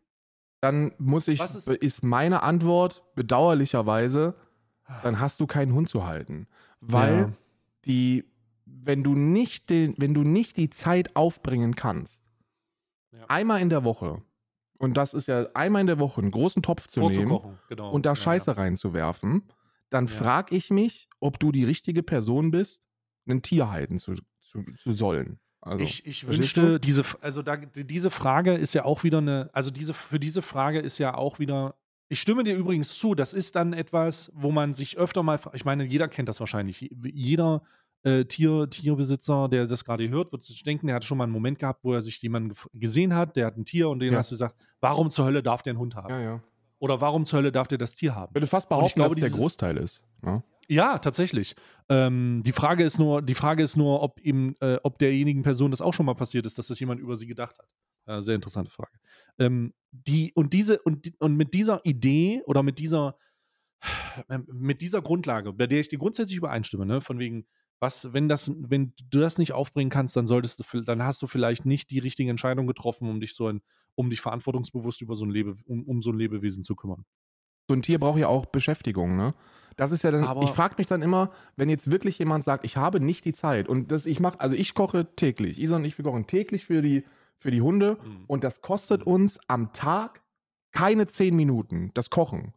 Dann 0.61 0.93
muss 0.99 1.27
ich, 1.27 1.41
ist- 1.41 1.67
ist, 1.69 2.05
meine 2.05 2.45
Antwort 2.45 3.03
bedauerlicherweise, 3.17 4.37
dann 5.03 5.19
hast 5.19 5.41
du 5.41 5.49
keinen 5.49 5.73
Hund 5.75 5.89
zu 5.89 6.07
halten. 6.07 6.47
Weil 6.81 7.17
Ja. 7.19 7.33
die, 7.87 8.25
wenn 8.67 9.03
du 9.03 9.15
nicht 9.15 9.69
den, 9.69 9.95
wenn 9.99 10.15
du 10.15 10.23
nicht 10.23 10.57
die 10.57 10.71
Zeit 10.71 11.17
aufbringen 11.17 11.75
kannst, 11.75 12.23
Ja. 13.11 13.25
einmal 13.27 13.61
in 13.61 13.69
der 13.69 13.83
Woche, 13.83 14.23
und 14.79 14.97
das 14.97 15.13
ist 15.13 15.27
ja 15.27 15.49
einmal 15.55 15.81
in 15.81 15.87
der 15.89 15.99
Woche 15.99 16.21
einen 16.21 16.31
großen 16.31 16.63
Topf 16.63 16.87
zu 16.87 17.01
nehmen 17.09 17.41
genau. 17.69 17.91
und 17.91 18.07
da 18.07 18.11
Ja, 18.11 18.17
Scheiße 18.17 18.57
reinzuwerfen, 18.57 19.43
dann 19.91 20.07
Ja. 20.07 20.13
frage 20.13 20.55
ich 20.55 20.71
mich, 20.71 21.09
ob 21.19 21.41
du 21.41 21.51
die 21.51 21.65
richtige 21.65 22.05
Person 22.05 22.53
bist, 22.53 22.87
ein 23.27 23.43
Tier 23.43 23.71
halten 23.71 23.99
zu, 23.99 24.15
zu, 24.41 24.63
zu 24.77 24.93
sollen. 24.93 25.41
Also, 25.61 25.85
ich, 25.85 26.07
ich 26.07 26.27
wünschte, 26.27 26.79
diese, 26.79 27.05
also 27.21 27.43
da, 27.43 27.57
diese 27.57 28.11
Frage 28.11 28.55
ist 28.55 28.75
ja 28.75 28.85
auch 28.85 29.03
wieder 29.03 29.19
eine, 29.19 29.51
also 29.53 29.71
diese, 29.71 29.93
für 29.93 30.21
diese 30.21 30.43
Frage 30.43 30.79
ist 30.79 30.99
ja 30.99 31.15
auch 31.15 31.39
wieder, 31.39 31.75
ich 32.09 32.21
stimme 32.21 32.45
dir 32.45 32.55
übrigens 32.55 32.97
zu, 32.97 33.15
das 33.15 33.35
ist 33.35 33.57
dann 33.57 33.73
etwas, 33.73 34.31
wo 34.35 34.51
man 34.51 34.73
sich 34.73 34.99
öfter 34.99 35.23
mal, 35.23 35.39
ich 35.53 35.65
meine, 35.65 35.85
jeder 35.85 36.09
kennt 36.09 36.29
das 36.29 36.41
wahrscheinlich, 36.41 36.89
jeder 37.03 37.63
äh, 38.05 38.25
Tier, 38.25 38.71
Tierbesitzer, 38.71 39.49
der 39.49 39.67
das 39.67 39.85
gerade 39.85 40.09
hört, 40.09 40.31
wird 40.33 40.43
sich 40.43 40.63
denken, 40.63 40.87
der 40.87 40.97
hat 40.97 41.05
schon 41.05 41.19
mal 41.19 41.25
einen 41.25 41.33
Moment 41.33 41.59
gehabt, 41.59 41.85
wo 41.85 41.93
er 41.93 42.03
sich 42.03 42.23
jemanden 42.23 42.55
gesehen 42.73 43.15
hat, 43.15 43.37
der 43.37 43.47
hat 43.47 43.57
ein 43.57 43.65
Tier 43.65 43.89
und 43.89 43.99
den 43.99 44.13
Ja. 44.13 44.19
hast 44.21 44.31
du 44.31 44.35
gesagt, 44.35 44.55
warum 44.81 45.11
zur 45.11 45.27
Hölle 45.27 45.43
darf 45.43 45.63
der 45.63 45.73
einen 45.73 45.81
Hund 45.81 45.97
haben? 45.97 46.11
Ja, 46.11 46.21
ja. 46.21 46.43
Oder 46.79 47.01
warum 47.01 47.27
zur 47.27 47.41
Hölle 47.41 47.51
darf 47.51 47.67
der 47.67 47.79
das 47.79 47.97
Tier 47.97 48.15
haben? 48.15 48.31
Ich 48.31 48.37
würde 48.37 48.47
fast 48.47 48.69
behaupten, 48.69 48.95
glaube, 49.01 49.17
dass 49.17 49.25
es 49.25 49.33
der 49.33 49.39
Großteil 49.39 49.77
ist. 49.79 50.03
Ne? 50.23 50.43
Ja, 50.71 50.99
tatsächlich. 50.99 51.55
Ähm, 51.89 52.43
die 52.45 52.53
Frage 52.53 52.85
ist 52.85 52.99
nur, 52.99 53.23
die 53.23 53.35
Frage 53.35 53.63
ist 53.63 53.77
nur, 53.77 54.03
ob 54.03 54.21
ihm, 54.21 54.55
äh, 54.61 54.77
ob 54.83 54.99
derjenigen 54.99 55.43
Person 55.43 55.71
das 55.71 55.81
auch 55.81 55.95
schon 55.95 56.05
mal 56.07 56.15
passiert 56.15 56.45
ist, 56.47 56.59
dass 56.59 56.67
das 56.67 56.79
jemand 56.79 57.01
über 57.01 57.17
sie 57.17 57.27
gedacht 57.27 57.57
hat. 57.59 57.69
Äh, 58.07 58.21
sehr 58.23 58.35
interessante 58.35 58.71
Frage. 58.71 58.99
Ähm, 59.39 59.73
die 59.93 60.33
und 60.35 60.53
diese 60.53 60.81
und, 60.83 61.11
und 61.21 61.37
mit 61.37 61.55
dieser 61.55 61.81
Idee 61.87 62.43
oder 62.45 62.63
mit 62.63 62.79
dieser 62.79 63.17
ähm, 64.29 64.47
mit 64.53 64.81
dieser 64.81 65.03
Grundlage, 65.03 65.53
bei 65.53 65.67
der 65.67 65.81
ich 65.81 65.89
dir 65.89 65.99
grundsätzlich 65.99 66.39
übereinstimme, 66.39 66.87
ne, 66.87 67.01
von 67.01 67.19
wegen 67.19 67.47
Was, 67.81 68.13
wenn 68.13 68.29
das, 68.29 68.51
wenn 68.59 68.93
du 69.11 69.21
das 69.21 69.39
nicht 69.39 69.53
aufbringen 69.53 69.91
kannst, 69.91 70.17
dann 70.17 70.27
solltest 70.27 70.61
du, 70.73 70.81
dann 70.83 71.03
hast 71.03 71.23
du 71.23 71.27
vielleicht 71.29 71.65
nicht 71.67 71.91
die 71.91 72.01
richtige 72.01 72.31
Entscheidung 72.31 72.67
getroffen, 72.67 73.09
um 73.09 73.21
dich 73.21 73.35
so 73.35 73.47
ein, 73.49 73.63
um 73.95 74.11
dich 74.11 74.21
verantwortungsbewusst 74.21 75.01
über 75.03 75.15
so 75.15 75.25
ein 75.25 75.31
Lebe, 75.31 75.55
um, 75.67 75.85
um 75.85 76.03
so 76.03 76.11
ein 76.11 76.19
Lebewesen 76.19 76.65
zu 76.65 76.75
kümmern. 76.77 77.05
So 77.69 77.75
ein 77.75 77.83
Tier 77.83 77.99
braucht 78.01 78.19
ja 78.19 78.29
auch 78.29 78.47
Beschäftigung, 78.47 79.17
ne? 79.17 79.35
Das 79.77 79.93
ist 79.93 80.03
ja 80.03 80.11
dann, 80.11 80.25
Aber- 80.25 80.43
ich 80.43 80.51
frage 80.51 80.75
mich 80.79 80.87
dann 80.89 81.03
immer, 81.03 81.31
wenn 81.57 81.69
jetzt 81.69 81.91
wirklich 81.91 82.19
jemand 82.19 82.43
sagt, 82.43 82.65
ich 82.65 82.77
habe 82.77 82.99
nicht 82.99 83.25
die 83.25 83.33
Zeit 83.35 83.69
und 83.69 83.93
das 83.93 84.07
ich 84.07 84.19
mache, 84.19 84.41
also 84.41 84.57
ich 84.57 84.75
koche 84.75 85.07
täglich, 85.15 85.61
Isa 85.61 85.77
und 85.77 85.85
ich, 85.85 85.97
wir 85.99 86.05
kochen 86.05 86.27
täglich 86.27 86.65
für 86.67 86.83
die, 86.83 87.05
für 87.39 87.53
die 87.53 87.63
Hunde 87.63 87.97
Mhm. 88.03 88.25
und 88.27 88.43
das 88.43 88.61
kostet 88.61 89.05
uns 89.05 89.39
am 89.47 89.73
Tag 89.73 90.23
keine 90.73 91.07
zehn 91.07 91.37
Minuten, 91.37 91.93
das 91.95 92.11
Kochen. 92.11 92.55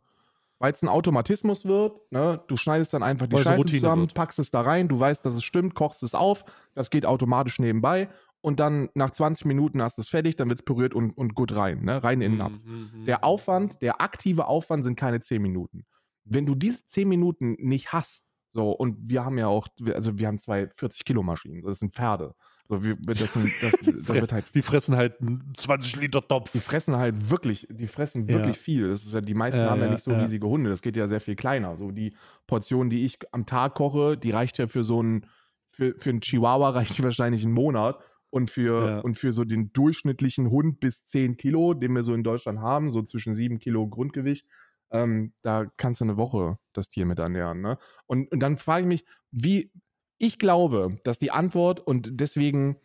Weil 0.58 0.74
es 0.74 0.82
ein 0.84 0.90
Automatismus 0.90 1.66
wird, 1.66 2.12
ne? 2.12 2.40
du 2.48 2.56
schneidest 2.58 2.94
dann 2.94 3.04
einfach 3.04 3.28
die 3.28 3.36
Weil 3.36 3.44
Scheiße 3.44 3.66
zusammen, 3.66 4.04
wird. 4.04 4.14
packst 4.16 4.40
es 4.40 4.50
da 4.52 4.62
rein, 4.62 4.88
du 4.88 5.00
weißt, 5.00 5.24
dass 5.26 5.34
es 5.36 5.44
stimmt, 5.44 5.76
kochst 5.76 6.02
es 6.04 6.16
auf, 6.16 6.44
das 6.74 6.90
geht 6.90 7.06
automatisch 7.06 7.60
nebenbei 7.60 8.10
und 8.42 8.60
dann 8.60 8.90
nach 8.96 9.12
20 9.12 9.46
Minuten 9.46 9.82
hast 9.82 9.98
du 9.98 10.02
es 10.02 10.10
fertig, 10.10 10.36
dann 10.36 10.50
wird 10.50 10.60
es 10.60 10.66
püriert 10.66 10.94
und, 10.94 11.12
und 11.12 11.36
gut 11.36 11.56
rein, 11.56 11.84
ne? 11.84 12.04
rein 12.04 12.22
in 12.22 12.32
den 12.34 12.38
Napf. 12.40 12.60
Mhm, 12.64 13.06
Der 13.06 13.24
Aufwand, 13.24 13.82
der 13.82 14.02
aktive 14.02 14.48
Aufwand 14.48 14.84
sind 14.84 14.96
keine 14.96 15.20
10 15.20 15.42
Minuten. 15.42 15.86
Wenn 16.24 16.46
du 16.46 16.56
diese 16.56 16.86
10 16.86 17.08
Minuten 17.10 17.54
nicht 17.60 17.94
hast, 17.94 18.28
so, 18.54 18.72
und 18.72 18.98
wir 19.10 19.24
haben 19.24 19.38
ja 19.38 19.48
auch, 19.48 19.68
also 19.94 20.18
wir 20.20 20.28
haben 20.28 20.38
zwei 20.40 20.64
40-Kilo-Maschinen, 20.66 21.62
so, 21.62 21.70
das 21.70 21.80
sind 21.80 21.94
Pferde. 21.96 22.34
So, 22.68 22.84
wir, 22.84 22.96
das, 22.96 23.34
sind, 23.34 23.52
das, 23.62 23.72
das 23.82 24.08
wird 24.08 24.32
halt, 24.32 24.46
Die 24.56 24.62
fressen 24.62 24.96
halt 24.96 25.20
einen 25.22 25.54
20 25.56 25.98
Liter 25.98 26.26
Topf. 26.28 26.52
die 26.52 26.60
fressen 26.60 26.96
halt 26.98 27.30
wirklich, 27.30 27.68
die 27.70 27.88
fressen 27.88 28.28
Ja. 28.28 28.36
wirklich 28.36 28.58
viel. 28.58 28.90
Das 28.90 29.04
ist 29.06 29.14
ja, 29.14 29.22
die 29.22 29.34
meisten 29.34 29.62
Ja, 29.62 29.70
haben 29.72 29.80
ja, 29.80 29.86
ja, 29.88 29.92
nicht 29.94 30.04
so 30.04 30.12
ja. 30.12 30.20
riesige 30.20 30.48
Hunde, 30.48 30.70
das 30.70 30.82
geht 30.82 30.96
ja 30.98 31.08
sehr 31.08 31.22
viel 31.22 31.36
kleiner. 31.36 31.78
So, 31.78 31.92
die 31.92 32.16
Portion, 32.48 32.90
die 32.90 33.06
ich 33.06 33.20
am 33.34 33.46
Tag 33.46 33.76
koche, 33.76 34.18
die 34.18 34.32
reicht 34.32 34.58
ja 34.58 34.68
für 34.68 34.84
so 34.84 35.00
einen, 35.00 35.26
für, 35.70 35.96
für 35.98 36.10
einen 36.10 36.22
Chihuahua 36.22 36.70
reicht 36.72 36.98
die 36.98 37.04
wahrscheinlich 37.04 37.44
einen 37.46 37.54
Monat. 37.54 38.00
Und 38.32 38.50
für, 38.50 38.88
Ja. 38.88 39.00
und 39.02 39.16
für 39.18 39.32
so 39.34 39.44
den 39.44 39.72
durchschnittlichen 39.74 40.50
Hund 40.50 40.80
bis 40.80 41.06
10 41.06 41.38
Kilo, 41.38 41.74
den 41.76 41.94
wir 41.94 42.04
so 42.04 42.14
in 42.16 42.24
Deutschland 42.24 42.60
haben, 42.60 42.90
so 42.90 43.04
zwischen 43.04 43.36
7 43.36 43.60
Kilo 43.60 43.88
Grundgewicht, 43.88 44.48
ähm, 44.92 45.34
da 45.44 45.66
kannst 45.78 46.02
du 46.02 46.06
eine 46.06 46.18
Woche 46.18 46.58
das 46.74 46.90
Tier 46.90 47.06
mit 47.06 47.20
ernähren. 47.20 47.62
Ne? 47.62 47.78
Und, 48.08 48.32
und 48.32 48.40
dann 48.42 48.58
frage 48.58 48.82
ich 48.82 48.88
mich, 48.88 49.06
wie, 49.32 49.72
ich 50.18 50.40
glaube, 50.40 50.98
dass 51.04 51.20
die 51.20 51.32
Antwort, 51.32 51.80
und 51.80 52.20
deswegen 52.20 52.78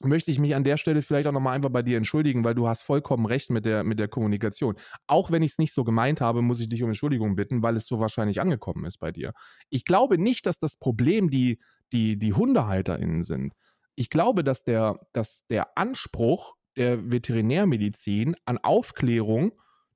möchte 0.00 0.32
ich 0.32 0.40
mich 0.40 0.54
an 0.56 0.64
der 0.64 0.76
Stelle 0.78 1.00
vielleicht 1.02 1.28
auch 1.28 1.32
nochmal 1.32 1.54
einfach 1.54 1.70
bei 1.70 1.82
dir 1.82 1.96
entschuldigen, 1.96 2.42
weil 2.44 2.54
du 2.56 2.66
hast 2.68 2.82
vollkommen 2.82 3.24
recht 3.26 3.50
mit 3.50 3.64
der, 3.64 3.84
mit 3.84 4.00
der 4.00 4.08
Kommunikation. 4.08 4.74
Auch 5.06 5.30
wenn 5.30 5.42
ich 5.44 5.52
es 5.52 5.58
nicht 5.58 5.72
so 5.72 5.84
gemeint 5.84 6.20
habe, 6.20 6.42
muss 6.42 6.60
ich 6.60 6.68
dich 6.68 6.82
um 6.82 6.88
Entschuldigung 6.90 7.36
bitten, 7.36 7.62
weil 7.62 7.76
es 7.76 7.86
so 7.86 8.00
wahrscheinlich 8.00 8.40
angekommen 8.40 8.84
ist 8.84 8.98
bei 8.98 9.12
dir. 9.12 9.32
Ich 9.70 9.84
glaube 9.84 10.18
nicht, 10.18 10.46
dass 10.46 10.58
das 10.58 10.76
Problem 10.76 11.30
die, 11.30 11.60
die, 11.92 12.18
die 12.18 12.32
HundehalterInnen 12.34 13.22
sind. 13.22 13.54
Ich 13.94 14.10
glaube, 14.10 14.44
dass 14.44 14.64
der, 14.64 15.00
dass 15.12 15.46
der 15.48 15.76
Anspruch 15.76 16.54
der 16.76 17.10
Veterinärmedizin 17.10 18.36
an 18.44 18.58
Aufklärung 18.58 19.52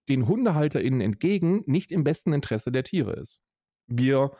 den 0.08 0.28
HundehalterInnen 0.28 1.00
entgegen 1.00 1.62
nicht 1.66 1.90
im 1.90 2.04
besten 2.04 2.32
Interesse 2.32 2.70
der 2.70 2.84
Tiere 2.84 3.14
ist. 3.14 3.40
Wir, 3.86 4.32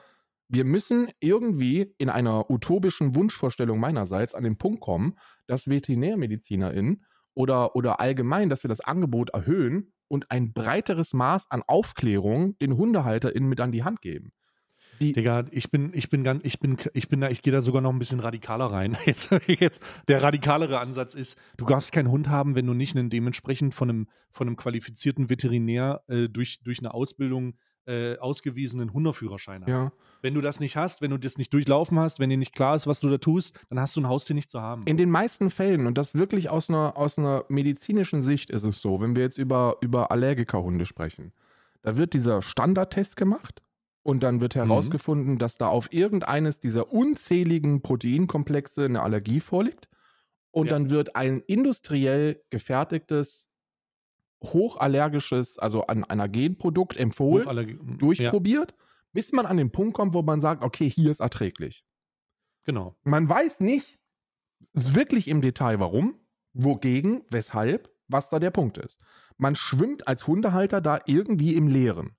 wir 0.49 0.65
müssen 0.65 1.09
irgendwie 1.21 1.95
in 1.99 2.09
einer 2.09 2.51
utopischen 2.51 3.15
Wunschvorstellung 3.15 3.81
meinerseits 3.81 4.35
an 4.35 4.45
den 4.45 4.59
Punkt 4.59 4.81
kommen, 4.81 5.19
dass 5.47 5.69
VeterinärmedizinerInnen 5.69 7.05
oder, 7.35 7.75
oder 7.75 8.01
allgemein, 8.01 8.49
dass 8.49 8.65
wir 8.65 8.69
das 8.69 8.81
Angebot 8.81 9.31
erhöhen 9.31 9.93
und 10.09 10.31
ein 10.31 10.53
breiteres 10.53 11.15
Maß 11.15 11.51
an 11.51 11.63
Aufklärung 11.67 12.57
den 12.59 12.77
HundehalterInnen 12.77 13.49
mit 13.49 13.61
an 13.61 13.73
die 13.73 13.85
Hand 13.85 14.03
geben. 14.03 14.33
Die, 15.01 15.13
Digga, 15.13 15.45
ich 15.51 15.71
bin, 15.71 15.91
ich 15.95 16.09
bin 16.09 16.25
ganz, 16.25 16.45
ich 16.45 16.61
bin, 16.61 16.77
ich 16.93 17.09
bin 17.09 17.21
da, 17.21 17.31
ich 17.31 17.43
gehe 17.43 17.53
da 17.53 17.61
sogar 17.61 17.83
noch 17.83 17.93
ein 17.93 17.99
bisschen 17.99 18.21
radikaler 18.21 18.67
rein. 18.67 18.97
Jetzt, 19.07 19.31
jetzt, 19.47 19.83
der 20.09 20.23
radikalere 20.23 20.81
Ansatz 20.81 21.15
ist, 21.15 21.39
du 21.57 21.65
darfst 21.67 21.93
keinen 21.93 22.11
Hund 22.11 22.29
haben, 22.29 22.55
wenn 22.55 22.67
du 22.67 22.75
nicht 22.75 22.97
einen 22.97 23.11
dementsprechend 23.11 23.75
von 23.75 23.89
einem, 23.89 24.09
von 24.31 24.47
einem 24.47 24.57
qualifizierten 24.57 25.31
Veterinär 25.31 26.03
äh, 26.09 26.29
durch, 26.29 26.61
durch 26.63 26.81
eine 26.81 26.93
Ausbildung 26.93 27.55
äh, 27.87 28.19
ausgewiesenen 28.19 28.93
Hundeführerschein 28.93 29.63
hast. 29.63 29.69
ja. 29.69 29.93
Wenn 30.23 30.35
du 30.35 30.41
das 30.41 30.59
nicht 30.59 30.77
hast, 30.77 31.03
wenn 31.03 31.13
du 31.13 31.19
das 31.19 31.39
nicht 31.39 31.53
durchlaufen 31.53 32.01
hast, 32.01 32.19
wenn 32.19 32.31
dir 32.31 32.37
nicht 32.37 32.53
klar 32.53 32.75
ist, 32.75 32.89
was 32.89 32.99
du 32.99 33.09
da 33.09 33.19
tust, 33.19 33.57
dann 33.69 33.79
hast 33.79 33.95
du 33.95 34.01
ein 34.01 34.09
Haustier 34.09 34.35
nicht 34.35 34.51
zu 34.51 34.61
haben. 34.61 34.83
In 34.85 34.97
den 34.97 35.11
meisten 35.11 35.51
Fällen, 35.51 35.87
und 35.87 35.97
das 35.97 36.15
wirklich 36.17 36.51
aus 36.51 36.69
einer, 36.69 36.97
aus 36.97 37.17
einer 37.17 37.45
medizinischen 37.49 38.23
Sicht 38.23 38.51
ist 38.51 38.65
es 38.65 38.81
so, 38.81 39.01
wenn 39.01 39.15
wir 39.15 39.23
jetzt 39.23 39.39
über, 39.39 39.77
über 39.83 40.11
Allergikerhunde 40.11 40.85
sprechen, 40.85 41.33
da 41.83 41.97
wird 41.97 42.15
dieser 42.15 42.43
Standardtest 42.43 43.17
gemacht 43.17 43.63
und 44.07 44.23
dann 44.23 44.41
wird 44.41 44.55
herausgefunden, 44.55 45.37
dass 45.39 45.59
da 45.59 45.67
auf 45.67 45.93
irgendeines 45.93 46.61
dieser 46.61 46.93
unzähligen 46.93 47.83
Proteinkomplexe 47.83 48.85
eine 48.85 49.03
Allergie 49.03 49.41
vorliegt. 49.41 49.89
Und 50.53 50.67
Ja. 50.67 50.73
dann 50.75 50.91
wird 50.91 51.17
ein 51.17 51.41
industriell 51.41 52.41
gefertigtes, 52.51 53.49
hochallergisches, 54.45 55.59
also 55.59 55.87
ein 55.87 56.05
Allergenprodukt 56.05 56.97
empfohlen, 56.97 57.47
Ja, 57.47 57.65
durchprobiert, 57.99 58.75
bis 59.13 59.33
man 59.33 59.45
an 59.47 59.57
den 59.57 59.71
Punkt 59.73 59.95
kommt, 59.95 60.15
wo 60.15 60.23
man 60.23 60.41
sagt, 60.41 60.63
okay, 60.63 60.89
hier 60.89 61.11
ist 61.11 61.21
erträglich. 61.21 61.85
genau. 62.65 62.97
Man 63.05 63.29
weiß 63.29 63.61
nicht 63.61 63.99
wirklich 64.73 65.29
im 65.29 65.41
Detail, 65.41 65.79
warum, 65.79 66.19
wogegen, 66.53 67.25
weshalb, 67.31 67.91
was 68.09 68.29
da 68.31 68.39
der 68.39 68.51
Punkt 68.51 68.79
ist. 68.79 68.99
Man 69.37 69.55
schwimmt 69.57 70.09
als 70.09 70.27
Hundehalter 70.27 70.81
da 70.81 71.01
irgendwie 71.07 71.55
im 71.55 71.69
Leeren. 71.69 72.17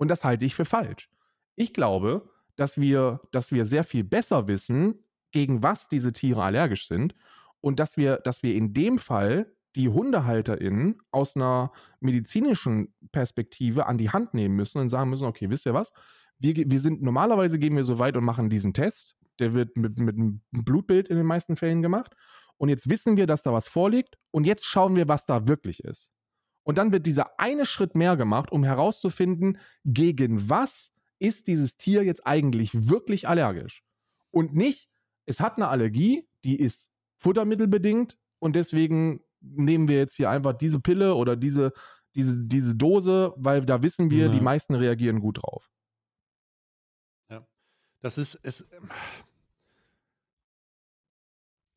Und 0.00 0.08
das 0.08 0.24
halte 0.24 0.46
ich 0.46 0.54
für 0.54 0.64
falsch. 0.64 1.10
Ich 1.56 1.74
glaube, 1.74 2.30
dass 2.56 2.80
wir, 2.80 3.20
dass 3.32 3.52
wir 3.52 3.66
sehr 3.66 3.84
viel 3.84 4.02
besser 4.02 4.48
wissen, 4.48 5.04
gegen 5.30 5.62
was 5.62 5.88
diese 5.88 6.14
Tiere 6.14 6.42
allergisch 6.42 6.88
sind 6.88 7.14
und 7.60 7.78
dass 7.78 7.98
wir, 7.98 8.16
dass 8.16 8.42
wir 8.42 8.54
in 8.54 8.72
dem 8.72 8.96
Fall 8.96 9.52
die 9.76 9.90
HundehalterInnen 9.90 11.02
aus 11.10 11.36
einer 11.36 11.70
medizinischen 12.00 12.94
Perspektive 13.12 13.86
an 13.86 13.98
die 13.98 14.08
Hand 14.08 14.32
nehmen 14.32 14.56
müssen 14.56 14.80
und 14.80 14.88
sagen 14.88 15.10
müssen, 15.10 15.26
okay, 15.26 15.50
wisst 15.50 15.66
ihr 15.66 15.74
was? 15.74 15.92
Wir, 16.38 16.54
wir 16.56 16.80
sind, 16.80 17.02
normalerweise 17.02 17.58
gehen 17.58 17.76
wir 17.76 17.84
so 17.84 17.98
weit 17.98 18.16
und 18.16 18.24
machen 18.24 18.48
diesen 18.48 18.72
Test. 18.72 19.16
Der 19.38 19.52
wird 19.52 19.76
mit, 19.76 19.98
mit 19.98 20.16
einem 20.16 20.40
Blutbild 20.50 21.08
in 21.08 21.18
den 21.18 21.26
meisten 21.26 21.56
Fällen 21.56 21.82
gemacht. 21.82 22.16
Und 22.56 22.70
jetzt 22.70 22.88
wissen 22.88 23.18
wir, 23.18 23.26
dass 23.26 23.42
da 23.42 23.52
was 23.52 23.68
vorliegt. 23.68 24.16
Und 24.30 24.46
jetzt 24.46 24.64
schauen 24.64 24.96
wir, 24.96 25.08
was 25.08 25.26
da 25.26 25.46
wirklich 25.46 25.84
ist. 25.84 26.10
Und 26.62 26.78
dann 26.78 26.92
wird 26.92 27.06
dieser 27.06 27.38
eine 27.38 27.66
Schritt 27.66 27.94
mehr 27.94 28.16
gemacht, 28.16 28.52
um 28.52 28.64
herauszufinden, 28.64 29.58
gegen 29.84 30.48
was 30.48 30.92
ist 31.18 31.46
dieses 31.46 31.76
Tier 31.76 32.04
jetzt 32.04 32.26
eigentlich 32.26 32.88
wirklich 32.88 33.28
allergisch. 33.28 33.82
Und 34.30 34.54
nicht, 34.54 34.88
es 35.26 35.40
hat 35.40 35.56
eine 35.56 35.68
Allergie, 35.68 36.28
die 36.44 36.58
ist 36.58 36.90
futtermittelbedingt 37.18 38.16
und 38.38 38.56
deswegen 38.56 39.22
nehmen 39.40 39.88
wir 39.88 39.98
jetzt 39.98 40.16
hier 40.16 40.30
einfach 40.30 40.54
diese 40.54 40.80
Pille 40.80 41.14
oder 41.14 41.36
diese, 41.36 41.72
diese, 42.14 42.36
diese 42.36 42.74
Dose, 42.74 43.32
weil 43.36 43.64
da 43.64 43.82
wissen 43.82 44.10
wir, 44.10 44.26
Ja. 44.26 44.32
die 44.32 44.40
meisten 44.40 44.74
reagieren 44.74 45.20
gut 45.20 45.42
drauf. 45.42 45.70
Das 48.02 48.16
ist, 48.16 48.38
es, 48.42 48.66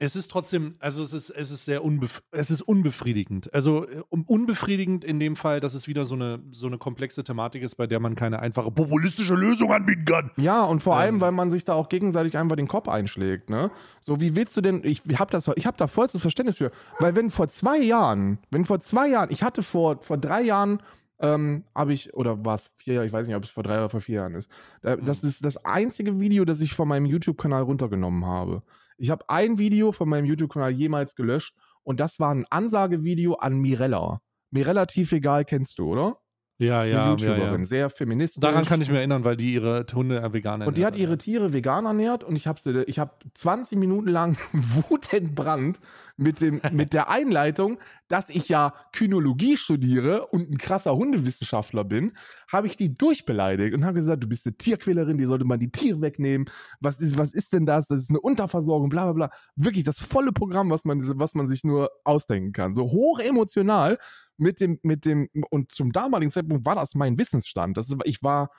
es 0.03 0.17
ist 0.17 0.29
trotzdem, 0.29 0.75
also 0.79 1.01
es 1.01 1.13
ist, 1.13 1.29
es 1.29 1.49
ist 1.49 1.63
sehr 1.63 1.81
unbef 1.81 2.21
es 2.31 2.51
ist 2.51 2.61
unbefriedigend. 2.61 3.53
Also 3.53 3.87
äh, 3.87 4.01
unbefriedigend 4.09 5.05
in 5.05 5.17
dem 5.19 5.37
Fall, 5.37 5.61
dass 5.61 5.73
es 5.73 5.87
wieder 5.87 6.03
so 6.03 6.15
eine, 6.15 6.41
so 6.51 6.67
eine 6.67 6.77
komplexe 6.77 7.23
Thematik 7.23 7.63
ist, 7.63 7.75
bei 7.75 7.87
der 7.87 8.01
man 8.01 8.15
keine 8.15 8.39
einfache 8.39 8.69
populistische 8.69 9.35
Lösung 9.35 9.71
anbieten 9.71 10.03
kann. 10.03 10.31
Ja, 10.35 10.63
und 10.63 10.83
vor 10.83 10.97
allem, 10.97 11.15
Ähm. 11.15 11.21
weil 11.21 11.31
man 11.31 11.51
sich 11.51 11.63
da 11.63 11.73
auch 11.73 11.87
gegenseitig 11.87 12.37
einfach 12.37 12.57
den 12.57 12.67
Kopf 12.67 12.89
einschlägt, 12.89 13.49
ne? 13.49 13.71
So, 14.01 14.19
wie 14.19 14.35
willst 14.35 14.57
du 14.57 14.61
denn, 14.61 14.81
ich 14.83 15.01
habe 15.17 15.31
das, 15.31 15.49
ich 15.55 15.65
habe 15.65 15.77
da 15.77 15.87
vollstes 15.87 16.19
Verständnis 16.19 16.57
für, 16.57 16.71
weil 16.99 17.15
wenn 17.15 17.31
vor 17.31 17.47
zwei 17.47 17.77
Jahren, 17.77 18.39
wenn 18.51 18.65
vor 18.65 18.81
zwei 18.81 19.07
Jahren, 19.07 19.29
ich 19.31 19.41
hatte 19.41 19.63
vor, 19.63 20.01
vor 20.01 20.17
drei 20.17 20.41
Jahren, 20.41 20.83
ähm, 21.19 21.63
habe 21.73 21.93
ich, 21.93 22.13
oder 22.13 22.43
war 22.43 22.55
es 22.55 22.69
vier 22.75 22.95
Jahre, 22.95 23.05
ich 23.05 23.13
weiß 23.13 23.25
nicht, 23.27 23.37
ob 23.37 23.43
es 23.45 23.49
vor 23.49 23.63
drei 23.63 23.77
oder 23.77 23.89
vor 23.89 24.01
vier 24.01 24.15
Jahren 24.15 24.35
ist. 24.35 24.49
Da, 24.81 24.97
Das 24.97 25.23
ist 25.23 25.45
das 25.45 25.63
einzige 25.63 26.19
Video, 26.19 26.43
das 26.43 26.59
ich 26.59 26.73
von 26.73 26.89
meinem 26.89 27.05
YouTube-Kanal 27.05 27.61
runtergenommen 27.63 28.25
habe. 28.25 28.63
Ich 28.97 29.09
habe 29.09 29.29
ein 29.29 29.57
Video 29.57 29.91
von 29.91 30.09
meinem 30.09 30.25
YouTube-Kanal 30.25 30.71
jemals 30.71 31.15
gelöscht 31.15 31.55
und 31.83 31.99
das 31.99 32.19
war 32.19 32.33
ein 32.33 32.45
Ansagevideo 32.49 33.35
an 33.35 33.55
Mirella. 33.55 34.21
Mirella 34.51 34.85
Tiefegal 34.85 35.45
kennst 35.45 35.79
du, 35.79 35.91
oder? 35.91 36.19
Ja, 36.63 36.81
Eine 36.81 36.91
ja, 36.91 36.97
ja, 36.97 37.09
YouTuberin, 37.09 37.61
ja. 37.61 37.65
sehr 37.65 37.89
feministisch. 37.89 38.41
Daran 38.41 38.65
kann 38.65 38.81
ich 38.81 38.89
mich 38.89 38.97
erinnern, 38.97 39.23
weil 39.23 39.37
die 39.37 39.53
ihre 39.53 39.85
Hunde 39.93 40.21
äh, 40.21 40.33
vegan 40.33 40.61
Und 40.61 40.77
die 40.77 40.85
hat 40.85 40.93
ernährt 40.93 41.09
ihre 41.09 41.17
Tiere 41.17 41.53
vegan 41.53 41.85
ernährt 41.85 42.23
und 42.23 42.35
ich 42.35 42.47
habe 42.47 42.83
ich 42.87 42.99
habe 42.99 43.11
20 43.33 43.77
Minuten 43.77 44.09
lang 44.09 44.37
wutentbrannt 44.53 45.79
mit, 46.15 46.41
dem, 46.41 46.61
mit 46.71 46.93
der 46.93 47.09
Einleitung, 47.09 47.79
dass 48.07 48.29
ich 48.29 48.47
ja 48.47 48.73
Kynologie 48.91 49.57
studiere 49.57 50.27
und 50.27 50.49
ein 50.49 50.57
krasser 50.57 50.95
Hundewissenschaftler 50.95 51.83
bin, 51.83 52.13
habe 52.47 52.67
ich 52.67 52.77
die 52.77 52.93
durchbeleidigt 52.93 53.73
und 53.73 53.83
habe 53.83 53.95
gesagt, 53.95 54.23
du 54.23 54.27
bist 54.27 54.45
eine 54.45 54.55
Tierquälerin, 54.55 55.17
die 55.17 55.25
sollte 55.25 55.45
man 55.45 55.59
die 55.59 55.71
Tiere 55.71 56.01
wegnehmen. 56.01 56.47
Was 56.79 56.99
ist, 56.99 57.17
was 57.17 57.33
ist 57.33 57.53
denn 57.53 57.65
das? 57.65 57.87
Das 57.87 57.99
ist 57.99 58.09
eine 58.09 58.21
Unterversorgung, 58.21 58.89
bla 58.89 59.05
bla 59.05 59.13
bla. 59.13 59.29
Wirklich 59.55 59.83
das 59.83 59.99
volle 59.99 60.31
Programm, 60.31 60.69
was 60.69 60.85
man, 60.85 61.01
was 61.19 61.33
man 61.33 61.49
sich 61.49 61.63
nur 61.63 61.89
ausdenken 62.03 62.51
kann. 62.53 62.75
So 62.75 62.83
hoch 62.83 63.19
emotional 63.19 63.97
mit 64.37 64.59
dem, 64.59 64.79
mit 64.83 65.05
dem, 65.05 65.29
und 65.49 65.71
zum 65.71 65.91
damaligen 65.91 66.31
Zeitpunkt 66.31 66.65
war 66.65 66.75
das 66.75 66.95
mein 66.95 67.17
Wissensstand. 67.17 67.77
Das 67.77 67.95
ich 68.05 68.23
war, 68.23 68.49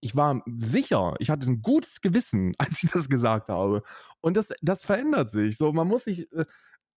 Ich 0.00 0.16
war 0.16 0.42
sicher, 0.46 1.14
ich 1.18 1.30
hatte 1.30 1.46
ein 1.50 1.62
gutes 1.62 2.00
Gewissen, 2.00 2.54
als 2.58 2.82
ich 2.82 2.90
das 2.90 3.08
gesagt 3.08 3.48
habe. 3.48 3.82
Und 4.20 4.36
das, 4.36 4.48
das 4.62 4.84
verändert 4.84 5.30
sich. 5.30 5.56
So, 5.58 5.72
man 5.72 5.88
muss 5.88 6.04
sich. 6.04 6.30
Äh, 6.32 6.46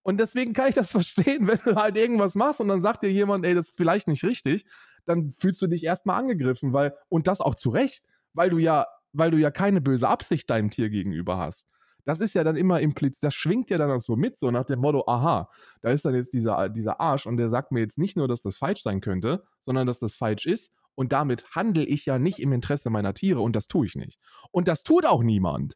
und 0.03 0.19
deswegen 0.19 0.53
kann 0.53 0.69
ich 0.69 0.75
das 0.75 0.91
verstehen, 0.91 1.47
wenn 1.47 1.59
du 1.65 1.75
halt 1.75 1.97
irgendwas 1.97 2.35
machst 2.35 2.59
und 2.61 2.69
dann 2.69 2.81
sagt 2.81 3.03
dir 3.03 3.11
jemand, 3.11 3.45
ey, 3.45 3.55
das 3.55 3.69
ist 3.69 3.77
vielleicht 3.77 4.07
nicht 4.07 4.23
richtig, 4.23 4.65
dann 5.05 5.31
fühlst 5.31 5.61
du 5.61 5.67
dich 5.67 5.83
erstmal 5.83 6.19
angegriffen, 6.21 6.73
weil, 6.73 6.93
und 7.09 7.27
das 7.27 7.41
auch 7.41 7.55
zu 7.55 7.69
Recht, 7.69 8.05
weil 8.33 8.49
du 8.49 8.57
ja, 8.59 8.87
weil 9.13 9.31
du 9.31 9.37
ja 9.37 9.51
keine 9.51 9.81
böse 9.81 10.07
Absicht 10.07 10.49
deinem 10.49 10.69
Tier 10.71 10.89
gegenüber 10.89 11.37
hast 11.37 11.67
das 12.07 12.21
ist 12.21 12.33
ja 12.33 12.45
dann 12.45 12.55
immer 12.55 12.79
impliziert, 12.79 13.21
das 13.21 13.35
schwingt 13.35 13.69
ja 13.69 13.77
dann 13.77 13.91
auch 13.91 13.99
so 13.99 14.15
mit, 14.15 14.39
so 14.39 14.49
nach 14.49 14.63
dem 14.63 14.79
Motto, 14.79 15.03
aha, 15.07 15.49
da 15.81 15.89
ist 15.91 16.05
dann 16.05 16.15
jetzt 16.15 16.33
dieser, 16.33 16.69
dieser 16.69 17.01
Arsch 17.01 17.27
und 17.27 17.35
der 17.35 17.49
sagt 17.49 17.73
mir 17.73 17.81
jetzt 17.81 17.97
nicht 17.97 18.15
nur, 18.15 18.29
dass 18.29 18.41
das 18.41 18.55
falsch 18.55 18.81
sein 18.81 19.01
könnte, 19.01 19.43
sondern 19.61 19.85
dass 19.85 19.99
das 19.99 20.15
falsch 20.15 20.45
ist 20.45 20.71
und 20.95 21.11
damit 21.11 21.43
handle 21.51 21.83
ich 21.83 22.05
ja 22.05 22.17
nicht 22.17 22.39
im 22.39 22.53
Interesse 22.53 22.89
meiner 22.89 23.13
Tiere 23.13 23.41
und 23.41 23.57
das 23.57 23.67
tue 23.67 23.85
ich 23.85 23.95
nicht. 23.95 24.19
Und 24.51 24.69
das 24.69 24.83
tut 24.83 25.05
auch 25.05 25.21
niemand. 25.21 25.75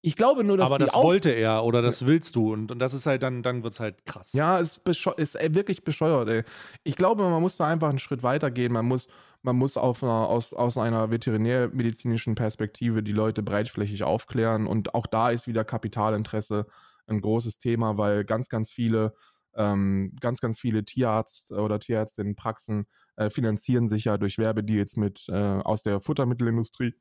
Ich 0.00 0.16
glaube 0.16 0.42
nur, 0.42 0.56
dass 0.56 0.66
Aber 0.66 0.78
das 0.78 0.94
wollte 0.94 1.30
er 1.30 1.64
oder 1.64 1.80
das 1.80 2.06
willst 2.06 2.34
du 2.34 2.52
und, 2.52 2.72
und 2.72 2.80
das 2.80 2.92
ist 2.92 3.06
halt 3.06 3.22
dann, 3.22 3.44
dann 3.44 3.62
wird 3.62 3.74
es 3.74 3.80
halt 3.80 4.04
krass. 4.04 4.32
Ja, 4.32 4.58
es 4.58 4.80
ist, 4.84 5.06
ist 5.16 5.34
wirklich 5.54 5.84
bescheuert, 5.84 6.28
ey. 6.28 6.42
Ich 6.82 6.96
glaube, 6.96 7.22
man 7.22 7.40
muss 7.40 7.56
da 7.56 7.68
einfach 7.68 7.88
einen 7.88 7.98
Schritt 7.98 8.24
weiter 8.24 8.50
gehen. 8.50 8.72
Man 8.72 8.86
muss, 8.86 9.06
man 9.42 9.56
muss 9.56 9.76
einer, 9.76 10.28
aus, 10.28 10.52
aus 10.52 10.76
einer 10.76 11.10
veterinärmedizinischen 11.10 12.34
Perspektive 12.34 13.02
die 13.02 13.12
Leute 13.12 13.42
breitflächig 13.42 14.02
aufklären 14.02 14.66
und 14.66 14.94
auch 14.94 15.06
da 15.06 15.30
ist 15.30 15.46
wieder 15.46 15.64
Kapitalinteresse 15.64 16.66
ein 17.06 17.20
großes 17.20 17.58
Thema, 17.58 17.98
weil 17.98 18.24
ganz, 18.24 18.48
ganz 18.48 18.70
viele, 18.70 19.14
ähm, 19.54 20.14
ganz, 20.20 20.40
ganz 20.40 20.58
viele 20.58 20.84
Tierarzt- 20.84 21.52
oder 21.52 21.78
Tierärztinnenpraxen 21.78 22.86
äh, 23.16 23.30
finanzieren 23.30 23.88
sich 23.88 24.04
ja 24.04 24.18
durch 24.18 24.38
Werbedeals 24.38 24.96
mit 24.96 25.26
äh, 25.28 25.32
aus 25.34 25.82
der 25.82 26.00
Futtermittelindustrie. 26.00 26.94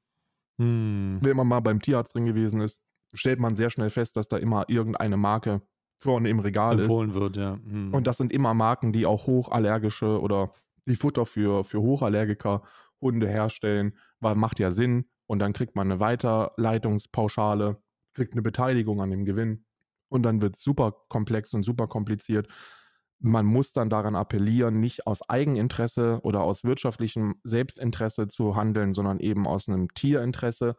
Hm. 0.59 1.19
Wenn 1.21 1.37
man 1.37 1.47
mal 1.47 1.59
beim 1.59 1.81
Tierarzt 1.81 2.15
drin 2.15 2.25
gewesen 2.25 2.61
ist, 2.61 2.79
stellt 3.13 3.39
man 3.39 3.55
sehr 3.55 3.69
schnell 3.69 3.89
fest, 3.89 4.15
dass 4.15 4.27
da 4.27 4.37
immer 4.37 4.65
irgendeine 4.69 5.17
Marke 5.17 5.61
vorne 5.99 6.29
im 6.29 6.39
Regal 6.39 6.79
Empfohlen 6.79 7.11
ist. 7.11 7.15
wird, 7.15 7.37
ja. 7.37 7.55
Hm. 7.55 7.93
Und 7.93 8.07
das 8.07 8.17
sind 8.17 8.31
immer 8.31 8.53
Marken, 8.53 8.93
die 8.93 9.05
auch 9.05 9.27
hochallergische 9.27 10.19
oder 10.21 10.51
die 10.87 10.95
Futter 10.95 11.25
für, 11.25 11.63
für 11.63 11.81
Hochallergiker 11.81 12.63
Hunde 13.01 13.27
herstellen, 13.27 13.97
weil 14.19 14.35
macht 14.35 14.59
ja 14.59 14.71
Sinn. 14.71 15.09
Und 15.25 15.39
dann 15.39 15.53
kriegt 15.53 15.75
man 15.75 15.91
eine 15.91 15.99
Weiterleitungspauschale, 15.99 17.81
kriegt 18.13 18.33
eine 18.33 18.41
Beteiligung 18.41 19.01
an 19.01 19.11
dem 19.11 19.25
Gewinn. 19.25 19.65
Und 20.09 20.23
dann 20.23 20.41
wird 20.41 20.55
es 20.55 20.63
super 20.63 20.93
komplex 21.09 21.53
und 21.53 21.63
super 21.63 21.87
kompliziert. 21.87 22.47
Man 23.19 23.45
muss 23.45 23.73
dann 23.73 23.89
daran 23.89 24.15
appellieren, 24.15 24.79
nicht 24.79 25.05
aus 25.05 25.27
Eigeninteresse 25.27 26.19
oder 26.23 26.41
aus 26.41 26.63
wirtschaftlichem 26.63 27.35
Selbstinteresse 27.43 28.27
zu 28.27 28.55
handeln, 28.55 28.93
sondern 28.93 29.19
eben 29.19 29.47
aus 29.47 29.67
einem 29.67 29.93
Tierinteresse. 29.93 30.75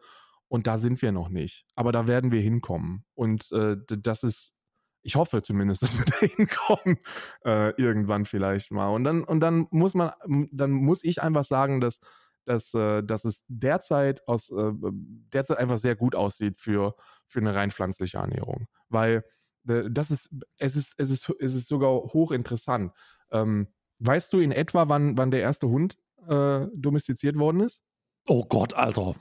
Und 0.47 0.65
da 0.65 0.77
sind 0.77 1.01
wir 1.01 1.11
noch 1.11 1.29
nicht. 1.29 1.65
Aber 1.75 1.91
da 1.91 2.07
werden 2.07 2.31
wir 2.31 2.41
hinkommen. 2.41 3.05
Und 3.13 3.51
äh, 3.51 3.77
das 3.87 4.23
ist, 4.23 4.53
ich 5.01 5.15
hoffe 5.15 5.41
zumindest, 5.41 5.81
dass 5.83 5.97
wir 5.97 6.05
da 6.05 6.17
hinkommen, 6.17 6.99
äh, 7.45 7.69
irgendwann 7.81 8.25
vielleicht 8.25 8.71
mal. 8.71 8.89
Und 8.89 9.03
dann, 9.03 9.23
und 9.23 9.39
dann 9.39 9.67
muss 9.71 9.93
man, 9.93 10.11
dann 10.51 10.71
muss 10.71 11.03
ich 11.03 11.21
einfach 11.21 11.45
sagen, 11.45 11.81
dass, 11.81 11.99
dass, 12.45 12.73
äh, 12.73 13.03
dass 13.03 13.25
es 13.25 13.45
derzeit 13.47 14.27
aus 14.27 14.49
äh, 14.49 14.71
derzeit 14.81 15.57
einfach 15.57 15.77
sehr 15.77 15.95
gut 15.95 16.15
aussieht 16.15 16.57
für, 16.57 16.95
für 17.27 17.39
eine 17.39 17.53
rein 17.55 17.71
pflanzliche 17.71 18.17
Ernährung. 18.17 18.67
Weil 18.89 19.23
äh, 19.67 19.83
das 19.89 20.11
ist, 20.11 20.29
es 20.57 20.75
ist, 20.75 20.93
es 20.97 21.09
ist, 21.09 21.31
es 21.39 21.53
ist 21.53 21.67
sogar 21.67 21.91
hochinteressant. 21.91 22.91
Ähm, 23.31 23.67
weißt 23.99 24.33
du 24.33 24.39
in 24.39 24.51
etwa, 24.51 24.89
wann, 24.89 25.17
wann 25.17 25.31
der 25.31 25.41
erste 25.41 25.67
Hund 25.67 25.97
äh, 26.27 26.67
domestiziert 26.73 27.37
worden 27.37 27.61
ist? 27.61 27.83
Oh 28.27 28.45
Gott, 28.45 28.73
Alter. 28.73 29.15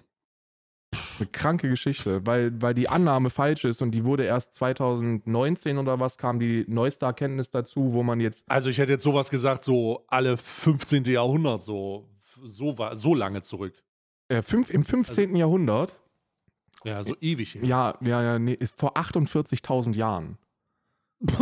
Eine 1.18 1.26
kranke 1.28 1.68
Geschichte, 1.68 2.24
weil, 2.26 2.60
weil 2.62 2.74
die 2.74 2.88
Annahme 2.88 3.30
falsch 3.30 3.64
ist 3.64 3.82
und 3.82 3.90
die 3.90 4.04
wurde 4.04 4.24
erst 4.24 4.54
2019 4.54 5.78
oder 5.78 5.98
was 5.98 6.16
kam 6.18 6.38
die 6.38 6.64
neueste 6.68 7.06
Erkenntnis 7.06 7.50
dazu, 7.50 7.92
wo 7.92 8.02
man 8.02 8.20
jetzt. 8.20 8.48
Also 8.50 8.70
ich 8.70 8.78
hätte 8.78 8.92
jetzt 8.92 9.04
sowas 9.04 9.30
gesagt, 9.30 9.64
so 9.64 10.04
alle 10.08 10.36
15. 10.36 11.04
Jahrhundert, 11.04 11.62
so, 11.62 12.08
so, 12.42 12.78
war, 12.78 12.96
so 12.96 13.14
lange 13.14 13.42
zurück. 13.42 13.74
Äh, 14.28 14.42
fünf, 14.42 14.70
Im 14.70 14.84
15. 14.84 15.26
Also, 15.26 15.36
Jahrhundert. 15.38 15.96
Ja, 16.84 17.02
so 17.02 17.16
ewig. 17.20 17.54
Her. 17.54 17.64
Ja, 17.64 17.94
ja, 18.00 18.22
ja, 18.22 18.38
nee, 18.38 18.54
ist 18.54 18.78
vor 18.78 18.96
48.000 18.96 19.96
Jahren. 19.96 20.38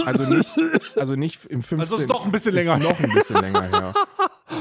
Also 0.06 0.24
nicht, 0.24 0.58
also 0.96 1.16
nicht 1.16 1.44
im 1.46 1.62
15. 1.62 1.80
Also 1.80 1.96
ist 1.96 2.08
doch 2.08 2.24
ein 2.24 2.32
bisschen 2.32 2.54
länger. 2.54 2.78
Noch 2.78 2.98
ein 2.98 3.12
bisschen 3.12 3.40
länger 3.40 3.62
her. 3.62 3.92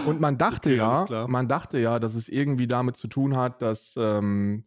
Und 0.06 0.20
man 0.20 0.38
dachte 0.38 0.70
okay, 0.70 1.14
ja, 1.14 1.28
man 1.28 1.48
dachte 1.48 1.80
ja, 1.80 2.00
dass 2.00 2.16
es 2.16 2.28
irgendwie 2.28 2.68
damit 2.68 2.98
zu 2.98 3.08
tun 3.08 3.38
hat, 3.38 3.62
dass 3.62 3.96
ähm, 3.98 4.66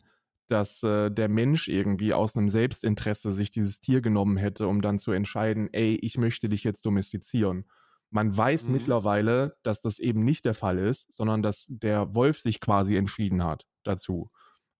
dass 0.48 0.82
äh, 0.82 1.10
der 1.10 1.28
Mensch 1.28 1.68
irgendwie 1.68 2.12
aus 2.12 2.36
einem 2.36 2.48
Selbstinteresse 2.48 3.30
sich 3.30 3.50
dieses 3.50 3.80
Tier 3.80 4.00
genommen 4.00 4.36
hätte, 4.36 4.66
um 4.66 4.80
dann 4.80 4.98
zu 4.98 5.12
entscheiden, 5.12 5.68
ey, 5.72 5.94
ich 5.96 6.18
möchte 6.18 6.48
dich 6.48 6.64
jetzt 6.64 6.84
domestizieren. 6.86 7.66
Man 8.10 8.36
weiß 8.36 8.64
mhm. 8.64 8.72
mittlerweile, 8.72 9.56
dass 9.62 9.80
das 9.80 9.98
eben 9.98 10.24
nicht 10.24 10.44
der 10.44 10.54
Fall 10.54 10.78
ist, 10.78 11.12
sondern 11.14 11.42
dass 11.42 11.66
der 11.68 12.14
Wolf 12.14 12.40
sich 12.40 12.60
quasi 12.60 12.96
entschieden 12.96 13.44
hat 13.44 13.66
dazu. 13.84 14.30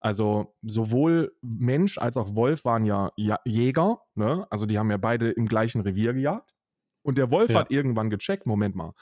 Also 0.00 0.54
sowohl 0.62 1.36
Mensch 1.42 1.98
als 1.98 2.16
auch 2.16 2.34
Wolf 2.34 2.64
waren 2.64 2.84
ja 2.84 3.10
Jäger, 3.16 4.00
ne? 4.14 4.46
Also 4.48 4.64
die 4.64 4.78
haben 4.78 4.90
ja 4.90 4.96
beide 4.96 5.30
im 5.30 5.46
gleichen 5.46 5.80
Revier 5.80 6.14
gejagt. 6.14 6.54
Und 7.02 7.18
der 7.18 7.30
Wolf 7.30 7.50
ja. 7.50 7.60
hat 7.60 7.70
irgendwann 7.70 8.10
gecheckt, 8.10 8.46
Moment 8.46 8.76
mal, 8.76 8.92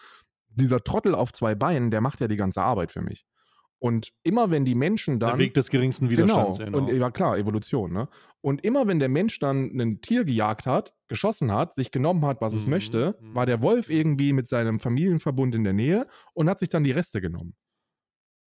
dieser 0.49 0.83
Trottel 0.83 1.15
auf 1.15 1.33
zwei 1.33 1.55
Beinen, 1.55 1.91
der 1.91 2.01
macht 2.01 2.21
ja 2.21 2.29
die 2.29 2.37
ganze 2.37 2.63
Arbeit 2.63 2.91
für 2.91 3.03
mich. 3.03 3.27
Und 3.79 4.13
immer 4.23 4.51
wenn 4.51 4.65
die 4.65 4.75
Menschen 4.75 5.21
dann. 5.21 5.31
Der 5.31 5.39
Weg 5.39 5.55
des 5.55 5.69
geringsten 5.69 6.09
Widerstands, 6.09 6.59
genau. 6.59 6.79
genau. 6.79 6.91
Und 6.91 6.99
ja 6.99 7.11
klar, 7.11 7.37
Evolution, 7.37 7.93
ne? 7.93 8.09
Und 8.41 8.65
immer 8.65 8.87
wenn 8.87 8.99
der 8.99 9.09
Mensch 9.09 9.39
dann 9.39 9.79
ein 9.79 10.01
Tier 10.01 10.25
gejagt 10.25 10.67
hat, 10.67 10.95
geschossen 11.09 11.53
hat, 11.53 11.75
sich 11.75 11.91
genommen 11.91 12.25
hat, 12.25 12.41
was 12.41 12.53
mhm. 12.53 12.59
es 12.61 12.67
möchte, 12.69 13.19
war 13.21 13.45
der 13.45 13.61
Wolf 13.61 13.91
irgendwie 13.91 14.33
mit 14.33 14.49
seinem 14.49 14.79
Familienverbund 14.79 15.55
in 15.55 15.65
der 15.65 15.73
Nähe 15.73 16.07
und 16.33 16.49
hat 16.49 16.61
sich 16.61 16.69
dann 16.69 16.85
die 16.85 16.93
Reste 16.93 17.21
genommen. 17.21 17.55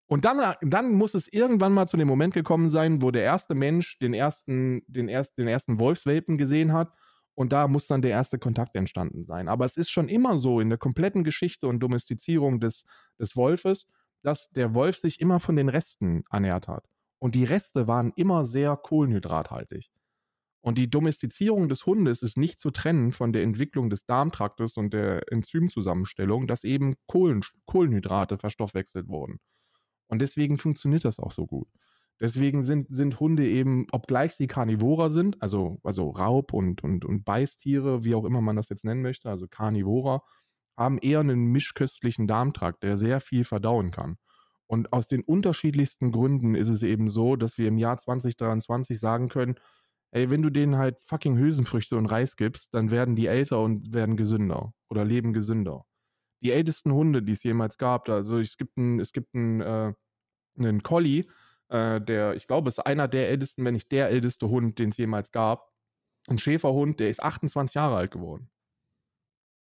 Und 0.07 0.25
dann, 0.25 0.55
dann 0.61 0.93
muss 0.93 1.13
es 1.13 1.27
irgendwann 1.31 1.73
mal 1.73 1.87
zu 1.87 1.95
dem 1.95 2.07
Moment 2.07 2.33
gekommen 2.33 2.71
sein, 2.71 3.01
wo 3.01 3.11
der 3.11 3.23
erste 3.23 3.53
Mensch 3.53 3.99
den 3.99 4.15
ersten, 4.15 4.81
den, 4.87 5.07
erst, 5.07 5.37
den 5.37 5.47
ersten 5.47 5.79
Wolfswelpen 5.79 6.37
gesehen 6.39 6.73
hat. 6.73 6.91
Und 7.35 7.53
da 7.53 7.67
muss 7.67 7.85
dann 7.85 8.01
der 8.01 8.11
erste 8.11 8.39
Kontakt 8.39 8.75
entstanden 8.75 9.23
sein. 9.23 9.47
Aber 9.47 9.65
es 9.65 9.77
ist 9.77 9.91
schon 9.91 10.09
immer 10.09 10.39
so 10.39 10.61
in 10.61 10.69
der 10.69 10.79
kompletten 10.79 11.23
Geschichte 11.23 11.67
und 11.67 11.79
Domestizierung 11.79 12.59
des, 12.59 12.85
des 13.19 13.35
Wolfes, 13.35 13.85
dass 14.21 14.49
der 14.51 14.75
Wolf 14.75 14.97
sich 14.97 15.19
immer 15.19 15.39
von 15.39 15.55
den 15.55 15.69
Resten 15.69 16.23
ernährt 16.29 16.67
hat. 16.67 16.85
Und 17.19 17.35
die 17.35 17.43
Reste 17.43 17.87
waren 17.87 18.13
immer 18.15 18.45
sehr 18.45 18.77
kohlenhydrathaltig. 18.77 19.91
Und 20.61 20.77
die 20.77 20.89
Domestizierung 20.89 21.69
des 21.69 21.85
Hundes 21.85 22.21
ist 22.21 22.37
nicht 22.37 22.59
zu 22.59 22.69
trennen 22.69 23.11
von 23.11 23.31
der 23.31 23.43
Entwicklung 23.43 23.89
des 23.89 24.05
Darmtraktes 24.05 24.75
und 24.77 24.93
der 24.93 25.31
Enzymzusammenstellung, 25.31 26.47
dass 26.47 26.63
eben 26.63 26.95
Kohlen, 27.07 27.41
Kohlenhydrate 27.65 28.37
verstoffwechselt 28.37 29.07
wurden. 29.07 29.39
Und 30.07 30.21
deswegen 30.21 30.57
funktioniert 30.57 31.05
das 31.05 31.19
auch 31.19 31.31
so 31.31 31.45
gut. 31.45 31.69
Deswegen 32.19 32.63
sind, 32.63 32.87
sind 32.89 33.21
Hunde 33.21 33.47
eben, 33.47 33.87
obgleich 33.91 34.33
sie 34.33 34.47
Karnivorer 34.47 35.09
sind, 35.09 35.41
also, 35.41 35.79
also 35.83 36.09
Raub- 36.09 36.51
und, 36.51 36.83
und, 36.83 37.05
und 37.05 37.23
Beißtiere, 37.23 38.03
wie 38.03 38.15
auch 38.15 38.25
immer 38.25 38.41
man 38.41 38.57
das 38.57 38.67
jetzt 38.67 38.83
nennen 38.83 39.01
möchte, 39.01 39.29
also 39.29 39.47
Karnivorer, 39.47 40.23
haben 40.79 40.97
eher 40.97 41.19
einen 41.19 41.51
mischköstlichen 41.51 42.25
Darmtrakt, 42.25 42.83
der 42.83 42.97
sehr 42.97 43.19
viel 43.19 43.43
verdauen 43.43 43.91
kann. 43.91 44.17
Und 44.65 44.93
aus 44.93 45.07
den 45.07 45.23
unterschiedlichsten 45.23 46.11
Gründen 46.11 46.55
ist 46.55 46.69
es 46.69 46.83
eben 46.83 47.09
so, 47.09 47.35
dass 47.35 47.57
wir 47.57 47.67
im 47.67 47.77
Jahr 47.77 47.97
2023 47.97 48.99
sagen 48.99 49.27
können, 49.27 49.55
ey, 50.11 50.29
wenn 50.29 50.41
du 50.41 50.49
denen 50.49 50.77
halt 50.77 51.01
fucking 51.01 51.37
Hülsenfrüchte 51.37 51.97
und 51.97 52.05
Reis 52.05 52.35
gibst, 52.35 52.73
dann 52.73 52.91
werden 52.91 53.15
die 53.15 53.27
älter 53.27 53.59
und 53.61 53.93
werden 53.93 54.15
gesünder 54.15 54.73
oder 54.89 55.05
leben 55.05 55.33
gesünder. 55.33 55.85
Die 56.41 56.51
ältesten 56.51 56.93
Hunde, 56.93 57.21
die 57.21 57.33
es 57.33 57.43
jemals 57.43 57.77
gab, 57.77 58.07
also 58.09 58.39
es 58.39 58.57
gibt 58.57 58.77
einen, 58.77 58.99
es 58.99 59.11
gibt 59.11 59.35
einen, 59.35 59.61
äh, 59.61 59.93
einen 60.57 60.83
Collie, 60.83 61.25
äh, 61.69 61.99
der, 61.99 62.35
ich 62.35 62.47
glaube, 62.47 62.69
ist 62.69 62.79
einer 62.79 63.07
der 63.07 63.29
ältesten, 63.29 63.65
wenn 63.65 63.73
nicht 63.73 63.91
der 63.91 64.09
älteste 64.09 64.49
Hund, 64.49 64.79
den 64.79 64.89
es 64.89 64.97
jemals 64.97 65.31
gab. 65.31 65.71
Ein 66.27 66.37
Schäferhund, 66.37 66.99
der 66.99 67.09
ist 67.09 67.21
28 67.21 67.73
Jahre 67.75 67.97
alt 67.97 68.11
geworden. 68.11 68.49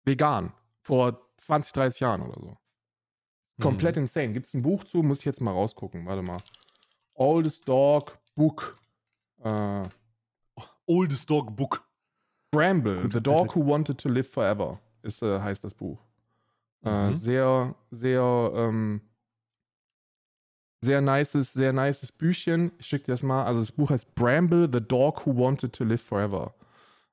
Vegan 0.04 0.52
vor 0.82 1.20
20, 1.38 1.72
30 1.72 2.00
Jahren 2.00 2.22
oder 2.22 2.40
so. 2.40 2.56
Komplett 3.60 3.96
mhm. 3.96 4.02
insane. 4.02 4.32
Gibt 4.32 4.46
es 4.46 4.54
ein 4.54 4.62
Buch 4.62 4.84
zu? 4.84 5.02
Muss 5.02 5.20
ich 5.20 5.24
jetzt 5.24 5.40
mal 5.40 5.52
rausgucken. 5.52 6.06
Warte 6.06 6.22
mal. 6.22 6.38
Oldest 7.14 7.68
Dog 7.68 8.18
Book. 8.34 8.76
Äh, 9.42 9.82
Oldest 10.86 11.30
Dog 11.30 11.56
Book. 11.56 11.84
Bramble, 12.52 13.08
The 13.10 13.20
Dog 13.20 13.56
Who 13.56 13.66
Wanted 13.66 13.98
to 13.98 14.10
Live 14.10 14.30
Forever, 14.30 14.78
ist, 15.02 15.22
äh, 15.22 15.40
heißt 15.40 15.64
das 15.64 15.74
Buch. 15.74 15.98
Äh, 16.84 17.08
mhm. 17.08 17.14
sehr, 17.14 17.74
sehr, 17.90 18.52
ähm, 18.54 19.00
sehr 20.82 21.00
nices, 21.00 21.54
sehr 21.54 21.72
nices 21.72 22.12
Büchchen. 22.12 22.72
Ich 22.78 22.86
schicke 22.86 23.06
dir 23.06 23.12
das 23.12 23.22
mal. 23.22 23.44
Also 23.44 23.60
das 23.60 23.72
Buch 23.72 23.88
heißt 23.88 24.14
Bramble, 24.14 24.68
The 24.70 24.86
Dog 24.86 25.24
Who 25.24 25.34
Wanted 25.34 25.72
to 25.72 25.84
Live 25.84 26.02
Forever. 26.02 26.54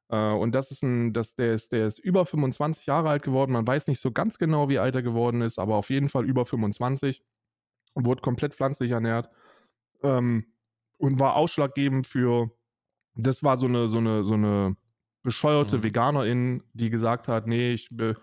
Äh, 0.09 0.33
und 0.33 0.53
das 0.55 0.71
ist 0.71 0.83
ein, 0.83 1.13
das, 1.13 1.35
der, 1.35 1.51
ist, 1.53 1.71
der 1.71 1.87
ist 1.87 1.99
über 1.99 2.25
25 2.25 2.85
Jahre 2.87 3.09
alt 3.09 3.23
geworden. 3.23 3.53
Man 3.53 3.67
weiß 3.67 3.87
nicht 3.87 3.99
so 4.01 4.11
ganz 4.11 4.37
genau, 4.37 4.69
wie 4.69 4.79
alt 4.79 4.95
er 4.95 5.03
geworden 5.03 5.41
ist, 5.41 5.59
aber 5.59 5.75
auf 5.75 5.89
jeden 5.89 6.09
Fall 6.09 6.25
über 6.25 6.45
25 6.45 7.23
und 7.93 8.05
wurde 8.05 8.21
komplett 8.21 8.53
pflanzlich 8.53 8.91
ernährt. 8.91 9.29
ähm, 10.03 10.45
und 10.97 11.19
war 11.19 11.35
ausschlaggebend 11.35 12.07
für, 12.07 12.51
das 13.15 13.43
war 13.43 13.57
so 13.57 13.67
eine, 13.67 13.87
so 13.89 13.97
eine, 13.99 14.23
so 14.23 14.35
eine 14.35 14.75
bescheuerte 15.23 15.77
Mhm. 15.77 15.83
Veganerin, 15.83 16.63
die 16.73 16.89
gesagt 16.89 17.27
hat, 17.27 17.47
nee, 17.47 17.71
ich, 17.73 17.89
ich 17.91 18.17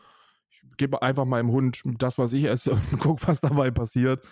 gebe 0.76 1.02
einfach 1.02 1.24
meinem 1.24 1.50
Hund 1.50 1.82
das, 1.98 2.18
was 2.18 2.32
ich 2.32 2.44
esse 2.44 2.72
und 2.92 3.00
guck, 3.00 3.26
was 3.28 3.40
dabei 3.40 3.70
passiert. 3.70 4.24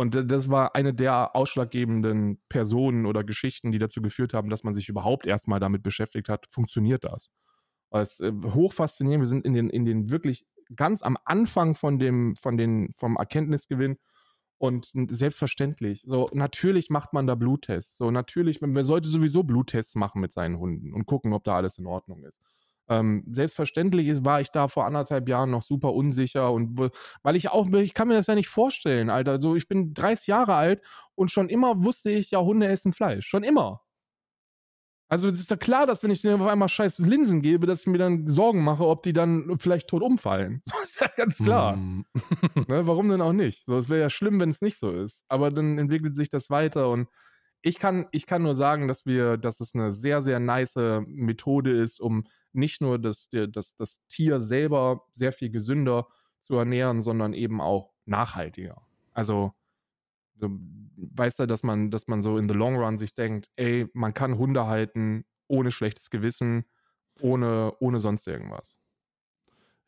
Und 0.00 0.14
das 0.32 0.48
war 0.48 0.74
eine 0.74 0.94
der 0.94 1.36
ausschlaggebenden 1.36 2.40
Personen 2.48 3.04
oder 3.04 3.22
Geschichten, 3.22 3.70
die 3.70 3.78
dazu 3.78 4.00
geführt 4.00 4.32
haben, 4.32 4.48
dass 4.48 4.64
man 4.64 4.72
sich 4.72 4.88
überhaupt 4.88 5.26
erstmal 5.26 5.60
damit 5.60 5.82
beschäftigt 5.82 6.30
hat, 6.30 6.46
funktioniert 6.48 7.04
das? 7.04 7.28
Es 7.90 8.18
äh, 8.18 8.32
hoch 8.54 8.72
faszinierend, 8.72 9.20
wir 9.20 9.26
sind 9.26 9.44
in 9.44 9.52
den, 9.52 9.68
in 9.68 9.84
den 9.84 10.10
wirklich 10.10 10.46
ganz 10.74 11.02
am 11.02 11.18
Anfang 11.26 11.74
von 11.74 11.98
dem, 11.98 12.34
von 12.36 12.56
den, 12.56 12.94
vom 12.94 13.16
Erkenntnisgewinn 13.16 13.98
und 14.56 14.90
selbstverständlich. 15.10 16.02
So, 16.06 16.30
natürlich 16.32 16.88
macht 16.88 17.12
man 17.12 17.26
da 17.26 17.34
Bluttests. 17.34 17.98
So, 17.98 18.10
natürlich, 18.10 18.62
man 18.62 18.82
sollte 18.84 19.10
sowieso 19.10 19.42
Bluttests 19.42 19.96
machen 19.96 20.22
mit 20.22 20.32
seinen 20.32 20.58
Hunden 20.58 20.94
und 20.94 21.04
gucken, 21.04 21.34
ob 21.34 21.44
da 21.44 21.56
alles 21.56 21.76
in 21.76 21.84
Ordnung 21.84 22.24
ist. 22.24 22.40
Ähm, 22.90 23.24
selbstverständlich 23.30 24.08
ist, 24.08 24.24
war 24.24 24.40
ich 24.40 24.50
da 24.50 24.66
vor 24.66 24.84
anderthalb 24.84 25.28
Jahren 25.28 25.52
noch 25.52 25.62
super 25.62 25.94
unsicher 25.94 26.52
und 26.52 26.90
weil 27.22 27.36
ich 27.36 27.48
auch, 27.50 27.68
ich 27.68 27.94
kann 27.94 28.08
mir 28.08 28.14
das 28.14 28.26
ja 28.26 28.34
nicht 28.34 28.48
vorstellen, 28.48 29.10
Alter. 29.10 29.40
So, 29.40 29.54
ich 29.54 29.68
bin 29.68 29.94
30 29.94 30.26
Jahre 30.26 30.54
alt 30.56 30.82
und 31.14 31.30
schon 31.30 31.48
immer 31.48 31.84
wusste 31.84 32.10
ich 32.10 32.32
ja, 32.32 32.40
Hunde 32.40 32.66
essen 32.66 32.92
Fleisch. 32.92 33.28
Schon 33.28 33.44
immer. 33.44 33.80
Also 35.10 35.28
es 35.28 35.40
ist 35.40 35.50
ja 35.50 35.56
klar, 35.56 35.86
dass 35.86 36.04
wenn 36.04 36.12
ich 36.12 36.22
denen 36.22 36.40
auf 36.40 36.48
einmal 36.48 36.68
scheiß 36.68 36.98
Linsen 36.98 37.42
gebe, 37.42 37.66
dass 37.66 37.80
ich 37.80 37.86
mir 37.88 37.98
dann 37.98 38.28
Sorgen 38.28 38.62
mache, 38.62 38.86
ob 38.86 39.02
die 39.02 39.12
dann 39.12 39.58
vielleicht 39.58 39.88
tot 39.88 40.02
umfallen. 40.02 40.62
Das 40.72 40.90
ist 40.90 41.00
ja 41.00 41.08
ganz 41.16 41.38
klar. 41.38 41.76
Mm. 41.76 42.04
Ne, 42.68 42.86
warum 42.86 43.08
denn 43.08 43.20
auch 43.20 43.32
nicht? 43.32 43.64
So, 43.66 43.76
es 43.76 43.88
wäre 43.88 44.00
ja 44.00 44.10
schlimm, 44.10 44.38
wenn 44.40 44.50
es 44.50 44.62
nicht 44.62 44.78
so 44.78 44.90
ist. 44.90 45.24
Aber 45.28 45.50
dann 45.50 45.78
entwickelt 45.78 46.16
sich 46.16 46.28
das 46.28 46.50
weiter 46.50 46.90
und 46.90 47.08
ich 47.62 47.78
kann, 47.78 48.06
ich 48.12 48.26
kann 48.26 48.42
nur 48.42 48.54
sagen, 48.54 48.88
dass 48.88 49.04
wir, 49.04 49.36
dass 49.36 49.60
es 49.60 49.74
eine 49.74 49.92
sehr, 49.92 50.22
sehr 50.22 50.40
nice 50.40 50.76
Methode 51.06 51.76
ist, 51.76 52.00
um 52.00 52.24
nicht 52.52 52.80
nur 52.80 52.98
das, 52.98 53.28
das, 53.30 53.74
das 53.76 54.00
Tier 54.08 54.40
selber 54.40 55.06
sehr 55.12 55.32
viel 55.32 55.50
gesünder 55.50 56.08
zu 56.42 56.56
ernähren, 56.56 57.00
sondern 57.00 57.32
eben 57.34 57.60
auch 57.60 57.92
nachhaltiger. 58.06 58.82
Also, 59.12 59.52
so, 60.34 60.50
weißt 60.96 61.40
du, 61.40 61.46
dass 61.46 61.62
man, 61.62 61.90
dass 61.90 62.08
man 62.08 62.22
so 62.22 62.38
in 62.38 62.48
the 62.48 62.54
long 62.54 62.76
run 62.76 62.98
sich 62.98 63.14
denkt, 63.14 63.50
ey, 63.56 63.86
man 63.92 64.14
kann 64.14 64.38
Hunde 64.38 64.66
halten 64.66 65.24
ohne 65.48 65.70
schlechtes 65.70 66.10
Gewissen, 66.10 66.64
ohne, 67.20 67.74
ohne 67.80 68.00
sonst 68.00 68.26
irgendwas. 68.26 68.76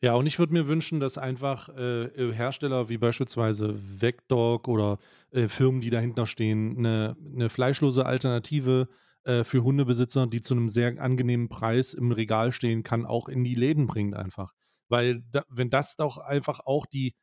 Ja, 0.01 0.15
und 0.15 0.25
ich 0.25 0.37
würde 0.37 0.51
mir 0.51 0.67
wünschen, 0.67 0.99
dass 0.99 1.17
einfach 1.17 1.69
äh, 1.69 2.33
Hersteller 2.33 2.89
wie 2.89 2.97
beispielsweise 2.97 3.73
Vecdog 4.01 4.67
oder 4.67 4.99
äh, 5.31 5.47
Firmen, 5.47 5.79
die 5.79 5.89
dahinter 5.89 6.25
stehen, 6.25 6.77
eine, 6.77 7.15
eine 7.33 7.49
fleischlose 7.49 8.05
Alternative 8.05 8.89
äh, 9.25 9.43
für 9.43 9.63
Hundebesitzer, 9.63 10.27
die 10.27 10.41
zu 10.41 10.53
einem 10.53 10.67
sehr 10.67 11.01
angenehmen 11.01 11.49
Preis 11.49 11.93
im 11.93 12.11
Regal 12.11 12.51
stehen 12.51 12.83
kann, 12.83 13.05
auch 13.05 13.29
in 13.29 13.43
die 13.43 13.53
Läden 13.53 13.87
bringt 13.87 14.15
einfach. 14.15 14.51
Weil 14.89 15.23
da, 15.31 15.43
wenn 15.49 15.69
das 15.69 15.95
doch 15.95 16.17
einfach 16.17 16.59
auch 16.65 16.85
die 16.85 17.13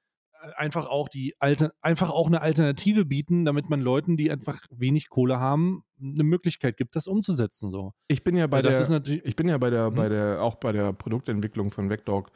äh, 0.42 0.52
einfach 0.56 0.86
auch 0.86 1.08
die 1.08 1.34
alte, 1.38 1.72
einfach 1.82 2.10
auch 2.10 2.26
eine 2.26 2.40
Alternative 2.40 3.04
bieten, 3.04 3.44
damit 3.44 3.68
man 3.68 3.80
Leuten, 3.80 4.16
die 4.16 4.30
einfach 4.30 4.60
wenig 4.70 5.08
Kohle 5.08 5.38
haben, 5.38 5.82
eine 6.02 6.24
Möglichkeit 6.24 6.76
gibt, 6.76 6.96
das 6.96 7.06
umzusetzen. 7.06 7.70
So. 7.70 7.92
Ich 8.08 8.24
bin 8.24 8.36
ja 8.36 8.46
bei 8.46 8.62
das 8.62 8.88
der. 8.88 9.02
Ich 9.24 9.36
bin 9.36 9.48
ja 9.48 9.58
bei 9.58 9.70
der, 9.70 9.88
Hm? 9.88 9.94
bei 9.94 10.08
der, 10.08 10.42
auch 10.42 10.56
bei 10.56 10.72
der 10.72 10.92
Produktentwicklung 10.92 11.70
von 11.70 11.90
Vecdog 11.90 12.30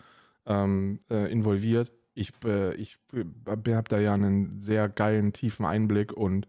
ähm, 0.46 1.00
äh, 1.10 1.30
involviert. 1.32 1.90
Ich, 2.14 2.32
äh, 2.44 2.74
ich 2.74 2.98
habe 3.46 3.82
da 3.88 3.98
ja 3.98 4.14
einen 4.14 4.58
sehr 4.58 4.88
geilen, 4.88 5.32
tiefen 5.32 5.64
Einblick 5.64 6.12
und 6.12 6.46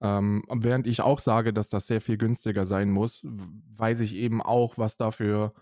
ähm, 0.00 0.44
während 0.50 0.86
ich 0.86 1.00
auch 1.00 1.18
sage, 1.18 1.52
dass 1.52 1.68
das 1.68 1.86
sehr 1.86 2.00
viel 2.00 2.18
günstiger 2.18 2.66
sein 2.66 2.90
muss, 2.90 3.26
weiß 3.76 4.00
ich 4.00 4.14
eben 4.14 4.42
auch, 4.42 4.76
was 4.78 4.96
dafür. 4.96 5.54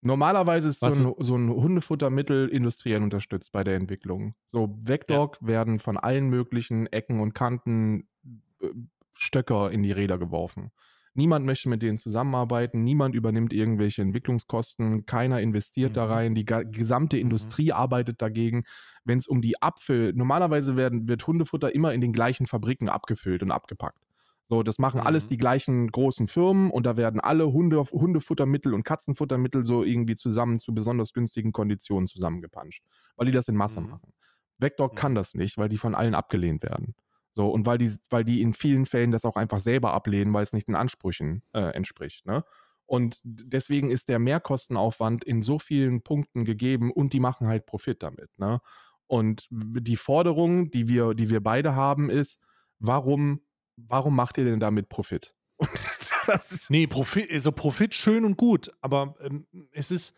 Normalerweise 0.00 0.68
ist 0.68 0.80
so 0.80 0.86
ein, 0.86 1.14
so 1.18 1.36
ein 1.36 1.48
Hundefuttermittel 1.48 2.48
industriell 2.48 3.02
unterstützt 3.02 3.52
bei 3.52 3.62
der 3.62 3.76
Entwicklung. 3.76 4.34
So, 4.46 4.76
Vecdog 4.82 5.38
werden 5.40 5.78
von 5.78 5.96
allen 5.96 6.28
möglichen 6.28 6.88
Ecken 6.88 7.20
und 7.20 7.34
Kanten 7.34 8.08
äh, 8.60 8.68
Stöcker 9.12 9.70
in 9.70 9.84
die 9.84 9.92
Räder 9.92 10.18
geworfen. 10.18 10.72
Niemand 11.14 11.44
möchte 11.44 11.68
mit 11.68 11.82
denen 11.82 11.98
zusammenarbeiten, 11.98 12.82
niemand 12.84 13.14
übernimmt 13.14 13.52
irgendwelche 13.52 14.00
Entwicklungskosten, 14.00 15.04
keiner 15.04 15.40
investiert 15.42 15.96
da 15.96 16.06
Mhm. 16.06 16.10
rein, 16.10 16.34
die 16.34 16.46
gesamte 16.46 17.18
Mhm. 17.18 17.18
Industrie 17.18 17.72
arbeitet 17.72 18.22
dagegen. 18.22 18.64
Wenn 19.04 19.18
es 19.18 19.26
um 19.28 19.42
die 19.42 19.60
Abfüll, 19.60 20.12
normalerweise 20.14 20.74
werden, 20.76 21.08
wird 21.08 21.26
Hundefutter 21.26 21.74
immer 21.74 21.92
in 21.92 22.00
den 22.00 22.12
gleichen 22.14 22.46
Fabriken 22.46 22.88
abgefüllt 22.88 23.42
und 23.42 23.50
abgepackt. 23.50 23.98
So, 24.48 24.62
das 24.62 24.78
machen 24.78 25.00
alles 25.00 25.26
Mhm. 25.26 25.28
die 25.28 25.36
gleichen 25.36 25.88
großen 25.88 26.28
Firmen 26.28 26.70
und 26.70 26.84
da 26.86 26.96
werden 26.96 27.20
alle 27.20 27.52
Hunde, 27.52 27.80
Hundefuttermittel 27.90 28.72
und 28.74 28.84
Katzenfuttermittel 28.84 29.64
so 29.64 29.84
irgendwie 29.84 30.14
zusammen 30.14 30.60
zu 30.60 30.74
besonders 30.74 31.12
günstigen 31.12 31.52
Konditionen 31.52 32.06
zusammengepanscht, 32.06 32.84
weil 33.16 33.26
die 33.26 33.32
das 33.32 33.48
in 33.48 33.56
Masse 33.56 33.80
Mhm. 33.80 33.82
machen. 33.82 34.12
Mhm. 34.92 34.98
kann 34.98 35.14
das 35.14 35.34
nicht, 35.34 35.58
weil 35.58 35.68
die 35.68 35.78
von 35.78 35.94
allen 35.94 36.14
abgelehnt 36.14 36.62
werden. 36.62 36.94
So, 37.34 37.48
und 37.48 37.64
weil 37.66 37.78
die, 37.78 37.94
weil 38.10 38.24
die 38.24 38.42
in 38.42 38.52
vielen 38.52 38.86
Fällen 38.86 39.10
das 39.10 39.24
auch 39.24 39.36
einfach 39.36 39.60
selber 39.60 39.92
ablehnen, 39.92 40.34
weil 40.34 40.44
es 40.44 40.52
nicht 40.52 40.68
den 40.68 40.74
Ansprüchen 40.74 41.42
äh, 41.52 41.74
entspricht. 41.74 42.26
Ne? 42.26 42.44
Und 42.84 43.20
deswegen 43.22 43.90
ist 43.90 44.08
der 44.08 44.18
Mehrkostenaufwand 44.18 45.24
in 45.24 45.40
so 45.40 45.58
vielen 45.58 46.02
Punkten 46.02 46.44
gegeben 46.44 46.90
und 46.90 47.12
die 47.12 47.20
machen 47.20 47.46
halt 47.46 47.64
Profit 47.64 48.02
damit. 48.02 48.30
Ne? 48.38 48.60
Und 49.06 49.46
die 49.50 49.96
Forderung, 49.96 50.70
die 50.70 50.88
wir, 50.88 51.14
die 51.14 51.30
wir 51.30 51.42
beide 51.42 51.74
haben, 51.74 52.10
ist, 52.10 52.38
warum, 52.78 53.40
warum 53.76 54.14
macht 54.14 54.36
ihr 54.38 54.44
denn 54.44 54.60
damit 54.60 54.88
Profit? 54.88 55.34
Nee, 56.68 56.86
Profit, 56.86 57.30
also 57.30 57.52
Profit 57.52 57.94
schön 57.94 58.24
und 58.24 58.36
gut, 58.36 58.70
aber 58.80 59.14
ähm, 59.20 59.46
es 59.72 59.90
ist. 59.90 60.14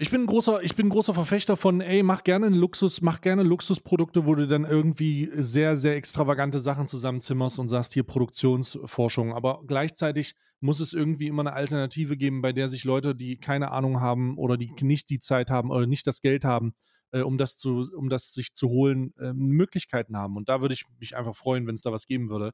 Ich 0.00 0.12
bin 0.12 0.22
ein 0.22 0.26
großer, 0.26 0.62
ich 0.62 0.76
bin 0.76 0.86
ein 0.86 0.90
großer 0.90 1.12
Verfechter 1.12 1.56
von, 1.56 1.80
ey, 1.80 2.04
mach 2.04 2.22
gerne 2.22 2.46
einen 2.46 2.54
Luxus, 2.54 3.00
mach 3.00 3.20
gerne 3.20 3.42
Luxusprodukte, 3.42 4.26
wo 4.26 4.36
du 4.36 4.46
dann 4.46 4.64
irgendwie 4.64 5.28
sehr, 5.32 5.76
sehr 5.76 5.96
extravagante 5.96 6.60
Sachen 6.60 6.86
zusammenzimmerst 6.86 7.58
und 7.58 7.66
sagst 7.66 7.94
hier 7.94 8.04
Produktionsforschung. 8.04 9.32
Aber 9.34 9.64
gleichzeitig 9.66 10.36
muss 10.60 10.78
es 10.78 10.92
irgendwie 10.92 11.26
immer 11.26 11.42
eine 11.42 11.52
Alternative 11.52 12.16
geben, 12.16 12.42
bei 12.42 12.52
der 12.52 12.68
sich 12.68 12.84
Leute, 12.84 13.16
die 13.16 13.38
keine 13.38 13.72
Ahnung 13.72 14.00
haben 14.00 14.38
oder 14.38 14.56
die 14.56 14.70
nicht 14.82 15.10
die 15.10 15.18
Zeit 15.18 15.50
haben 15.50 15.72
oder 15.72 15.88
nicht 15.88 16.06
das 16.06 16.20
Geld 16.20 16.44
haben, 16.44 16.74
äh, 17.10 17.22
um 17.22 17.36
das 17.36 17.56
zu, 17.56 17.90
um 17.96 18.08
das 18.08 18.32
sich 18.32 18.54
zu 18.54 18.68
holen, 18.68 19.12
äh, 19.18 19.32
Möglichkeiten 19.32 20.16
haben. 20.16 20.36
Und 20.36 20.48
da 20.48 20.60
würde 20.60 20.74
ich 20.74 20.84
mich 21.00 21.16
einfach 21.16 21.34
freuen, 21.34 21.66
wenn 21.66 21.74
es 21.74 21.82
da 21.82 21.90
was 21.90 22.06
geben 22.06 22.30
würde. 22.30 22.52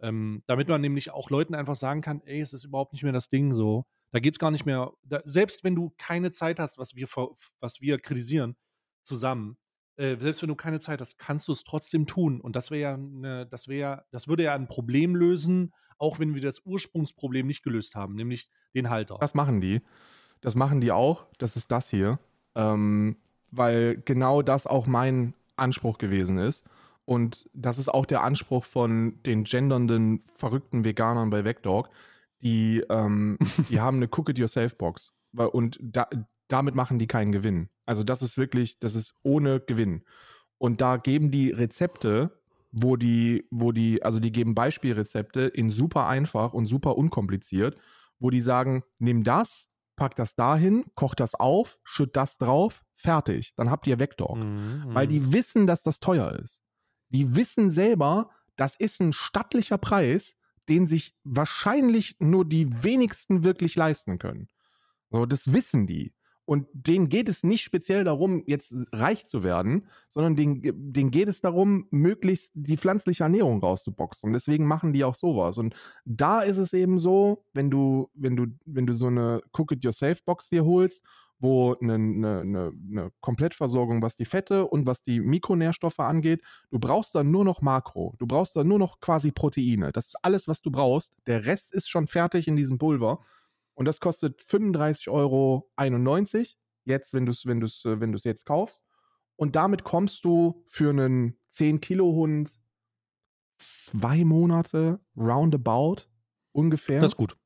Ähm, 0.00 0.42
damit 0.46 0.68
man 0.68 0.82
nämlich 0.82 1.10
auch 1.10 1.30
Leuten 1.30 1.54
einfach 1.56 1.74
sagen 1.74 2.00
kann, 2.02 2.20
ey, 2.26 2.40
es 2.40 2.52
ist 2.52 2.64
überhaupt 2.64 2.92
nicht 2.92 3.02
mehr 3.02 3.12
das 3.12 3.28
Ding 3.28 3.54
so. 3.54 3.86
Da 4.12 4.20
geht 4.20 4.34
es 4.34 4.38
gar 4.38 4.50
nicht 4.50 4.66
mehr, 4.66 4.92
da, 5.02 5.20
selbst 5.24 5.64
wenn 5.64 5.74
du 5.74 5.92
keine 5.98 6.30
Zeit 6.30 6.58
hast, 6.58 6.78
was 6.78 6.94
wir, 6.94 7.08
was 7.60 7.80
wir 7.80 7.98
kritisieren, 7.98 8.56
zusammen, 9.02 9.56
äh, 9.96 10.16
selbst 10.18 10.42
wenn 10.42 10.48
du 10.48 10.54
keine 10.54 10.80
Zeit 10.80 11.00
hast, 11.00 11.18
kannst 11.18 11.48
du 11.48 11.52
es 11.52 11.64
trotzdem 11.64 12.06
tun. 12.06 12.40
Und 12.40 12.56
das 12.56 12.70
wäre 12.70 12.80
ja, 12.80 12.94
eine, 12.94 13.46
das 13.46 13.68
wäre, 13.68 14.04
das 14.10 14.28
würde 14.28 14.44
ja 14.44 14.54
ein 14.54 14.68
Problem 14.68 15.14
lösen, 15.14 15.72
auch 15.98 16.18
wenn 16.18 16.34
wir 16.34 16.42
das 16.42 16.62
Ursprungsproblem 16.64 17.46
nicht 17.46 17.62
gelöst 17.62 17.94
haben, 17.94 18.14
nämlich 18.14 18.50
den 18.74 18.90
Halter. 18.90 19.16
das 19.18 19.34
machen 19.34 19.60
die. 19.60 19.80
Das 20.42 20.54
machen 20.54 20.80
die 20.80 20.92
auch. 20.92 21.26
Das 21.38 21.56
ist 21.56 21.70
das 21.70 21.88
hier. 21.88 22.18
Ähm, 22.54 23.16
weil 23.50 24.02
genau 24.04 24.42
das 24.42 24.66
auch 24.66 24.86
mein 24.86 25.34
Anspruch 25.56 25.98
gewesen 25.98 26.38
ist. 26.38 26.64
Und 27.06 27.48
das 27.54 27.78
ist 27.78 27.88
auch 27.88 28.04
der 28.04 28.22
Anspruch 28.22 28.64
von 28.64 29.22
den 29.24 29.44
gendernden, 29.44 30.22
verrückten 30.34 30.84
Veganern 30.84 31.30
bei 31.30 31.44
Vecdog. 31.44 31.88
Die, 32.42 32.84
ähm, 32.90 33.38
die 33.68 33.80
haben 33.80 33.96
eine 33.98 34.08
Cook-it-yourself-Box. 34.08 35.12
Weil- 35.32 35.48
Und 35.48 35.78
da, 35.82 36.08
damit 36.48 36.74
machen 36.74 36.98
die 36.98 37.06
keinen 37.06 37.32
Gewinn. 37.32 37.68
Also 37.86 38.04
das 38.04 38.22
ist 38.22 38.36
wirklich, 38.38 38.78
das 38.78 38.94
ist 38.94 39.14
ohne 39.22 39.60
Gewinn. 39.60 40.04
Und 40.58 40.80
da 40.80 40.96
geben 40.96 41.30
die 41.30 41.50
Rezepte, 41.50 42.38
wo 42.72 42.96
die, 42.96 43.46
wo 43.50 43.72
die, 43.72 44.02
also 44.02 44.20
die 44.20 44.32
geben 44.32 44.54
Beispielrezepte 44.54 45.42
in 45.42 45.70
super 45.70 46.06
einfach 46.06 46.52
und 46.52 46.66
super 46.66 46.96
unkompliziert, 46.96 47.78
wo 48.18 48.30
die 48.30 48.40
sagen, 48.42 48.82
nimm 48.98 49.22
das, 49.22 49.70
pack 49.96 50.14
das 50.14 50.34
dahin, 50.34 50.84
koch 50.94 51.14
das 51.14 51.34
auf, 51.34 51.78
schütt 51.84 52.16
das 52.16 52.38
drauf, 52.38 52.82
fertig. 52.96 53.54
Dann 53.56 53.70
habt 53.70 53.86
ihr 53.86 53.98
Vecdog. 53.98 54.36
Mhm, 54.36 54.84
Weil 54.88 55.06
mhm. 55.06 55.10
die 55.10 55.32
wissen, 55.32 55.66
dass 55.66 55.82
das 55.82 56.00
teuer 56.00 56.32
ist. 56.32 56.62
Die 57.10 57.34
wissen 57.36 57.70
selber, 57.70 58.30
das 58.56 58.76
ist 58.76 59.00
ein 59.00 59.12
stattlicher 59.12 59.78
Preis, 59.78 60.36
den 60.68 60.86
sich 60.86 61.14
wahrscheinlich 61.24 62.16
nur 62.18 62.44
die 62.44 62.82
wenigsten 62.82 63.44
wirklich 63.44 63.76
leisten 63.76 64.18
können. 64.18 64.48
So, 65.10 65.26
das 65.26 65.52
wissen 65.52 65.86
die. 65.86 66.12
Und 66.46 66.68
denen 66.72 67.08
geht 67.08 67.28
es 67.28 67.42
nicht 67.42 67.62
speziell 67.62 68.04
darum, 68.04 68.44
jetzt 68.46 68.72
reich 68.92 69.26
zu 69.26 69.42
werden, 69.42 69.88
sondern 70.08 70.36
denen, 70.36 70.62
denen 70.92 71.10
geht 71.10 71.28
es 71.28 71.40
darum, 71.40 71.88
möglichst 71.90 72.52
die 72.54 72.76
pflanzliche 72.76 73.24
Ernährung 73.24 73.60
rauszuboxen. 73.60 74.28
Und 74.28 74.32
deswegen 74.32 74.64
machen 74.64 74.92
die 74.92 75.02
auch 75.02 75.16
sowas. 75.16 75.58
Und 75.58 75.74
da 76.04 76.42
ist 76.42 76.58
es 76.58 76.72
eben 76.72 77.00
so, 77.00 77.44
wenn 77.52 77.68
du, 77.68 78.10
wenn 78.14 78.36
du, 78.36 78.46
wenn 78.64 78.86
du 78.86 78.92
so 78.92 79.08
eine 79.08 79.42
Cook-it-yourself-Box 79.52 80.48
dir 80.50 80.64
holst, 80.64 81.02
wo 81.38 81.74
eine, 81.74 81.94
eine, 81.94 82.40
eine, 82.40 82.72
eine 82.90 83.12
Komplettversorgung, 83.20 84.02
was 84.02 84.16
die 84.16 84.24
Fette 84.24 84.66
und 84.66 84.86
was 84.86 85.02
die 85.02 85.20
Mikronährstoffe 85.20 86.00
angeht, 86.00 86.42
du 86.70 86.78
brauchst 86.78 87.14
dann 87.14 87.30
nur 87.30 87.44
noch 87.44 87.60
Makro. 87.60 88.14
Du 88.18 88.26
brauchst 88.26 88.56
dann 88.56 88.68
nur 88.68 88.78
noch 88.78 89.00
quasi 89.00 89.32
Proteine. 89.32 89.92
Das 89.92 90.06
ist 90.06 90.16
alles, 90.22 90.48
was 90.48 90.62
du 90.62 90.70
brauchst. 90.70 91.12
Der 91.26 91.44
Rest 91.44 91.72
ist 91.74 91.88
schon 91.88 92.06
fertig 92.06 92.48
in 92.48 92.56
diesem 92.56 92.78
Pulver. 92.78 93.20
Und 93.74 93.84
das 93.84 94.00
kostet 94.00 94.40
35,91 94.40 95.08
Euro 95.10 95.68
jetzt, 96.84 97.12
wenn 97.12 97.26
du 97.26 97.32
es 97.32 97.44
wenn 97.44 97.60
wenn 97.60 98.16
jetzt 98.22 98.46
kaufst. 98.46 98.82
Und 99.36 99.54
damit 99.54 99.84
kommst 99.84 100.24
du 100.24 100.64
für 100.66 100.90
einen 100.90 101.38
10-Kilo-Hund 101.52 102.58
zwei 103.58 104.24
Monate 104.24 105.00
roundabout 105.16 106.08
ungefähr. 106.52 107.00
Das 107.00 107.12
ist 107.12 107.16
gut. 107.16 107.36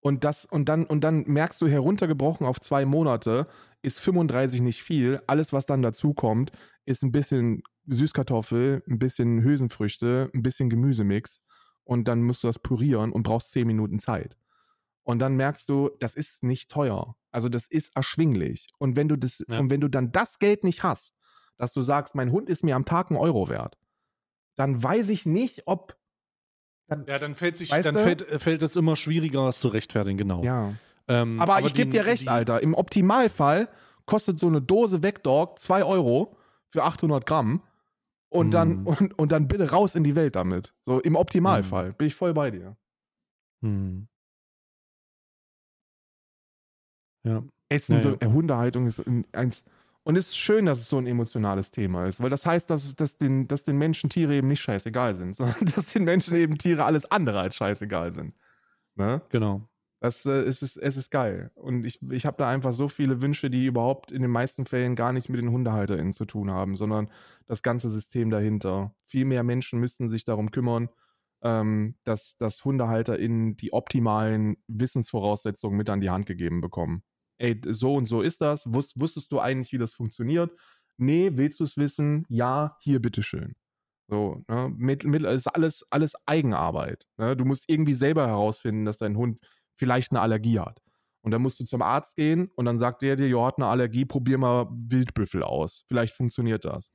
Und 0.00 0.24
das, 0.24 0.44
und 0.46 0.68
dann, 0.68 0.86
und 0.86 1.02
dann 1.04 1.24
merkst 1.26 1.60
du 1.60 1.68
heruntergebrochen 1.68 2.46
auf 2.46 2.60
zwei 2.60 2.84
Monate, 2.86 3.46
ist 3.82 4.00
35 4.00 4.62
nicht 4.62 4.82
viel. 4.82 5.20
Alles, 5.26 5.52
was 5.52 5.66
dann 5.66 5.82
dazu 5.82 6.14
kommt, 6.14 6.52
ist 6.86 7.02
ein 7.02 7.12
bisschen 7.12 7.62
Süßkartoffel, 7.86 8.82
ein 8.88 8.98
bisschen 8.98 9.42
Hülsenfrüchte, 9.42 10.30
ein 10.34 10.42
bisschen 10.42 10.70
Gemüsemix. 10.70 11.40
Und 11.84 12.08
dann 12.08 12.22
musst 12.22 12.42
du 12.42 12.46
das 12.46 12.58
pürieren 12.58 13.12
und 13.12 13.22
brauchst 13.24 13.50
10 13.52 13.66
Minuten 13.66 13.98
Zeit. 13.98 14.36
Und 15.02 15.18
dann 15.18 15.36
merkst 15.36 15.68
du, 15.68 15.90
das 15.98 16.14
ist 16.14 16.42
nicht 16.42 16.70
teuer. 16.70 17.16
Also 17.30 17.48
das 17.48 17.66
ist 17.66 17.94
erschwinglich. 17.96 18.68
Und 18.78 18.96
wenn 18.96 19.08
du 19.08 19.16
das, 19.16 19.44
Ja. 19.48 19.58
und 19.58 19.70
wenn 19.70 19.80
du 19.80 19.88
dann 19.88 20.12
das 20.12 20.38
Geld 20.38 20.62
nicht 20.64 20.82
hast, 20.82 21.14
dass 21.56 21.72
du 21.72 21.80
sagst, 21.82 22.14
mein 22.14 22.32
Hund 22.32 22.48
ist 22.48 22.64
mir 22.64 22.76
am 22.76 22.84
Tag 22.84 23.10
ein 23.10 23.16
Euro 23.16 23.48
wert, 23.48 23.76
dann 24.56 24.82
weiß 24.82 25.08
ich 25.10 25.26
nicht, 25.26 25.62
ob. 25.66 25.96
Dann, 26.90 27.06
Ja, 27.06 27.18
dann 27.18 27.34
fällt 27.36 27.56
sich, 27.56 27.70
dann 27.70 27.94
fällt, 27.94 28.22
äh, 28.28 28.38
fällt 28.38 28.62
es 28.62 28.74
immer 28.76 28.96
schwieriger, 28.96 29.46
das 29.46 29.60
zu 29.60 29.68
rechtfertigen, 29.68 30.18
genau. 30.18 30.42
ja. 30.42 30.74
Ähm, 31.08 31.40
Aber, 31.40 31.60
ich 31.62 31.72
gebe 31.72 31.90
dir 31.90 32.04
recht, 32.04 32.22
die- 32.22 32.28
Alter. 32.28 32.62
Im 32.62 32.74
Optimalfall 32.74 33.68
kostet 34.06 34.38
so 34.38 34.46
eine 34.48 34.60
Dose 34.60 35.02
Wegdog 35.02 35.58
2 35.58 35.82
Euro 35.84 36.36
für 36.68 36.82
800 36.84 37.24
Gramm. 37.26 37.62
Und 38.28 38.52
dann, 38.52 38.80
Mhm. 38.82 38.86
und, 38.86 39.18
und 39.18 39.32
dann 39.32 39.48
bitte 39.48 39.70
raus 39.72 39.96
in 39.96 40.04
die 40.04 40.14
Welt 40.14 40.36
damit. 40.36 40.72
So 40.82 41.00
im 41.00 41.16
Optimalfall. 41.16 41.92
Bin 41.94 42.06
ich 42.06 42.14
voll 42.14 42.32
bei 42.32 42.52
dir. 42.52 42.76
Hm. 43.62 44.06
Ja. 47.24 47.42
Essen, 47.68 48.00
Ja, 48.02 48.10
ja. 48.10 48.16
äh, 48.20 48.26
Hundehaltung 48.26 48.86
ist 48.86 48.98
ein- 49.06 49.26
eins. 49.32 49.64
Und 50.02 50.16
es 50.16 50.28
ist 50.28 50.38
schön, 50.38 50.66
dass 50.66 50.80
es 50.80 50.88
so 50.88 50.98
ein 50.98 51.06
emotionales 51.06 51.70
Thema 51.70 52.06
ist, 52.06 52.20
weil 52.20 52.30
das 52.30 52.46
heißt, 52.46 52.70
dass, 52.70 52.94
dass, 52.94 53.18
den, 53.18 53.48
dass 53.48 53.64
den 53.64 53.76
Menschen 53.76 54.08
Tiere 54.08 54.34
eben 54.34 54.48
nicht 54.48 54.62
scheißegal 54.62 55.14
sind, 55.14 55.34
sondern 55.36 55.66
dass 55.74 55.86
den 55.86 56.04
Menschen 56.04 56.36
eben 56.36 56.58
Tiere 56.58 56.84
alles 56.84 57.10
andere 57.10 57.40
als 57.40 57.54
scheißegal 57.54 58.12
sind. 58.12 58.34
Ne? 58.96 59.22
Genau. 59.28 59.68
Das 60.00 60.24
äh, 60.24 60.30
es 60.30 60.62
ist, 60.62 60.76
es 60.78 60.96
ist 60.96 61.10
geil. 61.10 61.50
Und 61.54 61.84
ich, 61.84 62.00
ich 62.10 62.24
habe 62.24 62.38
da 62.38 62.48
einfach 62.48 62.72
so 62.72 62.88
viele 62.88 63.20
Wünsche, 63.20 63.50
die 63.50 63.66
überhaupt 63.66 64.10
in 64.10 64.22
den 64.22 64.30
meisten 64.30 64.64
Fällen 64.64 64.96
gar 64.96 65.12
nicht 65.12 65.28
mit 65.28 65.40
den 65.40 65.52
HundehalterInnen 65.52 66.14
zu 66.14 66.24
tun 66.24 66.50
haben, 66.50 66.74
sondern 66.74 67.10
das 67.46 67.62
ganze 67.62 67.90
System 67.90 68.30
dahinter. 68.30 68.94
Viel 69.04 69.26
mehr 69.26 69.42
Menschen 69.42 69.78
müssten 69.78 70.08
sich 70.08 70.24
darum 70.24 70.50
kümmern, 70.50 70.88
ähm, 71.42 71.96
dass, 72.04 72.36
dass 72.36 72.64
HundehalterInnen 72.64 73.56
die 73.58 73.74
optimalen 73.74 74.56
Wissensvoraussetzungen 74.68 75.76
mit 75.76 75.90
an 75.90 76.00
die 76.00 76.10
Hand 76.10 76.24
gegeben 76.24 76.62
bekommen. 76.62 77.02
Ey, 77.40 77.58
so 77.68 77.94
und 77.94 78.04
so 78.04 78.20
ist 78.20 78.42
das. 78.42 78.66
Wus 78.66 78.92
wusstest 78.96 79.32
du 79.32 79.40
eigentlich, 79.40 79.72
wie 79.72 79.78
das 79.78 79.94
funktioniert? 79.94 80.52
Nee, 80.98 81.30
willst 81.34 81.58
du 81.60 81.64
es 81.64 81.78
wissen? 81.78 82.26
Ja, 82.28 82.76
hier 82.80 83.00
bitteschön. 83.00 83.54
So, 84.08 84.44
ne? 84.46 84.70
Mit, 84.76 85.04
mit, 85.04 85.22
ist 85.22 85.46
alles, 85.46 85.86
alles 85.90 86.14
Eigenarbeit. 86.26 87.06
Ne? 87.16 87.36
Du 87.36 87.46
musst 87.46 87.64
irgendwie 87.68 87.94
selber 87.94 88.26
herausfinden, 88.26 88.84
dass 88.84 88.98
dein 88.98 89.16
Hund 89.16 89.38
vielleicht 89.76 90.12
eine 90.12 90.20
Allergie 90.20 90.58
hat. 90.58 90.82
Und 91.22 91.30
dann 91.30 91.40
musst 91.40 91.58
du 91.60 91.64
zum 91.64 91.80
Arzt 91.80 92.16
gehen 92.16 92.50
und 92.56 92.66
dann 92.66 92.78
sagt 92.78 93.00
der 93.00 93.16
dir, 93.16 93.28
ja, 93.28 93.46
hat 93.46 93.56
eine 93.56 93.68
Allergie, 93.68 94.04
probier 94.04 94.36
mal 94.36 94.66
Wildbüffel 94.70 95.42
aus. 95.42 95.84
Vielleicht 95.86 96.12
funktioniert 96.12 96.66
das. 96.66 96.92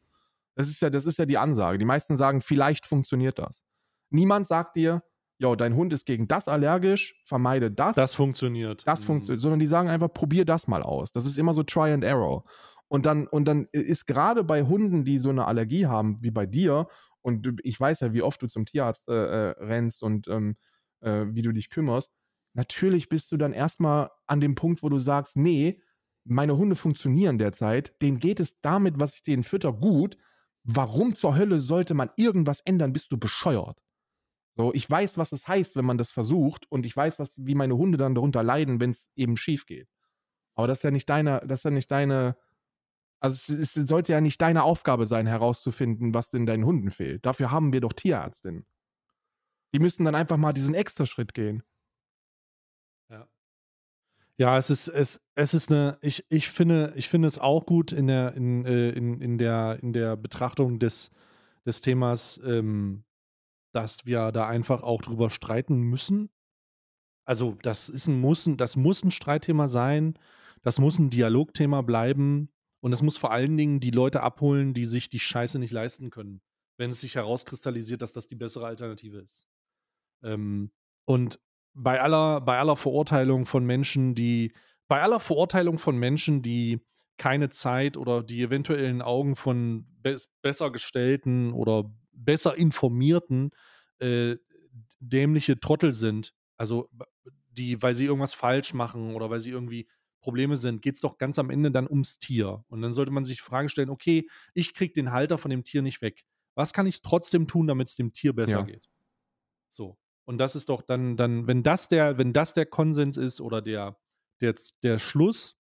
Das 0.56 0.70
ist 0.70 0.80
ja, 0.82 0.92
das 0.92 1.08
ist 1.08 1.18
ja 1.18 1.26
die 1.26 1.40
Ansage. 1.40 1.80
Die 1.80 1.86
meisten 1.86 2.18
sagen, 2.18 2.42
vielleicht 2.42 2.86
funktioniert 2.86 3.40
das. 3.40 3.64
Niemand 4.12 4.46
sagt 4.46 4.76
dir, 4.76 5.02
ja, 5.38 5.56
dein 5.56 5.76
Hund 5.76 5.92
ist 5.94 6.06
gegen 6.06 6.28
das 6.28 6.48
allergisch, 6.48 7.22
vermeide 7.26 7.72
das. 7.72 7.96
Das 7.96 8.16
funktioniert. 8.16 8.88
Das 8.88 9.02
Mhm. 9.02 9.06
funktioniert, 9.06 9.42
sondern 9.42 9.60
die 9.60 9.68
sagen 9.68 9.90
einfach, 9.90 10.12
probier 10.14 10.46
das 10.46 10.68
mal 10.68 10.82
aus. 10.84 11.12
Das 11.12 11.26
ist 11.26 11.38
immer 11.38 11.54
so 11.54 11.64
Try 11.64 11.92
and 11.92 12.04
Error. 12.04 12.46
Und 12.88 13.06
dann, 13.06 13.28
und 13.28 13.46
dann 13.46 13.68
ist 13.72 14.06
gerade 14.06 14.44
bei 14.44 14.64
Hunden, 14.64 15.04
die 15.06 15.18
so 15.18 15.30
eine 15.30 15.46
Allergie 15.46 15.88
haben, 15.88 16.22
wie 16.22 16.32
bei 16.32 16.46
dir, 16.46 16.88
und 17.22 17.60
ich 17.64 17.80
weiß 17.80 18.02
ja, 18.02 18.14
wie 18.14 18.22
oft 18.22 18.42
du 18.42 18.48
zum 18.48 18.66
Tierarzt 18.66 19.10
äh, 19.10 19.14
äh, 19.14 19.50
rennst 19.64 20.04
und 20.04 20.28
ähm, 20.28 20.56
äh, 21.02 21.26
wie 21.30 21.42
du 21.42 21.52
dich 21.52 21.70
kümmerst, 21.72 22.12
natürlich 22.54 23.10
bist 23.10 23.32
du 23.32 23.38
dann 23.38 23.52
erstmal 23.52 24.12
an 24.28 24.40
dem 24.40 24.56
Punkt, 24.56 24.84
wo 24.84 24.90
du 24.90 25.00
sagst, 25.00 25.36
nee, 25.36 25.82
meine 26.24 26.56
Hunde 26.58 26.76
funktionieren 26.76 27.38
derzeit, 27.40 28.00
denen 28.02 28.20
geht 28.20 28.40
es 28.40 28.60
damit, 28.62 29.00
was 29.00 29.16
ich 29.16 29.24
denen 29.24 29.44
fütter, 29.44 29.74
gut. 29.74 30.18
Warum 30.64 31.16
zur 31.16 31.36
Hölle 31.36 31.62
sollte 31.62 31.94
man 31.94 32.10
irgendwas 32.16 32.62
ändern? 32.62 32.94
Bist 32.94 33.12
du 33.12 33.18
bescheuert? 33.18 33.80
So, 34.58 34.74
ich 34.74 34.90
weiß, 34.90 35.18
was 35.18 35.34
es 35.34 35.48
heißt, 35.48 35.76
wenn 35.76 35.86
man 35.86 35.98
das 35.98 36.12
versucht, 36.12 36.66
und 36.72 36.86
ich 36.86 36.96
weiß, 36.96 37.20
was, 37.20 37.34
wie 37.38 37.56
meine 37.56 37.76
Hunde 37.76 37.98
dann 37.98 38.16
darunter 38.16 38.42
leiden, 38.42 38.80
wenn 38.80 38.92
es 38.92 39.12
eben 39.16 39.36
schief 39.36 39.66
geht. 39.66 39.90
Aber 40.56 40.68
das 40.68 40.80
ist 40.80 40.84
ja 40.84 40.92
nicht 40.92 41.10
deine, 41.10 41.42
das 41.46 41.60
ist 41.60 41.64
ja 41.66 41.72
nicht 41.72 41.92
deine, 41.92 42.38
also 43.20 43.54
es, 43.54 43.76
es 43.76 43.88
sollte 43.88 44.14
ja 44.14 44.22
nicht 44.22 44.42
deine 44.42 44.64
Aufgabe 44.64 45.06
sein, 45.06 45.28
herauszufinden, 45.28 46.14
was 46.14 46.30
denn 46.30 46.46
deinen 46.46 46.66
Hunden 46.66 46.90
fehlt. 46.90 47.26
Dafür 47.26 47.52
haben 47.52 47.74
wir 47.74 47.82
doch 47.82 47.92
Tierärztinnen. 47.92 48.66
Die 49.74 49.80
müssen 49.80 50.06
dann 50.06 50.16
einfach 50.16 50.38
mal 50.38 50.54
diesen 50.54 50.74
extra 50.74 51.06
Schritt 51.06 51.34
gehen. 51.34 51.62
Ja. 53.10 53.28
Ja, 54.38 54.58
es 54.58 54.70
ist, 54.70 54.88
es, 54.88 55.22
es 55.36 55.54
ist 55.54 55.70
eine, 55.70 55.98
ich, 56.02 56.26
ich 56.30 56.50
finde, 56.50 56.94
ich 56.96 57.10
finde 57.10 57.28
es 57.28 57.40
auch 57.40 57.66
gut 57.66 57.92
in 57.92 58.08
der, 58.08 58.34
in, 58.36 58.66
äh, 58.66 58.92
in, 58.92 59.20
in 59.20 59.38
der, 59.38 59.80
in 59.82 59.92
der 59.92 60.16
Betrachtung 60.16 60.80
des, 60.80 61.12
des 61.66 61.82
Themas, 61.82 62.40
ähm, 62.46 63.04
dass 63.76 64.06
wir 64.06 64.32
da 64.32 64.48
einfach 64.48 64.84
auch 64.84 65.02
drüber 65.02 65.30
streiten 65.30 65.82
müssen. 65.82 66.30
Also, 67.26 67.58
das 67.62 67.90
ist 67.90 68.08
ein 68.08 68.20
muss, 68.20 68.50
das 68.56 68.76
muss 68.76 69.04
ein 69.04 69.12
Streitthema 69.12 69.68
sein, 69.68 70.18
das 70.62 70.80
muss 70.80 70.98
ein 70.98 71.10
Dialogthema 71.10 71.82
bleiben 71.82 72.50
und 72.82 72.94
es 72.94 73.02
muss 73.02 73.18
vor 73.18 73.32
allen 73.32 73.58
Dingen 73.58 73.80
die 73.80 73.92
Leute 73.92 74.22
abholen, 74.22 74.74
die 74.74 74.86
sich 74.86 75.10
die 75.10 75.20
Scheiße 75.20 75.60
nicht 75.60 75.72
leisten 75.72 76.10
können, 76.10 76.42
wenn 76.78 76.92
es 76.92 77.02
sich 77.02 77.16
herauskristallisiert, 77.16 78.02
dass 78.02 78.14
das 78.14 78.28
die 78.28 78.36
bessere 78.36 78.68
Alternative 78.68 79.18
ist. 79.18 79.46
Ähm, 80.24 80.72
und 81.06 81.40
bei 81.74 82.00
aller, 82.00 82.42
bei 82.42 82.58
aller 82.58 82.78
Verurteilung 82.78 83.46
von 83.46 83.66
Menschen, 83.66 84.16
die, 84.16 84.54
bei 84.88 85.02
aller 85.02 85.20
Verurteilung 85.20 85.80
von 85.80 85.98
Menschen, 85.98 86.42
die 86.42 86.80
keine 87.18 87.50
Zeit 87.50 87.98
oder 87.98 88.24
die 88.24 88.42
eventuell 88.42 88.86
in 88.86 89.02
Augen 89.02 89.36
von 89.36 89.86
bes 90.02 90.28
besser 90.42 90.72
gestellten 90.72 91.54
oder 91.54 91.92
besser 92.16 92.58
informierten 92.58 93.52
äh, 94.00 94.38
dämliche 95.00 95.60
Trottel 95.60 95.94
sind, 95.94 96.34
also 96.58 96.90
die, 97.50 97.82
weil 97.82 97.96
sie 97.96 98.06
irgendwas 98.06 98.34
falsch 98.34 98.74
machen 98.74 99.16
oder 99.16 99.30
weil 99.30 99.40
sie 99.40 99.52
irgendwie 99.52 99.88
Probleme 100.20 100.58
sind, 100.58 100.82
geht 100.82 100.96
es 100.96 101.02
doch 101.02 101.18
ganz 101.18 101.38
am 101.38 101.50
Ende 101.50 101.72
dann 101.72 101.88
ums 101.88 102.18
Tier. 102.18 102.66
Und 102.68 102.82
dann 102.82 102.94
sollte 102.94 103.12
man 103.12 103.26
sich 103.26 103.38
die 103.38 103.44
Frage 103.44 103.70
stellen, 103.70 103.90
okay, 103.90 104.28
ich 104.54 104.74
kriege 104.74 104.94
den 104.94 105.12
Halter 105.12 105.38
von 105.38 105.52
dem 105.52 105.64
Tier 105.64 105.82
nicht 105.82 106.02
weg. 106.02 106.26
Was 106.56 106.74
kann 106.74 106.88
ich 106.88 107.02
trotzdem 107.02 107.48
tun, 107.48 107.68
damit 107.68 107.90
es 107.90 107.96
dem 107.96 108.12
Tier 108.12 108.34
besser 108.34 108.60
Ja. 108.60 108.62
geht? 108.64 108.90
So. 109.70 109.98
Und 110.26 110.40
das 110.40 110.56
ist 110.56 110.70
doch 110.70 110.82
dann, 110.82 111.16
dann, 111.18 111.48
wenn 111.48 111.62
das 111.62 111.88
der, 111.88 112.18
wenn 112.18 112.34
das 112.34 112.54
der 112.54 112.66
Konsens 112.66 113.18
ist 113.18 113.40
oder 113.40 113.62
der, 113.62 114.00
der, 114.42 114.56
der 114.82 114.98
Schluss, 114.98 115.58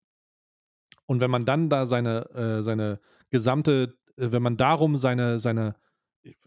und 1.05 1.19
wenn 1.19 1.29
man 1.29 1.45
dann 1.45 1.69
da 1.69 1.85
seine, 1.85 2.29
äh, 2.31 2.63
seine 2.63 2.99
gesamte, 3.29 3.97
äh, 4.17 4.31
wenn 4.31 4.41
man 4.41 4.57
darum 4.57 4.97
seine, 4.97 5.39
seine, 5.39 5.75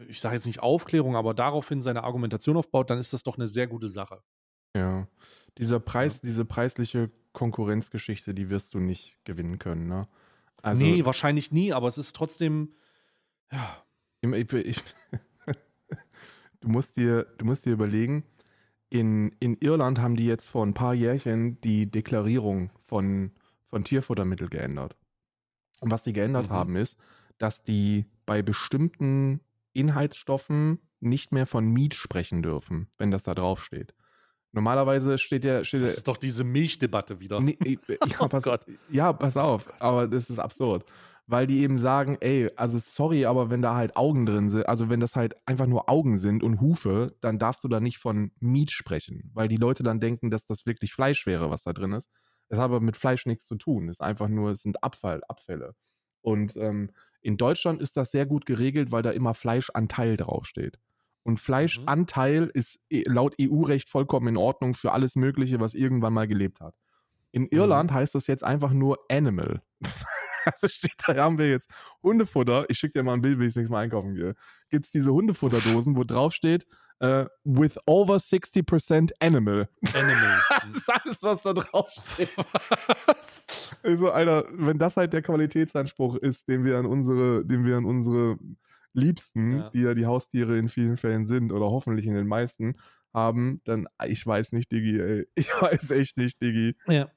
ich, 0.09 0.21
sage 0.21 0.35
jetzt 0.35 0.47
nicht 0.47 0.61
Aufklärung, 0.61 1.17
aber 1.17 1.35
daraufhin 1.35 1.81
seine 1.81 2.05
Argumentation 2.05 2.57
aufbaut, 2.57 2.91
dann 2.91 2.99
ist 2.99 3.13
das 3.13 3.23
doch 3.23 3.37
eine 3.37 3.49
sehr 3.49 3.67
gute 3.67 3.89
Sache. 3.89 4.23
Ja. 4.77 5.07
Dieser 5.59 5.81
Preis, 5.81 6.21
diese 6.21 6.45
preisliche 6.45 7.11
Konkurrenzgeschichte, 7.33 8.35
die 8.35 8.51
wirst 8.51 8.75
du 8.75 8.81
nicht 8.81 9.19
gewinnen 9.25 9.59
können, 9.59 9.87
ne? 9.87 10.09
Also, 10.63 10.83
nee, 10.83 11.05
wahrscheinlich 11.05 11.53
nie, 11.53 11.73
aber 11.73 11.87
es 11.87 11.99
ist 11.99 12.17
trotzdem, 12.17 12.75
ja, 13.53 13.83
Ich, 14.21 14.33
ich, 14.33 14.53
ich, 14.53 14.83
du, 16.61 16.69
musst 16.69 16.97
dir, 16.97 17.25
du 17.39 17.45
musst 17.45 17.65
dir 17.65 17.73
überlegen, 17.73 18.25
in, 18.91 19.31
in 19.39 19.57
Irland 19.61 20.01
haben 20.01 20.17
die 20.17 20.27
jetzt 20.27 20.49
vor 20.49 20.65
ein 20.67 20.75
paar 20.75 20.95
Jährchen 20.95 21.61
die 21.61 21.91
Deklarierung 21.91 22.71
von, 22.85 23.33
von 23.67 23.85
Tierfuttermittel 23.85 24.49
geändert. 24.49 24.97
Und 25.81 25.91
was 25.91 26.03
die 26.03 26.13
geändert 26.13 26.49
Mhm. 26.49 26.53
haben, 26.55 26.77
ist, 26.77 26.99
dass 27.39 27.63
die 27.63 28.07
bei 28.27 28.43
bestimmten 28.43 29.41
Inhaltsstoffen 29.79 30.81
nicht 31.01 31.33
mehr 31.33 31.47
von 31.47 31.67
Meat 31.67 31.95
sprechen 31.95 32.43
dürfen, 32.43 32.89
wenn 32.99 33.11
das 33.11 33.23
da 33.23 33.35
draufsteht. 33.35 33.95
Normalerweise 34.53 35.19
steht 35.19 35.45
ja, 35.45 35.63
steht 35.63 35.83
das 35.83 35.91
ja 35.91 35.97
ist 35.99 36.09
doch 36.09 36.17
diese 36.17 36.43
Milchdebatte 36.45 37.21
wieder. 37.21 37.41
Nee, 37.41 37.59
ja, 37.89 38.17
Oh 38.21 38.29
pass, 38.29 38.43
Gott. 38.43 38.67
ja, 38.91 39.13
pass 39.13 39.37
auf, 39.37 39.71
aber 39.81 40.09
das 40.09 40.31
ist 40.31 40.39
absurd. 40.39 40.85
Weil 41.31 41.47
die 41.47 41.59
eben 41.59 41.77
sagen, 41.79 42.17
ey, 42.21 42.51
also 42.57 42.79
sorry, 42.79 43.27
aber 43.27 43.51
wenn 43.51 43.61
da 43.61 43.75
halt 43.77 43.97
Augen 43.97 44.25
drin 44.25 44.49
sind, 44.49 44.67
also 44.67 44.89
wenn 44.89 45.01
das 45.01 45.15
halt 45.15 45.37
einfach 45.47 45.67
nur 45.67 45.91
Augen 45.91 46.17
sind 46.17 46.43
und 46.43 46.63
Hufe, 46.63 47.15
dann 47.21 47.39
darfst 47.39 47.63
du 47.63 47.69
da 47.69 47.81
nicht 47.81 47.99
von 47.99 48.33
Meat 48.41 48.71
sprechen, 48.71 49.31
weil 49.35 49.49
die 49.49 49.57
Leute 49.57 49.83
dann 49.83 50.01
denken, 50.01 50.31
dass 50.31 50.47
das 50.47 50.65
wirklich 50.65 50.95
Fleisch 50.95 51.27
wäre, 51.27 51.51
was 51.51 51.63
da 51.65 51.75
drin 51.75 51.93
ist. 51.93 52.09
Das 52.49 52.59
hat 52.59 52.65
aber 52.65 52.81
mit 52.81 52.97
Fleisch 52.97 53.27
nichts 53.27 53.47
zu 53.47 53.57
tun. 53.57 53.91
Es 53.91 53.97
ist 53.97 54.01
einfach 54.01 54.29
nur, 54.29 54.53
es 54.53 54.63
sind 54.63 54.83
Abfall, 54.83 55.21
Abfälle. 55.29 55.75
Und 56.23 56.57
ähm, 56.57 56.91
in 57.23 57.37
Deutschland 57.37 57.81
ist 57.81 57.97
das 57.97 58.11
sehr 58.11 58.27
gut 58.27 58.47
geregelt, 58.47 58.93
weil 58.93 59.03
da 59.03 59.11
immer 59.11 59.35
Fleischanteil 59.35 60.17
draufsteht. 60.17 60.79
Und 61.23 61.39
Fleischanteil 61.39 62.51
ist 62.55 62.81
e- 62.91 63.05
laut 63.07 63.35
EU-Recht 63.41 63.89
vollkommen 63.89 64.29
in 64.29 64.37
Ordnung 64.37 64.75
für 64.75 64.93
alles 64.93 65.15
Mögliche, 65.17 65.61
was 65.61 65.75
irgendwann 65.75 66.15
mal 66.15 66.27
gelebt 66.27 66.61
hat. 66.61 66.75
In 67.33 67.47
Irland 67.49 67.93
heißt 67.93 68.15
das 68.15 68.27
jetzt 68.27 68.43
einfach 68.45 68.73
nur 68.73 68.99
Animal. 69.11 69.63
also 70.45 70.69
steht, 70.69 70.95
da 71.07 71.17
haben 71.17 71.39
wir 71.39 71.51
jetzt 71.51 71.69
Hundefutter. 72.03 72.65
Ich 72.69 72.79
schicke 72.79 72.99
dir 72.99 73.03
mal 73.03 73.15
ein 73.15 73.21
Bild, 73.21 73.39
wenn 73.39 73.47
ich 73.47 73.55
das 73.55 73.57
nächste 73.57 73.73
Mal 73.73 73.83
einkaufen 73.83 74.15
gehe. 74.15 74.35
Gibt 74.71 74.87
es 74.87 74.91
diese 74.91 75.13
Hundefutterdosen, 75.13 75.97
wo 75.97 76.05
drauf 76.05 76.33
steht, 76.33 76.67
äh, 77.01 77.27
with 77.45 77.79
over 77.87 78.17
60% 78.17 79.13
Animal. 79.21 79.69
Animal. 79.95 80.41
Das 80.69 80.77
ist 80.77 80.91
alles, 80.91 81.23
was 81.23 81.43
da 81.43 81.53
drauf 81.53 81.91
steht. 81.91 82.31
Also, 83.83 84.11
Alter, 84.11 84.45
wenn 84.53 84.79
das 84.79 84.97
halt 84.97 85.13
der 85.13 85.23
Qualitätsanspruch 85.23 86.17
ist, 86.17 86.49
den 86.49 86.65
wir 86.65 86.79
an 86.79 86.87
unsere, 86.87 87.45
den 87.45 87.65
wir 87.65 87.77
an 87.77 87.85
unsere 87.85 88.39
Liebsten, 88.93 89.59
Ja. 89.59 89.71
die 89.71 89.81
ja 89.83 89.95
die 89.95 90.07
Haustiere 90.07 90.59
in 90.59 90.69
vielen 90.69 90.97
Fällen 90.97 91.27
sind, 91.27 91.53
oder 91.53 91.67
hoffentlich 91.67 92.07
in 92.07 92.15
den 92.15 92.27
meisten, 92.27 92.77
haben, 93.15 93.61
dann, 93.65 93.87
ich 94.07 94.27
weiß 94.27 94.53
nicht, 94.53 94.71
Diggi, 94.73 95.01
ey. 95.01 95.29
Ich 95.35 95.49
weiß 95.63 95.91
echt 95.93 96.17
nicht, 96.17 96.41
Diggi. 96.43 96.77
Ja. 96.87 97.09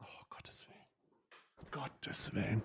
Oh, 0.00 0.04
Gottes 0.30 0.68
Willen. 0.68 1.70
Gottes 1.70 2.34
Willen. 2.34 2.62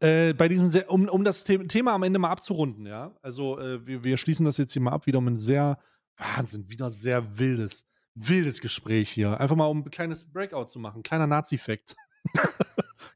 Äh, 0.00 0.32
bei 0.34 0.48
diesem, 0.48 0.68
sehr, 0.68 0.90
um, 0.90 1.08
um 1.08 1.24
das 1.24 1.44
The 1.44 1.58
Thema 1.66 1.92
am 1.92 2.02
Ende 2.04 2.18
mal 2.18 2.30
abzurunden, 2.30 2.86
ja. 2.86 3.14
Also, 3.22 3.58
äh, 3.58 3.84
wir, 3.86 4.04
wir 4.04 4.16
schließen 4.16 4.46
das 4.46 4.56
jetzt 4.56 4.72
hier 4.72 4.82
mal 4.82 4.92
ab, 4.92 5.06
wieder 5.06 5.18
um 5.18 5.26
ein 5.28 5.38
sehr, 5.38 5.78
Wahnsinn, 6.16 6.68
wieder 6.68 6.90
sehr 6.90 7.38
wildes, 7.38 7.86
wildes 8.14 8.60
Gespräch 8.60 9.10
hier. 9.10 9.38
Einfach 9.40 9.54
mal, 9.56 9.66
um 9.66 9.78
ein 9.82 9.90
kleines 9.90 10.24
Breakout 10.24 10.66
zu 10.66 10.78
machen. 10.80 11.02
Kleiner 11.02 11.26
Nazi-Fact. 11.28 11.94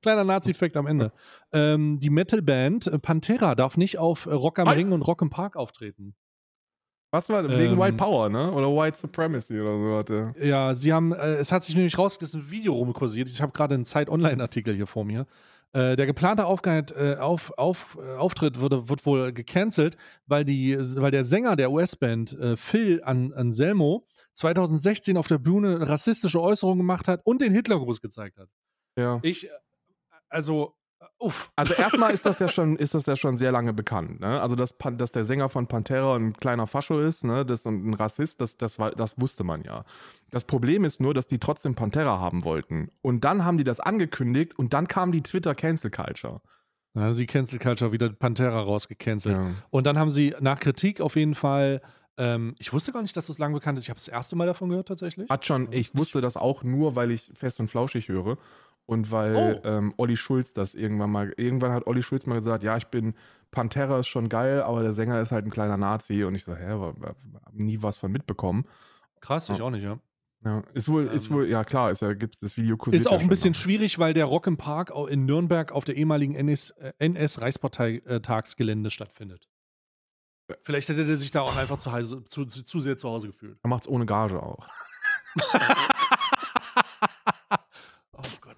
Kleiner 0.03 0.25
Nazi-Fact 0.25 0.77
am 0.77 0.87
Ende. 0.87 1.13
Ähm, 1.53 1.99
die 2.01 2.11
Metal-Band 2.11 2.89
äh, 2.89 2.99
Pantera 2.99 3.55
darf 3.55 3.77
nicht 3.77 3.99
auf 3.99 4.27
äh, 4.27 4.33
Rock 4.33 4.59
am! 4.59 4.69
Ring 4.69 4.93
und 4.93 5.03
Rock 5.03 5.23
im 5.23 5.31
Park 5.31 5.57
auftreten. 5.57 6.15
Was 7.13 7.29
war 7.29 7.45
wegen 7.45 7.75
Ähm, 7.75 7.79
White 7.79 7.97
Power, 7.99 8.31
ne? 8.31 8.51
Oder 8.53 8.69
White 8.69 8.99
Supremacy 8.99 9.61
oder 9.61 9.79
so 9.79 9.97
hatte. 9.97 10.35
Ja, 10.43 10.75
sie 10.75 10.93
haben, 10.93 11.13
äh, 11.13 11.35
es 11.35 11.53
hat 11.53 11.63
sich 11.63 11.77
nämlich 11.77 11.99
rausgeschmissen, 11.99 12.41
ein 12.41 12.51
Video 12.51 12.73
rumkursiert. 12.73 13.29
Ich 13.29 13.41
habe 13.41 13.53
gerade 13.53 13.75
einen 13.75 13.85
Zeit-Online-Artikel 13.85 14.75
hier 14.75 14.87
vor 14.87 15.05
mir. 15.05 15.27
Äh, 15.75 15.97
der 15.97 16.07
geplante 16.07 16.45
Aufge 16.45 16.85
äh, 16.97 17.17
auf, 17.17 17.53
auf, 17.57 17.99
äh, 18.01 18.17
Auftritt 18.17 18.61
wurde, 18.61 18.89
wird 18.89 19.07
wohl 19.07 19.33
gecancelt, 19.33 19.97
weil, 20.27 20.45
die, 20.45 20.77
weil 20.79 21.11
der 21.11 21.25
Sänger 21.25 21.57
der 21.57 21.71
US-Band 21.71 22.37
Phil 22.57 23.03
An 23.05 23.33
Anselmo 23.33 24.07
2016 24.35 25.17
auf 25.17 25.29
der 25.29 25.39
Bühne 25.39 25.89
rassistische 25.89 26.41
Äußerungen 26.41 26.79
gemacht 26.79 27.09
hat 27.09 27.21
und 27.25 27.41
den 27.41 27.53
Hitlergruß 27.53 28.01
gezeigt 28.01 28.39
hat. 28.39 28.49
Ja. 28.97 29.19
Ich, 29.23 29.47
äh, 29.47 29.51
also, 30.29 30.75
äh, 31.01 31.05
uff. 31.19 31.51
Also 31.57 31.75
erstmal 31.75 32.13
ist 32.13 32.27
das 32.27 32.39
ja 32.39 32.49
schon, 32.49 32.77
ist 32.77 32.95
das 32.95 33.07
ja 33.07 33.17
schon 33.17 33.37
sehr 33.37 33.53
lange 33.53 33.73
bekannt, 33.73 34.21
ne? 34.21 34.41
Also 34.41 34.57
dass, 34.57 34.75
dass 34.97 35.13
der 35.13 35.25
Sänger 35.25 35.49
von 35.49 35.67
Pantera 35.67 36.17
ein 36.17 36.35
kleiner 36.35 36.67
Fascho 36.67 37.01
ist, 37.01 37.25
ne? 37.25 37.45
Das 37.45 37.67
und 37.67 37.87
ein 37.87 37.95
Rassist, 37.95 38.41
das, 38.41 38.57
das, 38.57 38.79
war, 38.79 38.91
das 38.91 39.21
wusste 39.21 39.45
man 39.45 39.63
ja. 39.63 39.85
Das 40.31 40.45
Problem 40.45 40.85
ist 40.85 41.01
nur, 41.01 41.15
dass 41.15 41.27
die 41.27 41.39
trotzdem 41.39 41.75
Pantera 41.75 42.21
haben 42.21 42.45
wollten. 42.45 42.91
Und 43.03 43.25
dann 43.25 43.45
haben 43.45 43.59
die 43.59 43.65
das 43.65 43.81
angekündigt 43.81 44.59
und 44.59 44.73
dann 44.73 44.89
kam 44.89 45.13
die 45.13 45.23
Twitter 45.23 45.55
Cancel 45.55 45.91
Culture. 45.91 46.41
Dann 46.95 47.05
haben 47.05 47.15
sie 47.15 47.27
Cancel 47.27 47.59
Culture 47.59 47.93
wieder 47.93 48.11
Pantera 48.11 48.61
rausgecancelt. 48.61 49.37
Ja. 49.37 49.51
Und 49.71 49.87
dann 49.87 49.99
haben 49.99 50.11
sie 50.11 50.35
nach 50.41 50.59
Kritik 50.59 51.01
auf 51.01 51.17
jeden 51.17 51.35
Fall, 51.35 51.81
ähm, 52.19 52.55
ich 52.59 52.73
wusste 52.73 52.93
gar 52.93 53.01
nicht, 53.03 53.17
dass 53.17 53.27
das 53.27 53.39
lang 53.39 53.53
bekannt 53.53 53.79
ist. 53.79 53.85
Ich 53.85 53.91
habe 53.91 53.99
das 53.99 54.09
erste 54.09 54.37
Mal 54.37 54.47
davon 54.47 54.69
gehört 54.69 54.89
tatsächlich. 54.89 55.31
Hat 55.31 55.47
schon, 55.47 55.73
ich 55.73 55.97
wusste 55.97 56.21
das 56.21 56.37
auch 56.37 56.63
nur, 56.63 56.95
weil 56.95 57.11
ich 57.11 57.31
fest 57.35 57.61
und 57.61 57.69
flauschig 57.69 58.09
höre. 58.09 58.37
Und 58.87 59.11
weil 59.13 59.61
Oh. 59.65 59.67
ähm, 59.67 59.95
Olli 59.97 60.17
Schulz 60.17 60.53
das 60.55 60.75
irgendwann 60.75 61.11
mal, 61.11 61.33
irgendwann 61.37 61.73
hat 61.73 61.87
Olli 61.87 62.03
Schulz 62.03 62.27
mal 62.27 62.35
gesagt, 62.35 62.63
ja, 62.65 62.77
ich 62.77 62.87
bin, 62.89 63.15
Pantera 63.51 64.01
ist 64.01 64.09
schon 64.09 64.29
geil, 64.29 64.63
aber 64.63 64.83
der 64.83 64.93
Sänger 64.93 65.21
ist 65.21 65.31
halt 65.33 65.45
ein 65.47 65.51
kleiner 65.51 65.77
Nazi. 65.77 66.25
Und 66.25 66.35
ich 66.35 66.45
so, 66.45 66.55
hä, 66.55 66.67
hab 66.69 66.97
nie 67.53 67.81
was 67.83 67.97
von 67.97 68.11
mitbekommen. 68.13 68.65
Krass, 69.21 69.49
ich 69.49 69.59
Ja. 69.59 69.65
auch 69.65 69.71
nicht, 69.71 69.85
ja. 69.85 69.99
Ja, 70.45 70.65
ist 70.75 70.89
wohl, 70.89 71.07
ist 71.07 71.27
Ähm, 71.31 71.37
wohl, 71.37 71.47
ja 71.49 71.63
klar, 71.63 71.93
ist 71.93 72.03
ja, 72.03 72.13
gibt's 72.15 72.41
das 72.41 72.57
Video 72.57 72.77
Ist 72.91 73.07
auch 73.09 73.21
ein 73.21 73.29
bisschen 73.29 73.53
noch. 73.53 73.59
schwierig, 73.61 74.01
weil 74.01 74.13
der 74.13 74.25
Rock 74.25 74.49
im 74.49 74.57
Park 74.57 74.91
in 75.09 75.25
Nürnberg 75.25 75.71
auf 75.71 75.85
der 75.85 75.95
ehemaligen 75.97 76.35
NS, 76.35 76.71
äh, 76.71 76.93
NS-Reichsparteitagsgelände 76.99 78.91
stattfindet. 78.91 79.49
Vielleicht 80.65 80.89
hätte 80.89 81.05
der 81.07 81.17
sich 81.17 81.31
da 81.31 81.43
auch 81.43 81.57
einfach 81.57 81.77
zu, 81.77 81.93
Hause, 81.93 82.25
zu, 82.25 82.45
zu, 82.45 82.65
zu 82.65 82.81
sehr 82.81 82.97
zu 82.97 83.09
Hause 83.09 83.29
gefühlt. 83.29 83.59
Er 83.63 83.69
macht's 83.69 83.87
ohne 83.87 84.05
Gage 84.05 84.43
auch. 84.43 84.67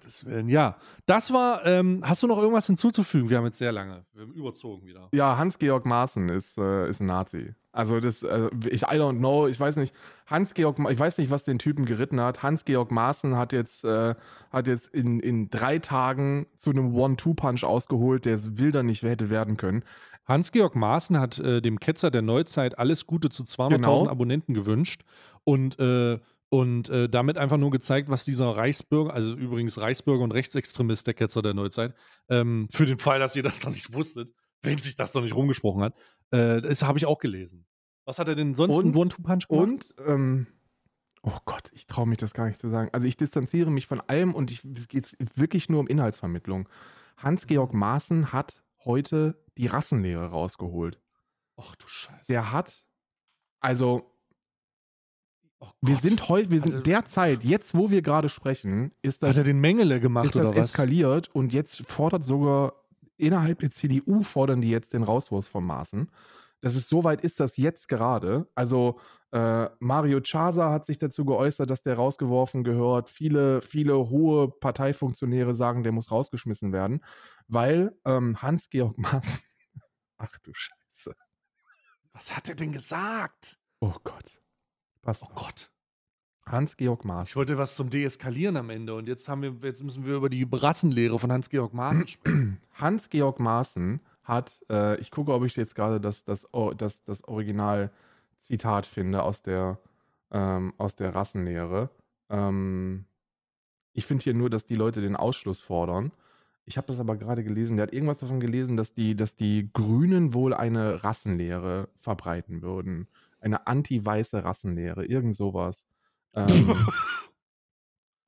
Gottes 0.05 0.25
Willen. 0.25 0.49
Ja, 0.49 0.77
das 1.07 1.33
war. 1.33 1.65
Ähm, 1.65 2.01
hast 2.05 2.21
du 2.21 2.27
noch 2.27 2.37
irgendwas 2.37 2.67
hinzuzufügen? 2.67 3.29
Wir 3.29 3.37
haben 3.37 3.45
jetzt 3.45 3.57
sehr 3.57 3.71
lange. 3.71 4.05
Wir 4.13 4.23
haben 4.23 4.33
überzogen 4.33 4.85
wieder. 4.85 5.09
Ja, 5.13 5.37
Hans-Georg 5.37 5.85
Maaßen 5.85 6.29
ist, 6.29 6.57
äh, 6.59 6.87
ist 6.87 6.99
ein 6.99 7.07
Nazi. 7.07 7.55
Also 7.71 7.99
das, 7.99 8.21
äh, 8.23 8.49
ich, 8.69 8.83
I 8.83 8.95
don't 8.97 9.17
know, 9.17 9.47
ich 9.47 9.59
weiß 9.59 9.77
nicht, 9.77 9.93
Hans-Georg, 10.27 10.77
ich 10.89 10.99
weiß 10.99 11.17
nicht, 11.17 11.31
was 11.31 11.43
den 11.43 11.57
Typen 11.59 11.85
geritten 11.85 12.21
hat. 12.21 12.43
Hans-Georg 12.43 12.91
Maaßen 12.91 13.35
hat 13.35 13.51
jetzt, 13.51 13.83
äh, 13.83 14.13
hat 14.51 14.67
jetzt 14.67 14.93
in, 14.93 15.19
in 15.19 15.49
drei 15.49 15.79
Tagen 15.79 16.45
zu 16.55 16.69
einem 16.69 16.93
One-Two-Punch 16.95 17.63
ausgeholt, 17.63 18.25
der 18.25 18.35
es 18.35 18.57
wilder 18.57 18.83
nicht 18.83 19.01
hätte 19.01 19.29
werden 19.29 19.57
können. 19.57 19.83
Hans-Georg 20.27 20.75
Maaßen 20.75 21.19
hat 21.19 21.39
äh, 21.39 21.61
dem 21.61 21.79
Ketzer 21.79 22.11
der 22.11 22.21
Neuzeit 22.21 22.77
alles 22.79 23.07
Gute 23.07 23.29
zu 23.29 23.43
200.000 23.43 23.69
Genau. 23.69 24.07
Abonnenten 24.07 24.53
gewünscht 24.53 25.01
und, 25.43 25.79
äh, 25.79 26.19
und 26.59 26.89
äh, 26.89 27.09
damit 27.09 27.37
einfach 27.37 27.57
nur 27.57 27.69
gezeigt, 27.71 28.09
was 28.09 28.23
dieser 28.25 28.55
Reichsbürger, 28.55 29.13
also 29.13 29.33
übrigens 29.35 29.77
Reichsbürger 29.77 30.23
und 30.23 30.31
Rechtsextremist, 30.31 31.05
der 31.05 31.13
Ketzer 31.13 31.41
der 31.41 31.53
Neuzeit, 31.53 31.93
ähm, 32.29 32.67
für 32.71 32.85
den 32.85 32.97
Fall, 32.97 33.19
dass 33.19 33.35
ihr 33.35 33.43
das 33.43 33.63
noch 33.63 33.71
nicht 33.71 33.93
wusstet, 33.93 34.31
wenn 34.61 34.77
sich 34.77 34.95
das 34.95 35.13
noch 35.13 35.21
nicht 35.21 35.35
rumgesprochen 35.35 35.83
hat, 35.83 35.95
äh, 36.31 36.61
das 36.61 36.83
habe 36.83 36.97
ich 36.97 37.05
auch 37.05 37.19
gelesen. 37.19 37.65
Was 38.05 38.19
hat 38.19 38.27
er 38.27 38.35
denn 38.35 38.53
sonst 38.53 38.77
Und- 38.77 38.85
in 38.87 38.95
One-Two-Punch 38.95 39.47
gemacht? 39.47 39.63
Und, 39.67 39.95
ähm, 40.07 40.47
oh 41.23 41.37
Gott, 41.45 41.71
ich 41.73 41.87
traue 41.87 42.07
mich 42.07 42.19
das 42.19 42.33
gar 42.33 42.47
nicht 42.47 42.59
zu 42.59 42.69
sagen. 42.69 42.89
Also 42.93 43.07
ich 43.07 43.17
distanziere 43.17 43.69
mich 43.69 43.87
von 43.87 43.99
allem 44.01 44.33
und 44.33 44.49
ich, 44.51 44.63
es 44.63 44.87
geht 44.87 45.15
wirklich 45.35 45.69
nur 45.69 45.79
um 45.81 45.87
Inhaltsvermittlung. 45.87 46.69
Hans-Georg 47.17 47.73
Maaßen 47.73 48.31
hat 48.31 48.63
heute 48.85 49.43
die 49.57 49.67
Rassenlehre 49.67 50.27
rausgeholt. 50.27 51.01
Ach 51.57 51.75
du 51.75 51.87
Scheiße. 51.87 52.31
Der 52.31 52.51
hat, 52.51 52.85
also 53.59 54.14
Oh 55.67 55.87
Wir 55.87 55.95
sind 55.97 56.27
heute, 56.29 56.51
wir 56.51 56.59
sind 56.61 56.73
Also- 56.75 56.83
derzeit, 56.83 57.43
jetzt 57.43 57.75
wo 57.75 57.89
wir 57.89 58.01
gerade 58.01 58.29
sprechen, 58.29 58.91
ist 59.01 59.21
Hat 59.21 59.29
das, 59.31 59.37
er 59.37 59.43
den 59.43 59.59
Mengele 59.59 59.99
gemacht 59.99 60.27
ist 60.27 60.35
das 60.35 60.47
oder 60.47 60.57
was? 60.57 60.65
eskaliert 60.71 61.29
und 61.33 61.53
jetzt 61.53 61.89
fordert 61.89 62.23
sogar 62.23 62.73
innerhalb 63.17 63.59
der 63.59 63.71
CDU 63.71 64.23
fordern 64.23 64.61
die 64.61 64.69
jetzt 64.69 64.93
den 64.93 65.03
Rauswurf 65.03 65.47
von 65.47 65.63
Maaßen. 65.63 66.11
Das 66.61 66.75
ist 66.75 66.89
soweit 66.89 67.21
ist 67.23 67.39
das 67.39 67.57
jetzt 67.57 67.87
gerade. 67.87 68.47
Also 68.55 68.99
äh, 69.31 69.67
Mario 69.79 70.21
Chasa 70.21 70.71
hat 70.71 70.85
sich 70.85 70.97
dazu 70.97 71.23
geäußert, 71.25 71.69
dass 71.69 71.81
der 71.81 71.95
rausgeworfen 71.95 72.63
gehört. 72.63 73.09
Viele, 73.09 73.61
viele 73.61 74.09
hohe 74.09 74.49
Parteifunktionäre 74.49 75.53
sagen, 75.53 75.83
der 75.83 75.91
muss 75.91 76.09
rausgeschmissen 76.11 76.71
werden, 76.73 77.03
weil 77.47 77.95
ähm, 78.05 78.41
Hans-Georg 78.41 78.97
Maaßen. 78.97 79.39
Ach 80.17 80.37
du 80.43 80.51
Scheiße. 80.53 81.13
Was 82.13 82.35
hat 82.35 82.49
er 82.49 82.55
denn 82.55 82.71
gesagt? 82.71 83.59
Oh 83.81 83.93
Gott. 84.03 84.39
Was? 85.05 85.23
Oh 85.23 85.29
Gott. 85.35 85.71
Hans-Georg 86.47 87.05
Maaßen. 87.05 87.31
Ich 87.31 87.35
wollte 87.35 87.57
was 87.57 87.75
zum 87.75 87.89
Deeskalieren 87.89 88.57
am 88.57 88.69
Ende 88.69 88.93
und 88.93 89.07
jetzt, 89.07 89.27
haben 89.29 89.41
wir, 89.41 89.55
jetzt 89.63 89.83
müssen 89.83 90.05
wir 90.05 90.15
über 90.15 90.29
die 90.29 90.47
Rassenlehre 90.51 91.17
von 91.17 91.31
Hans-Georg 91.31 91.73
Maaßen 91.73 92.07
sprechen. 92.07 92.61
Hans-Georg 92.73 93.39
Maaßen 93.39 94.01
hat, 94.23 94.63
äh, 94.69 94.99
ich 94.99 95.09
gucke, 95.09 95.33
ob 95.33 95.43
ich 95.43 95.55
jetzt 95.55 95.75
gerade 95.75 95.99
das, 95.99 96.23
das, 96.23 96.47
das, 96.77 97.03
das 97.03 97.23
Original-Zitat 97.23 98.85
finde 98.85 99.23
aus 99.23 99.41
der, 99.41 99.79
ähm, 100.31 100.73
aus 100.77 100.95
der 100.95 101.15
Rassenlehre. 101.15 101.89
Ähm, 102.29 103.05
ich 103.93 104.05
finde 104.05 104.23
hier 104.23 104.33
nur, 104.33 104.49
dass 104.49 104.65
die 104.65 104.75
Leute 104.75 105.01
den 105.01 105.15
Ausschluss 105.15 105.61
fordern. 105.61 106.11
Ich 106.65 106.77
habe 106.77 106.87
das 106.87 106.99
aber 106.99 107.15
gerade 107.15 107.43
gelesen. 107.43 107.77
Der 107.77 107.87
hat 107.87 107.93
irgendwas 107.93 108.19
davon 108.19 108.39
gelesen, 108.39 108.75
dass 108.75 108.93
die, 108.93 109.15
dass 109.15 109.35
die 109.35 109.69
Grünen 109.71 110.33
wohl 110.33 110.53
eine 110.53 111.03
Rassenlehre 111.03 111.89
verbreiten 112.01 112.61
würden. 112.61 113.07
Eine 113.45 113.67
anti-weiße 113.67 114.43
Rassenlehre. 114.43 115.05
Irgend 115.05 115.35
sowas. 115.35 115.85
Ähm, 116.33 116.47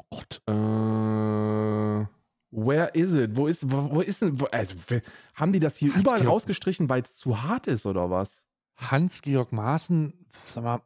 Oh 0.10 0.18
Gott. 0.20 0.42
äh, 0.48 2.06
where 2.52 2.90
is 2.94 3.14
it? 3.14 3.36
Wo 3.36 3.48
ist, 3.48 3.70
wo, 3.70 3.92
wo 3.96 4.02
ist 4.02 4.22
denn, 4.22 4.40
wo, 4.40 4.46
also, 4.46 4.76
haben 5.34 5.52
die 5.52 5.60
das 5.60 5.76
hier 5.76 5.92
Hans 5.94 6.02
überall 6.04 6.20
Georg- 6.22 6.32
rausgestrichen, 6.32 6.88
weil 6.90 7.02
es 7.02 7.16
zu 7.18 7.42
hart 7.42 7.68
ist 7.68 7.86
oder 7.86 8.10
was? 8.10 8.46
Hans-Georg 8.78 9.52
Maaßen, 9.52 10.14
sag 10.38 10.64
mal, 10.64 10.82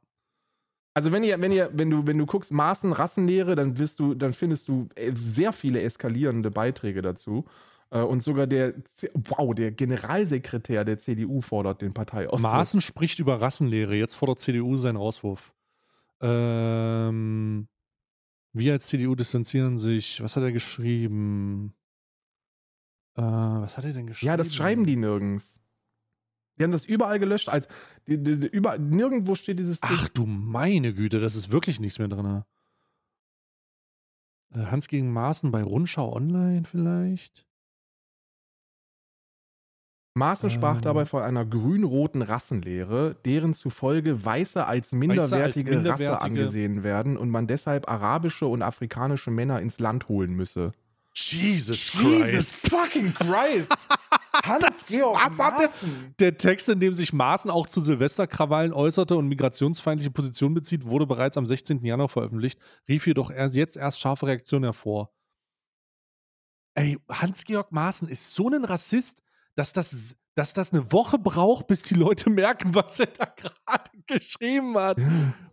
Also 0.95 1.11
wenn 1.11 1.23
ihr, 1.23 1.39
wenn 1.41 1.51
ihr, 1.51 1.69
wenn 1.73 1.89
du, 1.91 2.07
wenn 2.07 2.17
du 2.17 2.25
guckst, 2.25 2.51
Maßen, 2.51 2.93
Rassenlehre, 2.93 3.55
dann 3.55 3.77
wirst 3.77 3.99
du, 3.99 4.15
dann 4.15 4.33
findest 4.33 4.67
du 4.69 4.87
äh, 4.95 5.11
sehr 5.13 5.51
viele 5.53 5.81
eskalierende 5.83 6.49
Beiträge 6.51 7.01
dazu. 7.01 7.45
Äh, 7.91 8.01
Und 8.01 8.23
sogar 8.23 8.47
der, 8.47 8.73
wow, 9.13 9.53
der 9.53 9.71
Generalsekretär 9.71 10.83
der 10.85 10.97
CDU 10.99 11.41
fordert 11.41 11.81
den 11.81 11.93
Parteiaustritt. 11.93 12.41
Maaßen 12.41 12.81
spricht 12.81 13.19
über 13.19 13.39
Rassenlehre. 13.41 13.95
Jetzt 13.95 14.15
fordert 14.15 14.39
CDU 14.39 14.75
seinen 14.77 14.95
Rauswurf. 14.95 15.53
Ähm, 16.21 17.67
Wir 18.53 18.73
als 18.73 18.87
CDU 18.87 19.15
distanzieren 19.15 19.77
sich. 19.77 20.21
Was 20.23 20.35
hat 20.35 20.43
er 20.43 20.51
geschrieben? 20.51 21.73
Äh, 23.15 23.21
was 23.21 23.77
hat 23.77 23.85
er 23.85 23.93
denn 23.93 24.07
geschrieben? 24.07 24.27
Ja, 24.27 24.37
das 24.37 24.55
schreiben 24.55 24.85
die 24.85 24.95
nirgends. 24.95 25.59
Die 26.57 26.63
haben 26.63 26.71
das 26.71 26.85
überall 26.85 27.19
gelöscht. 27.19 27.49
Als, 27.49 27.67
die, 28.07 28.21
die, 28.21 28.37
die, 28.37 28.47
überall, 28.47 28.79
nirgendwo 28.79 29.35
steht 29.35 29.59
dieses 29.59 29.79
Ach 29.81 30.07
du 30.09 30.25
meine 30.25 30.93
Güte, 30.93 31.19
das 31.19 31.35
ist 31.35 31.51
wirklich 31.51 31.79
nichts 31.79 31.97
mehr 31.97 32.07
drin. 32.07 32.43
Äh, 34.53 34.65
Hans 34.65 34.87
gegen 34.87 35.11
Maaßen 35.11 35.51
bei 35.51 35.63
Rundschau 35.63 36.13
Online 36.13 36.63
vielleicht? 36.65 37.47
Maaßen 40.13 40.49
sprach 40.49 40.75
Ähm. 40.77 40.81
dabei 40.81 41.05
von 41.05 41.23
einer 41.23 41.45
grün-roten 41.45 42.21
Rassenlehre, 42.21 43.15
deren 43.23 43.53
zufolge 43.53 44.25
Weiße 44.25 44.65
als 44.65 44.91
minderwertige, 44.91 45.71
Rasse 45.71 46.03
minderwertige- 46.03 46.21
angesehen 46.21 46.83
werden 46.83 47.15
und 47.17 47.29
man 47.29 47.47
deshalb 47.47 47.89
arabische 47.89 48.45
und 48.47 48.61
afrikanische 48.61 49.31
Männer 49.31 49.61
ins 49.61 49.79
Land 49.79 50.09
holen 50.09 50.33
müsse. 50.33 50.73
Jesus, 51.13 51.89
fucking 51.89 53.13
Christ! 53.13 53.71
Hans-Georg 54.43 55.15
was 55.29 55.39
hat 55.39 55.59
der- 55.59 55.67
Maaßen. 55.69 56.15
Der 56.19 56.37
Text, 56.37 56.67
in 56.69 56.79
dem 56.79 56.93
sich 56.93 57.13
Maaßen 57.13 57.51
auch 57.51 57.67
zu 57.67 57.79
Silvesterkrawallen 57.81 58.73
äußerte 58.73 59.15
und 59.15 59.27
migrationsfeindliche 59.27 60.11
Position 60.11 60.53
bezieht, 60.53 60.85
wurde 60.85 61.05
bereits 61.05 61.37
am 61.37 61.45
16. 61.45 61.83
Januar 61.85 62.09
veröffentlicht, 62.09 62.59
rief 62.87 63.07
jedoch 63.07 63.29
erst 63.31 63.55
jetzt 63.55 63.77
erst 63.77 63.99
scharfe 64.01 64.27
Reaktionen 64.27 64.63
hervor. 64.65 65.11
Ey, 66.73 66.97
Hans-Georg 67.09 67.71
Maaßen 67.71 68.07
ist 68.07 68.33
so 68.33 68.49
ein 68.49 68.63
Rassist, 68.63 69.21
dass 69.55 69.73
das, 69.73 70.15
dass 70.35 70.53
das 70.53 70.73
eine 70.73 70.91
Woche 70.91 71.19
braucht, 71.19 71.67
bis 71.67 71.83
die 71.83 71.95
Leute 71.95 72.29
merken, 72.31 72.73
was 72.75 72.99
er 72.99 73.07
da 73.07 73.25
gerade 73.25 73.91
geschrieben 74.07 74.77
hat. 74.77 74.97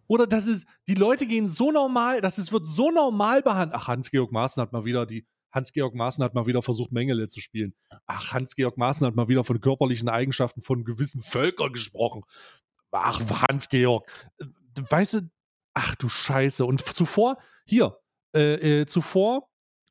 Oder 0.06 0.26
das 0.26 0.46
ist, 0.46 0.66
die 0.88 0.94
Leute 0.94 1.26
gehen 1.26 1.46
so 1.46 1.70
normal, 1.70 2.20
das 2.20 2.38
ist, 2.38 2.52
wird 2.52 2.66
so 2.66 2.90
normal 2.90 3.42
behandelt. 3.42 3.78
Ach, 3.80 3.88
Hans-Georg 3.88 4.32
Maaßen 4.32 4.60
hat 4.62 4.72
mal 4.72 4.84
wieder 4.84 5.04
die, 5.04 5.26
Hans-Georg 5.52 5.94
Maaßen 5.94 6.22
hat 6.24 6.34
mal 6.34 6.46
wieder 6.46 6.62
versucht, 6.62 6.92
Mengele 6.92 7.28
zu 7.28 7.40
spielen. 7.40 7.74
Ach, 8.06 8.32
Hans-Georg 8.32 8.76
Maaßen 8.76 9.06
hat 9.06 9.14
mal 9.14 9.28
wieder 9.28 9.44
von 9.44 9.60
körperlichen 9.60 10.08
Eigenschaften 10.08 10.62
von 10.62 10.84
gewissen 10.84 11.20
Völkern 11.20 11.72
gesprochen. 11.72 12.22
Ach, 12.90 13.20
Hans-Georg. 13.48 14.10
Äh, 14.38 14.46
Weißt 14.90 15.14
du, 15.14 15.30
ach 15.74 15.94
du 15.96 16.08
Scheiße. 16.08 16.64
Und 16.64 16.82
zuvor, 16.82 17.38
hier, 17.66 17.98
äh, 18.34 18.80
äh, 18.80 18.86
zuvor, 18.86 19.48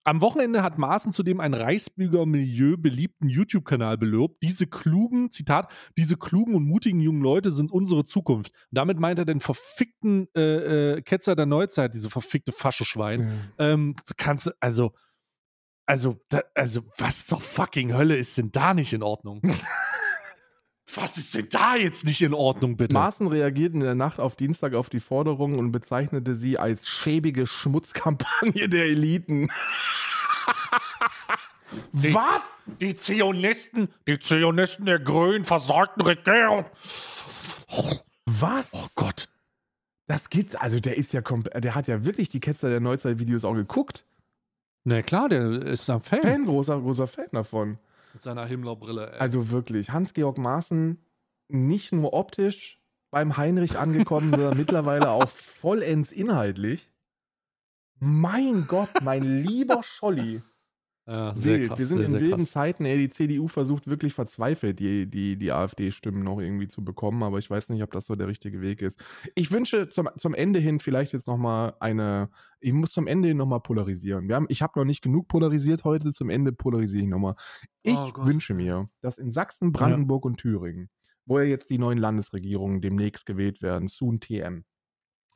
am 0.08 0.22
Wochenende 0.22 0.64
hat 0.64 0.78
Maaßen 0.78 1.12
zudem 1.12 1.42
einen 1.42 1.54
Reichsbürger 1.54 2.26
Milieu 2.26 2.78
beliebten 2.78 3.28
YouTube-Kanal 3.28 3.98
belobt. 3.98 4.42
Diese 4.42 4.66
klugen, 4.66 5.32
Zitat, 5.32 5.70
diese 5.98 6.16
klugen 6.16 6.56
und 6.56 6.64
mutigen 6.64 7.02
jungen 7.02 7.22
Leute 7.22 7.52
sind 7.52 7.72
unsere 7.72 8.06
Zukunft. 8.06 8.54
Und 8.54 8.78
damit 8.78 9.00
meint 9.00 9.20
er 9.20 9.26
den 9.26 9.42
verfickten 9.42 10.30
äh, 10.34 10.94
äh, 10.96 11.02
Ketzer 11.02 11.36
der 11.36 11.46
Neuzeit, 11.46 11.94
diese 11.94 12.10
verfickte 12.10 12.54
Faschoschwein. 12.54 13.52
Ähm, 13.60 13.96
kannst 14.16 14.48
du, 14.48 14.52
also, 14.62 14.94
also, 15.86 16.16
da, 16.30 16.42
also, 16.56 16.84
was 16.98 17.26
zur 17.26 17.42
fucking 17.42 17.94
Hölle 17.94 18.16
ist 18.16 18.38
denn 18.38 18.52
da 18.54 18.74
nicht 18.74 18.94
in 18.94 19.04
Ordnung? 19.04 19.42
was 20.98 21.18
ist 21.18 21.34
denn 21.36 21.48
da 21.50 21.76
jetzt 21.76 22.06
nicht 22.06 22.22
in 22.22 22.34
Ordnung, 22.34 22.76
bitte? 22.78 22.94
Maaßen 22.94 23.28
reagierte 23.28 23.76
in 23.76 23.80
der 23.82 23.96
Nacht 23.96 24.20
auf 24.20 24.36
Dienstag 24.36 24.74
auf 24.74 24.90
die 24.90 25.00
Forderung 25.00 25.58
und 25.60 25.72
bezeichnete 25.72 26.36
sie 26.36 26.58
als 26.58 26.88
schäbige 26.88 27.48
Schmutzkampagne 27.48 28.68
der 28.70 28.84
Eliten. 28.86 29.50
Die- 31.92 32.14
Was? 32.14 32.42
Die 32.80 32.96
Zionisten, 32.96 33.90
die 34.08 34.20
Zionisten 34.20 34.86
der 34.86 35.00
grünen, 35.00 35.46
versagten 35.46 36.02
Regierung. 36.04 36.66
Was? 38.26 38.68
Oh 38.72 38.88
Gott. 38.96 39.30
Das 40.08 40.30
gibt's, 40.30 40.56
also 40.56 40.80
der 40.80 40.98
ist 40.98 41.12
ja 41.14 41.22
komplett, 41.22 41.64
der 41.64 41.76
hat 41.76 41.88
ja 41.88 42.06
wirklich 42.06 42.30
die 42.30 42.40
Ketzer 42.40 42.70
der 42.70 42.80
Neuzeit-Videos 42.80 43.44
auch 43.46 43.54
geguckt. 43.54 44.06
Na 44.86 45.02
klar, 45.02 45.28
der 45.30 45.50
ist 45.64 45.90
ein 45.90 46.00
Fan. 46.02 46.22
Fan, 46.22 46.46
großer, 46.46 46.80
großer 46.80 47.08
Fan 47.08 47.28
davon. 47.34 47.78
Mit 48.18 48.24
seiner 48.24 48.48
Himmlerbrille. 48.48 49.12
Ey. 49.12 49.20
Also 49.20 49.52
wirklich, 49.52 49.92
Hans-Georg 49.92 50.40
Maaßen 50.40 51.06
nicht 51.50 51.94
nur 51.94 52.14
optisch 52.14 52.82
beim 53.12 53.38
Heinrich 53.38 53.78
angekommen, 53.78 54.32
sondern 54.32 54.58
mittlerweile 54.58 55.12
auch 55.12 55.30
vollends 55.30 56.12
inhaltlich. 56.12 56.92
Mein 58.00 58.66
Gott, 58.66 58.90
mein 59.04 59.22
lieber 59.22 59.84
Scholli. 59.84 60.42
Ja, 61.08 61.34
sehr 61.34 61.62
Wild. 61.62 61.68
krass, 61.70 61.80
Wir 61.80 61.88
sind 61.88 61.98
sehr, 61.98 62.06
in 62.06 62.12
sehr 62.12 62.22
wilden 62.22 62.46
krass. 62.46 62.52
Zeiten, 62.52 62.86
ey. 62.86 62.98
Die 62.98 63.10
CDU 63.10 63.48
versucht 63.48 63.88
wirklich 63.88 64.14
verzweifelt, 64.14 64.80
die, 64.80 65.10
die, 65.10 65.38
die 65.38 65.52
AfD-Stimmen 65.54 66.22
noch 66.24 66.40
irgendwie 66.40 66.68
zu 66.68 66.84
bekommen, 66.84 67.24
aber 67.24 67.38
ich 67.40 67.50
weiß 67.50 67.70
nicht, 67.70 67.82
ob 67.84 67.92
das 67.92 68.06
so 68.08 68.16
der 68.16 68.28
richtige 68.28 68.62
Weg 68.62 68.82
ist. 68.82 69.00
Ich 69.34 69.52
wünsche 69.52 69.88
zum, 69.90 70.10
zum 70.18 70.34
Ende 70.34 70.60
hin 70.60 70.80
vielleicht 70.82 71.14
jetzt 71.14 71.28
nochmal 71.28 71.76
eine. 71.80 72.30
Ich 72.60 72.74
muss 72.74 72.92
zum 72.92 73.08
Ende 73.08 73.30
hin 73.30 73.38
nochmal 73.38 73.62
polarisieren. 73.62 74.28
Wir 74.28 74.36
haben, 74.36 74.48
ich 74.50 74.62
habe 74.62 74.78
noch 74.80 74.86
nicht 74.86 75.02
genug 75.02 75.28
polarisiert 75.30 75.86
heute, 75.86 76.12
zum 76.12 76.30
Ende 76.30 76.52
polarisiere 76.52 77.04
ich 77.04 77.10
nochmal. 77.10 77.36
Ich 77.84 77.96
Oh 77.98 78.12
wünsche 78.18 78.54
mir, 78.54 78.90
dass 79.02 79.18
in 79.18 79.32
Sachsen, 79.32 79.72
Brandenburg 79.72 80.26
und 80.26 80.38
Thüringen, 80.38 80.90
wo 81.26 81.40
ja 81.40 81.46
jetzt 81.46 81.70
die 81.70 81.78
neuen 81.78 81.98
Landesregierungen 82.00 82.82
demnächst 82.82 83.26
gewählt 83.26 83.62
werden, 83.62 83.88
soon 83.88 84.20
TM, 84.20 84.66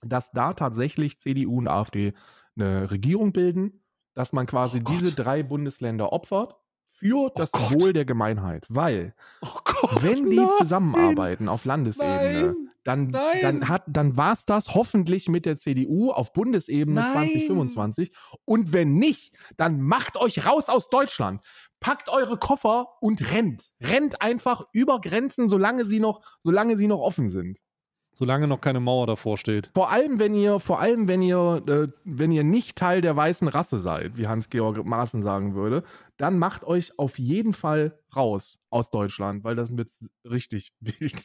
dass 0.01 0.31
da 0.31 0.53
tatsächlich 0.53 1.19
CDU 1.19 1.57
und 1.59 1.67
AfD 1.67 2.13
eine 2.55 2.91
Regierung 2.91 3.31
bilden, 3.33 3.83
dass 4.13 4.33
man 4.33 4.45
quasi 4.47 4.79
Oh 4.85 4.89
diese 4.91 5.13
drei 5.15 5.43
Bundesländer 5.43 6.11
opfert 6.13 6.55
für 6.87 7.31
das 7.35 7.51
Gott. 7.51 7.71
Wohl 7.81 7.93
der 7.93 8.05
Gemeinheit. 8.05 8.65
Weil, 8.69 9.15
Oh 9.41 9.47
Gott. 9.63 10.03
wenn 10.03 10.29
die 10.29 10.37
nein. 10.37 10.49
zusammenarbeiten 10.59 11.49
auf 11.49 11.65
Landesebene, 11.65 12.43
Nein. 12.53 12.69
dann, 12.83 13.07
Nein. 13.09 13.41
dann, 13.41 13.69
hat, 13.69 13.83
dann 13.87 14.17
war 14.17 14.33
es 14.33 14.45
das 14.45 14.69
hoffentlich 14.75 15.27
mit 15.27 15.45
der 15.47 15.57
CDU 15.57 16.11
auf 16.11 16.31
Bundesebene 16.33 17.01
Nein. 17.01 17.13
2025. 17.13 18.11
Und 18.45 18.73
wenn 18.73 18.95
nicht, 18.95 19.33
dann 19.57 19.81
macht 19.81 20.15
euch 20.17 20.45
raus 20.45 20.67
aus 20.69 20.89
Deutschland. 20.89 21.41
Packt 21.79 22.09
eure 22.09 22.37
Koffer 22.37 22.89
und 23.01 23.31
rennt. 23.31 23.71
Rennt 23.81 24.21
einfach 24.21 24.65
über 24.71 25.01
Grenzen, 25.01 25.49
solange 25.49 25.85
sie 25.85 25.99
noch, 25.99 26.21
solange 26.43 26.77
sie 26.77 26.85
noch 26.87 26.99
offen 26.99 27.27
sind. 27.29 27.57
Solange 28.13 28.47
noch 28.47 28.61
keine 28.61 28.79
Mauer 28.79 29.07
davor 29.07 29.37
steht. 29.37 29.71
Vor 29.73 29.89
allem, 29.89 30.19
wenn 30.19 30.33
ihr, 30.33 30.59
vor 30.59 30.79
allem, 30.79 31.07
wenn 31.07 31.21
ihr, 31.21 31.63
äh, 31.67 31.87
wenn 32.03 32.31
ihr 32.31 32.43
nicht 32.43 32.75
Teil 32.77 33.01
der 33.01 33.15
weißen 33.15 33.47
Rasse 33.47 33.79
seid, 33.79 34.17
wie 34.17 34.27
Hans-Georg 34.27 34.85
Maaßen 34.85 35.21
sagen 35.21 35.55
würde, 35.55 35.83
dann 36.17 36.37
macht 36.37 36.63
euch 36.63 36.97
auf 36.99 37.17
jeden 37.17 37.53
Fall 37.53 37.97
raus 38.15 38.59
aus 38.69 38.91
Deutschland, 38.91 39.43
weil 39.43 39.55
das 39.55 39.75
wird 39.75 39.89
richtig 40.23 40.73
wild. 40.79 41.23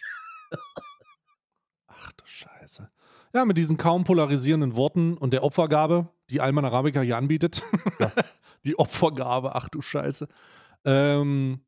Ach 1.86 2.12
du 2.12 2.24
Scheiße. 2.24 2.88
Ja, 3.34 3.44
mit 3.44 3.58
diesen 3.58 3.76
kaum 3.76 4.04
polarisierenden 4.04 4.76
Worten 4.76 5.18
und 5.18 5.32
der 5.32 5.42
Opfergabe, 5.42 6.08
die 6.30 6.40
Alman 6.40 6.64
Arabica 6.64 7.00
hier 7.00 7.18
anbietet. 7.18 7.62
die 8.64 8.78
Opfergabe, 8.78 9.54
ach 9.54 9.68
du 9.68 9.82
Scheiße. 9.82 10.28
Ähm, 10.84 11.60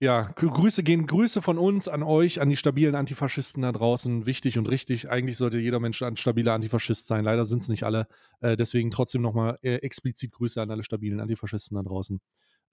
ja, 0.00 0.30
Grü- 0.36 0.52
Grüße 0.52 0.82
gehen 0.82 1.06
Grüße 1.06 1.42
von 1.42 1.58
uns 1.58 1.88
an 1.88 2.02
euch, 2.02 2.40
an 2.40 2.48
die 2.48 2.56
stabilen 2.56 2.94
Antifaschisten 2.94 3.62
da 3.62 3.72
draußen. 3.72 4.26
Wichtig 4.26 4.58
und 4.58 4.68
richtig. 4.68 5.10
Eigentlich 5.10 5.36
sollte 5.36 5.58
jeder 5.58 5.80
Mensch 5.80 6.02
ein 6.02 6.16
stabiler 6.16 6.54
Antifaschist 6.54 7.06
sein. 7.06 7.24
Leider 7.24 7.44
sind 7.44 7.62
es 7.62 7.68
nicht 7.68 7.82
alle. 7.82 8.06
Äh, 8.40 8.56
deswegen 8.56 8.90
trotzdem 8.90 9.22
nochmal 9.22 9.58
äh, 9.62 9.76
explizit 9.76 10.32
Grüße 10.32 10.62
an 10.62 10.70
alle 10.70 10.82
stabilen 10.82 11.20
Antifaschisten 11.20 11.76
da 11.76 11.82
draußen. 11.82 12.20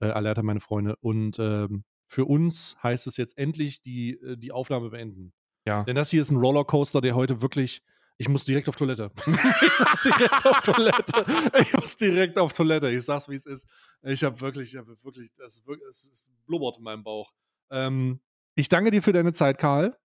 Äh, 0.00 0.06
Alerta, 0.06 0.42
meine 0.42 0.60
Freunde. 0.60 0.96
Und 1.00 1.38
ähm, 1.38 1.84
für 2.06 2.24
uns 2.24 2.76
heißt 2.82 3.06
es 3.06 3.16
jetzt 3.16 3.36
endlich 3.36 3.82
die, 3.82 4.12
äh, 4.12 4.36
die 4.36 4.52
Aufnahme 4.52 4.90
beenden. 4.90 5.32
Ja. 5.66 5.82
Denn 5.82 5.96
das 5.96 6.10
hier 6.10 6.22
ist 6.22 6.30
ein 6.30 6.38
Rollercoaster, 6.38 7.00
der 7.00 7.16
heute 7.16 7.42
wirklich. 7.42 7.82
Ich 8.18 8.28
muss 8.28 8.44
direkt 8.44 8.68
auf 8.68 8.76
Toilette. 8.76 9.10
ich 9.26 9.78
muss 9.78 10.02
direkt 10.02 10.46
auf 10.46 10.60
Toilette. 10.62 11.24
Ich 11.60 11.72
muss 11.74 11.96
direkt 11.96 12.38
auf 12.38 12.52
Toilette. 12.52 12.90
Ich 12.90 13.04
sag's, 13.04 13.28
wie 13.28 13.34
es 13.34 13.44
ist. 13.44 13.66
Ich 14.02 14.24
habe 14.24 14.40
wirklich, 14.40 14.72
ich 14.72 14.78
hab 14.78 14.86
wirklich, 14.86 15.30
das 15.36 15.56
ist 15.56 15.66
wirklich, 15.66 15.86
es 15.88 16.30
blubbert 16.46 16.78
in 16.78 16.84
meinem 16.84 17.04
Bauch. 17.04 17.32
Ähm, 17.70 18.20
ich 18.54 18.68
danke 18.68 18.90
dir 18.90 19.02
für 19.02 19.12
deine 19.12 19.32
Zeit, 19.32 19.58
Karl. 19.58 19.96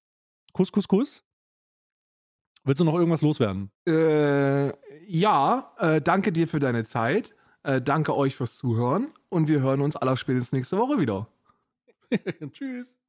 Kuss, 0.51 0.71
Kuss, 0.71 0.87
Kuss. 0.87 1.23
Willst 2.63 2.79
du 2.79 2.83
noch 2.83 2.95
irgendwas 2.95 3.21
loswerden? 3.21 3.71
Äh, 3.87 4.71
ja, 5.07 5.73
äh, 5.79 6.01
danke 6.01 6.31
dir 6.31 6.47
für 6.47 6.59
deine 6.59 6.83
Zeit. 6.83 7.33
Äh, 7.63 7.81
danke 7.81 8.15
euch 8.15 8.35
fürs 8.35 8.57
Zuhören 8.57 9.13
und 9.29 9.47
wir 9.47 9.61
hören 9.61 9.81
uns 9.81 9.95
allerspätestens 9.95 10.51
nächste 10.51 10.77
Woche 10.77 10.99
wieder. 10.99 11.27
Tschüss. 12.51 12.99